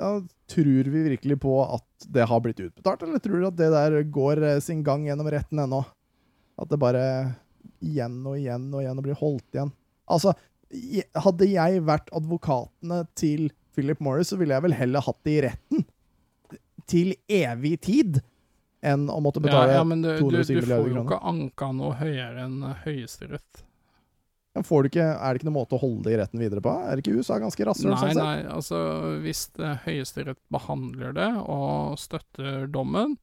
Ja, 0.01 0.15
tror 0.49 0.87
vi 0.93 1.03
virkelig 1.05 1.37
på 1.43 1.55
at 1.61 2.07
det 2.09 2.25
har 2.25 2.41
blitt 2.41 2.59
utbetalt, 2.63 3.03
eller 3.05 3.21
tror 3.21 3.37
du 3.37 3.47
at 3.51 3.59
det 3.59 3.69
der 3.73 3.97
går 4.09 4.41
eh, 4.47 4.61
sin 4.63 4.81
gang 4.83 5.05
gjennom 5.05 5.29
retten 5.29 5.61
ennå? 5.61 5.83
At 6.61 6.71
det 6.71 6.79
bare 6.81 7.03
igjen 7.81 8.17
og 8.25 8.39
igjen 8.39 8.65
og 8.73 8.81
igjen 8.81 9.03
blir 9.05 9.19
holdt 9.19 9.57
igjen? 9.57 9.71
Altså, 10.11 10.33
hadde 11.23 11.47
jeg 11.47 11.83
vært 11.87 12.09
advokatene 12.15 13.03
til 13.19 13.49
Philip 13.75 14.01
Morris, 14.03 14.31
så 14.31 14.39
ville 14.39 14.55
jeg 14.57 14.65
vel 14.65 14.75
heller 14.75 15.05
hatt 15.05 15.21
det 15.27 15.37
i 15.37 15.41
retten 15.47 15.85
til 16.89 17.13
evig 17.31 17.77
tid 17.85 18.21
enn 18.81 19.05
å 19.13 19.19
måtte 19.21 19.41
betale 19.43 19.75
ja, 19.75 19.81
ja, 19.81 19.87
men 19.87 20.01
du, 20.01 20.09
du, 20.17 20.23
207 20.25 20.55
du 20.55 20.65
får 20.65 20.87
jo 20.89 21.03
ikke 21.03 21.19
anka 21.31 21.69
noe 21.77 21.93
høyere 21.99 22.47
enn 22.47 22.63
eh, 22.65 22.79
Høyesterett. 22.87 23.61
Får 24.51 24.83
du 24.83 24.89
ikke, 24.89 25.03
er 25.15 25.31
det 25.31 25.39
ikke 25.39 25.47
noen 25.47 25.59
måte 25.61 25.77
å 25.77 25.79
holde 25.79 26.03
det 26.09 26.11
i 26.11 26.17
retten 26.19 26.41
videre 26.41 26.63
på? 26.63 26.73
Er 26.83 26.99
ikke 26.99 27.13
USA 27.15 27.37
ganske 27.39 27.65
rasshøl? 27.69 27.93
Nei, 27.93 27.99
sånn 28.01 28.19
nei, 28.19 28.39
altså 28.51 28.79
hvis 29.23 29.45
eh, 29.63 29.77
Høyesterett 29.85 30.41
behandler 30.51 31.15
det 31.15 31.29
og 31.39 31.95
støtter 32.01 32.65
dommen, 32.67 33.15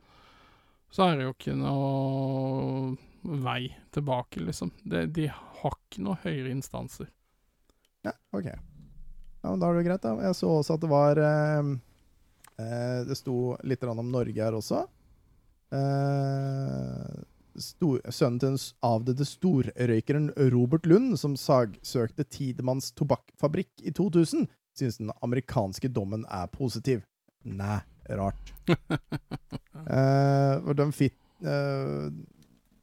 så 0.89 1.11
er 1.11 1.19
det 1.19 1.27
jo 1.27 1.35
ikke 1.35 1.57
noe 1.59 2.97
vei 3.45 3.75
tilbake, 3.93 4.41
liksom. 4.41 4.73
Det, 4.89 5.05
de 5.13 5.29
har 5.29 5.77
ikke 5.77 6.07
noe 6.07 6.17
høyere 6.23 6.55
instanser. 6.55 7.11
Ja, 8.07 8.15
ok. 8.33 8.49
Ja, 8.49 9.51
men 9.51 9.61
Da 9.61 9.69
er 9.69 9.77
det 9.77 9.83
jo 9.83 9.89
greit, 9.91 10.05
da. 10.07 10.15
Jeg 10.25 10.39
så 10.39 10.53
også 10.63 10.79
at 10.79 10.85
det 10.85 10.91
var 10.91 11.21
eh, 11.21 11.73
eh, 12.57 13.01
Det 13.09 13.17
sto 13.19 13.57
litt 13.69 13.85
om 13.85 14.07
Norge 14.09 14.41
her 14.41 14.57
også. 14.57 14.87
Eh, 15.77 17.19
sønnen 17.59 18.39
til 18.41 18.55
den 18.55 18.63
avdøde 18.87 19.27
storrøykeren 19.27 20.31
Robert 20.55 20.87
Lund, 20.89 21.17
som 21.21 21.37
sagsøkte 21.39 22.27
Tidemanns 22.27 22.93
tobakkfabrikk 22.99 23.85
i 23.85 23.93
2000, 23.95 24.49
synes 24.79 24.99
den 25.01 25.13
amerikanske 25.23 25.91
dommen 25.91 26.25
er 26.31 26.49
positiv. 26.55 27.05
Nei, 27.45 27.81
rart. 28.11 28.55
Eh, 29.89 30.73
de 30.75 30.85
fit, 30.93 31.15
eh, 31.47 32.09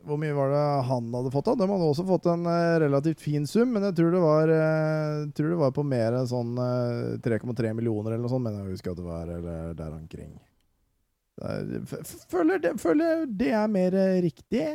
Hvor 0.07 0.17
mye 0.17 0.33
var 0.33 0.49
det 0.49 0.61
han 0.87 1.09
hadde 1.13 1.31
fått? 1.33 1.49
da? 1.51 1.53
De 1.59 1.67
hadde 1.69 1.89
også 1.91 2.05
fått 2.07 2.29
en 2.31 2.47
eh, 2.49 2.77
relativt 2.81 3.21
fin 3.21 3.45
sum, 3.45 3.75
men 3.75 3.83
jeg 3.89 3.97
tror 3.99 4.15
det 4.15 4.21
var, 4.23 4.53
eh, 4.55 5.25
tror 5.37 5.51
det 5.51 5.59
var 5.59 5.75
på 5.75 5.83
mer 5.85 6.17
sånn 6.25 6.55
eh, 6.57 7.19
3,3 7.21 7.75
millioner 7.77 8.15
eller 8.15 8.23
noe 8.23 8.31
sånt, 8.31 8.47
men 8.47 8.57
jeg 8.57 8.77
husker 8.77 8.95
at 8.95 9.01
det 9.03 9.05
var 9.05 9.33
eller 9.35 9.75
der 9.77 9.91
omkring. 9.91 10.31
F- 11.41 12.25
Føler 12.31 12.61
det, 12.63 12.73
føler 12.79 13.25
det 13.27 13.49
er 13.51 13.67
mer 13.71 13.93
eh, 13.99 14.21
riktig 14.23 14.65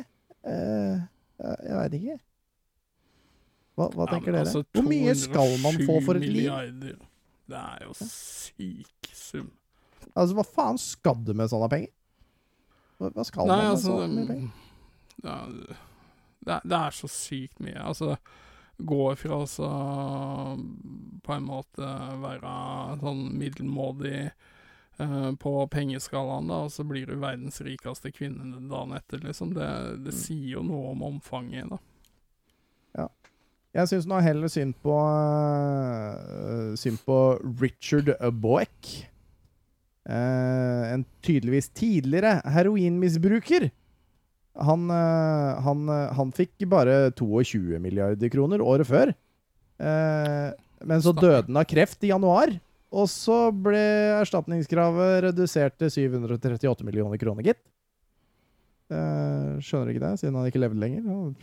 Uh, 0.40 0.96
jeg 1.36 1.76
veit 1.76 1.94
ikke. 1.98 2.14
Hva, 3.76 3.86
hva 3.92 4.06
Ja, 4.06 4.12
tenker 4.14 4.32
dere? 4.32 4.46
altså, 4.46 4.62
Hvor 4.72 4.86
mye 4.88 5.12
skal 5.16 5.52
man 5.60 5.76
få 5.84 5.98
for 6.06 6.16
et 6.16 6.24
207 6.24 6.32
liv? 6.32 6.94
Det 7.50 7.58
er 7.60 7.82
jo 7.84 7.92
syk 7.98 9.10
sum. 9.12 9.50
Altså, 10.14 10.34
Hva 10.38 10.44
faen 10.48 10.80
skal 10.80 11.20
du 11.28 11.34
med 11.36 11.52
sånne 11.52 11.68
penger? 11.72 11.92
Hva, 13.00 13.10
hva 13.18 13.24
skal 13.28 13.48
Nei, 13.52 13.56
man 13.56 13.66
med 13.66 13.74
altså 13.74 13.92
sånne 13.98 14.08
mye 14.16 14.30
penger? 14.30 14.48
ja, 15.24 15.36
det, 15.52 15.76
er, 16.56 16.64
det 16.72 16.78
er 16.80 16.96
så 17.02 17.12
sykt 17.12 17.60
mye. 17.60 17.76
Altså, 17.84 18.16
gå 18.80 19.02
fra 19.20 19.42
å 19.44 19.48
på 21.20 21.36
en 21.36 21.44
måte 21.52 21.92
være 22.24 22.54
sånn 23.04 23.26
middelmådig 23.36 24.30
eh, 25.00 25.30
på 25.40 25.54
pengeskalaen, 25.72 26.50
da, 26.50 26.64
og 26.66 26.74
så 26.74 26.84
blir 26.86 27.08
du 27.08 27.16
verdens 27.20 27.60
rikeste 27.64 28.12
kvinne 28.12 28.60
dagen 28.70 28.92
etter, 28.98 29.22
liksom. 29.24 29.54
Det, 29.56 29.70
det 30.04 30.14
Mm. 30.14 30.20
sier 30.22 30.50
jo 30.58 30.62
noe 30.66 30.92
om 30.92 31.06
omfanget, 31.14 31.70
da. 31.72 31.80
Jeg 33.70 33.86
syns 33.86 34.06
nå 34.10 34.18
heller 34.18 34.50
synd 34.50 34.74
på 34.82 34.94
uh, 34.98 36.72
Synd 36.74 36.98
på 37.06 37.18
Richard 37.60 38.10
Boeck. 38.42 38.88
Uh, 40.10 40.90
en 40.96 41.04
tydeligvis 41.22 41.68
tidligere 41.78 42.40
heroinmisbruker. 42.50 43.68
Han, 44.58 44.88
uh, 44.90 45.60
han, 45.62 45.84
han 46.18 46.34
fikk 46.34 46.66
bare 46.72 47.12
22 47.14 47.78
milliarder 47.78 48.32
kroner 48.32 48.64
året 48.64 48.90
før. 48.90 49.14
Men 49.80 51.00
så 51.00 51.14
døde 51.16 51.46
han 51.46 51.56
av 51.62 51.64
kreft 51.70 52.02
i 52.04 52.10
januar. 52.10 52.50
Og 52.90 53.06
så 53.10 53.38
ble 53.54 53.80
erstatningskravet 54.18 55.20
redusert 55.28 55.76
til 55.78 55.92
738 55.94 56.86
millioner 56.86 57.20
kroner, 57.22 57.46
gitt. 57.46 57.62
Eh, 58.90 59.58
skjønner 59.62 59.92
ikke 59.92 60.02
det, 60.02 60.14
siden 60.18 60.38
han 60.38 60.48
ikke 60.50 60.62
levde 60.62 60.82
lenger. 60.82 61.34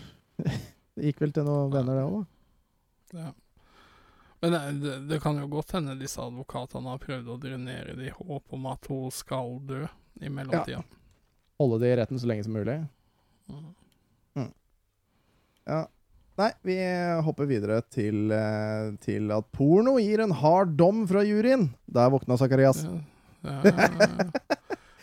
Det 0.98 1.12
gikk 1.12 1.20
vel 1.22 1.34
til 1.36 1.46
noen 1.46 1.70
venner, 1.70 1.94
det 1.94 2.04
òg, 2.08 2.14
da. 3.14 3.20
Ja. 3.22 3.28
Men 4.42 4.54
det, 4.56 4.62
det, 4.82 4.94
det 5.12 5.20
kan 5.22 5.38
jo 5.38 5.46
godt 5.50 5.76
hende 5.76 5.94
disse 6.00 6.18
advokatene 6.22 6.90
har 6.90 7.02
prøvd 7.04 7.30
å 7.30 7.36
drenere 7.42 7.94
det 7.98 8.08
i 8.10 8.14
håp 8.14 8.56
om 8.58 8.66
at 8.72 8.90
hun 8.90 9.14
skal 9.14 9.60
dø 9.70 9.84
i 10.18 10.32
mellomtida. 10.34 10.82
Holde 11.62 11.78
det 11.84 11.92
i 11.92 12.00
retten 12.02 12.22
så 12.22 12.30
lenge 12.30 12.48
som 12.48 12.58
mulig. 12.58 12.80
Mm. 13.54 14.50
Ja. 15.70 15.84
Nei, 16.38 16.52
vi 16.62 16.76
hopper 17.26 17.48
videre 17.50 17.80
til, 17.90 18.30
eh, 18.32 18.92
til 19.02 19.32
at 19.34 19.48
porno 19.58 19.96
gir 19.98 20.22
en 20.22 20.36
hard 20.38 20.76
dom 20.78 21.08
fra 21.10 21.24
juryen. 21.26 21.72
Der 21.90 22.12
våkna 22.14 22.38
Zakarias. 22.38 22.84
Ja, 22.86 22.94
ja, 23.48 23.58
ja, 23.66 23.74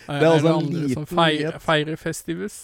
ja. 0.04 0.20
Det 0.20 0.20
er 0.20 0.30
altså 0.30 0.48
en 0.48 0.54
andre 0.54 0.70
som 0.70 0.88
liten 0.88 1.06
feirer, 1.08 1.58
feirer 1.64 1.96
Festivus. 1.96 2.58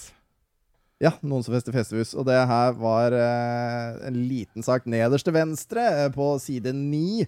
Ja, 1.01 1.15
noen 1.25 1.41
som 1.41 1.55
fester 1.55 1.73
festivus. 1.73 2.13
Og 2.13 2.27
det 2.29 2.37
her 2.37 2.75
var 2.77 3.15
eh, 3.17 4.01
en 4.11 4.19
liten 4.29 4.65
sak 4.65 4.85
nederst 4.91 5.25
til 5.25 5.35
venstre, 5.35 5.87
eh, 6.03 6.11
på 6.13 6.35
side 6.43 6.75
ni. 6.77 7.25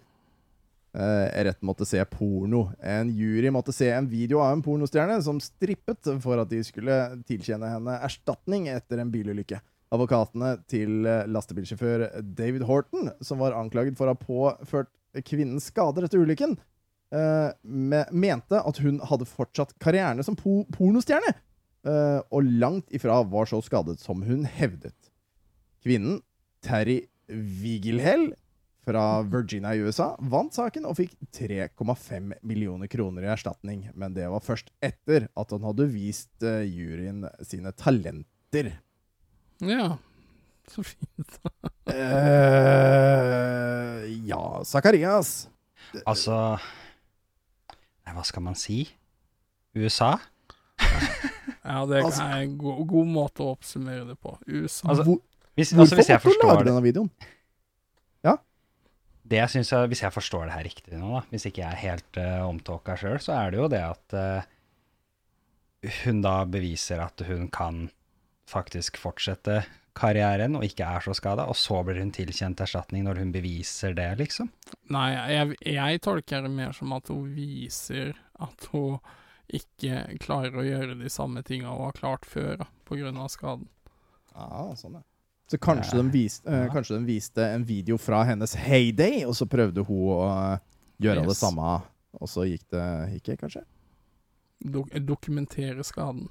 Eh, 0.93 1.29
rett 1.49 1.63
måtte 1.65 1.87
se 1.89 2.03
porno. 2.13 2.67
En 2.85 3.09
jury 3.17 3.49
måtte 3.55 3.73
se 3.73 3.89
en 3.89 4.11
video 4.11 4.43
av 4.45 4.59
en 4.59 4.65
pornostjerne 4.65 5.17
som 5.25 5.41
strippet 5.41 6.11
for 6.21 6.43
at 6.43 6.53
de 6.53 6.61
skulle 6.69 6.99
tilkjenne 7.25 7.71
henne 7.73 7.97
erstatning 8.05 8.69
etter 8.75 9.01
en 9.01 9.13
bilulykke. 9.15 9.63
Advokatene 9.93 10.55
til 10.71 11.05
eh, 11.05 11.27
lastebilsjåfør 11.29 12.07
David 12.37 12.65
Horton, 12.69 13.11
som 13.25 13.43
var 13.43 13.57
anklaget 13.59 13.99
for 13.99 14.09
å 14.09 14.15
ha 14.15 14.21
påført 14.21 14.93
kvinnen 15.29 15.61
skader 15.61 16.07
etter 16.07 16.23
ulykken, 16.23 16.55
eh, 17.13 17.51
mente 17.63 18.61
at 18.61 18.81
hun 18.81 19.03
hadde 19.11 19.29
fortsatt 19.29 19.75
karrieren 19.83 20.25
som 20.25 20.39
po 20.39 20.63
pornostjerne. 20.73 21.35
eh, 21.85 22.21
og 22.31 22.47
langt 22.63 22.93
ifra 22.95 23.25
var 23.27 23.49
så 23.51 23.59
skadet 23.61 23.99
som 24.01 24.23
hun 24.23 24.45
hevdet. 24.47 25.11
Kvinnen, 25.83 26.21
Terry 26.63 27.01
Wigelhell 27.27 28.31
fra 28.87 29.23
Virginia 29.27 29.75
i 29.75 29.83
USA, 29.83 30.13
vant 30.19 30.55
saken 30.55 30.87
og 30.87 30.97
fikk 31.01 31.17
3,5 31.35 32.33
millioner 32.47 32.87
kroner 32.87 33.27
i 33.27 33.33
erstatning. 33.35 33.91
Men 33.99 34.15
det 34.15 34.31
var 34.31 34.47
først 34.47 34.71
etter 34.81 35.27
at 35.35 35.51
han 35.51 35.67
hadde 35.67 35.91
vist 35.91 36.39
juryen 36.41 37.27
sine 37.43 37.75
talenter. 37.75 38.73
Ja, 39.63 39.99
så 40.71 40.83
fint. 40.87 41.39
Eh, 41.93 41.97
ja, 44.27 44.43
Zakarias. 44.65 45.49
Altså 46.09 46.35
Nei, 48.03 48.15
hva 48.17 48.23
skal 48.27 48.43
man 48.47 48.55
si? 48.59 48.85
USA? 49.77 50.15
Ja, 51.63 51.85
det 51.87 52.03
Altså- 52.05 52.23
er 52.27 52.43
en 52.43 52.57
go 52.59 52.75
god 52.85 53.07
måte 53.07 53.43
å 53.45 53.53
oppsummere 53.55 54.07
det 54.09 54.19
på. 54.19 54.35
USA. 54.49 54.89
Altså, 54.89 55.05
Hvor, 55.05 55.19
Hvis, 55.55 55.71
hvorfor 55.73 55.83
altså, 55.83 55.97
hvis 55.97 56.09
jeg 56.09 56.21
forstår 56.21 56.49
lage 56.49 56.65
det, 56.65 56.67
denne 56.73 56.83
videoen? 56.83 57.11
det 59.33 59.39
jeg 59.39 59.49
synes 59.55 59.71
Hvis 59.89 60.03
jeg 60.03 60.13
forstår 60.13 60.45
det 60.49 60.53
her 60.57 60.67
riktig 60.67 60.99
nå, 60.99 61.15
da, 61.17 61.23
hvis 61.33 61.47
ikke 61.49 61.63
jeg 61.63 61.73
er 61.73 61.83
helt 61.87 62.19
uh, 62.21 62.49
omtåka 62.49 62.97
sjøl, 63.01 63.19
så 63.23 63.33
er 63.39 63.51
det 63.55 63.61
jo 63.63 63.69
det 63.73 63.81
at 63.81 64.17
uh, 64.19 64.43
hun 66.05 66.21
da 66.25 66.35
beviser 66.45 67.01
at 67.03 67.25
hun 67.27 67.49
kan 67.53 67.87
faktisk 68.53 69.01
fortsette 69.01 69.63
karrieren 69.97 70.57
og 70.57 70.65
ikke 70.65 70.87
er 70.89 71.05
så 71.05 71.15
skada, 71.17 71.45
og 71.51 71.57
så 71.59 71.83
blir 71.85 72.01
hun 72.01 72.13
tilkjent 72.15 72.63
erstatning 72.65 73.05
når 73.07 73.21
hun 73.21 73.33
beviser 73.35 73.97
det, 73.97 74.09
liksom. 74.21 74.49
Nei, 74.93 75.09
jeg, 75.35 75.57
jeg 75.75 76.01
tolker 76.05 76.45
det 76.47 76.53
mer 76.55 76.73
som 76.77 76.95
at 76.97 77.11
hun 77.13 77.29
viser 77.37 78.15
at 78.41 78.69
hun 78.73 78.99
ikke 79.53 80.19
klarer 80.23 80.57
å 80.63 80.65
gjøre 80.65 80.97
de 81.01 81.11
samme 81.13 81.43
tinga 81.45 81.73
hun 81.75 81.87
har 81.91 81.97
klart 81.99 82.29
før, 82.29 82.63
pga. 82.63 82.69
på 82.89 83.01
grunn 83.01 83.21
av 83.21 83.29
skaden. 83.33 83.69
Ja, 84.33 84.69
sånn 84.79 85.01
er. 85.01 85.07
Så 85.53 85.59
kanskje, 85.61 85.99
Ja. 85.99 86.03
de 86.03 86.11
viste, 86.15 86.49
eh, 86.49 86.69
kanskje 86.73 86.97
de 86.97 87.05
viste 87.05 87.45
en 87.45 87.65
video 87.65 87.99
fra 88.01 88.23
hennes 88.25 88.55
heyday, 88.55 89.25
og 89.27 89.35
så 89.37 89.45
prøvde 89.45 89.85
hun 89.85 90.07
å 90.09 90.61
gjøre 91.03 91.19
gjøre 91.21 91.29
det 91.29 91.37
samme, 91.37 91.83
og 92.17 92.29
så 92.29 92.47
gikk 92.49 92.65
det 92.71 93.21
ikke, 93.21 93.37
kanskje? 93.43 93.65
Dok 94.65 94.89
dokumentere 95.05 95.85
skaden. 95.85 96.31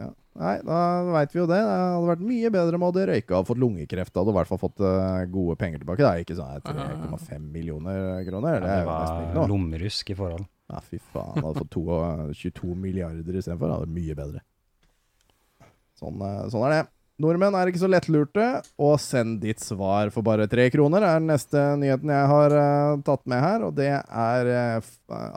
Ja. 0.00 0.08
Nei, 0.40 0.54
da 0.64 0.76
veit 1.12 1.34
vi 1.34 1.42
jo 1.42 1.48
det. 1.50 1.58
Det 1.60 1.72
hadde 1.76 2.08
vært 2.08 2.24
mye 2.24 2.52
bedre 2.54 2.78
om 2.78 2.86
hadde 2.86 3.04
røyka 3.10 3.40
og 3.40 3.48
fått 3.50 3.60
lungekreft. 3.60 4.14
Hadde 4.16 4.30
du 4.30 4.32
i 4.32 4.38
hvert 4.38 4.48
fall 4.48 4.62
fått 4.62 4.80
uh, 4.80 5.24
gode 5.32 5.58
penger 5.60 5.82
tilbake. 5.82 6.00
Det 6.00 6.08
er 6.08 6.24
ikke 6.24 6.38
sånn 6.38 6.64
3,5 6.64 7.50
millioner 7.52 8.22
kroner. 8.28 8.64
Ja, 8.64 8.78
Det 8.80 9.28
det 9.28 9.36
var 9.42 9.52
lommerusk 9.52 10.14
i 10.14 10.16
forhold. 10.16 10.48
Ja, 10.72 10.80
fy 10.80 11.02
faen. 11.12 11.36
Hadde 11.36 11.60
fått 11.60 11.74
to, 11.74 11.84
eh, 11.98 12.32
22 12.38 12.74
milliarder 12.80 13.36
istedenfor. 13.36 13.74
Hadde 13.74 13.84
vært 13.84 13.96
mye 13.98 14.16
bedre. 14.16 14.42
Sånn, 16.00 16.16
eh, 16.24 16.48
sånn 16.48 16.64
er 16.68 16.76
det. 16.78 16.82
Nordmenn 17.22 17.54
er 17.54 17.68
ikke 17.68 17.82
så 17.82 17.90
lettlurte, 17.90 18.46
og 18.80 18.96
send 19.02 19.42
ditt 19.44 19.60
svar 19.62 20.10
for 20.14 20.24
bare 20.26 20.48
tre 20.50 20.64
kroner, 20.72 21.04
er 21.04 21.20
den 21.20 21.28
neste 21.30 21.60
nyheten 21.78 22.10
jeg 22.10 22.30
har 22.32 22.54
uh, 22.56 23.02
tatt 23.04 23.22
med 23.30 23.44
her. 23.44 23.66
Og 23.68 23.76
det 23.76 23.90
er 23.92 24.50
uh, 24.80 24.88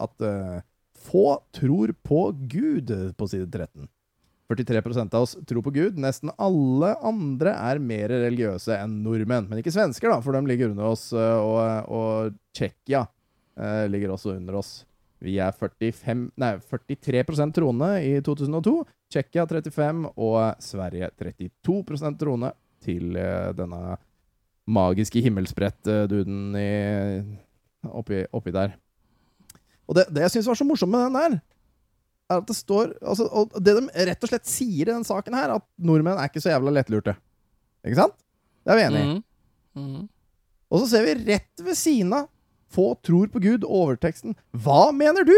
at 0.05 0.25
eh, 0.25 0.63
få 1.05 1.27
tror 1.53 1.93
på 2.07 2.21
Gud, 2.49 2.93
på 3.19 3.27
side 3.29 3.51
13. 3.51 3.89
43% 4.51 5.15
av 5.17 5.25
oss 5.25 5.35
tror 5.49 5.63
på 5.65 5.73
Gud. 5.73 5.97
Nesten 5.97 6.29
alle 6.37 6.91
andre 7.05 7.55
er 7.57 7.79
mer 7.81 8.11
religiøse 8.13 8.75
enn 8.77 8.99
nordmenn. 9.05 9.47
Men 9.49 9.61
ikke 9.61 9.73
svensker, 9.73 10.11
da, 10.11 10.19
for 10.21 10.37
de 10.37 10.43
ligger 10.45 10.73
under 10.73 10.91
oss. 10.91 11.07
eh, 11.13 11.37
Og, 11.41 11.89
og 11.89 12.35
Tsjekkia 12.53 13.05
eh, 13.57 13.85
ligger 13.89 14.13
også 14.13 14.35
under 14.35 14.59
oss. 14.61 14.75
Vi 15.25 15.37
er 15.41 15.55
45, 15.55 16.27
nei, 16.37 16.51
43% 16.69 17.55
troende 17.55 17.89
i 18.05 18.19
2002. 18.21 18.75
Tsjekkia 19.09 19.47
35 19.49 20.11
og 20.13 20.39
Sverige 20.61 21.09
32 21.17 22.13
troende 22.21 22.51
til 22.85 23.15
eh, 23.17 23.49
denne 23.57 23.97
magiske 24.65 25.21
himmelsbrett-duden 25.21 26.55
oppi, 27.85 28.23
oppi 28.33 28.53
der. 28.53 28.73
Og 29.85 29.97
det, 29.97 30.07
det 30.13 30.23
jeg 30.25 30.33
syns 30.35 30.47
var 30.49 30.57
så 30.57 30.65
morsomt 30.65 30.93
med 30.93 31.03
den 31.05 31.17
der, 31.19 31.35
er 32.31 32.41
at 32.41 32.49
det 32.49 32.55
står 32.57 32.93
altså, 33.01 33.27
Og 33.29 33.53
det 33.61 33.75
de 33.77 34.05
rett 34.09 34.25
og 34.25 34.31
slett 34.31 34.49
sier 34.49 34.87
i 34.87 34.91
den 34.91 35.05
saken 35.07 35.37
her, 35.37 35.55
at 35.57 35.65
nordmenn 35.77 36.17
er 36.17 36.29
ikke 36.29 36.43
så 36.43 36.53
jævla 36.53 36.73
lettlurte. 36.73 37.15
Ikke 37.85 37.99
sant? 37.99 38.15
Det 38.65 38.73
er 38.73 38.79
vi 38.79 38.85
enig 38.87 39.01
i. 39.01 39.09
Mm. 39.09 39.19
Mm. 39.81 40.05
Og 40.73 40.81
så 40.81 40.87
ser 40.95 41.05
vi 41.05 41.17
rett 41.27 41.65
ved 41.65 41.77
siden 41.77 42.15
av 42.17 42.31
Få 42.75 42.89
tror 43.05 43.29
på 43.31 43.39
Gud, 43.39 43.63
overteksten. 43.63 44.33
Hva 44.51 44.89
mener 44.91 45.23
du? 45.23 45.37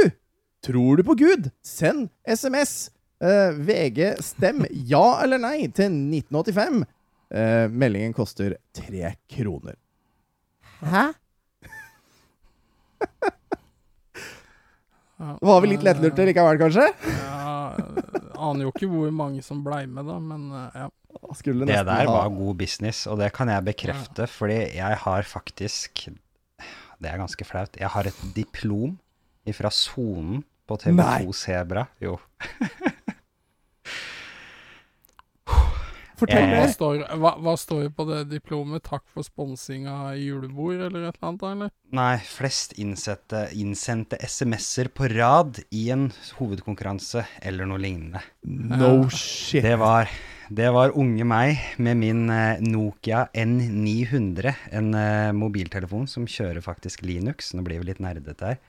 Tror 0.65 0.97
du 0.97 1.03
på 1.05 1.13
Gud? 1.19 1.51
Send 1.61 2.07
SMS. 2.25 2.89
Eh, 3.21 3.51
VG, 3.53 4.15
stem 4.25 4.63
ja 4.71 5.19
eller 5.21 5.41
nei 5.41 5.67
til 5.67 5.91
1985. 5.91 6.85
Eh, 7.29 7.67
meldingen 7.69 8.15
koster 8.17 8.55
tre 8.73 9.13
kroner. 9.29 9.75
Hæ? 10.81 11.11
Ja, 15.17 15.33
Var 15.41 15.61
vi 15.63 15.71
litt 15.71 15.85
lettlurte 15.85 16.25
likevel, 16.29 16.59
kanskje? 16.61 16.87
Ja, 17.09 17.73
aner 18.37 18.67
jo 18.67 18.73
ikke 18.73 18.89
hvor 18.91 19.09
mange 19.13 19.41
som 19.45 19.63
blei 19.65 19.85
med, 19.89 20.05
da, 20.05 20.19
men 20.21 20.47
eh, 20.53 20.83
ja. 20.83 20.87
Skulle 21.33 21.65
Det 21.65 21.79
der 21.87 22.05
var 22.05 22.29
god 22.29 22.59
business, 22.59 23.07
og 23.09 23.17
det 23.17 23.31
kan 23.33 23.49
jeg 23.49 23.65
bekrefte, 23.65 24.27
fordi 24.29 24.59
jeg 24.77 24.99
har 25.01 25.25
faktisk 25.25 26.03
Det 27.01 27.09
er 27.09 27.17
ganske 27.17 27.45
flaut. 27.45 27.73
Jeg 27.79 27.89
har 27.89 28.09
et 28.09 28.21
diplom 28.35 28.99
fra 29.57 29.71
sonen 29.73 30.43
på 30.67 30.77
TV2 30.77 31.33
Sebra. 31.33 31.87
Jo. 32.03 32.17
Fortell 36.17 36.43
Eh, 36.47 36.53
mer. 36.55 36.67
står, 36.73 37.03
hva, 37.21 37.35
hva 37.45 37.53
står 37.61 37.91
på 37.93 38.05
det 38.09 38.23
diplomet? 38.31 38.81
Takk 38.87 39.03
for 39.13 39.21
sponsinga 39.25 40.15
i 40.17 40.23
julebord, 40.27 40.79
eller 40.87 41.03
et 41.11 41.17
eller 41.19 41.27
annet? 41.29 41.43
eller? 41.51 41.73
Nei, 41.93 42.15
flest 42.25 42.73
innsette, 42.81 43.43
innsendte 43.53 44.17
SMS-er 44.25 44.89
på 44.89 45.07
rad 45.13 45.59
i 45.69 45.89
en 45.93 46.07
hovedkonkurranse 46.39 47.21
eller 47.45 47.69
noe 47.69 47.77
lignende. 47.83 48.23
No 48.43 49.07
shit. 49.13 49.61
Det 49.63 49.75
var, 49.77 50.09
det 50.49 50.71
var 50.73 50.97
unge 50.97 51.23
meg 51.27 51.61
med 51.77 52.01
min 52.01 52.25
eh, 52.33 52.59
Nokia 52.65 53.27
N900, 53.37 54.55
en 54.73 54.93
eh, 54.97 55.31
mobiltelefon 55.37 56.07
som 56.09 56.25
kjører 56.27 56.65
faktisk 56.65 57.05
Linux. 57.05 57.53
Nå 57.53 57.61
blir 57.67 57.81
vi 57.83 57.91
litt 57.91 58.01
nerdete 58.03 58.53
her. 58.55 58.59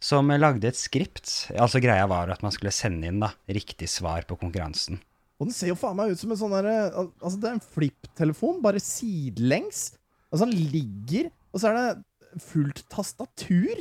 Som 0.00 0.30
eh, 0.32 0.38
lagde 0.40 0.68
et 0.70 0.78
skript. 0.80 1.48
Altså 1.56 1.80
Greia 1.82 2.06
var 2.10 2.30
at 2.32 2.44
man 2.44 2.52
skulle 2.54 2.72
sende 2.72 3.08
inn 3.10 3.20
da, 3.24 3.32
riktig 3.48 3.88
svar 3.92 4.24
på 4.28 4.36
konkurransen. 4.40 5.00
Og 5.40 5.48
den 5.48 5.56
ser 5.56 5.72
jo 5.72 5.78
faen 5.80 5.96
meg 5.96 6.12
ut 6.12 6.20
som 6.20 6.34
en 6.34 6.38
sånn 6.38 6.52
derre 6.52 6.76
Altså, 6.92 7.36
det 7.40 7.48
er 7.48 7.56
en 7.56 7.64
flipptelefon, 7.64 8.60
bare 8.64 8.82
sidelengs. 8.84 9.86
Altså, 10.28 10.46
den 10.46 10.68
ligger, 10.74 11.30
og 11.50 11.62
så 11.62 11.70
er 11.70 11.78
det 11.80 12.44
fullt 12.44 12.84
tastatur. 12.92 13.80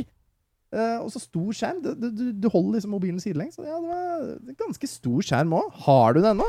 Uh, 0.69 1.01
og 1.01 1.09
så 1.11 1.19
stor 1.21 1.49
skjerm. 1.57 1.79
Du, 1.81 1.93
du, 1.97 2.25
du 2.37 2.47
holder 2.53 2.77
liksom 2.77 2.93
mobilen 2.93 3.21
sidelengs. 3.21 3.57
Så 3.57 3.65
Ja, 3.65 3.79
det 3.81 4.53
var 4.53 4.59
ganske 4.63 4.89
stor 4.89 5.25
skjerm 5.25 5.55
òg. 5.57 5.71
Har 5.85 6.13
du 6.15 6.21
den 6.21 6.35
ennå? 6.37 6.47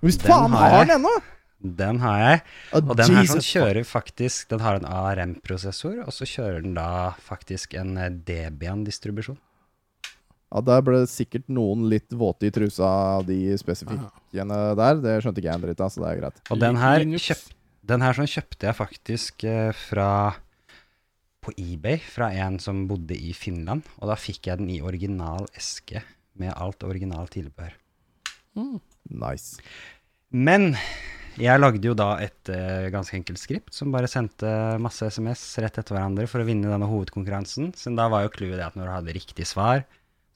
Hvis 0.00 0.16
Den 0.20 0.32
faen 0.32 0.56
har 0.56 0.74
jeg. 0.74 0.88
den 0.88 0.96
ennå! 0.96 1.12
Den 1.60 1.98
har 2.00 2.20
jeg. 2.24 2.40
Og 2.72 2.88
Og 2.88 2.96
den 2.96 3.16
her 3.18 3.26
sånn 3.28 3.44
kjører 3.44 3.84
faktisk 3.84 4.48
Den 4.48 4.62
har 4.64 4.78
en 4.78 4.86
ARM-prosessor, 4.88 5.98
og 6.06 6.14
så 6.16 6.24
kjører 6.24 6.64
den 6.64 6.72
da 6.78 7.12
faktisk 7.20 7.76
en 7.76 7.98
eh, 8.00 8.08
Debian-distribusjon. 8.08 9.36
Ja, 10.50 10.60
Der 10.66 10.82
ble 10.82 11.04
sikkert 11.06 11.46
noen 11.52 11.86
litt 11.92 12.10
våte 12.10 12.48
i 12.48 12.52
trusa 12.54 12.88
av 13.20 13.26
de 13.28 13.38
spesifikkene 13.60 14.60
der. 14.78 15.02
Det 15.02 15.16
skjønte 15.22 15.42
ikke 15.42 15.50
jeg 15.50 15.60
en 15.60 15.66
dritt 15.66 15.82
av, 15.84 15.92
så 15.94 16.02
det 16.02 16.10
er 16.10 16.22
greit. 16.24 16.40
Og 16.50 16.62
den 16.62 16.78
her, 16.80 17.06
kjøp, 17.26 17.44
den 17.92 18.04
her 18.06 18.18
sånn 18.18 18.30
kjøpte 18.30 18.70
jeg 18.70 18.78
faktisk 18.80 19.44
eh, 19.46 19.70
fra 19.86 20.10
på 21.40 21.54
eBay 21.56 22.00
fra 22.04 22.28
en 22.36 22.58
som 22.60 22.82
bodde 22.90 23.16
i 23.16 23.32
Finland. 23.36 23.86
Og 24.00 24.10
da 24.10 24.18
fikk 24.18 24.50
jeg 24.50 24.60
den 24.60 24.72
i 24.74 24.82
original 24.84 25.46
eske 25.56 26.02
med 26.40 26.52
alt 26.52 26.84
original 26.84 27.30
tilbehør. 27.32 27.72
Nice. 29.08 29.62
Men 30.30 30.74
jeg 31.40 31.60
lagde 31.60 31.86
jo 31.86 31.94
da 31.96 32.12
et 32.20 32.50
uh, 32.52 32.90
ganske 32.92 33.16
enkelt 33.16 33.40
skript 33.40 33.74
som 33.76 33.92
bare 33.94 34.10
sendte 34.10 34.50
masse 34.82 35.06
SMS 35.14 35.42
rett 35.62 35.78
etter 35.80 35.96
hverandre 35.96 36.26
for 36.30 36.42
å 36.42 36.48
vinne 36.48 36.68
denne 36.70 36.88
hovedkonkurransen. 36.90 37.72
Så 37.78 37.94
da 37.96 38.10
var 38.12 38.26
jo 38.26 38.34
clouet 38.34 38.58
det 38.58 38.66
at 38.66 38.76
når 38.78 38.88
du 38.88 38.94
hadde 38.98 39.16
riktig 39.16 39.48
svar, 39.48 39.86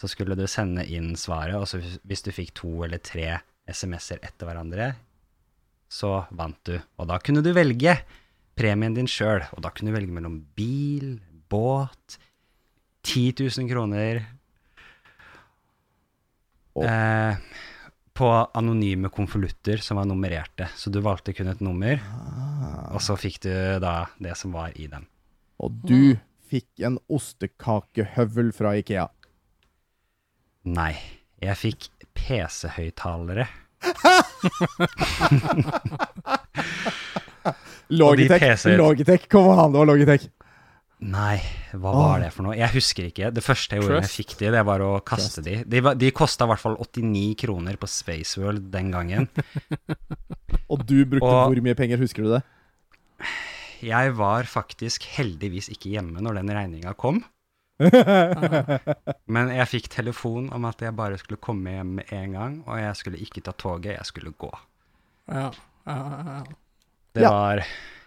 så 0.01 0.11
skulle 0.11 0.37
du 0.37 0.47
sende 0.51 0.85
inn 0.91 1.15
svaret, 1.17 1.57
og 1.57 1.69
så 1.71 1.81
hvis- 1.81 2.25
du 2.25 2.31
fikk 2.33 2.55
to 2.55 2.85
eller 2.85 2.99
tre 2.99 3.41
SMS-er 3.67 4.19
etter 4.23 4.47
hverandre, 4.47 4.95
så 5.89 6.27
vant 6.31 6.59
du. 6.65 6.79
Og 6.99 7.09
da 7.09 7.19
kunne 7.19 7.43
du 7.43 7.53
velge 7.53 7.97
premien 8.55 8.95
din 8.95 9.07
sjøl, 9.07 9.45
og 9.53 9.63
da 9.63 9.71
kunne 9.71 9.93
du 9.93 9.99
velge 9.99 10.13
mellom 10.13 10.41
bil, 10.57 11.21
båt, 11.49 12.19
10 13.05 13.35
000 13.39 13.69
kroner 13.69 14.25
oh. 16.75 16.85
eh, 16.85 17.37
på 18.15 18.29
anonyme 18.55 19.11
konvolutter 19.13 19.83
som 19.83 19.99
var 20.01 20.09
nummererte. 20.09 20.71
Så 20.77 20.91
du 20.91 21.01
valgte 21.05 21.35
kun 21.37 21.51
et 21.51 21.61
nummer, 21.65 22.01
og 22.95 23.03
så 23.03 23.17
fikk 23.19 23.43
du 23.45 23.53
da 23.83 24.07
det 24.23 24.37
som 24.41 24.55
var 24.55 24.73
i 24.79 24.87
dem. 24.91 25.07
Og 25.63 25.83
du 25.87 26.15
fikk 26.51 26.85
en 26.87 26.99
ostekakehøvel 27.13 28.53
fra 28.55 28.75
Ikea. 28.79 29.09
Nei, 30.65 30.95
jeg 31.45 31.57
fikk 31.61 31.91
PC-høyttalere. 32.17 33.45
Logitech, 38.81 39.27
kom 39.31 39.51
an, 39.53 39.73
det 39.75 39.79
var 39.83 39.89
Logitech. 39.91 40.25
Nei, 41.05 41.37
hva 41.77 41.91
var 41.93 42.23
det 42.23 42.31
for 42.33 42.47
noe? 42.47 42.55
Jeg 42.57 42.71
husker 42.79 43.05
ikke. 43.11 43.29
Det 43.35 43.43
første 43.45 43.77
jeg 43.77 43.83
gjorde 43.85 43.99
jeg 44.07 44.13
fikk 44.15 44.37
de, 44.41 44.49
det 44.55 44.63
var 44.65 44.81
å 44.87 44.93
kaste 45.05 45.43
de. 45.45 45.59
De, 45.69 45.83
var- 45.85 45.99
de 46.01 46.09
kosta 46.17 46.47
i 46.47 46.49
hvert 46.53 46.63
fall 46.63 46.79
89 46.81 47.35
kroner 47.43 47.77
på 47.81 47.87
Spaceworld 47.91 48.71
den 48.73 48.89
gangen. 48.95 49.29
Og 50.73 50.87
du 50.89 51.03
brukte 51.05 51.29
Og- 51.29 51.51
hvor 51.53 51.61
mye 51.67 51.77
penger, 51.77 52.01
husker 52.01 52.25
du 52.25 52.31
det? 52.39 52.43
Jeg 53.85 54.15
var 54.17 54.49
faktisk 54.49 55.05
heldigvis 55.19 55.69
ikke 55.75 55.93
hjemme 55.93 56.23
når 56.25 56.33
den 56.41 56.55
regninga 56.57 56.95
kom. 56.97 57.21
Men 59.35 59.51
jeg 59.55 59.67
fikk 59.71 59.89
telefon 59.93 60.47
om 60.55 60.67
at 60.69 60.83
jeg 60.85 60.95
bare 60.97 61.19
skulle 61.21 61.41
komme 61.43 61.73
hjem 61.75 61.95
med 62.01 62.13
en 62.15 62.37
gang, 62.37 62.59
og 62.69 62.79
jeg 62.81 62.97
skulle 63.01 63.21
ikke 63.25 63.43
ta 63.47 63.55
toget, 63.59 63.97
jeg 63.97 64.07
skulle 64.11 64.33
gå. 64.39 64.51
Ja, 65.33 65.49
ja, 65.89 65.97
ja. 65.97 66.43
Det 67.15 67.23
var 67.31 67.63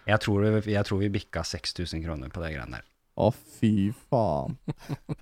jeg 0.08 0.20
tror, 0.24 0.44
vi- 0.60 0.72
jeg 0.72 0.84
tror 0.88 0.98
vi 1.02 1.08
bikka 1.12 1.42
6000 1.44 2.00
kroner 2.04 2.28
på 2.32 2.40
det 2.40 2.54
greiene 2.54 2.78
der. 2.78 2.86
Å, 3.18 3.32
fy 3.34 3.90
faen. 4.08 4.56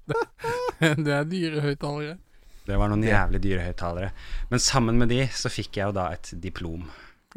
Det 1.07 1.13
er 1.17 1.25
dyre 1.25 1.63
høyttalere. 1.65 2.19
Det 2.67 2.77
var 2.77 2.91
noen 2.93 3.03
jævlig 3.07 3.41
dyre 3.41 3.63
høyttalere. 3.65 4.11
Men 4.51 4.61
sammen 4.61 4.99
med 5.01 5.09
de 5.09 5.23
så 5.33 5.49
fikk 5.51 5.79
jeg 5.81 5.89
jo 5.89 5.95
da 5.97 6.09
et 6.13 6.33
diplom. 6.43 6.85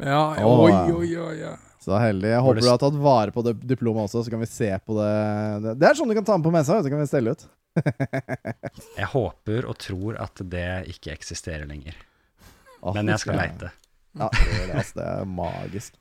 Ja, 0.02 0.34
oi, 0.44 0.72
oi, 0.92 1.08
oi, 1.16 1.36
oi. 1.48 1.56
Så 1.80 1.96
heldig. 1.96 2.28
Jeg 2.28 2.42
håper 2.44 2.60
du 2.60 2.68
har 2.68 2.80
tatt 2.82 2.96
vare 3.00 3.32
på 3.32 3.42
det 3.46 3.54
diplomet 3.64 4.04
også, 4.04 4.20
så 4.26 4.32
kan 4.32 4.42
vi 4.42 4.48
se 4.50 4.68
på 4.84 4.96
det. 4.98 5.76
Det- 5.80 5.88
er 5.88 5.96
sånn 5.96 6.10
du 6.12 6.14
kan 6.18 6.26
ta 6.28 6.36
med 6.36 6.44
på 6.44 6.52
messa, 6.52 6.82
så 6.84 6.92
kan 6.92 7.00
vi 7.00 7.06
stelle 7.08 7.32
ut. 7.32 7.46
Jeg 8.98 9.08
håper 9.14 9.64
og 9.70 9.78
tror 9.80 10.18
at 10.20 10.42
det 10.52 10.66
ikke 10.92 11.12
eksisterer 11.14 11.64
lenger. 11.70 11.96
Men 12.94 13.08
jeg 13.12 13.20
skal 13.22 13.36
leite. 13.36 13.70
Ja, 14.18 14.28
det, 14.32 14.70
altså, 14.74 14.94
det 14.96 15.06
er 15.06 15.26
magisk. 15.28 15.96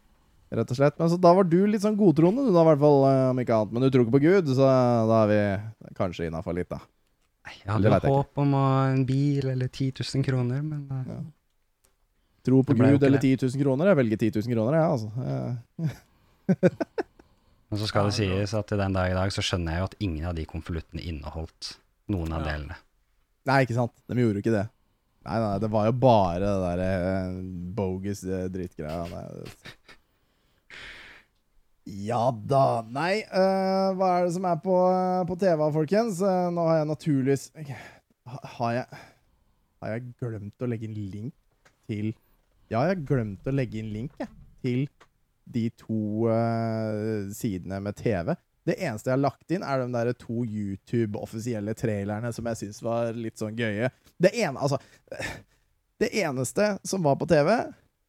Rett 0.50 0.72
og 0.74 0.78
slett. 0.80 0.96
Men 0.98 1.10
så 1.12 1.18
da 1.22 1.34
var 1.38 1.46
du 1.46 1.60
litt 1.70 1.84
sånn 1.84 1.98
godtroende, 2.00 2.46
du 2.48 2.54
da, 2.56 2.64
i 2.64 2.70
hvert 2.72 2.80
fall, 2.82 3.04
eh, 3.06 3.26
om 3.30 3.42
ikke 3.44 3.58
annet. 3.58 3.74
Men 3.76 3.84
du 3.84 3.90
tror 3.94 4.06
ikke 4.06 4.16
på 4.16 4.22
Gud, 4.24 4.48
så 4.58 4.70
da 5.12 5.20
er 5.26 5.28
vi 5.30 5.42
kanskje 6.00 6.30
innafor 6.30 6.56
litt, 6.58 6.72
da. 6.72 6.80
Jeg 7.50 7.70
hadde 7.70 8.00
håp 8.10 8.42
om 8.42 8.56
en 8.58 9.04
bil 9.10 9.46
eller 9.52 9.70
10 9.70 9.92
000 10.02 10.26
kroner, 10.26 10.64
men 10.66 10.88
eh, 10.90 11.12
Ja. 11.14 11.20
Tro 12.46 12.62
på 12.64 12.74
Gud 12.78 13.04
eller 13.04 13.20
det. 13.20 13.36
10 13.40 13.48
000 13.58 13.64
kroner? 13.64 13.90
Jeg 13.92 13.98
velger 14.00 14.18
10 14.22 14.32
000 14.48 14.54
kroner, 14.56 14.78
jeg, 14.80 14.88
altså. 14.96 15.10
Eh, 15.30 15.96
Men 17.70 17.78
så 17.82 17.86
skal 17.92 18.08
det 18.10 18.16
sies 18.18 18.54
at 18.58 18.72
i 18.74 18.78
den 18.80 18.96
dag 18.96 19.12
i 19.12 19.18
dag 19.18 19.30
så 19.36 19.44
skjønner 19.46 19.76
jeg 19.76 19.82
jo 19.84 19.88
at 19.92 19.98
ingen 20.02 20.26
av 20.26 20.34
de 20.40 20.46
konvoluttene 20.50 21.04
inneholdt 21.06 21.76
noen 22.10 22.32
av 22.34 22.42
Ja. 22.42 22.54
delene. 22.56 22.78
Nei, 23.50 23.60
ikke 23.66 23.76
sant. 23.78 23.94
De 24.10 24.18
gjorde 24.18 24.40
jo 24.40 24.44
ikke 24.46 24.56
det. 24.56 24.64
Nei, 25.28 25.38
nei, 25.44 25.52
det 25.62 25.70
var 25.70 25.86
jo 25.90 25.94
bare 26.00 26.40
det 26.42 26.56
der 26.64 26.82
eh, 26.88 27.38
bogus 27.78 28.24
eh, 28.24 28.48
drittgreia. 28.50 29.04
Ja 31.90 32.24
da. 32.32 32.64
Nei, 32.94 33.24
uh, 33.34 33.90
hva 33.98 34.10
er 34.20 34.28
det 34.28 34.34
som 34.36 34.46
er 34.46 34.60
på, 34.62 34.76
på 35.30 35.38
TV, 35.42 35.64
folkens? 35.74 36.20
Uh, 36.22 36.50
nå 36.54 36.66
har 36.70 36.82
jeg 36.84 36.90
naturligvis 36.92 37.46
ha- 38.30 38.44
Har 38.58 38.74
jeg 38.76 39.00
Har 39.82 39.94
jeg 39.96 40.04
glemt 40.22 40.66
å 40.66 40.70
legge 40.70 40.90
en 40.90 40.98
link 41.00 41.34
til 41.90 42.12
Ja, 42.70 42.84
jeg 42.86 43.00
har 43.00 43.06
glemt 43.10 43.48
å 43.50 43.54
legge 43.54 43.82
inn 43.82 43.90
link 43.94 44.14
jeg, 44.22 44.30
til 44.62 44.84
de 45.50 45.66
to 45.74 46.30
uh, 46.30 47.26
sidene 47.34 47.80
med 47.82 47.98
TV. 47.98 48.36
Det 48.70 48.76
eneste 48.78 49.10
jeg 49.10 49.16
har 49.16 49.24
lagt 49.24 49.54
inn, 49.56 49.66
er 49.66 49.82
de 49.82 49.88
der 49.96 50.12
to 50.20 50.44
YouTube-offisielle 50.46 51.74
trailerne 51.78 52.30
som 52.36 52.50
jeg 52.52 52.60
syns 52.62 52.84
var 52.86 53.16
litt 53.18 53.42
sånn 53.42 53.58
gøye. 53.58 53.90
Det 54.22 54.36
ene, 54.38 54.60
altså 54.62 54.78
Det 56.00 56.12
eneste 56.22 56.76
som 56.88 57.04
var 57.04 57.18
på 57.20 57.28
TV, 57.28 57.50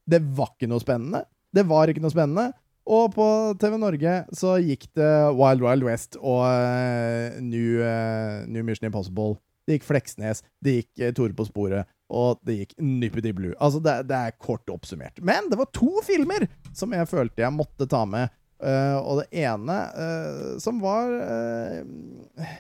det 0.07 0.21
var 0.37 0.53
ikke 0.53 0.69
noe 0.71 0.83
spennende. 0.83 1.25
Det 1.51 1.65
var 1.67 1.91
ikke 1.91 2.05
noe 2.05 2.13
spennende. 2.13 2.53
Og 2.91 3.11
på 3.15 3.27
TV 3.61 3.77
Norge 3.81 4.13
så 4.37 4.55
gikk 4.63 4.87
det 4.99 5.11
Wild 5.39 5.65
Wild 5.65 5.87
West 5.87 6.19
og 6.21 6.45
uh, 6.45 7.41
New, 7.43 7.81
uh, 7.81 8.45
New 8.51 8.67
Mission 8.67 8.91
Impossible. 8.91 9.41
Det 9.71 9.79
gikk 9.79 9.87
Fleksnes, 9.87 10.43
det 10.59 10.81
gikk 10.81 11.05
uh, 11.05 11.13
Tore 11.15 11.37
på 11.39 11.47
sporet, 11.47 11.87
og 12.11 12.41
det 12.43 12.57
gikk 12.57 12.75
Nippety 12.83 13.31
Blue. 13.37 13.55
Altså, 13.63 13.79
det, 13.85 13.95
det 14.11 14.19
er 14.19 14.35
kort 14.43 14.67
oppsummert. 14.73 15.23
Men 15.23 15.47
det 15.53 15.61
var 15.61 15.71
to 15.77 16.03
filmer 16.03 16.49
som 16.75 16.91
jeg 16.97 17.07
følte 17.07 17.45
jeg 17.45 17.55
måtte 17.55 17.87
ta 17.91 18.03
med. 18.09 18.35
Uh, 18.61 18.99
og 18.99 19.23
det 19.23 19.45
ene 19.47 19.77
uh, 19.97 20.49
som 20.61 20.83
var 20.83 21.09
uh, 21.09 22.51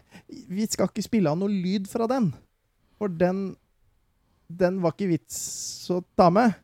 Vi 0.48 0.64
skal 0.64 0.88
ikke 0.88 1.04
spille 1.04 1.28
av 1.28 1.36
noe 1.36 1.52
lyd 1.52 1.90
fra 1.90 2.06
den. 2.08 2.30
For 2.96 3.12
den 3.12 3.50
Den 4.48 4.78
var 4.80 4.94
ikke 4.94 5.10
vits 5.10 5.36
å 5.92 5.98
ta 6.16 6.30
med. 6.32 6.56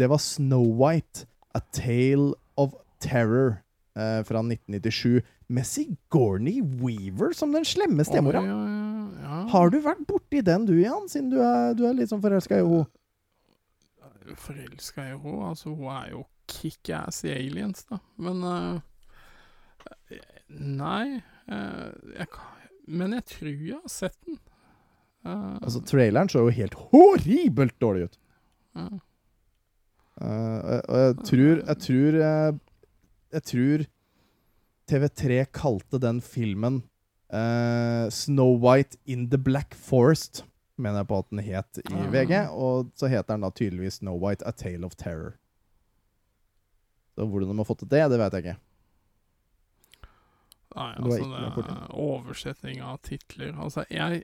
Det 0.00 0.08
var 0.10 0.18
Snow 0.24 0.66
White, 0.80 1.28
A 1.54 1.60
Tale 1.70 2.32
of 2.56 2.74
Terror 3.00 3.62
eh, 3.96 4.20
fra 4.24 4.42
1997. 4.44 5.22
Med 5.52 5.66
Sigourney 5.68 6.62
Weaver 6.80 7.34
som 7.36 7.52
den 7.52 7.66
slemme 7.68 8.04
stemora. 8.08 8.40
Oi, 8.40 8.48
ja. 9.22 9.38
Har 9.52 9.72
du 9.72 9.78
vært 9.84 10.04
borti 10.08 10.40
den 10.44 10.64
du, 10.68 10.74
Jan, 10.80 11.08
siden 11.12 11.28
du 11.32 11.38
er, 11.44 11.74
du 11.76 11.82
er 11.88 11.96
litt 11.98 12.12
sånn 12.12 12.22
forelska 12.24 12.56
i 12.56 12.64
henne? 12.64 12.86
Forelska 14.40 15.04
i 15.04 15.12
henne? 15.12 15.34
Altså, 15.50 15.74
hun 15.74 15.90
er 15.92 16.08
jo 16.14 16.22
kickass 16.52 17.22
i 17.28 17.34
Aliens, 17.34 17.84
da. 17.90 17.98
Men 18.22 18.42
uh, 18.44 18.80
Nei. 20.52 21.20
Uh, 21.50 21.90
jeg, 22.16 22.28
men 22.88 23.16
jeg 23.18 23.24
tror 23.34 23.52
jeg 23.52 23.78
har 23.78 23.92
sett 23.92 24.18
den. 24.26 24.40
Uh, 25.26 25.56
Altså, 25.62 25.80
traileren 25.86 26.30
så 26.32 26.46
jo 26.46 26.52
helt 26.54 26.74
horribelt 26.90 27.76
dårlig 27.82 28.08
ut. 28.08 28.20
ja. 28.78 28.92
Og 30.22 30.96
jeg 31.00 31.14
tror 31.24 31.60
Jeg 31.66 31.76
tror 31.82 32.16
Jeg 33.32 33.42
tror 33.48 33.84
TV3 34.90 35.44
kalte 35.54 35.98
den 36.02 36.20
filmen 36.20 36.82
uh, 37.32 38.08
Snow 38.10 38.56
White 38.60 38.98
in 39.06 39.28
the 39.30 39.38
Black 39.38 39.74
Forest, 39.74 40.44
mener 40.76 41.02
jeg 41.02 41.08
på 41.12 41.18
at 41.22 41.30
den 41.30 41.38
het 41.46 41.78
i 41.84 41.94
Ah. 41.94 42.08
VG. 42.12 42.32
Og 42.50 42.90
så 42.98 43.06
heter 43.08 43.34
den 43.34 43.40
da 43.46 43.50
tydeligvis 43.50 44.00
Snow 44.00 44.18
White 44.20 44.46
A 44.46 44.50
Tale 44.52 44.84
of 44.86 44.94
Terror. 44.96 45.36
Så 47.14 47.26
hvordan 47.28 47.48
de 47.52 47.56
har 47.60 47.64
fått 47.68 47.78
til 47.84 47.88
det, 47.92 48.06
det 48.10 48.18
vet 48.18 48.32
jeg 48.32 48.44
ikke. 48.46 48.58
Nei, 50.72 50.92
altså 50.96 51.24
det 51.28 51.68
er 51.68 51.90
oversetting 52.00 52.78
av 52.80 52.96
titler. 53.04 53.50
Altså, 53.60 53.82
jeg, 53.92 54.22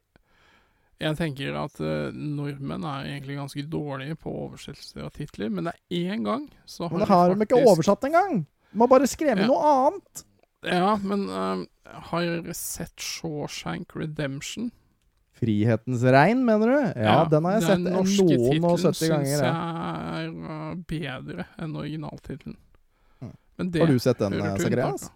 jeg 1.02 1.16
tenker 1.18 1.58
at 1.60 1.76
uh, 1.84 2.08
nordmenn 2.16 2.86
er 2.88 3.10
egentlig 3.10 3.36
ganske 3.36 3.64
dårlige 3.68 4.16
på 4.22 4.32
oversettelser 4.46 5.04
av 5.04 5.12
titler, 5.12 5.50
men 5.52 5.68
det 5.68 5.74
er 5.76 6.14
én 6.14 6.24
gang 6.24 6.46
så 6.64 6.88
har 6.88 6.96
Men 6.96 7.04
det 7.04 7.10
har 7.12 7.28
de 7.34 7.36
ikke 7.44 7.58
faktisk- 7.58 7.74
oversatt 7.74 8.08
engang! 8.08 8.46
De 8.72 8.80
har 8.80 8.88
bare 8.88 9.06
skrevet 9.08 9.44
Ja. 9.44 9.46
noe 9.48 9.68
annet! 9.74 10.24
Ja, 10.66 10.96
men 10.98 11.28
uh, 11.30 11.62
har 12.10 12.24
dere 12.26 12.54
sett 12.56 12.98
Shawshank 12.98 13.94
Redemption? 13.96 14.72
Frihetens 15.38 16.02
regn, 16.02 16.40
mener 16.46 16.72
du? 16.72 16.78
Ja, 16.98 17.20
den 17.30 17.46
har 17.46 17.58
jeg 17.58 17.66
sett 17.68 17.84
Den 17.84 18.08
sett 18.08 18.24
noen 18.26 18.64
og 18.66 18.80
tittelen 18.80 18.80
70 18.82 19.12
ganger. 19.12 19.28
syns 19.28 19.44
Ja. 19.44 19.52
jeg 19.52 20.24
er 20.24 20.56
eh, 20.56 20.72
bedre 20.90 21.46
enn 21.62 21.76
originaltittelen. 21.78 22.56
Mm. 23.22 23.36
Men 23.60 23.70
det 23.70 23.84
Har 23.84 23.92
du 23.92 24.02
sett 24.02 24.18
den, 24.18 24.34
eh, 24.34 24.56
Zacharias? 24.58 25.06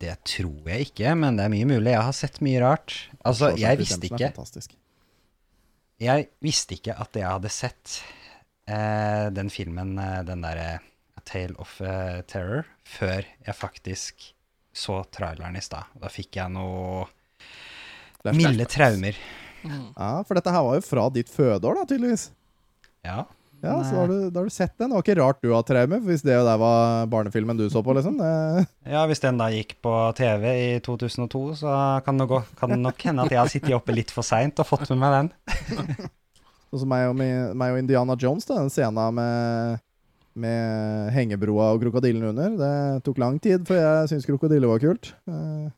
Det 0.00 0.16
tror 0.24 0.70
jeg 0.72 0.88
ikke, 0.88 1.12
men 1.20 1.36
det 1.36 1.44
er 1.44 1.52
mye 1.52 1.68
mulig. 1.68 1.92
Jeg 1.92 2.06
har 2.08 2.16
sett 2.16 2.40
mye 2.40 2.64
rart. 2.64 2.96
Altså, 3.20 3.52
Shawshank 3.52 3.60
jeg 3.66 3.82
visste 3.82 4.08
ikke. 4.08 4.32
Jeg 6.00 6.28
visste 6.42 6.74
ikke 6.78 6.96
at 7.04 7.20
jeg 7.20 7.28
hadde 7.28 7.52
sett 7.52 8.00
uh, 8.68 9.28
den 9.30 9.52
filmen, 9.52 9.94
uh, 10.00 10.22
den 10.26 10.40
derre 10.42 10.80
Tale 11.28 11.56
of 11.62 11.76
eh, 11.82 12.20
Terror, 12.30 12.66
før 12.86 13.24
jeg 13.24 13.56
faktisk 13.58 14.30
så 14.74 15.00
traileren 15.14 15.56
i 15.56 15.62
stad. 15.62 15.90
Da 16.00 16.10
fikk 16.10 16.40
jeg 16.40 16.52
noe 16.54 17.06
milde 18.34 18.66
traumer. 18.70 19.16
Mm. 19.64 19.92
Ja, 19.96 20.10
for 20.26 20.36
dette 20.36 20.52
her 20.52 20.64
var 20.66 20.76
jo 20.78 20.84
fra 20.84 21.06
ditt 21.14 21.30
fødeår, 21.32 21.80
da, 21.80 21.86
tydeligvis. 21.88 22.28
Ja. 23.06 23.24
Ja, 23.64 23.78
så 23.80 23.96
har 23.96 24.10
du, 24.10 24.16
da 24.28 24.42
har 24.42 24.48
du 24.48 24.52
sett 24.52 24.74
den. 24.76 24.90
Det 24.90 24.98
var 24.98 25.04
ikke 25.06 25.16
rart 25.16 25.38
du 25.40 25.48
har 25.54 25.62
traumer, 25.64 26.02
hvis 26.04 26.24
det 26.24 26.34
der 26.36 26.58
var 26.60 27.06
barnefilmen 27.08 27.56
du 27.56 27.64
så 27.72 27.80
på, 27.84 27.94
liksom. 27.96 28.18
Det, 28.20 28.66
ja, 28.94 29.06
hvis 29.08 29.22
den 29.24 29.40
da 29.40 29.48
gikk 29.54 29.78
på 29.84 29.94
TV 30.18 30.44
i 30.52 30.68
2002, 30.84 31.44
så 31.62 31.78
kan 32.04 32.20
det, 32.20 32.28
gå, 32.28 32.42
kan 32.60 32.74
det 32.74 32.82
nok 32.82 33.06
hende 33.08 33.24
at 33.24 33.32
jeg 33.32 33.40
har 33.40 33.52
sittet 33.52 33.76
oppe 33.76 33.96
litt 33.96 34.12
for 34.12 34.26
seint 34.26 34.60
og 34.60 34.68
fått 34.68 34.90
med 34.92 35.00
meg 35.00 35.16
den. 35.16 35.32
Sånn 36.74 36.82
som 36.82 36.90
meg 36.90 37.08
og, 37.08 37.16
meg, 37.16 37.70
og 37.70 37.80
Indiana 37.80 38.18
Jones, 38.20 38.48
da, 38.50 38.58
den 38.60 38.72
scenen 38.74 39.16
med, 39.16 39.80
med 40.34 41.12
hengebroa 41.14 41.72
og 41.74 41.84
krokodillen 41.84 42.30
under. 42.32 42.56
Det 42.58 43.04
tok 43.06 43.20
lang 43.22 43.38
tid 43.42 43.64
før 43.68 43.80
jeg 43.80 44.12
syntes 44.12 44.28
krokodille 44.28 44.70
var 44.70 44.82
kult. 44.82 45.14
Eh. 45.30 45.70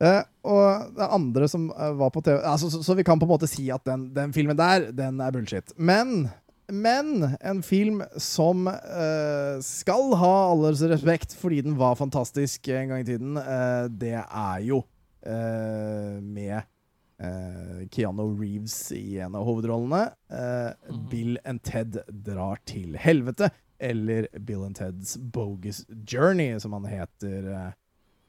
Eh, 0.00 0.22
og 0.48 0.92
det 0.96 1.08
andre 1.12 1.48
som 1.48 1.70
eh, 1.72 1.94
var 1.96 2.12
på 2.12 2.22
TV 2.24 2.36
altså, 2.40 2.68
så, 2.72 2.82
så 2.84 2.96
vi 2.96 3.04
kan 3.04 3.20
på 3.20 3.28
en 3.28 3.32
måte 3.32 3.48
si 3.48 3.66
at 3.72 3.84
den, 3.88 4.10
den 4.16 4.32
filmen 4.36 4.56
der, 4.58 4.90
den 4.96 5.20
er 5.20 5.32
bullshit. 5.34 5.72
Men 5.76 6.30
men 6.70 7.36
en 7.40 7.62
film 7.66 8.02
som 8.16 8.68
eh, 8.70 9.58
skal 9.64 10.14
ha 10.20 10.34
alles 10.52 10.82
respekt 10.86 11.34
fordi 11.38 11.60
den 11.66 11.76
var 11.78 11.98
fantastisk 11.98 12.68
en 12.70 12.92
gang 12.92 13.02
i 13.02 13.08
tiden, 13.08 13.36
eh, 13.36 13.86
det 13.90 14.16
er 14.22 14.60
jo 14.66 14.82
eh, 15.26 16.20
med 16.22 16.62
eh, 17.20 17.82
Keanu 17.92 18.30
Reeves 18.40 18.76
i 18.96 19.18
en 19.20 19.36
av 19.38 19.44
hovedrollene. 19.48 20.02
Eh, 20.32 20.96
Bill 21.10 21.38
and 21.44 21.62
Ted 21.62 22.00
drar 22.08 22.62
til 22.66 22.96
helvete. 23.00 23.50
Eller 23.80 24.26
Bill 24.38 24.64
and 24.66 24.76
Teds 24.76 25.16
Bogus 25.18 25.86
Journey, 26.04 26.58
som 26.60 26.72
han 26.76 26.88
heter. 26.90 27.52
eh, 27.52 27.70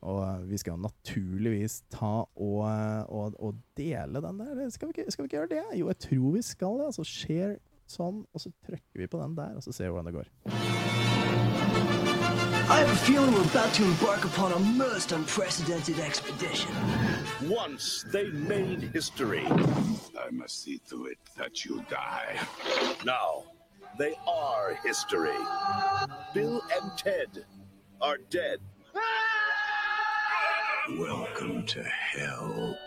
og 0.02 0.22
eh, 0.24 0.46
vi 0.50 0.58
skal 0.58 0.80
naturligvis 0.82 1.82
ta 1.94 2.24
og, 2.26 2.62
eh, 2.66 3.04
og, 3.12 3.36
og 3.38 3.60
dele 3.78 4.22
den 4.24 4.40
der. 4.42 4.64
Skal 4.74 4.90
vi, 4.90 4.96
ikke, 4.98 5.12
skal 5.12 5.24
vi 5.24 5.30
ikke 5.30 5.38
gjøre 5.42 5.52
det? 5.58 5.66
Jo, 5.80 5.92
jeg 5.92 6.00
tror 6.08 6.32
vi 6.38 6.42
skal 6.42 6.80
det. 6.80 6.88
Altså 6.90 7.06
share 7.06 7.58
sånn, 7.92 8.24
og 8.32 8.40
så 8.42 8.54
trykker 8.66 9.04
vi 9.04 9.12
på 9.12 9.20
den 9.22 9.36
der, 9.36 9.58
og 9.60 9.66
så 9.66 9.76
ser 9.76 9.90
vi 9.92 9.98
hvordan 9.98 10.10
det 10.14 10.20
går. 10.22 10.81
I 12.72 12.80
have 12.80 12.90
a 12.90 12.96
feeling 12.96 13.34
we're 13.34 13.44
about 13.44 13.74
to 13.74 13.84
embark 13.84 14.24
upon 14.24 14.54
a 14.54 14.60
most 14.60 15.12
unprecedented 15.12 16.00
expedition. 16.00 16.72
Once 17.44 18.06
they 18.14 18.30
made 18.30 18.84
history. 18.94 19.46
I 19.46 20.30
must 20.32 20.64
see 20.64 20.80
to 20.90 21.08
it 21.08 21.18
that 21.36 21.66
you 21.66 21.84
die. 21.90 22.40
Now, 23.06 23.44
they 23.98 24.16
are 24.26 24.80
history. 24.86 25.36
Bill 26.34 26.62
and 26.82 26.98
Ted 26.98 27.44
are 28.00 28.20
dead. 28.30 28.60
Welcome 30.98 31.66
to 31.66 31.84
hell. 31.84 32.78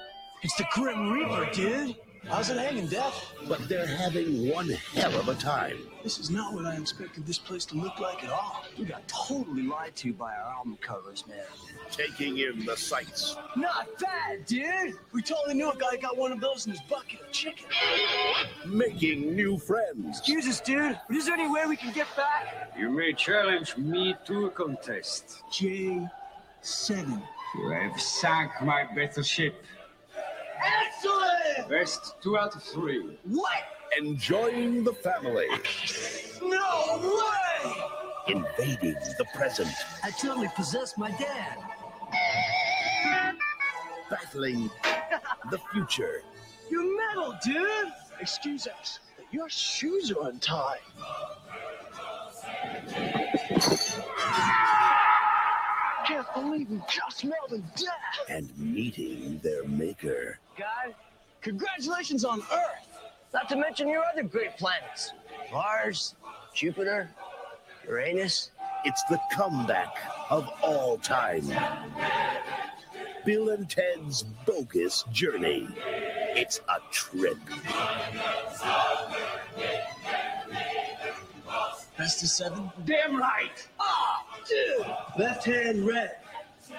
It's 0.43 0.56
the 0.56 0.65
Grim 0.73 1.11
Reaper, 1.12 1.51
dude. 1.52 1.97
How's 2.28 2.51
it 2.51 2.56
hanging, 2.56 2.86
Death? 2.86 3.32
But 3.48 3.68
they're 3.68 3.86
having 3.86 4.48
one 4.48 4.68
hell 4.68 5.14
of 5.18 5.28
a 5.28 5.34
time. 5.34 5.76
This 6.02 6.18
is 6.18 6.30
not 6.30 6.55
what 6.55 6.64
I 6.64 6.76
expected 6.76 7.26
this 7.26 7.38
place 7.38 7.64
to 7.66 7.76
look 7.76 8.01
like 8.01 8.24
at 8.24 8.30
all. 8.30 8.64
We 8.78 8.86
got 8.86 9.06
totally 9.09 9.62
lied 9.62 9.94
to 9.96 10.12
by 10.14 10.32
our 10.32 10.55
album 10.55 10.78
covers, 10.80 11.26
man. 11.26 11.44
Taking 11.90 12.38
in 12.38 12.64
the 12.64 12.76
sights. 12.76 13.36
Not 13.56 13.88
bad, 14.01 14.46
dude. 14.46 14.94
We 15.12 15.22
totally 15.22 15.55
knew 15.55 15.70
a 15.70 15.76
guy 15.76 15.96
got 15.96 16.16
one 16.16 16.32
of 16.32 16.40
those 16.40 16.66
in 16.66 16.72
his 16.72 16.80
bucket 16.82 17.20
of 17.20 17.30
chicken. 17.30 17.66
Making 18.66 19.36
new 19.36 19.59
friends. 19.59 20.18
Excuse 20.18 20.46
us, 20.46 20.60
dude, 20.60 20.98
but 21.06 21.16
is 21.16 21.26
there 21.26 21.34
any 21.34 21.51
way 21.51 21.66
we 21.66 21.76
can 21.76 21.92
get 21.92 22.06
back? 22.16 22.72
You 22.78 22.90
may 22.90 23.12
challenge 23.12 23.76
me 23.76 24.16
to 24.26 24.46
a 24.46 24.51
contest. 24.51 25.42
J7. 25.52 26.09
You 27.56 27.70
have 27.70 28.01
sunk 28.01 28.51
my 28.62 28.84
battleship. 28.96 29.64
Excellent! 30.64 31.68
Best 31.68 32.14
two 32.22 32.38
out 32.38 32.54
of 32.54 32.62
three. 32.62 33.18
What? 33.24 33.62
Enjoying 33.98 34.84
the 34.84 34.92
family. 34.92 35.46
No 36.42 37.20
way! 37.20 37.74
Invading 38.28 38.96
the 39.18 39.26
present. 39.34 39.70
I 40.02 40.10
totally 40.10 40.48
possessed 40.56 40.98
my 40.98 41.10
dad. 41.12 41.58
Battling 44.10 44.70
the 45.50 45.58
future. 45.72 46.22
You're 46.70 46.96
metal, 46.96 47.36
dude! 47.44 47.92
Excuse 48.20 48.66
us, 48.66 49.00
but 49.16 49.26
your 49.32 49.48
shoes 49.48 50.10
are 50.12 50.28
untied. 50.28 50.80
Can't 56.06 56.26
believe 56.35 56.70
we 56.70 56.81
just 56.89 57.18
smelled 57.18 57.51
them 57.51 57.64
death! 57.76 58.28
And 58.28 58.51
meeting 58.59 59.40
their 59.43 59.64
maker. 59.64 60.39
Guy, 60.59 60.94
congratulations 61.40 62.24
on 62.24 62.40
Earth! 62.40 62.89
Not 63.32 63.48
to 63.48 63.56
mention 63.56 63.89
your 63.89 64.05
other 64.05 64.22
great 64.22 64.56
planets 64.56 65.12
Mars, 65.51 66.14
Jupiter, 66.55 67.10
Uranus. 67.86 68.51
It's 68.85 69.02
the 69.05 69.20
comeback 69.32 69.97
of 70.31 70.48
all 70.62 70.98
time. 70.98 71.47
Bill 73.24 73.51
and 73.51 73.68
Ted's 73.68 74.24
bogus 74.44 75.05
journey. 75.10 75.68
It's 76.36 76.60
a 76.68 76.81
trip. 76.90 77.39
Best 81.97 82.22
of 82.22 82.28
seven? 82.28 82.70
Damn 82.85 83.16
right! 83.16 83.56
Dude! 83.56 84.03
Left 85.18 85.44
hand 85.46 85.86
red. 85.86 86.10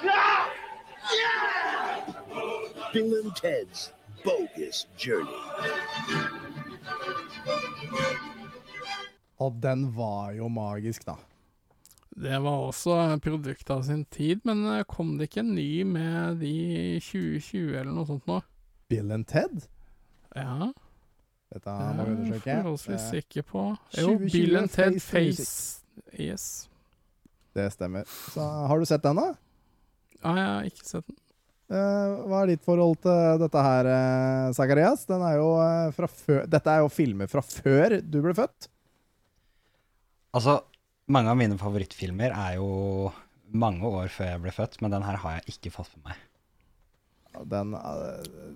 Yeah! 0.04 0.46
Bill 2.94 3.14
and 3.24 3.32
Ted's 3.36 3.92
bogus 4.24 4.88
journey. 4.98 5.40
Og 9.38 9.58
den 9.64 9.90
var 9.98 10.32
jo 10.32 10.48
magisk, 10.48 11.06
da. 11.06 11.16
Det 12.16 12.38
var 12.44 12.62
også 12.70 12.96
produktet 13.20 13.24
produkt 13.26 13.70
av 13.76 13.82
sin 13.84 14.06
tid, 14.06 14.40
men 14.48 14.62
eh, 14.72 14.84
kom 14.88 15.18
det 15.20 15.28
ikke 15.28 15.42
en 15.44 15.56
ny 15.58 15.84
med 15.84 16.38
de 16.40 16.52
i 16.96 17.00
2020 17.04 17.74
eller 17.76 17.92
noe 17.92 18.06
sånt 18.08 18.28
nå? 18.30 18.38
Bill 18.90 19.12
and 19.12 19.26
Ted? 19.28 19.66
Ja. 20.36 20.70
Dette 21.52 21.70
må 21.76 21.76
vi 21.76 21.82
Jeg 21.82 22.00
er 22.00 22.14
undersøke. 22.14 22.56
forholdsvis 22.62 23.02
Eh, 23.02 23.10
sikker 23.12 23.42
på 23.50 23.66
Jo, 24.00 24.16
Bill 24.32 24.56
and 24.62 24.70
Ted 24.72 25.00
Face 25.04 25.82
Yes. 26.20 26.70
Det 27.56 27.70
stemmer. 27.74 28.08
Så 28.34 28.44
har 28.44 28.80
du 28.80 28.88
sett 28.88 29.04
den, 29.06 29.20
da? 29.20 29.30
Ja, 30.22 30.34
jeg 30.36 30.48
har 30.48 30.70
ikke 30.70 30.88
sett 30.88 31.06
den. 31.08 31.20
Uh, 31.66 32.22
hva 32.30 32.44
er 32.44 32.52
ditt 32.52 32.66
forhold 32.66 33.00
til 33.02 33.40
dette 33.42 33.62
her, 33.66 33.88
uh, 33.90 34.54
Zacharias? 34.54 35.08
Den 35.10 35.24
jo 35.34 35.48
fra 35.98 36.10
før 36.12 36.44
Dette 36.46 36.74
er 36.76 36.84
jo 36.84 36.92
filmer 36.94 37.32
fra 37.32 37.42
før 37.42 37.98
du 38.04 38.20
ble 38.22 38.36
født. 38.38 38.68
Altså, 40.36 40.60
mange 41.10 41.32
av 41.32 41.40
mine 41.40 41.58
favorittfilmer 41.58 42.36
er 42.36 42.60
jo 42.60 42.70
mange 43.56 43.88
år 43.88 44.12
før 44.14 44.34
jeg 44.34 44.44
ble 44.44 44.54
født, 44.54 44.80
men 44.84 44.94
den 44.94 45.06
her 45.08 45.18
har 45.24 45.40
jeg 45.40 45.56
ikke 45.56 45.74
fått 45.78 45.96
med 45.98 46.12
meg. 46.12 46.24
Den 47.52 47.74
eh, 47.76 48.56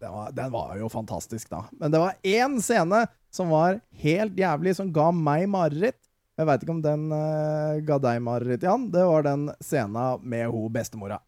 den 0.00 0.12
var, 0.12 0.32
den 0.32 0.50
var 0.52 0.74
jo 0.76 0.88
fantastisk, 0.92 1.48
da. 1.50 1.62
Men 1.80 1.92
det 1.92 2.00
var 2.02 2.18
én 2.22 2.58
scene 2.60 3.06
som 3.32 3.48
var 3.52 3.78
helt 4.02 4.36
jævlig, 4.36 4.74
som 4.76 4.92
ga 4.92 5.08
meg 5.14 5.46
mareritt. 5.48 6.00
Jeg 6.36 6.48
veit 6.50 6.64
ikke 6.64 6.74
om 6.74 6.82
den 6.84 7.06
uh, 7.12 7.78
ga 7.86 7.96
deg 8.02 8.20
mareritt, 8.24 8.64
Jan. 8.66 8.90
Det 8.92 9.04
var 9.08 9.24
den 9.24 9.48
scena 9.64 10.08
med 10.20 10.50
ho 10.52 10.66
bestemora. 10.72 11.20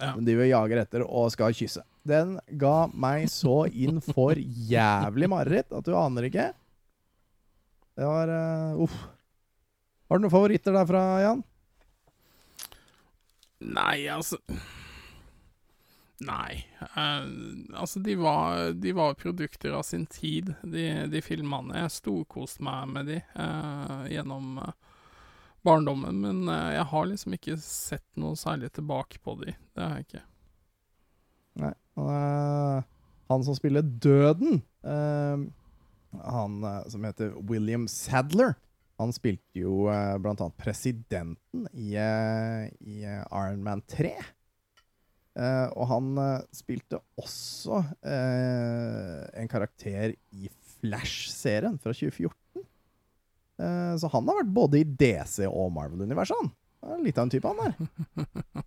Ja. 0.00 0.12
De 0.16 0.34
vil 0.36 0.50
jager 0.50 0.82
etter 0.82 1.04
og 1.06 1.30
skal 1.32 1.56
kysse. 1.56 1.84
Den 2.06 2.36
ga 2.60 2.88
meg 2.92 3.28
så 3.32 3.64
inn 3.68 4.00
for 4.04 4.36
jævlig 4.36 5.28
mareritt 5.28 5.72
at 5.76 5.88
du 5.88 5.96
aner 5.96 6.28
ikke. 6.28 6.50
Det 7.96 8.08
var 8.08 8.32
uh, 8.32 8.84
Uff. 8.84 8.98
Har 10.10 10.18
du 10.18 10.26
noen 10.26 10.32
favoritter 10.32 10.74
derfra, 10.74 11.04
Jan? 11.22 11.42
Nei, 13.60 14.08
altså 14.08 14.40
Nei. 16.20 16.66
Uh, 16.80 17.24
altså, 17.80 18.00
de 18.00 18.14
var, 18.20 18.72
de 18.72 18.92
var 18.92 19.14
produkter 19.14 19.72
av 19.72 19.82
sin 19.88 20.04
tid, 20.06 20.52
de, 20.62 20.86
de 21.08 21.22
filmene. 21.24 21.78
Jeg 21.80 21.94
storkoste 21.96 22.64
meg 22.64 22.90
med 22.92 23.08
de 23.08 23.20
uh, 23.38 24.04
gjennom 24.10 24.58
eh, 24.60 24.74
barndommen, 25.64 26.20
men 26.20 26.48
jeg 26.48 26.84
har 26.92 27.08
liksom 27.08 27.36
ikke 27.36 27.56
sett 27.60 28.06
noe 28.20 28.36
særlig 28.36 28.70
tilbake 28.76 29.20
på 29.24 29.36
de. 29.42 29.54
Det 29.76 29.84
har 29.84 29.96
jeg 29.96 30.08
ikke. 30.08 30.22
Nei. 31.60 31.72
Han, 33.30 33.44
som 33.44 33.56
spiller 33.58 33.84
Døden, 33.84 34.62
han 34.80 36.54
som 36.88 37.04
heter 37.04 37.34
William 37.50 37.84
Sadler, 37.92 38.54
han 39.00 39.12
spilte 39.12 39.60
jo 39.60 39.84
blant 40.22 40.40
annet 40.40 40.56
presidenten 40.60 41.68
i, 41.76 41.92
i 41.92 43.04
Iron 43.04 43.60
Man 43.66 43.84
3. 43.92 44.14
Eh, 45.38 45.66
og 45.78 45.86
han 45.92 46.08
uh, 46.18 46.46
spilte 46.54 46.98
også 47.20 47.78
uh, 47.78 49.20
en 49.38 49.50
karakter 49.50 50.16
i 50.34 50.50
Flash-serien 50.80 51.76
fra 51.78 51.92
2014. 51.94 52.64
Eh, 53.60 53.96
så 54.00 54.08
han 54.08 54.28
har 54.28 54.40
vært 54.40 54.54
både 54.56 54.80
i 54.80 54.88
DC 54.88 55.44
og 55.48 55.72
Marvel-universet, 55.76 56.36
han. 56.40 57.02
Litt 57.04 57.18
av 57.20 57.26
en 57.26 57.32
type, 57.34 57.50
han 57.50 57.60
der. 57.60 58.64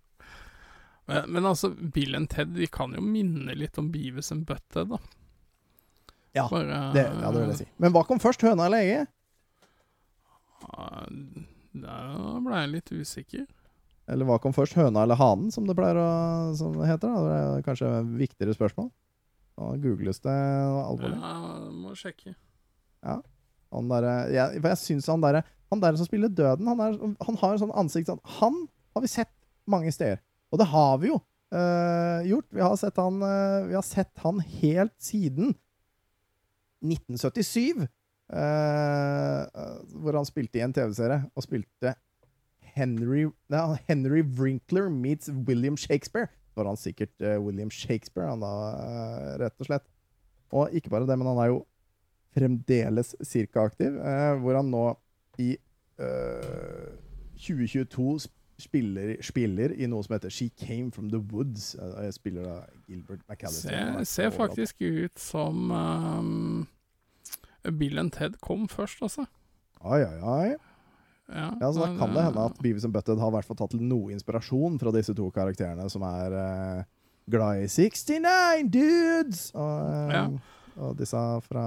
Men, 1.04 1.26
men 1.28 1.44
altså, 1.44 1.68
Bill 1.68 2.14
and 2.16 2.30
Ted, 2.32 2.54
de 2.56 2.64
kan 2.72 2.94
jo 2.96 3.02
minne 3.04 3.52
litt 3.52 3.76
om 3.76 3.90
Beavis 3.92 4.32
and 4.32 4.46
Butthead, 4.48 4.88
da. 4.88 4.96
Ja, 6.32 6.46
Bare, 6.48 6.78
det, 6.94 7.02
ja, 7.04 7.28
det 7.28 7.42
vil 7.42 7.50
jeg 7.52 7.58
si. 7.58 7.66
Men 7.76 7.92
hva 7.92 8.06
kom 8.08 8.22
først, 8.22 8.40
høna 8.40 8.70
eller 8.70 8.86
egget? 8.86 9.10
Da 11.84 11.98
ble 12.40 12.62
jeg 12.62 12.72
litt 12.72 12.94
usikker. 12.94 13.44
Eller 14.10 14.28
hva 14.28 14.36
kom 14.42 14.52
først, 14.52 14.76
høna 14.76 15.06
eller 15.06 15.16
hanen, 15.16 15.48
som 15.54 15.64
det 15.68 15.76
pleier 15.78 15.96
å 15.96 16.08
som 16.58 16.74
det 16.76 16.90
heter? 16.90 17.08
Da? 17.08 17.22
Det 17.24 17.36
er 17.40 17.64
kanskje 17.64 17.92
et 18.00 18.10
viktigere 18.20 18.56
spørsmål. 18.56 18.90
Da 19.54 19.70
googles 19.80 20.20
det 20.24 20.34
alvorlig. 20.34 21.16
Ja, 21.16 21.70
må 21.72 21.94
sjekke. 21.96 22.34
Ja. 23.04 23.20
Han 23.74 23.90
der, 23.90 24.06
jeg, 24.30 24.60
for 24.60 24.70
jeg 24.70 24.80
syns 24.82 25.08
han 25.10 25.24
der, 25.24 25.40
han 25.72 25.82
der 25.82 25.96
som 25.98 26.06
spiller 26.06 26.30
døden, 26.30 26.68
han, 26.70 26.82
der, 26.82 26.98
han 27.26 27.38
har 27.40 27.54
en 27.54 27.62
sånn 27.64 27.74
ansikt 27.74 28.10
sånn 28.10 28.20
Han 28.38 28.60
har 28.94 29.02
vi 29.02 29.10
sett 29.10 29.32
mange 29.70 29.90
steder. 29.94 30.20
Og 30.52 30.60
det 30.60 30.68
har 30.70 30.98
vi 31.02 31.10
jo 31.10 31.18
uh, 31.18 32.20
gjort. 32.28 32.48
Vi 32.52 32.62
har, 32.62 32.76
sett 32.78 33.00
han, 33.00 33.18
uh, 33.24 33.66
vi 33.70 33.74
har 33.74 33.86
sett 33.86 34.12
han 34.22 34.40
helt 34.60 34.94
siden 35.02 35.54
1977. 36.84 37.86
Uh, 38.34 39.44
hvor 40.00 40.16
han 40.16 40.26
spilte 40.28 40.60
i 40.60 40.64
en 40.64 40.72
TV-serie, 40.74 41.26
og 41.34 41.44
spilte 41.44 41.96
Henry, 42.74 43.28
nei, 43.52 43.78
Henry 43.88 44.22
Wrinkler 44.22 44.90
meets 44.90 45.30
William 45.48 45.76
Shakespeare. 45.76 46.28
Så 46.50 46.60
var 46.60 46.70
han 46.70 46.78
sikkert 46.78 47.14
uh, 47.22 47.38
William 47.42 47.70
Shakespeare, 47.70 48.28
han 48.30 48.42
da, 48.42 48.50
eh, 48.78 49.30
rett 49.42 49.62
og 49.62 49.68
slett. 49.68 49.86
Og 50.54 50.74
ikke 50.74 50.92
bare 50.92 51.06
det, 51.08 51.16
men 51.18 51.30
han 51.32 51.40
er 51.42 51.50
jo 51.50 51.64
fremdeles 52.34 53.14
cirka-aktiv, 53.22 53.98
eh, 53.98 54.34
hvor 54.42 54.58
han 54.58 54.70
nå 54.70 54.84
i 55.42 55.54
eh, 55.98 56.88
2022 57.38 58.28
spiller, 58.58 59.14
spiller 59.22 59.74
i 59.74 59.88
noe 59.90 60.02
som 60.06 60.14
heter 60.16 60.30
She 60.30 60.50
Came 60.58 60.92
From 60.94 61.10
The 61.10 61.18
Woods. 61.18 61.74
Jeg 61.74 62.14
spiller 62.14 62.46
da 62.46 62.58
Gilbert 62.86 63.22
McAllister. 63.28 63.70
Ser, 63.70 63.98
er 63.98 64.04
ser 64.04 64.30
faktisk 64.34 64.82
ut 64.82 65.18
som 65.18 65.70
um, 65.70 66.68
Bill 67.78 67.98
and 67.98 68.14
Ted 68.14 68.38
kom 68.42 68.68
først, 68.68 69.02
altså. 69.02 69.26
Oi, 69.80 70.00
oi, 70.00 70.18
oi. 70.22 70.54
Ja, 71.28 71.50
Ja, 71.60 71.72
så 71.72 71.80
da 71.80 71.86
kan 71.98 72.12
det 72.12 72.22
hende 72.26 72.40
eh, 72.40 72.50
at 72.50 72.58
Beavis 72.62 72.84
and 72.84 72.92
Butted 72.92 73.18
har 73.18 73.30
hvert 73.32 73.46
fall 73.48 73.56
tatt 73.56 73.76
noe 73.80 74.12
inspirasjon 74.12 74.78
fra 74.80 74.92
disse 74.92 75.14
to 75.16 75.30
karakterene 75.32 75.86
som 75.90 76.02
er 76.04 76.34
eh, 76.40 76.82
glad 77.30 77.62
i 77.62 77.68
69 77.70 78.68
dudes! 78.72 79.46
Og, 79.54 79.86
eh, 79.88 80.12
Ja. 80.18 80.26
og 80.76 80.96
disse 80.98 81.22
fra, 81.48 81.64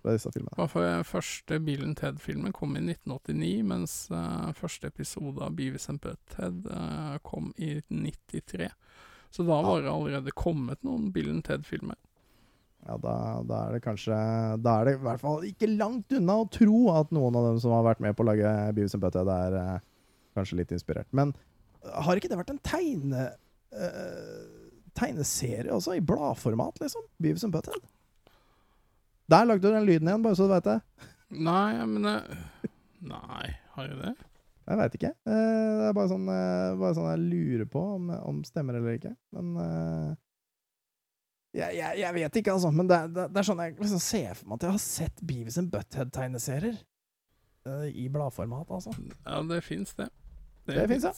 fra 0.00 0.14
disse 0.16 0.32
filmene. 0.32 0.56
Hva 0.56 0.68
for 0.72 1.04
første 1.04 1.60
Bill 1.60 1.84
and 1.84 1.96
Ted-filmen 2.00 2.52
kom 2.56 2.76
i 2.76 2.80
1989, 2.80 3.62
mens 3.68 3.96
uh, 4.10 4.52
første 4.56 4.88
episode 4.88 5.42
av 5.44 5.52
Beavis 5.58 5.88
and 5.92 6.00
Butthead 6.00 6.64
uh, 6.70 7.18
kom 7.22 7.52
i 7.58 7.74
1993. 7.82 8.70
Så 9.32 9.44
da 9.48 9.60
var 9.64 9.82
det 9.82 9.92
allerede 9.92 10.32
kommet 10.36 10.82
noen 10.84 11.10
Bill 11.12 11.28
and 11.30 11.44
Ted-filmer. 11.44 11.96
Ja, 12.82 12.96
da, 12.98 13.14
da 13.46 13.58
er 13.68 13.76
det 13.76 13.82
kanskje 13.84 14.16
Da 14.58 14.72
er 14.80 14.88
det 14.88 14.94
i 14.96 15.02
hvert 15.04 15.20
fall 15.22 15.44
ikke 15.46 15.68
langt 15.70 16.10
unna 16.16 16.40
å 16.42 16.48
tro 16.50 16.80
at 16.96 17.12
noen 17.14 17.36
av 17.38 17.44
dem 17.50 17.60
som 17.62 17.74
har 17.76 17.84
vært 17.86 18.02
med 18.02 18.16
på 18.18 18.24
å 18.24 18.28
lage 18.32 18.50
Beavis 18.74 18.96
and 18.98 19.04
Butthead, 19.04 19.30
er 19.30 19.58
eh, 19.60 19.84
kanskje 20.34 20.58
litt 20.58 20.74
inspirert. 20.74 21.06
Men 21.14 21.30
eh, 21.84 21.94
har 22.06 22.18
ikke 22.18 22.32
det 22.32 22.40
vært 22.40 22.50
en 22.56 22.62
tegne... 22.66 23.28
eh, 23.76 24.42
tegneserie 24.98 25.72
også, 25.72 25.94
i 25.96 26.02
bladformat, 26.04 26.82
liksom? 26.82 27.06
Beavis 27.22 27.46
and 27.46 27.54
Butthead. 27.54 27.80
Der 29.32 29.46
lagde 29.48 29.64
du 29.64 29.72
den 29.72 29.86
lyden 29.88 30.10
igjen, 30.10 30.24
bare 30.26 30.36
så 30.36 30.44
du 30.44 30.52
veit 30.52 30.66
det. 30.66 30.74
Nei, 31.32 31.70
men 31.88 32.10
eh, 32.10 32.66
Nei, 33.08 33.46
har 33.76 33.88
jeg 33.88 33.96
det? 34.02 34.12
Jeg 34.68 34.78
veit 34.78 34.98
ikke. 34.98 35.12
Eh, 35.26 35.70
det 35.78 35.86
er 35.88 35.96
bare 35.96 36.10
sånn, 36.10 36.28
bare 36.28 36.92
sånn 36.98 37.08
jeg 37.08 37.22
lurer 37.30 37.70
på 37.72 37.86
om, 37.94 38.12
om 38.18 38.42
stemmer 38.46 38.76
eller 38.78 38.98
ikke. 38.98 39.14
Men 39.38 39.48
eh, 39.64 40.12
jeg, 41.52 41.76
jeg, 41.76 41.98
jeg 42.00 42.14
vet 42.16 42.38
ikke, 42.40 42.54
altså. 42.54 42.70
Men 42.72 42.88
det, 42.88 42.98
det, 43.12 43.26
det 43.34 43.40
er 43.42 43.46
sånn 43.48 43.60
jeg 43.60 43.76
liksom 43.76 44.00
ser 44.02 44.32
for 44.38 44.48
meg 44.48 44.58
at 44.60 44.66
jeg 44.66 44.76
har 44.76 44.82
sett 44.86 45.22
Beavis 45.28 45.58
and 45.60 45.68
Butthead-tegneserier. 45.72 46.78
Uh, 47.68 47.86
I 47.92 48.08
bladformat, 48.10 48.70
altså. 48.74 48.94
Ja, 49.26 49.42
det 49.46 49.60
fins 49.66 49.92
det. 49.98 50.08
Det 50.66 50.86
finnes, 50.90 51.04
ja. 51.04 51.12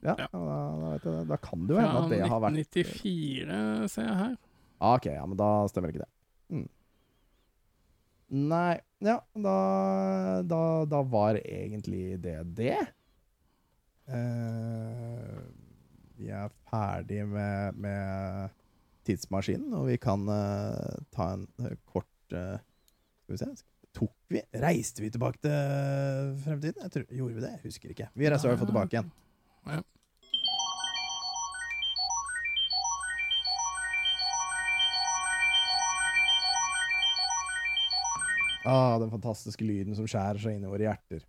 Ja, 0.00 0.14
Ja. 0.18 0.26
Da, 0.32 0.40
da, 0.40 0.90
vet 0.94 1.06
jeg, 1.08 1.24
da 1.28 1.36
kan 1.44 1.64
det 1.66 1.74
jo 1.74 1.80
hende 1.80 1.98
at 2.04 2.12
det 2.12 2.20
har 2.24 2.40
vært 2.42 2.60
1994, 2.62 3.90
ser 3.92 4.06
jeg 4.06 4.18
her. 4.20 4.36
Ah, 4.80 4.94
Ok, 4.96 5.10
ja, 5.12 5.24
men 5.28 5.36
da 5.36 5.48
stemmer 5.68 5.92
ikke 5.92 6.04
det. 6.06 6.10
Mm. 6.50 6.68
Nei 8.50 8.78
Ja, 9.04 9.18
da, 9.34 9.56
da, 10.46 10.60
da 10.88 11.00
var 11.12 11.36
egentlig 11.40 12.16
det 12.24 12.38
det. 12.56 12.78
Uh, 14.10 15.40
vi 16.18 16.28
er 16.34 16.50
ferdig 16.70 17.22
med, 17.28 17.76
med 17.80 18.56
tidsmaskinen, 19.10 19.74
og 19.76 19.90
vi 19.90 19.98
kan 20.00 20.24
uh, 20.30 21.02
ta 21.14 21.34
en 21.34 21.44
uh, 21.60 21.74
kort 21.84 22.38
uh, 22.38 22.56
Skal 23.26 23.36
vi 23.36 23.42
se 23.42 23.52
Tok 23.90 24.14
vi 24.30 24.42
Reiste 24.62 25.02
vi 25.02 25.10
tilbake 25.10 25.42
til 25.42 26.34
fremtiden? 26.44 26.78
Jeg 26.84 26.94
tror, 26.94 27.06
gjorde 27.10 27.34
vi 27.34 27.42
det? 27.42 27.54
Jeg 27.56 27.64
husker 27.64 27.94
ikke. 27.94 28.06
Vi 28.14 28.30
reiser 28.30 28.46
i 28.46 28.52
hvert 28.52 28.62
fall 28.62 28.70
tilbake 28.70 28.94
igjen. 28.94 29.10
Ja. 29.66 29.82
Ah, 38.70 38.98
den 39.00 39.10
fantastiske 39.10 39.64
lyden 39.64 39.96
som 39.96 40.06
skjærer 40.08 40.38
seg 40.38 40.54
inn 40.54 40.64
i 40.66 40.70
våre 40.70 40.84
hjerter. 40.84 41.24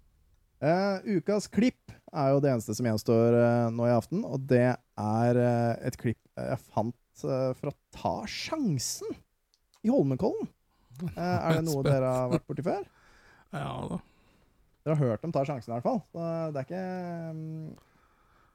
Uh, 0.61 1.17
ukas 1.17 1.47
klipp 1.49 1.93
er 2.13 2.33
jo 2.35 2.41
det 2.43 2.51
eneste 2.51 2.75
som 2.77 2.85
gjenstår 2.85 3.33
uh, 3.33 3.69
nå 3.73 3.87
i 3.87 3.93
aften, 3.95 4.21
og 4.27 4.43
det 4.45 4.75
er 4.75 5.39
uh, 5.39 5.73
et 5.81 5.97
klipp 5.97 6.19
jeg 6.37 6.59
fant 6.67 6.93
eh, 7.25 7.67
å 7.69 7.75
Ta 7.95 8.13
sjansen 8.29 9.13
i 9.85 9.91
Holmenkollen. 9.91 10.49
Eh, 11.11 11.19
er 11.45 11.59
det 11.59 11.67
noe 11.67 11.85
dere 11.85 12.15
har 12.15 12.33
vært 12.33 12.47
borti 12.49 12.65
før? 12.65 12.83
Ja 13.51 13.71
da. 13.91 14.01
Dere 14.81 14.97
har 14.97 15.11
hørt 15.11 15.23
dem 15.25 15.33
Ta 15.35 15.45
sjansen 15.47 15.71
i 15.71 15.77
hvert 15.77 15.87
fall. 15.87 16.03
Så 16.11 16.27
det 16.51 16.61
er 16.61 16.67
ikke 16.67 16.83
mm, 17.37 17.71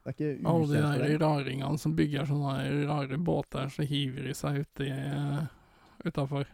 Det 0.02 0.12
er 0.12 0.16
ikke 0.16 0.30
Alle 0.52 0.70
de 0.70 0.84
der 0.84 1.18
raringene 1.22 1.82
som 1.82 1.97
bygger 1.98 2.28
sånne 2.30 2.86
rare 2.90 3.18
båter, 3.18 3.70
så 3.74 3.86
hiver 3.86 4.30
de 4.30 4.36
seg 4.38 4.62
uti 4.64 4.90
utafor. 6.06 6.47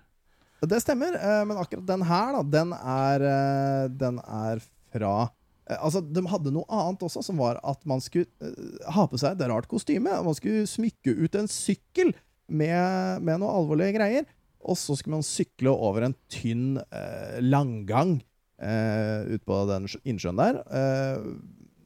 Det 0.63 0.79
stemmer, 0.81 1.15
eh, 1.15 1.45
men 1.45 1.59
akkurat 1.59 1.87
den 1.87 2.03
her, 2.07 2.33
da, 2.37 2.43
den 2.43 2.73
er, 2.73 3.23
eh, 3.27 3.89
den 3.91 4.19
er 4.23 4.61
fra 4.95 5.15
eh, 5.23 5.31
Altså, 5.79 6.03
de 6.05 6.25
hadde 6.31 6.53
noe 6.55 6.67
annet 6.73 7.05
også, 7.07 7.23
som 7.25 7.41
var 7.43 7.61
at 7.67 7.81
man 7.89 8.03
skulle 8.05 8.29
eh, 8.43 8.91
ha 8.95 9.07
på 9.09 9.21
seg 9.21 9.37
et 9.37 9.49
rart 9.51 9.69
kostyme. 9.71 10.13
Man 10.27 10.39
skulle 10.39 10.69
smykke 10.71 11.17
ut 11.25 11.39
en 11.39 11.51
sykkel 11.51 12.13
med, 12.53 13.23
med 13.25 13.43
noe 13.43 13.57
alvorlige 13.61 13.97
greier. 13.99 14.29
Og 14.63 14.79
så 14.79 14.95
skulle 14.95 15.19
man 15.19 15.27
sykle 15.27 15.73
over 15.73 16.07
en 16.07 16.17
tynn 16.31 16.77
eh, 16.85 17.41
langgang 17.43 18.21
eh, 18.63 19.35
ut 19.35 19.43
på 19.49 19.59
den 19.73 19.91
innsjøen 20.07 20.39
der. 20.39 20.63
Eh, 20.71 21.29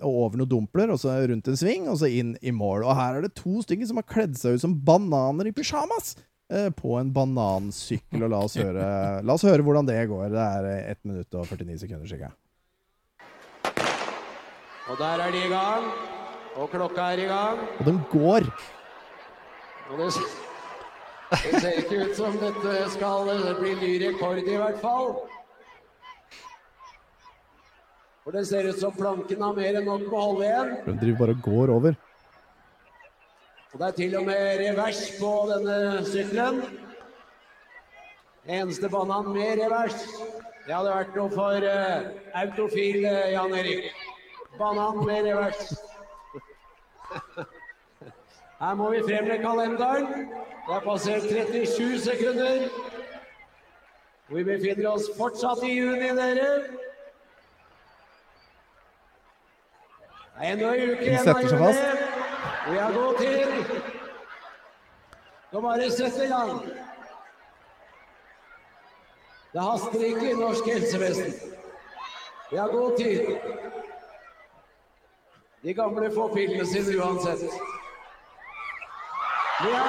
og 0.05 0.23
over 0.27 0.37
noen 0.37 0.51
dumpler, 0.51 0.91
og 0.93 1.01
så 1.01 1.15
rundt 1.25 1.47
en 1.49 1.57
sving, 1.57 1.87
og 1.89 1.97
så 2.03 2.11
inn 2.13 2.35
i 2.45 2.53
mål. 2.53 2.85
Og 2.85 2.99
her 2.99 3.17
er 3.17 3.25
det 3.25 3.37
to 3.39 3.63
stykker 3.65 3.89
som 3.89 4.03
har 4.03 4.09
kledd 4.11 4.37
seg 4.37 4.59
ut 4.59 4.65
som 4.67 4.77
bananer 4.85 5.49
i 5.49 5.55
pysjamas! 5.57 6.19
eh, 6.53 6.71
på 6.71 6.97
en 7.01 7.13
banansykkel. 7.13 8.23
Og 8.23 8.33
la 8.33 8.43
oss 8.47 8.57
høre, 8.61 8.89
la 9.23 9.37
oss 9.37 9.47
høre 9.47 9.65
hvordan 9.67 9.89
det 9.89 10.01
går. 10.11 10.29
Det 10.35 10.43
er 10.45 10.71
eh, 10.73 10.91
1 10.95 11.09
minutt 11.11 11.39
og 11.39 11.49
49 11.51 11.81
sekunder, 11.85 12.11
cirka. 12.11 12.33
Og 14.87 14.99
der 14.99 15.23
er 15.27 15.31
de 15.35 15.45
i 15.45 15.51
gang. 15.51 15.87
Og 16.57 16.71
klokka 16.71 17.11
er 17.13 17.23
i 17.25 17.29
gang. 17.29 17.63
Og 17.79 17.87
de 17.87 17.95
går. 18.13 18.49
Og 19.91 19.99
det, 19.99 20.11
det 21.31 21.61
ser 21.61 21.81
ikke 21.83 22.05
ut 22.05 22.15
som 22.17 22.39
dette 22.41 22.77
skal 22.95 23.33
bli 23.61 23.75
ny 23.81 23.91
rekord, 24.07 24.41
i 24.43 24.57
hvert 24.57 24.79
fall. 24.83 25.13
For 28.25 28.35
det 28.35 28.47
ser 28.49 28.67
ut 28.67 28.81
som 28.81 28.95
planken 28.95 29.43
har 29.43 29.55
mer 29.55 29.77
enn 29.79 29.85
nok 29.87 30.07
med 30.09 30.17
å 30.19 30.25
holde 30.25 30.49
igjen. 30.49 30.73
De 30.87 30.97
driver 31.03 31.21
bare 31.21 31.37
og 31.37 31.45
går 31.45 31.75
over. 31.77 32.01
Og 33.71 33.79
det 33.83 33.87
er 33.87 33.97
til 34.01 34.17
og 34.19 34.27
med 34.27 34.49
revers 34.63 35.05
på 35.21 35.31
denne 35.53 35.77
sykkelen. 36.09 36.59
Eneste 38.47 38.91
banan 38.91 39.31
med 39.35 39.61
revers. 39.61 39.99
Det 40.67 40.75
hadde 40.75 40.95
vært 40.97 41.19
noe 41.19 41.31
for 41.35 41.67
uh, 41.71 42.11
autofil 42.41 43.05
uh, 43.07 43.27
Jan 43.35 43.55
Erik. 43.55 44.06
Banan 44.59 45.07
med 45.07 45.25
revers. 45.25 45.75
Her 48.61 48.75
må 48.75 48.91
vi 48.91 49.03
frem 49.09 49.25
med 49.29 49.39
kalenderen. 49.45 50.07
Det 50.67 50.75
er 50.75 50.81
passert 50.81 51.23
37 51.23 51.99
sekunder. 52.01 52.69
Vi 54.29 54.45
befinner 54.45 54.89
oss 54.91 55.11
fortsatt 55.19 55.63
i 55.63 55.75
juni, 55.77 56.09
dere. 56.19 56.49
Det 60.37 60.45
er 60.45 60.53
ennå 60.53 60.73
en 60.73 60.91
uke 60.91 61.07
igjen 61.07 61.29
av 61.29 61.43
juni. 61.45 61.75
Vi 62.67 62.79
har 62.79 62.93
god 62.93 63.19
tid. 63.19 63.85
Så 65.51 65.61
bare 65.61 65.91
sett 65.91 66.19
i 66.25 66.27
gang. 66.27 66.59
Det 69.53 69.63
haster 69.63 70.03
ikke 70.05 70.31
i 70.31 70.35
norsk 70.37 70.67
helsevesen. 70.69 71.33
Vi 72.51 72.57
har 72.57 72.69
god 72.69 72.97
tid. 72.99 73.39
De 75.67 75.73
gamle 75.75 76.11
får 76.11 76.29
pillene 76.29 76.67
sine 76.67 76.93
uansett. 76.95 77.41
Ja! 79.67 79.87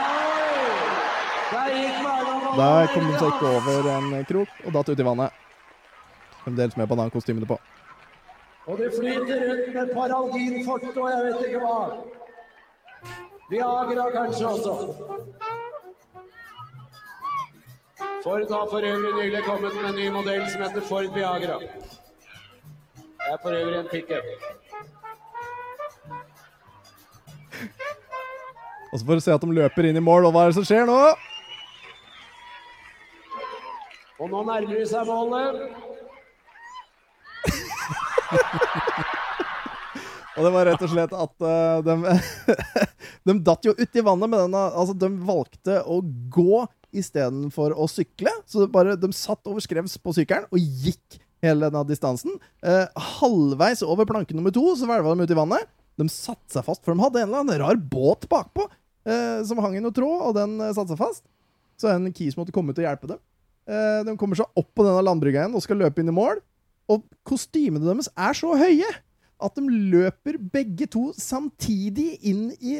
Der 1.51 1.69
gikk 1.75 1.99
Der 2.57 2.87
kom 2.93 3.05
de 3.05 3.19
seg 3.19 3.27
ikke 3.27 3.51
over 3.59 3.89
en 3.91 4.25
krok 4.31 4.55
og 4.65 4.73
datt 4.73 4.89
ut 4.89 5.03
i 5.03 5.05
vannet. 5.05 5.37
Fremdeles 6.41 6.79
med 6.81 6.89
banankostymene 6.89 7.45
på. 7.45 7.59
Og 8.65 8.81
det 8.81 8.89
flyter 8.95 9.45
rundt 9.51 9.69
med 9.75 9.93
paralgin 9.93 10.57
forte 10.65 10.95
og 10.95 11.09
jeg 11.13 11.23
vet 11.27 11.45
ikke 11.45 11.61
hva. 11.61 11.77
Viagra 13.53 14.09
kanskje 14.17 14.49
også. 14.55 14.75
Ford 18.23 18.51
har 18.57 18.69
for 18.73 18.93
øvrig 18.93 19.13
nylig 19.21 19.45
kommet 19.45 19.77
med 19.77 19.89
en 19.91 19.99
ny 20.01 20.09
modell 20.09 20.49
som 20.49 20.65
heter 20.65 20.89
Ford 20.89 21.13
Viagra. 21.13 21.61
Det 22.97 23.35
er 23.35 23.37
for 23.43 23.51
øvrig 23.51 23.83
en 23.83 23.91
pickup. 23.93 24.65
Og 28.91 28.99
så 28.99 29.03
får 29.05 29.19
du 29.19 29.23
se 29.25 29.35
at 29.35 29.43
de 29.43 29.57
løper 29.57 29.89
inn 29.89 29.99
i 29.99 30.03
mål, 30.03 30.29
og 30.29 30.35
hva 30.35 30.45
er 30.45 30.53
det 30.53 30.57
som 30.59 30.67
skjer 30.67 30.87
nå? 30.87 30.99
Og 34.17 34.31
nå 34.31 34.39
nærmer 34.47 34.73
de 34.73 34.85
seg 34.89 35.03
målet. 35.07 35.53
Og 40.37 40.45
det 40.45 40.51
var 40.53 40.67
rett 40.69 40.83
og 40.85 40.91
slett 40.91 41.13
at 41.17 41.33
uh, 41.41 41.79
de, 41.81 41.93
de 43.25 43.35
datt 43.45 43.65
jo 43.65 43.73
uti 43.73 44.03
vannet 44.05 44.29
med 44.29 44.43
denne 44.43 44.63
Altså, 44.69 44.93
de 44.93 45.09
valgte 45.25 45.79
å 45.81 45.97
gå 46.05 46.61
istedenfor 46.97 47.73
å 47.73 47.87
sykle. 47.89 48.31
Så 48.45 48.67
bare, 48.71 48.93
de 48.99 49.09
satt 49.17 49.41
over 49.49 49.63
skrevs 49.63 49.97
på 50.01 50.13
sykkelen 50.15 50.45
og 50.51 50.61
gikk 50.61 51.17
hele 51.43 51.67
denne 51.67 51.83
distansen. 51.85 52.37
Eh, 52.65 52.85
halvveis 53.19 53.83
over 53.85 54.07
planke 54.09 54.33
nummer 54.33 54.53
to 54.53 54.63
så 54.77 54.87
hvelva 54.89 55.13
de 55.13 55.25
ut 55.25 55.33
i 55.33 55.37
vannet. 55.37 55.67
De 55.97 56.05
satte 56.11 56.53
seg 56.53 56.65
fast, 56.67 56.83
for 56.85 56.93
de 56.93 57.03
hadde 57.03 57.23
en 57.23 57.29
eller 57.29 57.43
annen 57.43 57.61
rar 57.61 57.79
båt 57.79 58.27
bakpå 58.29 58.67
eh, 59.07 59.39
som 59.47 59.61
hang 59.63 59.77
i 59.79 59.81
noe 59.83 59.95
tråd, 59.95 60.19
og 60.29 60.35
den 60.37 60.59
eh, 60.61 60.73
satte 60.75 60.93
seg 60.93 61.01
fast. 61.01 61.25
Så 61.77 61.89
en 61.91 62.09
kis 62.15 62.37
måtte 62.37 62.53
komme 62.55 62.73
ut 62.73 62.81
og 62.81 62.85
hjelpe 62.85 63.09
dem. 63.09 63.21
Eh, 63.67 64.03
de 64.07 64.15
kommer 64.19 64.39
seg 64.39 64.49
opp 64.57 64.69
på 64.77 64.85
denne 64.85 65.03
landbrygga 65.05 65.43
igjen 65.43 65.57
og 65.57 65.65
skal 65.65 65.81
løpe 65.81 66.03
inn 66.03 66.13
i 66.13 66.15
mål. 66.15 66.39
Og 66.93 67.03
kostymene 67.27 67.83
deres 67.83 68.09
er 68.15 68.37
så 68.37 68.53
høye 68.57 68.89
at 69.37 69.57
de 69.57 69.79
løper 69.93 70.39
begge 70.53 70.87
to 70.89 71.11
samtidig 71.17 72.15
inn 72.25 72.47
i 72.57 72.79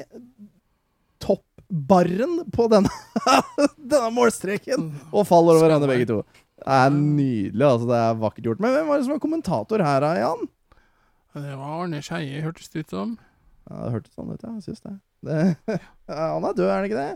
toppbarren 1.22 2.40
på 2.54 2.66
denne, 2.72 2.92
denne 3.92 4.10
målstreken 4.16 4.90
og 5.12 5.28
faller 5.30 5.60
over 5.60 5.76
henne 5.76 5.90
begge 5.90 6.08
to. 6.10 6.22
Det 6.58 6.78
er 6.80 6.94
nydelig. 6.94 7.66
altså 7.68 7.90
Det 7.90 7.98
er 8.00 8.22
vakkert 8.24 8.48
gjort. 8.50 8.62
Men 8.64 8.74
hvem 8.74 8.88
var 8.90 8.98
det 8.98 9.06
som 9.06 9.14
var 9.14 9.22
kommentator 9.22 9.84
her, 9.86 10.08
Jan? 10.24 10.48
Det 11.44 11.54
var 11.60 11.78
Arne 11.84 12.02
Skeie, 12.06 12.42
hørtes 12.44 12.70
det 12.74 12.86
ut 12.86 12.94
som. 12.96 13.16
Ja, 13.68 13.84
Det 13.86 13.94
hørtes 13.98 14.18
sånn 14.18 14.34
ut, 14.34 14.44
ja. 14.44 14.54
Jeg 14.58 14.68
syns 14.68 14.84
det. 14.84 14.94
det. 15.28 15.80
Han 16.12 16.48
er 16.48 16.58
død, 16.58 16.68
er 16.68 16.76
han 16.76 16.90
ikke 16.90 17.02
det? 17.02 17.16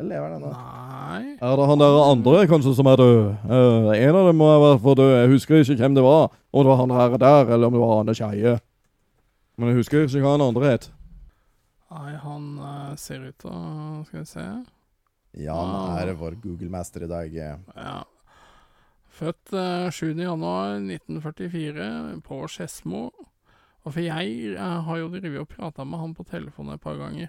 Eller 0.00 0.14
lever 0.14 0.30
han 0.30 0.36
ennå? 0.38 0.50
Nei 0.56 1.34
Er 1.44 1.58
det 1.58 1.64
han 1.68 1.82
der 1.82 1.96
andre 2.06 2.46
kanskje 2.48 2.70
som 2.78 2.88
er 2.88 2.96
død? 2.96 3.18
Uh, 3.44 3.90
en 3.92 4.16
av 4.16 4.28
dem 4.30 4.38
må 4.40 4.46
være 4.48 4.78
for 4.80 4.96
død. 4.96 5.10
Jeg 5.12 5.32
husker 5.34 5.60
ikke 5.60 5.76
hvem 5.82 5.98
det 5.98 6.04
var. 6.06 6.30
Om 6.52 6.64
det 6.64 6.70
var 6.70 6.80
han 6.80 6.94
her 6.96 7.16
der, 7.20 7.52
eller 7.52 7.68
om 7.68 7.76
det 7.76 7.82
var 7.82 7.92
Arne 7.98 8.14
Skeie. 8.16 8.54
Men 9.60 9.68
jeg 9.68 9.80
husker 9.82 10.06
ikke 10.06 10.22
hva 10.24 10.32
han 10.38 10.46
andre 10.46 10.70
het. 10.72 10.88
Nei, 11.90 12.14
han 12.22 12.46
uh, 12.62 12.94
ser 12.96 13.26
ut 13.26 13.36
til 13.42 13.52
å 13.52 13.60
Skal 14.08 14.22
vi 14.22 14.30
se. 14.30 14.46
Ja, 15.44 15.58
han 15.58 16.00
er 16.00 16.14
vår 16.16 16.38
Google-mester 16.42 17.04
i 17.04 17.10
dag. 17.10 17.36
Ja. 17.36 18.00
Født 19.20 19.52
uh, 19.52 19.92
7.1.1944 19.92 22.20
på 22.24 22.36
Skedsmo. 22.48 23.10
Og 23.84 23.92
for 23.92 24.00
jeg 24.00 24.54
jeg 24.54 24.76
har 24.86 24.96
jo 25.00 25.08
drevet 25.12 25.40
og 25.42 25.48
prata 25.48 25.84
med 25.84 25.98
han 26.00 26.14
på 26.16 26.22
telefonen 26.28 26.74
et 26.76 26.80
par 26.84 26.96
ganger. 26.96 27.28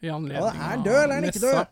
I 0.00 0.08
anledning 0.14 0.40
Ja, 0.40 0.46
er 0.52 0.56
han 0.72 0.82
død, 0.86 0.98
eller 1.02 1.14
er 1.14 1.20
han 1.20 1.28
ikke 1.28 1.44
død? 1.44 1.64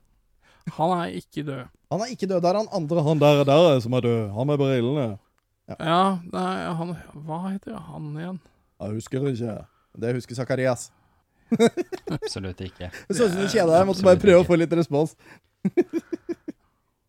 Han 0.77 0.91
er 0.99 1.07
ikke 1.20 1.43
død. 1.47 1.65
Han 1.93 2.01
er 2.01 2.07
ikke 2.11 2.27
død. 2.27 2.41
Det 2.43 2.49
er 2.51 2.57
han 2.59 2.69
andre. 2.73 3.03
Han 3.07 3.19
der, 3.23 3.45
der 3.45 3.81
som 3.81 3.93
er 3.93 4.01
død. 4.01 4.31
Han 4.35 4.47
med 4.47 4.59
brillene. 4.59 5.19
Ja, 5.81 6.19
nei, 6.33 6.57
han 6.78 6.97
Hva 7.27 7.39
heter 7.49 7.78
han 7.89 8.05
igjen? 8.19 8.39
Jeg 8.81 8.89
husker 8.99 9.19
ikke. 9.31 9.57
Det 9.97 10.15
husker 10.19 10.35
Zakarias. 10.35 10.93
Absolutt 12.12 12.61
ikke. 12.61 12.91
Det 13.09 13.16
så 13.16 13.24
ut 13.24 13.33
som 13.33 13.41
du 13.41 13.49
kjeda 13.49 13.70
deg. 13.73 13.87
Måtte 13.89 14.05
bare 14.07 14.20
prøve 14.20 14.41
å 14.43 14.47
få 14.47 14.55
litt 14.59 14.73
respons. 14.77 15.11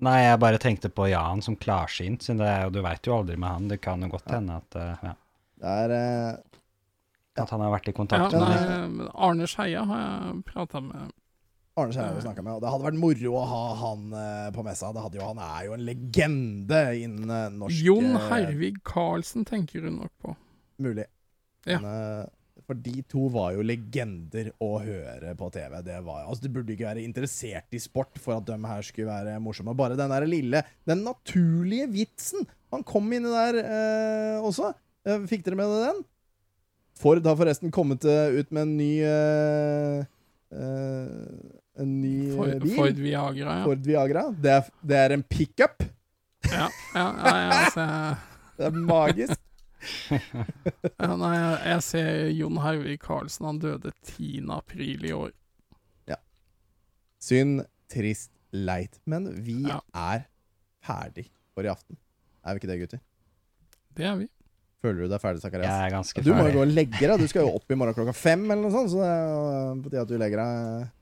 Nei, 0.05 0.17
jeg 0.21 0.39
bare 0.43 0.59
tenkte 0.61 0.91
på 0.93 1.07
Jan 1.09 1.41
som 1.41 1.55
klarsynt, 1.57 2.21
siden 2.25 2.43
det 2.43 2.49
er 2.51 2.67
jo, 2.67 2.73
du 2.75 2.83
veit 2.85 3.07
jo 3.07 3.15
aldri 3.15 3.37
med 3.39 3.49
han. 3.49 3.69
Det 3.71 3.79
kan 3.81 4.03
jo 4.05 4.11
godt 4.11 4.29
hende 4.29 4.59
at, 4.61 4.77
eh, 4.77 5.07
ja, 5.09 5.13
Det 5.57 5.77
er 5.85 5.93
ja. 5.95 7.43
at 7.43 7.53
han 7.53 7.63
har 7.65 7.73
vært 7.73 7.89
i 7.89 7.95
Ja, 7.95 7.97
kontakt 7.97 8.35
med 8.35 8.43
nei, 8.43 8.59
deg. 8.59 9.07
Arne 9.27 9.47
Skeie 9.49 9.85
har 9.89 10.03
jeg 10.03 10.43
prata 10.51 10.83
med. 10.85 11.15
Arne 11.77 11.93
Skjær 11.93 12.07
har 12.09 12.15
vi 12.17 12.23
snakket 12.25 12.41
med, 12.45 12.55
og 12.57 12.61
det 12.63 12.69
hadde 12.73 12.85
vært 12.87 12.97
moro 12.97 13.33
å 13.37 13.41
ha 13.45 13.63
han 13.83 14.05
eh, 14.17 14.47
på 14.55 14.63
messa. 14.65 14.89
Det 14.95 15.01
hadde 15.03 15.19
jo, 15.19 15.27
han 15.27 15.41
er 15.45 15.67
jo 15.67 15.75
en 15.75 15.83
legende 15.85 16.79
innen 16.97 17.33
eh, 17.35 17.51
norsk 17.53 17.83
Jon 17.85 18.15
eh, 18.17 18.29
Hervig 18.31 18.79
Karlsen 18.87 19.45
tenker 19.45 19.85
hun 19.85 19.99
nok 20.01 20.13
på. 20.25 20.33
Mulig. 20.81 21.05
Ja. 21.69 21.77
Men, 21.77 21.91
eh, 21.91 22.23
for 22.67 22.75
de 22.83 22.99
to 23.07 23.29
var 23.31 23.53
jo 23.55 23.63
legender 23.63 24.49
å 24.63 24.73
høre 24.83 25.31
på 25.39 25.47
TV. 25.55 25.77
Det 25.85 26.01
var, 26.03 26.25
altså, 26.27 26.43
du 26.43 26.51
burde 26.57 26.73
ikke 26.73 26.89
være 26.89 27.05
interessert 27.07 27.71
i 27.71 27.79
sport 27.79 28.19
for 28.19 28.35
at 28.35 28.47
de 28.49 28.57
her 28.59 28.83
skulle 28.83 29.07
være 29.07 29.37
morsomme. 29.43 29.75
Bare 29.77 29.95
den 29.99 30.11
der 30.11 30.27
lille, 30.27 30.63
den 30.87 31.05
naturlige 31.07 31.87
vitsen. 31.93 32.43
Han 32.75 32.83
kom 32.87 33.07
inni 33.15 33.31
der 33.31 33.61
eh, 33.63 34.43
også. 34.43 34.73
Eh, 35.07 35.23
Fikk 35.31 35.45
dere 35.47 35.59
med 35.61 35.71
dere 35.71 35.93
den? 35.93 36.03
Ford 36.97 37.23
har 37.29 37.39
forresten 37.39 37.71
kommet 37.71 38.03
eh, 38.09 38.35
ut 38.41 38.51
med 38.51 38.65
en 38.65 38.75
ny 38.75 38.91
eh, 39.07 40.05
eh, 40.51 41.57
En 41.77 41.91
ny 42.01 42.15
eh, 42.27 42.35
Ford, 42.35 42.53
bil. 42.65 42.75
Ford 42.81 43.03
Viagra, 43.07 43.59
ja. 43.61 43.65
Ford 43.69 43.87
Viagra. 43.87 44.27
Det 44.43 44.55
er, 44.57 44.71
det 44.91 45.03
er 45.05 45.15
en 45.15 45.23
pickup. 45.23 45.87
Ja, 46.51 46.67
ja, 46.67 47.07
ja, 47.07 47.35
ja 47.37 47.59
altså, 47.63 47.91
Det 48.57 48.67
er 48.67 48.79
magisk. 48.91 49.46
ja, 51.03 51.11
nei, 51.19 51.33
jeg, 51.37 51.83
ser 51.85 52.09
Jon 52.33 52.61
Harvey 52.63 52.97
Karlsen. 53.01 53.47
Han 53.49 53.59
døde 53.63 53.93
10. 54.03 54.47
april 54.55 55.05
i 55.07 55.13
år. 55.15 55.35
Ja. 56.09 56.19
Synd, 57.23 57.65
trist, 57.91 58.31
leit. 58.55 58.99
Men 59.05 59.29
vi 59.45 59.59
er 59.67 60.25
ferdig 60.85 61.27
for 61.53 61.67
i 61.67 61.71
aften. 61.71 61.99
Er 62.45 62.55
vi 62.55 62.63
ikke 62.63 62.71
det, 62.71 62.81
gutter? 62.81 63.03
Det 63.97 64.07
er 64.07 64.19
vi. 64.21 64.27
Føler 64.83 65.07
du 65.07 65.11
deg 65.11 65.21
ferdig, 65.21 65.41
Sakarias? 65.41 65.71
Jeg 65.71 65.89
er 65.89 65.95
ganske 65.95 66.21
ferdig. 66.21 66.29
Du 66.29 66.37
må 66.37 66.49
jo 66.49 66.57
gå 66.59 66.65
og 66.67 66.73
legge 66.73 67.01
deg. 67.01 67.17
Du 67.19 67.29
skal 67.29 67.47
jo 67.47 67.55
opp 67.57 67.73
i 67.73 67.77
morgen 67.79 67.97
klokka 67.97 68.13
fem, 68.15 68.45
eller 68.45 68.61
noe 68.67 68.73
sånt. 68.75 68.93
Så 68.93 69.01
det 69.01 69.09
er 69.09 69.23
jo 69.31 69.81
på 69.83 69.91
tide 69.91 70.03
at 70.05 70.11
du 70.11 70.19
legger 70.21 70.43
deg 70.43 70.93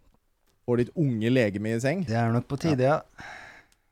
Får 0.65 0.79
ditt 0.81 0.95
unge 0.97 1.29
legeme 1.29 1.75
i 1.75 1.81
seng. 1.81 1.99
Det 2.07 2.15
er 2.17 2.31
nok 2.33 2.47
på 2.49 2.57
tide, 2.57 2.87
ja. 2.87 2.95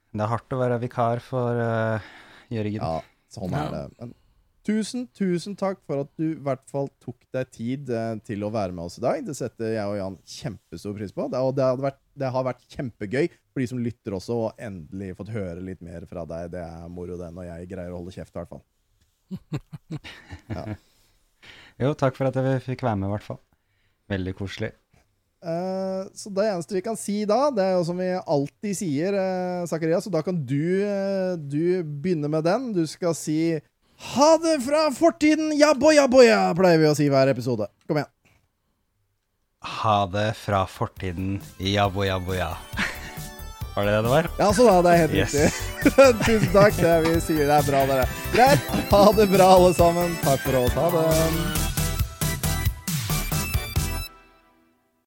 Det 0.10 0.23
er 0.26 0.30
hardt 0.31 0.55
å 0.55 0.57
være 0.57 0.80
vikar 0.81 1.22
for 1.22 1.60
uh, 1.61 2.07
Jørgen. 2.53 2.80
Ja, 2.80 2.95
sånn 3.34 3.53
Ja. 3.53 3.61
er 3.68 3.76
det. 3.76 3.84
Men 3.99 4.15
Tusen, 4.64 5.10
tusen 5.11 5.57
takk 5.60 5.81
for 5.84 6.06
at 6.06 6.11
du 6.15 6.30
i 6.30 6.40
hvert 6.40 6.64
fall 6.72 6.85
tok 7.03 7.18
deg 7.35 7.49
tid 7.52 7.90
eh, 7.91 8.14
til 8.23 8.45
å 8.48 8.52
være 8.53 8.72
med 8.76 8.88
oss 8.88 8.95
i 8.99 9.03
dag. 9.03 9.19
Det 9.27 9.35
setter 9.35 9.73
jeg 9.73 9.84
og 9.91 9.98
Jan 9.98 10.15
kjempestor 10.23 10.95
pris 10.95 11.11
på. 11.11 11.26
Det, 11.31 11.41
og 11.44 11.57
det, 11.57 11.65
vært, 11.84 11.99
det 12.15 12.30
har 12.31 12.45
vært 12.48 12.64
kjempegøy 12.72 13.27
for 13.34 13.60
de 13.60 13.68
som 13.73 13.81
lytter 13.84 14.15
også, 14.15 14.38
og 14.45 14.61
endelig 14.64 15.18
fått 15.19 15.34
høre 15.35 15.65
litt 15.68 15.84
mer 15.84 16.07
fra 16.07 16.23
deg. 16.30 16.53
Det 16.56 16.64
er 16.64 16.88
moro, 16.88 17.19
det, 17.19 17.27
når 17.35 17.49
jeg 17.49 17.72
greier 17.73 17.91
å 17.91 17.99
holde 17.99 18.15
kjeft, 18.15 18.31
i 18.31 18.40
hvert 18.41 18.56
fall. 18.56 18.64
Ja. 20.53 20.64
Jo, 21.81 21.91
takk 21.98 22.15
for 22.15 22.30
at 22.30 22.38
jeg 22.38 22.64
fikk 22.64 22.85
være 22.85 23.02
med, 23.02 23.10
i 23.10 23.15
hvert 23.18 23.26
fall. 23.26 23.40
Veldig 24.14 24.34
koselig. 24.38 24.69
Eh, 25.44 26.03
så 26.15 26.31
det 26.31 26.45
eneste 26.48 26.77
vi 26.77 26.84
kan 26.85 26.95
si 26.99 27.18
da, 27.27 27.49
det 27.52 27.65
er 27.65 27.73
jo 27.76 27.84
som 27.90 27.99
vi 27.99 28.07
alltid 28.15 28.77
sier, 28.80 29.18
uh, 29.18 29.65
Zacharias, 29.68 30.07
og 30.07 30.15
da 30.15 30.22
kan 30.23 30.38
du, 30.40 30.85
eh, 30.88 31.34
du 31.35 31.84
begynne 31.84 32.31
med 32.31 32.45
den. 32.48 32.69
Du 32.77 32.85
skal 32.88 33.15
si 33.18 33.57
ha 34.13 34.30
det 34.43 34.57
fra 34.65 34.88
fortiden, 34.91 35.53
ja 35.57 35.73
boya 35.77 36.07
boya, 36.11 36.41
pleier 36.57 36.81
vi 36.81 36.89
å 36.91 36.95
si 36.97 37.07
hver 37.11 37.31
episode. 37.31 37.67
Kom 37.88 37.97
igjen. 38.01 38.09
Ha 39.84 39.97
det 40.11 40.34
fra 40.35 40.65
fortiden, 40.67 41.38
jabbo 41.63 42.03
jabbo 42.03 42.35
ja. 42.35 42.51
Var 43.73 43.85
det 43.88 43.93
det 43.95 44.01
det 44.05 44.09
var? 44.11 44.27
Ja, 44.38 44.49
så 44.53 44.65
da, 44.67 44.81
det 44.85 44.91
er 44.91 44.99
helt 45.07 45.13
Yes. 45.17 45.34
riktig. 45.34 45.93
Tusen 46.27 46.51
takk. 46.53 46.75
Det 46.77 46.97
vi 47.07 47.13
sier 47.25 47.47
det 47.49 47.55
er 47.61 47.69
bra, 47.71 47.85
dere. 47.89 48.07
Greit. 48.35 48.67
Ha 48.91 49.03
det 49.17 49.30
bra, 49.34 49.47
alle 49.55 49.71
sammen. 49.73 50.13
Takk 50.21 50.43
for 50.45 50.59
oss. 50.61 50.75
Ha 50.77 50.89
det. 50.93 51.72